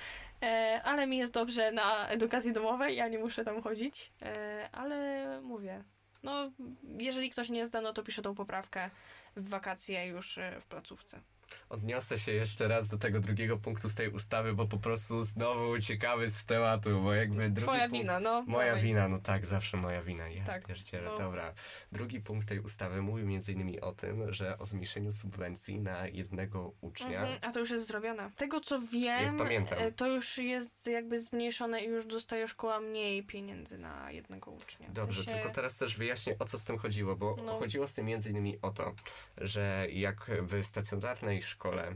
E, 0.43 0.81
ale 0.83 1.07
mi 1.07 1.17
jest 1.17 1.33
dobrze 1.33 1.71
na 1.71 2.07
edukacji 2.07 2.53
domowej, 2.53 2.95
ja 2.95 3.07
nie 3.07 3.19
muszę 3.19 3.45
tam 3.45 3.61
chodzić. 3.61 4.11
E, 4.21 4.69
ale 4.71 5.41
mówię, 5.41 5.83
no 6.23 6.51
jeżeli 6.97 7.29
ktoś 7.29 7.49
nie 7.49 7.65
zda, 7.65 7.81
no 7.81 7.93
to 7.93 8.03
piszę 8.03 8.21
tą 8.21 8.35
poprawkę 8.35 8.89
w 9.35 9.49
wakacje 9.49 10.07
już 10.07 10.37
e, 10.37 10.61
w 10.61 10.67
placówce. 10.67 11.21
Odniosę 11.69 12.19
się 12.19 12.31
jeszcze 12.31 12.67
raz 12.67 12.87
do 12.87 12.97
tego 12.97 13.19
drugiego 13.19 13.57
punktu 13.57 13.89
z 13.89 13.95
tej 13.95 14.09
ustawy, 14.09 14.53
bo 14.53 14.67
po 14.67 14.77
prostu 14.77 15.23
znowu 15.23 15.69
uciekamy 15.69 16.29
z 16.29 16.45
tematu, 16.45 17.01
bo 17.01 17.13
jakby 17.13 17.49
drugi 17.49 17.61
Twoja 17.61 17.79
punkt... 17.89 17.93
wina, 18.01 18.19
no. 18.19 18.43
Moja 18.47 18.67
dawaj. 18.67 18.83
wina, 18.83 19.07
no 19.07 19.19
tak, 19.19 19.45
zawsze 19.45 19.77
moja 19.77 20.01
wina. 20.01 20.29
Ja 20.29 20.43
Tak, 20.45 20.67
pierdzielę, 20.67 21.09
no. 21.09 21.17
dobra. 21.17 21.53
Drugi 21.91 22.19
punkt 22.21 22.47
tej 22.47 22.59
ustawy 22.59 23.01
mówił 23.01 23.25
między 23.27 23.53
innymi 23.53 23.81
o 23.81 23.91
tym, 23.91 24.33
że 24.33 24.57
o 24.57 24.65
zmniejszeniu 24.65 25.11
subwencji 25.11 25.79
na 25.79 26.07
jednego 26.07 26.73
ucznia. 26.81 27.21
Mhm, 27.21 27.39
a 27.41 27.51
to 27.51 27.59
już 27.59 27.69
jest 27.69 27.87
zrobione. 27.87 28.31
Tego 28.35 28.59
co 28.61 28.79
wiem, 28.79 29.37
pamiętam. 29.37 29.79
e, 29.79 29.91
to 29.91 30.07
już 30.07 30.37
jest 30.37 30.87
jakby 30.87 31.19
zmniejszone 31.19 31.81
i 31.81 31.87
już 31.87 32.05
dostaje 32.05 32.47
szkoła 32.47 32.79
mniej 32.79 33.23
pieniędzy 33.23 33.77
na 33.77 34.11
jednego 34.11 34.51
ucznia. 34.51 34.87
W 34.89 34.91
Dobrze, 34.91 35.23
sensie- 35.23 35.33
tylko 35.39 35.49
teraz 35.55 35.77
też 35.77 35.97
wyjaśnię 35.97 36.35
o 36.39 36.45
co 36.45 36.59
z 36.59 36.63
tym 36.65 36.77
chodziło, 36.77 37.15
bo 37.15 37.35
No. 37.45 37.59
chodziło 37.59 37.87
z 37.87 37.93
tym 37.93 38.05
między 38.05 38.29
innymi 38.29 38.57
o 38.61 38.71
to, 38.71 38.93
że 39.37 39.87
jak 39.91 40.31
w 40.41 40.63
stacjonarnej 40.65 41.34
szkole 41.41 41.95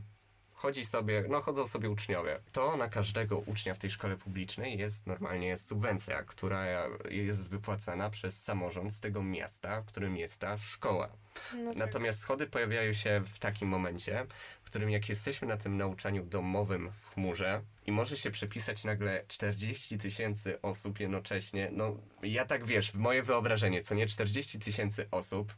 chodzi 0.60 0.86
sobie, 0.86 1.24
no 1.30 1.42
chodzą 1.42 1.68
sobie 1.68 1.90
uczniowie, 1.90 2.40
to 2.52 2.78
na 2.78 2.90
każdego 2.90 3.38
ucznia 3.38 3.74
w 3.74 3.78
tej 3.78 3.90
szkole 3.90 4.18
publicznej 4.18 4.78
jest 4.78 5.08
normalnie 5.08 5.58
subwencja, 5.58 6.24
która 6.24 6.66
jest 7.10 7.48
wypłacana 7.48 8.10
przez 8.10 8.44
samorząd 8.44 8.96
z 8.96 9.00
tego 9.00 9.24
miasta, 9.24 9.82
w 9.82 9.86
którym 9.86 10.18
jest 10.18 10.40
ta 10.40 10.58
szkoła. 10.58 11.10
No 11.56 11.70
tak. 11.70 11.78
Natomiast 11.78 12.20
schody 12.20 12.48
pojawiają 12.48 12.94
się 12.94 13.22
w 13.26 13.40
takim 13.40 13.70
momencie, 13.70 14.26
w 14.62 14.66
którym 14.66 14.90
jak 14.90 15.10
jesteśmy 15.10 15.48
na 15.48 15.58
tym 15.58 15.78
nauczaniu 15.78 16.24
domowym 16.24 16.92
w 17.00 17.14
chmurze 17.14 17.62
i 17.86 17.92
może 17.92 18.18
się 18.18 18.32
przepisać 18.32 18.84
nagle 18.84 19.24
40 19.28 19.98
tysięcy 19.98 20.62
osób 20.62 21.00
jednocześnie, 21.00 21.70
no 21.74 21.98
ja 22.24 22.46
tak 22.46 22.66
wiesz, 22.66 22.92
w 22.92 22.96
moje 22.96 23.24
wyobrażenie, 23.24 23.82
co 23.82 23.96
nie 23.96 24.06
40 24.06 24.60
tysięcy 24.60 25.08
osób 25.12 25.54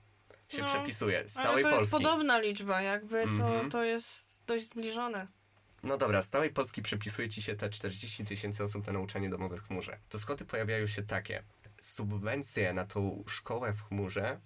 się 0.52 0.62
No, 0.62 0.68
przepisuje 0.68 1.28
z 1.30 1.34
całej 1.34 1.64
to 1.64 1.70
jest 1.70 1.80
Polski. 1.80 1.91
podobna 1.97 2.39
liczba, 2.39 2.82
jakby 2.82 3.20
Mhm. 3.22 3.38
to, 3.70 3.78
to 3.78 3.84
jest 3.84 4.43
dość 4.47 4.68
zbliżone. 4.70 5.28
No 5.84 5.97
dobra, 5.97 6.22
z 6.22 6.30
całej 6.30 6.49
Polski 6.49 6.82
przepisuje 6.82 7.30
ci 7.30 7.41
się 7.41 7.56
te 7.56 7.70
40 7.70 8.26
tysięcy 8.26 8.64
osób 8.64 8.88
na 8.88 8.93
nauczanie 8.93 9.30
domowe 9.30 9.58
w 9.58 9.68
chmurze. 9.68 9.97
To 10.10 10.20
schody 10.20 10.45
pojawiają 10.45 10.88
się 10.88 11.04
takie. 11.04 11.43
Subwencje 11.82 12.74
na 12.74 12.86
tą 12.86 13.24
szkołę 13.28 13.74
w 13.74 13.82
chmurze 13.88 14.39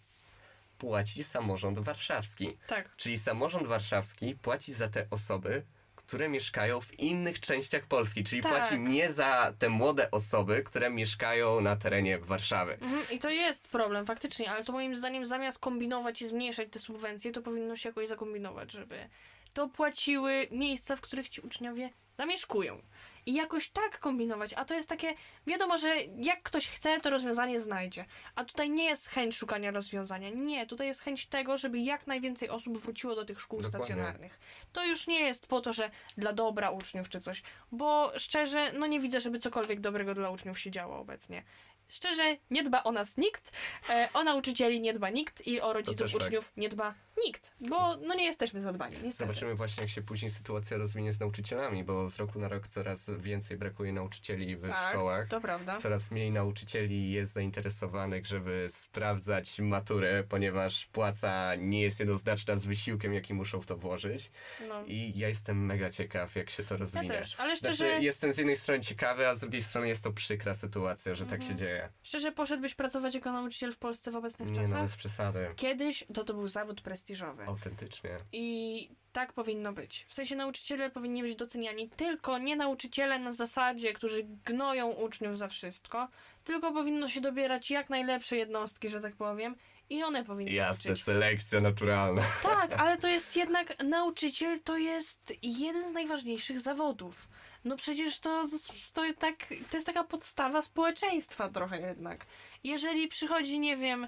płaci 0.77 1.23
samorząd 1.23 1.79
warszawski. 1.79 2.57
Tak. 2.67 2.95
Czyli 2.95 3.17
samorząd 3.17 3.67
warszawski 3.67 4.35
płaci 4.35 4.73
za 4.73 4.87
te 4.87 5.07
osoby, 5.09 5.63
które 6.07 6.29
mieszkają 6.29 6.81
w 6.81 6.99
innych 6.99 7.39
częściach 7.39 7.85
Polski, 7.85 8.23
czyli 8.23 8.41
Tak. 8.41 8.51
płaci 8.51 8.79
nie 8.79 9.11
za 9.11 9.53
te 9.59 9.69
młode 9.69 10.11
osoby, 10.11 10.63
które 10.63 10.89
mieszkają 10.89 11.61
na 11.61 11.75
terenie 11.75 12.17
Warszawy. 12.17 12.73
Mhm, 12.81 13.05
I 13.11 13.19
to 13.19 13.29
jest 13.29 13.67
problem, 13.67 14.05
faktycznie, 14.05 14.51
ale 14.51 14.63
to 14.63 14.73
moim 14.73 14.95
zdaniem 14.95 15.25
zamiast 15.25 15.59
kombinować 15.59 16.21
i 16.21 16.27
zmniejszać 16.27 16.67
te 16.71 16.79
subwencje, 16.79 17.31
to 17.31 17.41
powinno 17.41 17.75
się 17.75 17.89
jakoś 17.89 18.07
zakombinować, 18.07 18.71
żeby 18.71 19.09
to 19.53 19.69
płaciły 19.69 20.47
miejsca, 20.51 20.95
w 20.95 21.01
których 21.01 21.29
ci 21.29 21.41
uczniowie 21.41 21.89
zamieszkują. 22.17 22.81
I 23.25 23.33
jakoś 23.33 23.69
tak 23.69 23.99
kombinować, 23.99 24.53
a 24.53 24.65
to 24.65 24.73
jest 24.73 24.89
takie, 24.89 25.13
wiadomo, 25.47 25.77
że 25.77 25.95
jak 26.17 26.43
ktoś 26.43 26.67
chce, 26.67 26.99
to 27.01 27.09
rozwiązanie 27.09 27.59
znajdzie. 27.59 28.05
A 28.35 28.45
tutaj 28.45 28.69
nie 28.69 28.83
jest 28.83 29.07
chęć 29.07 29.35
szukania 29.35 29.71
rozwiązania. 29.71 30.29
Nie, 30.29 30.65
tutaj 30.67 30.87
jest 30.87 31.01
chęć 31.01 31.25
tego, 31.25 31.57
żeby 31.57 31.79
jak 31.79 32.07
najwięcej 32.07 32.49
osób 32.49 32.77
wróciło 32.77 33.15
do 33.15 33.25
tych 33.25 33.41
szkół 33.41 33.61
Dokładnie. 33.61 33.85
stacjonarnych. 33.85 34.39
To 34.73 34.85
już 34.85 35.07
nie 35.07 35.19
jest 35.19 35.47
po 35.47 35.61
to, 35.61 35.73
że 35.73 35.91
dla 36.17 36.33
dobra 36.33 36.69
uczniów 36.71 37.09
czy 37.09 37.21
coś, 37.21 37.43
bo 37.71 38.11
szczerze, 38.17 38.71
no 38.73 38.87
nie 38.87 38.99
widzę, 38.99 39.19
żeby 39.19 39.39
cokolwiek 39.39 39.79
dobrego 39.79 40.13
dla 40.13 40.29
uczniów 40.29 40.59
się 40.59 40.71
działo 40.71 40.99
obecnie. 40.99 41.43
Szczerze, 41.87 42.37
nie 42.51 42.63
dba 42.63 42.83
o 42.83 42.91
nas 42.91 43.17
nikt, 43.17 43.51
e, 43.89 44.09
o 44.13 44.23
nauczycieli 44.23 44.81
nie 44.81 44.93
dba 44.93 45.09
nikt 45.09 45.47
i 45.47 45.61
o 45.61 45.73
rodziców 45.73 46.11
fakt. 46.11 46.23
uczniów 46.23 46.53
nie 46.57 46.69
dba 46.69 46.93
nikt, 47.25 47.55
bo 47.69 47.95
no 47.97 48.15
nie 48.15 48.23
jesteśmy 48.25 48.61
zadbani, 48.61 48.95
niestety. 49.03 49.27
Zobaczymy 49.27 49.55
właśnie, 49.55 49.81
jak 49.83 49.89
się 49.89 50.01
później 50.01 50.31
sytuacja 50.31 50.77
rozwinie 50.77 51.13
z 51.13 51.19
nauczycielami, 51.19 51.83
bo 51.83 52.09
z 52.09 52.15
roku 52.17 52.39
na 52.39 52.47
rok 52.47 52.67
coraz 52.67 53.09
więcej 53.17 53.57
brakuje 53.57 53.93
nauczycieli 53.93 54.55
w 54.57 54.69
tak, 54.69 54.89
szkołach. 54.89 55.27
to 55.27 55.41
prawda. 55.41 55.77
Coraz 55.77 56.11
mniej 56.11 56.31
nauczycieli 56.31 57.11
jest 57.11 57.33
zainteresowanych, 57.33 58.25
żeby 58.25 58.67
sprawdzać 58.69 59.59
maturę, 59.59 60.23
ponieważ 60.29 60.85
płaca 60.85 61.55
nie 61.55 61.81
jest 61.81 61.99
jednoznaczna 61.99 62.57
z 62.57 62.65
wysiłkiem, 62.65 63.13
jaki 63.13 63.33
muszą 63.33 63.61
w 63.61 63.65
to 63.65 63.77
włożyć. 63.77 64.31
No. 64.69 64.83
I 64.87 65.13
ja 65.19 65.27
jestem 65.27 65.65
mega 65.65 65.89
ciekaw, 65.89 66.35
jak 66.35 66.49
się 66.49 66.63
to 66.63 66.73
Ja 66.73 66.79
rozwinie. 66.79 67.09
też, 67.09 67.39
ale 67.39 67.55
szczerze, 67.55 67.75
Znaczy, 67.75 68.03
jestem 68.03 68.33
z 68.33 68.37
jednej 68.37 68.55
strony 68.55 68.81
ciekawy, 68.81 69.27
a 69.27 69.35
z 69.35 69.39
drugiej 69.39 69.61
strony 69.63 69.87
jest 69.87 70.03
to 70.03 70.11
przykra 70.13 70.53
sytuacja, 70.53 71.13
że 71.15 71.25
tak 71.25 71.33
Mhm. 71.33 71.51
się 71.51 71.57
dzieje. 71.59 71.89
szczerze 72.03 72.31
poszedłbyś 72.31 72.75
pracować 72.75 73.15
jako 73.15 73.31
nauczyciel 73.31 73.71
w 73.71 73.77
Polsce 73.77 74.11
w 74.11 74.15
obecnych 74.15 74.49
Nie 74.49 74.55
no, 74.55 74.61
czasach? 74.61 74.81
bez 74.81 74.95
przesady. 74.95 75.47
Kiedyś 75.55 76.05
to 76.13 76.23
to 76.23 76.33
był 76.33 76.47
zawód 76.47 76.81
prestiżowy. 76.81 77.04
Autentycznie. 77.47 78.17
I 78.31 78.89
tak 79.13 79.33
powinno 79.33 79.73
być. 79.73 80.05
W 80.07 80.13
sensie 80.13 80.35
nauczyciele 80.35 80.89
powinni 80.89 81.21
być 81.21 81.35
doceniani, 81.35 81.89
tylko 81.89 82.37
nie 82.37 82.55
nauczyciele 82.55 83.19
na 83.19 83.31
zasadzie, 83.31 83.93
którzy 83.93 84.23
gnoją 84.23 84.91
uczniów 84.91 85.37
za 85.37 85.47
wszystko, 85.47 86.07
tylko 86.43 86.71
powinno 86.71 87.07
się 87.07 87.21
dobierać 87.21 87.71
jak 87.71 87.89
najlepsze 87.89 88.37
jednostki, 88.37 88.89
że 88.89 89.01
tak 89.01 89.15
powiem, 89.15 89.55
i 89.89 90.03
one 90.03 90.25
powinny 90.25 90.51
Jasne, 90.51 90.91
uczyć. 90.91 91.03
selekcja 91.03 91.61
naturalna. 91.61 92.21
Tak, 92.43 92.73
ale 92.81 92.97
to 92.97 93.07
jest 93.07 93.35
jednak 93.35 93.83
nauczyciel 93.83 94.59
to 94.63 94.77
jest 94.77 95.33
jeden 95.41 95.89
z 95.89 95.93
najważniejszych 95.93 96.59
zawodów. 96.59 97.27
No 97.63 97.75
przecież 97.75 98.19
to, 98.19 98.45
to, 98.93 99.01
tak, 99.19 99.35
to 99.69 99.77
jest 99.77 99.87
taka 99.87 100.03
podstawa 100.03 100.61
społeczeństwa 100.61 101.49
trochę 101.49 101.81
jednak. 101.81 102.25
Jeżeli 102.63 103.07
przychodzi, 103.07 103.59
nie 103.59 103.77
wiem, 103.77 104.07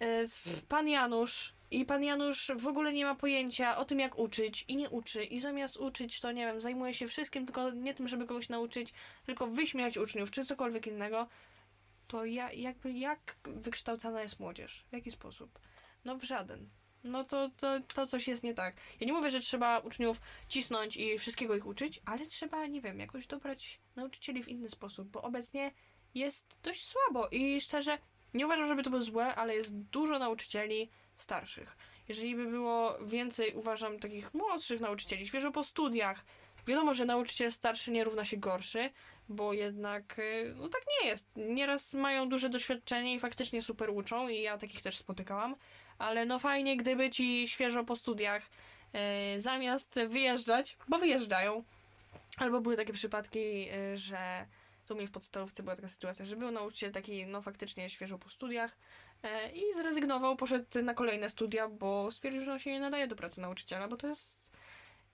e, 0.00 0.24
pan 0.68 0.88
Janusz 0.88 1.54
i 1.72 1.84
pan 1.84 2.04
Janusz 2.04 2.50
w 2.56 2.66
ogóle 2.66 2.92
nie 2.92 3.04
ma 3.04 3.14
pojęcia 3.14 3.76
o 3.76 3.84
tym, 3.84 3.98
jak 4.00 4.18
uczyć 4.18 4.64
i 4.68 4.76
nie 4.76 4.90
uczy 4.90 5.24
i 5.24 5.40
zamiast 5.40 5.76
uczyć, 5.76 6.20
to 6.20 6.32
nie 6.32 6.46
wiem, 6.46 6.60
zajmuje 6.60 6.94
się 6.94 7.06
wszystkim, 7.06 7.46
tylko 7.46 7.70
nie 7.70 7.94
tym, 7.94 8.08
żeby 8.08 8.26
kogoś 8.26 8.48
nauczyć, 8.48 8.92
tylko 9.26 9.46
wyśmiać 9.46 9.96
uczniów 9.96 10.30
czy 10.30 10.44
cokolwiek 10.44 10.86
innego, 10.86 11.28
to 12.06 12.24
ja, 12.24 12.52
jakby 12.52 12.92
jak 12.92 13.36
wykształcana 13.44 14.22
jest 14.22 14.40
młodzież? 14.40 14.84
W 14.90 14.92
jaki 14.92 15.10
sposób? 15.10 15.58
No 16.04 16.16
w 16.16 16.24
żaden. 16.24 16.68
No 17.04 17.24
to, 17.24 17.50
to, 17.56 17.80
to 17.94 18.06
coś 18.06 18.28
jest 18.28 18.42
nie 18.42 18.54
tak. 18.54 18.76
Ja 19.00 19.06
nie 19.06 19.12
mówię, 19.12 19.30
że 19.30 19.40
trzeba 19.40 19.78
uczniów 19.78 20.20
cisnąć 20.48 20.96
i 20.96 21.18
wszystkiego 21.18 21.56
ich 21.56 21.66
uczyć, 21.66 22.00
ale 22.04 22.26
trzeba, 22.26 22.66
nie 22.66 22.80
wiem, 22.80 23.00
jakoś 23.00 23.26
dobrać 23.26 23.80
nauczycieli 23.96 24.42
w 24.42 24.48
inny 24.48 24.70
sposób, 24.70 25.08
bo 25.08 25.22
obecnie 25.22 25.72
jest 26.14 26.56
dość 26.62 26.88
słabo 26.88 27.28
i 27.28 27.60
szczerze 27.60 27.98
nie 28.34 28.46
uważam, 28.46 28.68
żeby 28.68 28.82
to 28.82 28.90
było 28.90 29.02
złe, 29.02 29.34
ale 29.34 29.54
jest 29.54 29.76
dużo 29.76 30.18
nauczycieli 30.18 30.90
starszych. 31.16 31.76
Jeżeli 32.08 32.36
by 32.36 32.46
było 32.46 32.98
więcej, 33.04 33.54
uważam, 33.54 33.98
takich 33.98 34.34
młodszych 34.34 34.80
nauczycieli, 34.80 35.28
świeżo 35.28 35.52
po 35.52 35.64
studiach, 35.64 36.24
wiadomo, 36.66 36.94
że 36.94 37.04
nauczyciel 37.04 37.52
starszy 37.52 37.90
nie 37.90 38.04
równa 38.04 38.24
się 38.24 38.36
gorszy, 38.36 38.90
bo 39.28 39.52
jednak 39.52 40.18
y, 40.18 40.54
no 40.56 40.68
tak 40.68 40.82
nie 40.86 41.08
jest. 41.08 41.28
Nieraz 41.36 41.94
mają 41.94 42.28
duże 42.28 42.48
doświadczenie 42.48 43.14
i 43.14 43.20
faktycznie 43.20 43.62
super 43.62 43.90
uczą 43.90 44.28
i 44.28 44.42
ja 44.42 44.58
takich 44.58 44.82
też 44.82 44.96
spotykałam, 44.96 45.56
ale 45.98 46.26
no 46.26 46.38
fajnie, 46.38 46.76
gdyby 46.76 47.10
ci 47.10 47.48
świeżo 47.48 47.84
po 47.84 47.96
studiach 47.96 48.42
y, 49.36 49.40
zamiast 49.40 50.00
wyjeżdżać, 50.08 50.76
bo 50.88 50.98
wyjeżdżają, 50.98 51.64
albo 52.36 52.60
były 52.60 52.76
takie 52.76 52.92
przypadki, 52.92 53.68
y, 53.72 53.98
że 53.98 54.46
tu 54.86 54.94
mi 54.96 55.06
w 55.06 55.10
podstawówce 55.10 55.62
była 55.62 55.76
taka 55.76 55.88
sytuacja, 55.88 56.24
że 56.24 56.36
był 56.36 56.50
nauczyciel 56.50 56.92
taki, 56.92 57.26
no 57.26 57.42
faktycznie 57.42 57.90
świeżo 57.90 58.18
po 58.18 58.28
studiach 58.28 58.76
i 59.54 59.74
zrezygnował, 59.74 60.36
poszedł 60.36 60.82
na 60.82 60.94
kolejne 60.94 61.28
studia, 61.30 61.68
bo 61.68 62.10
stwierdził, 62.10 62.44
że 62.44 62.52
on 62.52 62.58
się 62.58 62.72
nie 62.72 62.80
nadaje 62.80 63.06
do 63.06 63.16
pracy 63.16 63.40
nauczyciela, 63.40 63.88
bo 63.88 63.96
to 63.96 64.06
jest 64.06 64.52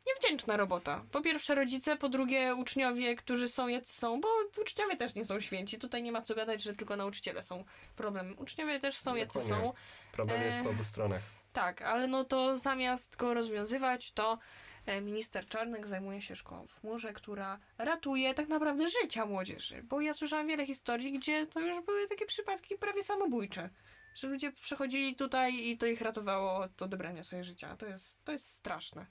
niewdzięczna 0.07 0.57
robota. 0.57 1.05
Po 1.13 1.21
pierwsze 1.21 1.55
rodzice, 1.55 1.97
po 1.97 2.09
drugie 2.09 2.55
uczniowie, 2.55 3.17
którzy 3.17 3.49
są 3.49 3.69
jacy 3.69 3.93
są, 3.93 4.21
bo 4.21 4.29
uczniowie 4.63 4.97
też 4.97 5.15
nie 5.15 5.25
są 5.25 5.41
święci. 5.41 5.79
Tutaj 5.79 6.03
nie 6.03 6.13
ma 6.13 6.21
co 6.23 6.35
gadać, 6.35 6.63
że 6.63 6.75
tylko 6.75 6.97
nauczyciele 6.97 7.43
są 7.43 7.65
problemem. 7.97 8.39
Uczniowie 8.39 8.81
też 8.81 8.99
są 8.99 9.15
Dokładnie. 9.15 9.41
są. 9.41 9.73
Problem 10.13 10.43
jest 10.43 10.59
E, 10.59 10.63
po 10.65 10.71
obu 10.71 10.85
stronach. 10.85 11.23
Tak, 11.53 11.83
ale 11.83 12.07
no 12.07 12.25
to 12.25 12.59
zamiast 12.59 13.17
go 13.17 13.35
rozwiązywać, 13.35 14.13
to 14.13 14.39
e, 14.87 15.01
minister 15.01 15.49
Czarnek 15.49 15.87
zajmuje 15.87 16.23
się 16.23 16.37
szkołą 16.37 16.67
w 16.67 16.81
chmurze, 16.81 17.13
która 17.13 17.59
ratuje 17.79 18.35
tak 18.35 18.49
naprawdę 18.49 18.89
życia 18.89 19.27
młodzieży. 19.27 19.83
Bo 19.83 20.01
ja 20.01 20.15
słyszałam 20.15 20.47
wiele 20.47 20.67
historii, 20.67 21.13
gdzie 21.13 21.47
to 21.47 21.61
już 21.61 21.81
były 21.81 22.07
takie 22.09 22.27
przypadki 22.27 22.77
prawie 22.77 23.03
samobójcze. 23.03 23.71
Że 24.19 24.29
ludzie 24.29 24.53
przechodzili 24.53 25.17
tutaj 25.17 25.55
i 25.69 25.79
to 25.79 25.87
ich 25.87 26.01
ratowało 26.01 26.55
od 26.57 26.83
odebrania 26.83 27.25
sobie 27.25 27.45
życia. 27.45 27.77
To 27.77 27.87
jest, 27.87 28.25
to 28.25 28.33
jest 28.33 28.53
straszne. 28.55 29.07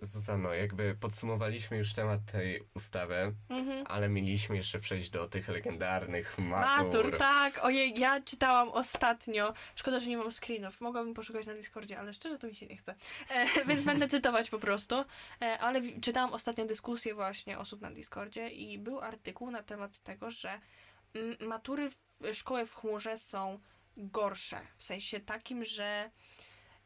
Zuzano, 0.00 0.54
jakby 0.54 0.96
podsumowaliśmy 1.00 1.76
już 1.76 1.92
temat 1.92 2.20
tej 2.32 2.62
ustawy, 2.74 3.34
Mhm. 3.48 3.84
ale 3.88 4.08
mieliśmy 4.08 4.56
jeszcze 4.56 4.80
przejść 4.80 5.10
do 5.10 5.28
tych 5.28 5.48
legendarnych 5.48 6.38
matur. 6.38 6.84
Matur, 6.84 7.16
tak. 7.18 7.58
Ojej, 7.64 7.98
ja 8.00 8.20
czytałam 8.20 8.68
ostatnio. 8.68 9.54
Szkoda, 9.74 10.00
że 10.00 10.06
nie 10.06 10.16
mam 10.16 10.32
screenów. 10.32 10.80
Mogłabym 10.80 11.14
poszukać 11.14 11.46
na 11.46 11.54
Discordzie, 11.54 11.98
ale 11.98 12.14
szczerze 12.14 12.38
to 12.38 12.46
mi 12.46 12.54
się 12.54 12.66
nie 12.66 12.76
chce. 12.76 12.94
E, 13.30 13.46
więc 13.68 13.84
będę 13.84 14.08
cytować 14.08 14.50
po 14.50 14.58
prostu. 14.58 15.04
E, 15.42 15.58
ale 15.58 15.80
wi- 15.80 16.00
czytałam 16.00 16.32
ostatnio 16.32 16.64
dyskusję 16.66 17.14
właśnie 17.14 17.58
osób 17.58 17.80
na 17.80 17.90
Discordzie 17.90 18.48
i 18.48 18.78
był 18.78 19.00
artykuł 19.00 19.50
na 19.50 19.62
temat 19.62 19.98
tego, 19.98 20.30
że 20.30 20.60
mm, 21.14 21.36
matury 21.40 21.88
w 21.90 21.96
szkoły 22.36 22.66
w 22.66 22.74
chmurze 22.74 23.18
są 23.18 23.60
gorsze. 23.96 24.60
W 24.76 24.82
sensie 24.82 25.20
takim, 25.20 25.64
że 25.64 26.10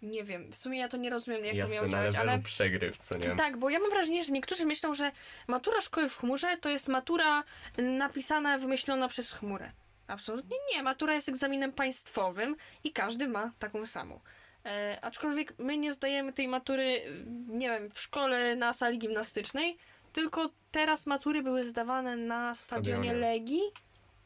nie 0.03 0.25
wiem, 0.25 0.53
w 0.53 0.57
sumie 0.57 0.79
ja 0.79 0.89
to 0.89 0.97
nie 0.97 1.11
rozumiem, 1.11 1.45
jak 1.45 1.53
to 1.53 1.59
Jasne, 1.59 1.75
miało 1.75 1.87
na 1.87 1.93
działać, 1.93 2.17
ale 2.17 2.39
przegryw, 2.39 2.97
co 2.99 3.19
nie? 3.19 3.31
tak, 3.35 3.57
bo 3.57 3.71
ja 3.71 3.79
mam 3.79 3.91
wrażenie, 3.91 4.25
że 4.25 4.33
niektórzy 4.33 4.67
myślą, 4.67 4.95
że 4.95 5.13
matura 5.47 5.81
szkoły 5.81 6.09
w 6.09 6.17
chmurze 6.17 6.57
to 6.57 6.71
jest 6.71 6.89
matura 6.89 7.45
napisana, 7.79 8.59
wymyślona 8.59 9.09
przez 9.09 9.33
chmurę. 9.33 9.73
Absolutnie 10.07 10.57
nie. 10.73 10.83
Matura 10.83 11.15
jest 11.15 11.29
egzaminem 11.29 11.73
państwowym 11.73 12.57
i 12.85 12.93
każdy 12.93 13.29
ma 13.29 13.53
taką 13.59 13.87
samą. 13.87 14.21
E, 14.65 14.99
aczkolwiek 15.03 15.59
my 15.59 15.77
nie 15.79 15.93
zdajemy 15.93 16.33
tej 16.33 16.49
matury, 16.49 17.03
nie 17.47 17.69
wiem, 17.69 17.91
w 17.91 18.01
szkole 18.01 18.57
na 18.57 18.73
sali 18.73 18.99
gimnastycznej, 18.99 19.79
tylko 20.13 20.51
teraz 20.71 21.07
matury 21.07 21.43
były 21.43 21.69
zdawane 21.69 22.17
na 22.17 22.55
stadionie 22.55 23.09
Stadionie. 23.09 23.21
Legii, 23.21 23.63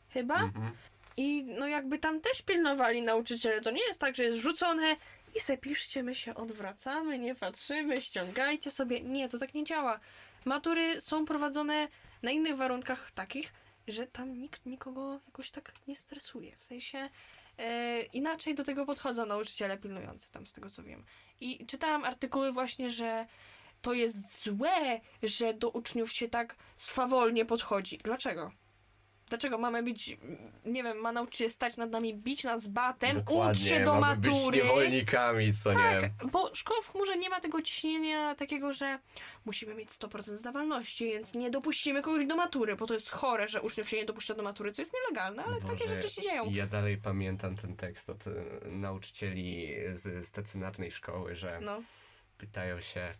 chyba. 0.08 0.34
Mhm. 0.34 0.72
I 1.16 1.44
no 1.44 1.68
jakby 1.68 1.98
tam 1.98 2.20
też 2.20 2.42
pilnowali 2.42 3.02
nauczyciele. 3.02 3.60
To 3.60 3.70
nie 3.70 3.86
jest 3.86 4.00
tak, 4.00 4.14
że 4.14 4.24
jest 4.24 4.38
rzucone 4.38 4.96
i 5.34 5.40
se 5.40 5.58
piszcie, 5.58 6.02
my 6.02 6.14
się 6.14 6.34
odwracamy, 6.34 7.18
nie 7.18 7.34
patrzymy, 7.34 8.00
ściągajcie 8.00 8.70
sobie. 8.70 9.00
Nie, 9.00 9.28
to 9.28 9.38
tak 9.38 9.54
nie 9.54 9.64
działa. 9.64 10.00
Matury 10.44 11.00
są 11.00 11.24
prowadzone 11.24 11.88
na 12.22 12.30
innych 12.30 12.56
warunkach 12.56 13.10
takich, 13.10 13.52
że 13.88 14.06
tam 14.06 14.38
nikt 14.38 14.66
nikogo 14.66 15.20
jakoś 15.26 15.50
tak 15.50 15.72
nie 15.88 15.96
stresuje. 15.96 16.56
W 16.56 16.62
sensie 16.62 17.10
e, 17.58 18.02
inaczej 18.02 18.54
do 18.54 18.64
tego 18.64 18.86
podchodzą 18.86 19.26
nauczyciele 19.26 19.78
pilnujący 19.78 20.32
tam 20.32 20.46
z 20.46 20.52
tego 20.52 20.70
co 20.70 20.82
wiem. 20.82 21.04
I 21.40 21.66
czytałam 21.66 22.04
artykuły 22.04 22.52
właśnie, 22.52 22.90
że 22.90 23.26
to 23.82 23.92
jest 23.92 24.44
złe, 24.44 25.00
że 25.22 25.54
do 25.54 25.70
uczniów 25.70 26.12
się 26.12 26.28
tak 26.28 26.56
swawolnie 26.76 27.44
podchodzi. 27.44 27.98
Dlaczego? 27.98 28.52
Dlaczego 29.30 29.58
mamy 29.58 29.82
być, 29.82 30.16
nie 30.64 30.82
wiem, 30.82 30.98
ma 30.98 31.12
nauczyciel 31.12 31.50
stać 31.50 31.76
nad 31.76 31.90
nami, 31.90 32.14
bić 32.14 32.44
nas 32.44 32.66
batem, 32.66 33.22
ucz 33.30 33.58
się 33.58 33.84
do 33.84 34.00
mamy 34.00 34.16
być 34.16 34.32
matury. 34.34 34.56
niewolnikami, 34.56 35.54
co 35.54 35.72
nie? 35.72 36.00
Tak, 36.00 36.30
bo 36.30 36.54
szkoła 36.54 36.80
w 36.82 36.88
chmurze 36.92 37.16
nie 37.16 37.28
ma 37.30 37.40
tego 37.40 37.62
ciśnienia 37.62 38.34
takiego, 38.34 38.72
że 38.72 38.98
musimy 39.44 39.74
mieć 39.74 39.88
100% 39.90 40.36
zdawalności, 40.36 41.04
więc 41.04 41.34
nie 41.34 41.50
dopuścimy 41.50 42.02
kogoś 42.02 42.26
do 42.26 42.36
matury, 42.36 42.76
bo 42.76 42.86
to 42.86 42.94
jest 42.94 43.10
chore, 43.10 43.48
że 43.48 43.62
uczniów 43.62 43.88
się 43.88 43.96
nie 43.96 44.04
dopuszcza 44.04 44.34
do 44.34 44.42
matury, 44.42 44.72
co 44.72 44.82
jest 44.82 44.92
nielegalne, 44.94 45.44
ale 45.44 45.60
takie 45.60 45.84
Boże, 45.84 45.88
rzeczy 45.88 46.08
się 46.08 46.22
dzieją. 46.22 46.50
Ja 46.50 46.66
dalej 46.66 46.96
pamiętam 46.98 47.56
ten 47.56 47.76
tekst 47.76 48.10
od 48.10 48.26
e, 48.26 48.30
nauczycieli 48.70 49.74
z 49.92 50.26
stacjonarnej 50.26 50.90
szkoły, 50.90 51.34
że 51.36 51.60
No, 51.62 51.82
pytają 52.38 52.80
się, 52.80 53.14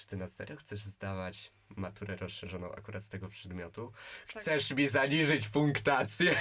czy 0.00 0.06
ty 0.06 0.16
na 0.16 0.28
serio 0.28 0.56
chcesz 0.56 0.80
zdawać 0.84 1.50
maturę 1.76 2.16
rozszerzoną 2.16 2.72
akurat 2.72 3.02
z 3.02 3.08
tego 3.08 3.28
przedmiotu? 3.28 3.92
Tak. 4.32 4.42
Chcesz 4.42 4.70
mi 4.70 4.86
zaniżyć 4.86 5.48
punktację? 5.48 6.34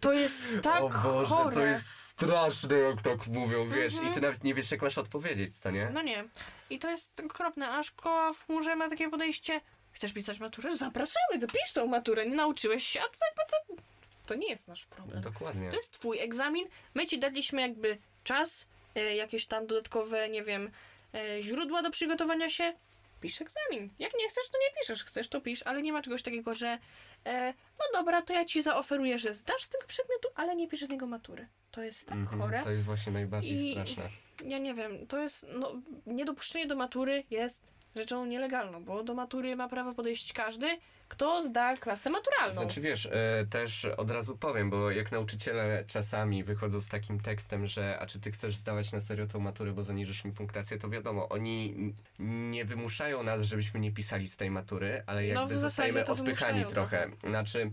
to 0.00 0.12
jest 0.12 0.42
tak 0.62 0.82
o 0.82 0.88
Boże, 0.88 1.26
chore. 1.34 1.54
to 1.54 1.60
jest 1.60 1.86
straszne, 1.88 2.78
jak 2.78 3.02
tak 3.02 3.26
mówią, 3.26 3.66
wiesz, 3.66 3.92
Mhm. 3.94 4.10
i 4.12 4.14
ty 4.14 4.20
nawet 4.20 4.44
nie 4.44 4.54
wiesz, 4.54 4.70
jak 4.70 4.82
masz 4.82 4.98
odpowiedzieć, 4.98 5.58
co 5.58 5.70
nie? 5.70 5.90
No 5.92 6.02
nie. 6.02 6.24
I 6.70 6.78
to 6.78 6.90
jest 6.90 7.20
okropne, 7.20 7.70
a 7.70 7.82
szkoła 7.82 8.32
w 8.32 8.46
chmurze 8.46 8.76
ma 8.76 8.88
takie 8.90 9.10
podejście, 9.10 9.60
chcesz 9.92 10.12
pisać 10.12 10.40
maturę? 10.40 10.76
Zapraszamy, 10.76 11.40
to 11.40 11.46
pisz 11.46 11.72
tą 11.72 11.86
maturę, 11.86 12.26
nie 12.26 12.36
nauczyłeś 12.36 12.86
się, 12.86 13.00
a 13.00 13.04
to, 13.04 13.46
to, 13.50 13.82
to 14.26 14.34
nie 14.34 14.48
jest 14.48 14.68
nasz 14.68 14.86
problem. 14.86 15.20
Dokładnie. 15.20 15.70
To 15.70 15.76
jest 15.76 15.90
twój 15.92 16.18
egzamin. 16.18 16.68
My 16.94 17.06
ci 17.06 17.18
daliśmy 17.18 17.60
jakby 17.60 17.98
czas, 18.24 18.68
e, 18.94 19.14
jakieś 19.16 19.46
tam 19.46 19.66
dodatkowe, 19.66 20.28
nie 20.28 20.42
wiem, 20.42 20.70
e, 21.14 21.42
źródła 21.42 21.82
do 21.82 21.90
przygotowania 21.90 22.48
się. 22.48 22.74
Pisz 23.22 23.40
egzamin. 23.42 23.90
Jak 23.98 24.12
nie 24.18 24.28
chcesz, 24.28 24.50
to 24.50 24.58
nie 24.58 24.80
piszesz. 24.80 25.04
Chcesz, 25.04 25.28
to 25.28 25.40
pisz, 25.40 25.62
ale 25.62 25.82
nie 25.82 25.92
ma 25.92 26.02
czegoś 26.02 26.22
takiego, 26.22 26.54
że 26.54 26.78
e, 27.26 27.54
no 27.78 27.84
dobra, 28.00 28.22
to 28.22 28.32
ja 28.32 28.44
ci 28.44 28.62
zaoferuję, 28.62 29.18
że 29.18 29.34
zdasz 29.34 29.62
z 29.62 29.68
tego 29.68 29.86
przedmiotu, 29.86 30.28
ale 30.34 30.56
nie 30.56 30.68
piszesz 30.68 30.88
z 30.88 30.92
niego 30.92 31.06
matury. 31.06 31.48
To 31.70 31.82
jest 31.82 32.06
tak 32.06 32.18
Mhm, 32.18 32.40
chore. 32.42 32.62
To 32.64 32.70
jest 32.70 32.84
właśnie 32.84 33.12
najbardziej 33.12 33.66
I- 33.68 33.72
straszne. 33.72 34.02
Ja 34.46 34.58
nie 34.58 34.74
wiem, 34.74 35.06
to 35.06 35.18
jest, 35.18 35.46
no, 35.54 35.72
niedopuszczenie 36.06 36.66
do 36.66 36.76
matury 36.76 37.24
jest 37.30 37.72
rzeczą 37.96 38.26
nielegalną, 38.26 38.84
bo 38.84 39.02
do 39.02 39.14
matury 39.14 39.56
ma 39.56 39.68
prawo 39.68 39.94
podejść 39.94 40.32
każdy, 40.32 40.66
kto 41.12 41.42
zda 41.42 41.76
klasę 41.76 42.10
maturalną. 42.10 42.54
Znaczy 42.54 42.80
wiesz, 42.80 43.06
e, 43.06 43.46
też 43.50 43.84
od 43.84 44.10
razu 44.10 44.36
powiem, 44.36 44.70
bo 44.70 44.90
jak 44.90 45.12
nauczyciele 45.12 45.84
czasami 45.86 46.44
wychodzą 46.44 46.80
z 46.80 46.88
takim 46.88 47.20
tekstem, 47.20 47.66
że 47.66 47.98
a 48.00 48.06
czy 48.06 48.20
ty 48.20 48.30
chcesz 48.30 48.56
zdawać 48.56 48.92
na 48.92 49.00
serio 49.00 49.26
tą 49.26 49.40
maturę, 49.40 49.72
bo 49.72 49.84
zaniżysz 49.84 50.24
mi 50.24 50.32
punktację, 50.32 50.78
to 50.78 50.88
wiadomo, 50.88 51.28
oni 51.28 51.74
nie 52.18 52.64
wymuszają 52.64 53.22
nas, 53.22 53.42
żebyśmy 53.42 53.80
nie 53.80 53.92
pisali 53.92 54.28
z 54.28 54.36
tej 54.36 54.50
matury, 54.50 55.02
ale 55.06 55.20
No, 55.20 55.26
jakby 55.26 55.40
zasadzie 55.42 55.60
zostajemy 55.60 56.00
odpychani 56.00 56.24
wymuszają 56.24 56.68
trochę. 56.68 57.10
Znaczy 57.28 57.70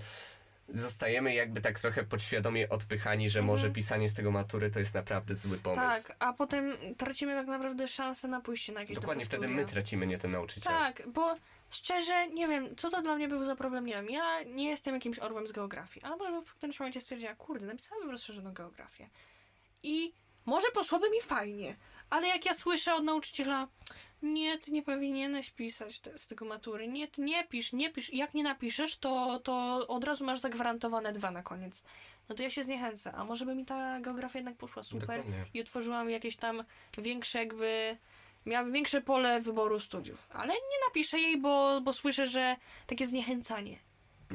zostajemy 0.74 1.34
jakby 1.34 1.62
tak 1.62 1.80
trochę 1.80 2.04
podświadomie 2.04 2.70
odpychani, 2.70 3.30
że 3.30 3.40
Mhm. 3.40 3.46
może 3.58 3.70
pisanie 3.72 4.10
z 4.10 4.14
tego 4.14 4.32
matury 4.32 4.72
to 4.72 4.80
jest 4.80 4.94
naprawdę 4.94 5.36
zły 5.36 5.58
pomysł. 5.58 6.04
Tak, 6.04 6.16
a 6.20 6.34
potem 6.34 6.74
tracimy 6.98 7.34
tak 7.34 7.48
naprawdę 7.48 7.88
szansę 7.88 8.28
na 8.28 8.42
pójście 8.42 8.74
na 8.74 8.80
jakieś 8.80 8.96
Dokładnie 8.96 9.26
wtedy 9.26 9.48
my 9.48 9.66
tracimy, 9.66 10.08
nie 10.08 10.18
ten 10.18 10.32
nauczyciel. 10.32 10.74
Tak, 10.74 11.04
bo 11.08 11.34
szczerze, 11.70 12.28
nie 12.28 12.48
wiem, 12.48 12.76
co 12.76 12.90
to 12.90 13.02
dla 13.02 13.16
mnie 13.16 13.28
był 13.28 13.46
za 13.46 13.56
problem, 13.56 13.86
nie 13.86 13.94
wiem. 13.94 14.10
Ja 14.10 14.44
nie 14.44 14.70
jestem 14.70 14.94
jakimś 14.96 15.20
orłem 15.20 15.48
z 15.48 15.52
geografii, 15.52 16.06
ale 16.06 16.18
może 16.18 16.32
bym 16.32 16.46
w 16.46 16.54
którymś 16.54 16.80
momencie 16.80 17.02
stwierdziła, 17.02 17.36
kurde, 17.36 17.66
napisałem 17.66 18.10
rozszerzoną 18.12 18.54
geografię. 18.54 19.10
I 19.84 20.14
może 20.46 20.68
poszłoby 20.74 21.10
mi 21.10 21.22
fajnie, 21.22 21.76
ale 22.10 22.28
jak 22.28 22.46
ja 22.46 22.54
słyszę 22.54 22.94
od 22.96 23.04
nauczyciela, 23.04 23.68
nie, 24.22 24.58
ty 24.58 24.72
nie 24.72 24.84
powinieneś 24.84 25.52
pisać 25.52 26.00
te, 26.00 26.18
z 26.18 26.28
tego 26.28 26.46
matury, 26.46 26.88
nie, 26.88 27.08
ty 27.08 27.22
nie 27.22 27.44
pisz, 27.44 27.74
nie 27.74 27.90
pisz, 27.90 28.14
I 28.14 28.18
jak 28.18 28.34
nie 28.34 28.44
napiszesz, 28.44 28.98
to, 28.98 29.40
to 29.40 29.88
od 29.88 30.04
razu 30.04 30.26
masz 30.26 30.40
zagwarantowane 30.40 31.14
dwa 31.14 31.32
na 31.32 31.44
koniec. 31.44 31.84
No 32.30 32.36
to 32.36 32.44
ja 32.44 32.50
się 32.50 32.64
zniechęcę, 32.64 33.12
a 33.12 33.24
może 33.24 33.46
by 33.46 33.56
mi 33.56 33.66
ta 33.66 34.00
geografia 34.00 34.40
jednak 34.40 34.56
poszła 34.56 34.84
super 34.84 35.20
Dokładnie. 35.20 35.46
i 35.54 35.62
otworzyła 35.62 36.04
mi 36.04 36.14
jakieś 36.14 36.36
tam 36.36 36.64
większe 36.98 37.40
jakby 37.40 37.98
miałabym 38.46 38.74
większe 38.74 39.02
pole 39.02 39.42
wyboru 39.42 39.80
studiów, 39.80 40.28
ale 40.32 40.54
nie 40.54 40.88
napiszę 40.88 41.20
jej, 41.20 41.42
bo, 41.42 41.82
bo 41.82 41.94
słyszę, 41.94 42.28
że 42.28 42.56
takie 42.88 43.06
zniechęcanie. 43.06 43.80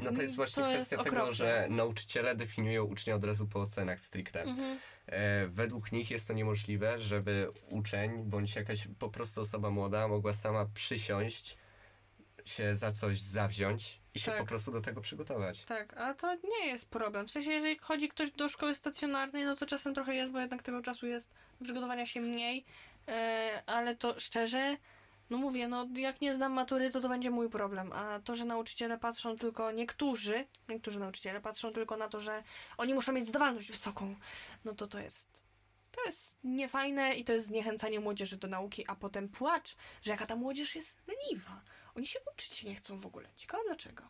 No 0.03 0.11
to 0.11 0.21
jest 0.21 0.35
właśnie 0.35 0.63
To 0.63 0.69
kwestia 0.69 0.95
jest 0.95 1.09
tego, 1.09 1.33
że 1.33 1.67
nauczyciele 1.69 2.35
definiują 2.35 2.83
ucznia 2.83 3.15
od 3.15 3.25
razu 3.25 3.47
po 3.47 3.61
ocenach 3.61 3.99
stricte. 3.99 4.41
Mhm. 4.41 4.79
E, 5.07 5.47
według 5.47 5.91
nich 5.91 6.11
jest 6.11 6.27
to 6.27 6.33
niemożliwe, 6.33 6.99
żeby 6.99 7.51
uczeń 7.69 8.23
bądź 8.23 8.55
jakaś 8.55 8.87
po 8.99 9.09
prostu 9.09 9.41
osoba 9.41 9.69
młoda 9.69 10.07
mogła 10.07 10.33
sama 10.33 10.65
przysiąść, 10.73 11.57
się 12.45 12.75
za 12.75 12.91
coś 12.91 13.21
zawziąć 13.21 13.99
i 14.13 14.19
się 14.19 14.31
Tak. 14.31 14.39
po 14.39 14.45
prostu 14.45 14.71
do 14.71 14.81
tego 14.81 15.01
przygotować. 15.01 15.63
Tak, 15.63 15.97
a 15.97 16.13
to 16.13 16.35
nie 16.35 16.67
jest 16.67 16.89
problem. 16.89 17.27
W 17.27 17.31
sensie, 17.31 17.51
jeżeli 17.51 17.77
chodzi 17.77 18.09
ktoś 18.09 18.31
do 18.31 18.49
szkoły 18.49 18.75
stacjonarnej, 18.75 19.45
no 19.45 19.55
to 19.55 19.65
czasem 19.65 19.93
trochę 19.93 20.15
jest, 20.15 20.31
bo 20.31 20.39
jednak 20.39 20.63
tego 20.63 20.81
czasu 20.81 21.07
jest 21.07 21.31
do 21.59 21.63
przygotowania 21.63 22.05
się 22.05 22.21
mniej, 22.21 22.65
e, 23.07 23.63
ale 23.65 23.95
to 23.95 24.19
szczerze, 24.19 24.77
no 25.29 25.37
mówię, 25.37 25.67
no 25.67 25.87
jak 25.95 26.21
nie 26.21 26.33
zdam 26.33 26.51
matury, 26.53 26.89
to 26.91 27.01
to 27.01 27.09
będzie 27.09 27.31
mój 27.31 27.49
problem. 27.49 27.91
A 27.93 28.19
to, 28.19 28.35
że 28.35 28.45
nauczyciele 28.45 28.97
patrzą 28.97 29.35
tylko, 29.35 29.71
niektórzy, 29.71 30.47
niektórzy 30.69 30.99
nauczyciele 30.99 31.41
patrzą 31.41 31.71
tylko 31.71 31.97
na 31.97 32.07
to, 32.07 32.21
że 32.21 32.43
oni 32.77 32.93
muszą 32.93 33.13
mieć 33.13 33.27
zdawalność 33.27 33.71
wysoką, 33.71 34.15
no 34.65 34.75
to 34.75 34.87
to 34.87 34.99
jest. 34.99 35.45
To 35.91 36.05
jest 36.05 36.39
niefajne 36.43 37.15
i 37.15 37.23
to 37.23 37.33
jest 37.33 37.45
zniechęcanie 37.45 37.99
młodzieży 37.99 38.37
do 38.37 38.47
nauki, 38.47 38.87
a 38.87 38.95
potem 38.95 39.29
płacz, 39.29 39.75
że 40.01 40.11
jaka 40.11 40.25
ta 40.25 40.35
młodzież 40.35 40.75
jest 40.75 41.01
leniwa. 41.07 41.61
Oni 41.95 42.07
się 42.07 42.19
uczyć 42.33 42.63
nie 42.63 42.75
chcą 42.75 42.99
w 42.99 43.05
ogóle. 43.05 43.29
Ciekawe 43.35 43.63
dlaczego. 43.67 44.03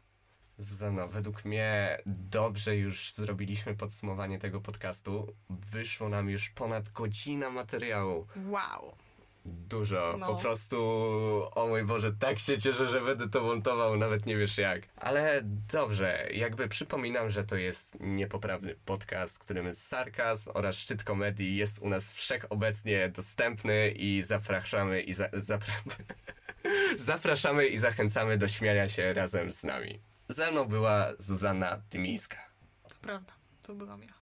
Zuzanna, 0.57 1.07
według 1.07 1.45
mnie 1.45 1.97
dobrze 2.05 2.75
już 2.75 3.13
zrobiliśmy 3.13 3.75
podsumowanie 3.75 4.39
tego 4.39 4.61
podcastu. 4.61 5.35
Wyszło 5.49 6.09
nam 6.09 6.29
już 6.29 6.49
ponad 6.49 6.89
godzina 6.89 7.49
materiału. 7.49 8.27
Wow. 8.47 8.95
Dużo. 9.45 10.15
No. 10.19 10.27
Po 10.27 10.35
prostu, 10.35 10.77
o 11.55 11.67
mój 11.67 11.83
Boże, 11.83 12.13
tak 12.19 12.39
się 12.39 12.57
cieszę, 12.57 12.87
że 12.87 13.01
będę 13.01 13.29
to 13.29 13.41
montował, 13.41 13.97
nawet 13.97 14.25
nie 14.25 14.37
wiesz 14.37 14.57
jak. 14.57 14.87
Ale 14.95 15.41
dobrze, 15.71 16.27
jakby 16.33 16.67
przypominam, 16.67 17.29
że 17.29 17.43
to 17.43 17.55
jest 17.55 17.97
niepoprawny 17.99 18.75
podcast, 18.85 19.35
w 19.35 19.39
którym 19.39 19.75
sarkazm 19.75 20.51
oraz 20.53 20.75
szczyt 20.75 21.03
komedii 21.03 21.55
jest 21.55 21.79
u 21.79 21.89
nas 21.89 22.11
wszechobecnie 22.11 23.09
dostępny 23.09 23.91
i 23.91 24.21
zapraszamy 24.21 25.01
i 25.01 25.13
za, 25.13 25.29
zapra... 25.33 25.73
zapraszamy 26.97 27.67
i 27.67 27.77
zachęcamy 27.77 28.37
do 28.37 28.47
śmiania 28.47 28.89
się 28.89 29.13
razem 29.13 29.51
z 29.51 29.63
nami. 29.63 30.01
Ze 30.29 30.51
mną 30.51 30.65
była 30.65 31.07
Zuzanna 31.19 31.81
Tymińska. 31.89 32.37
To 32.89 32.95
prawda, 33.01 33.33
to 33.61 33.75
byłam 33.75 34.03
ja. 34.03 34.24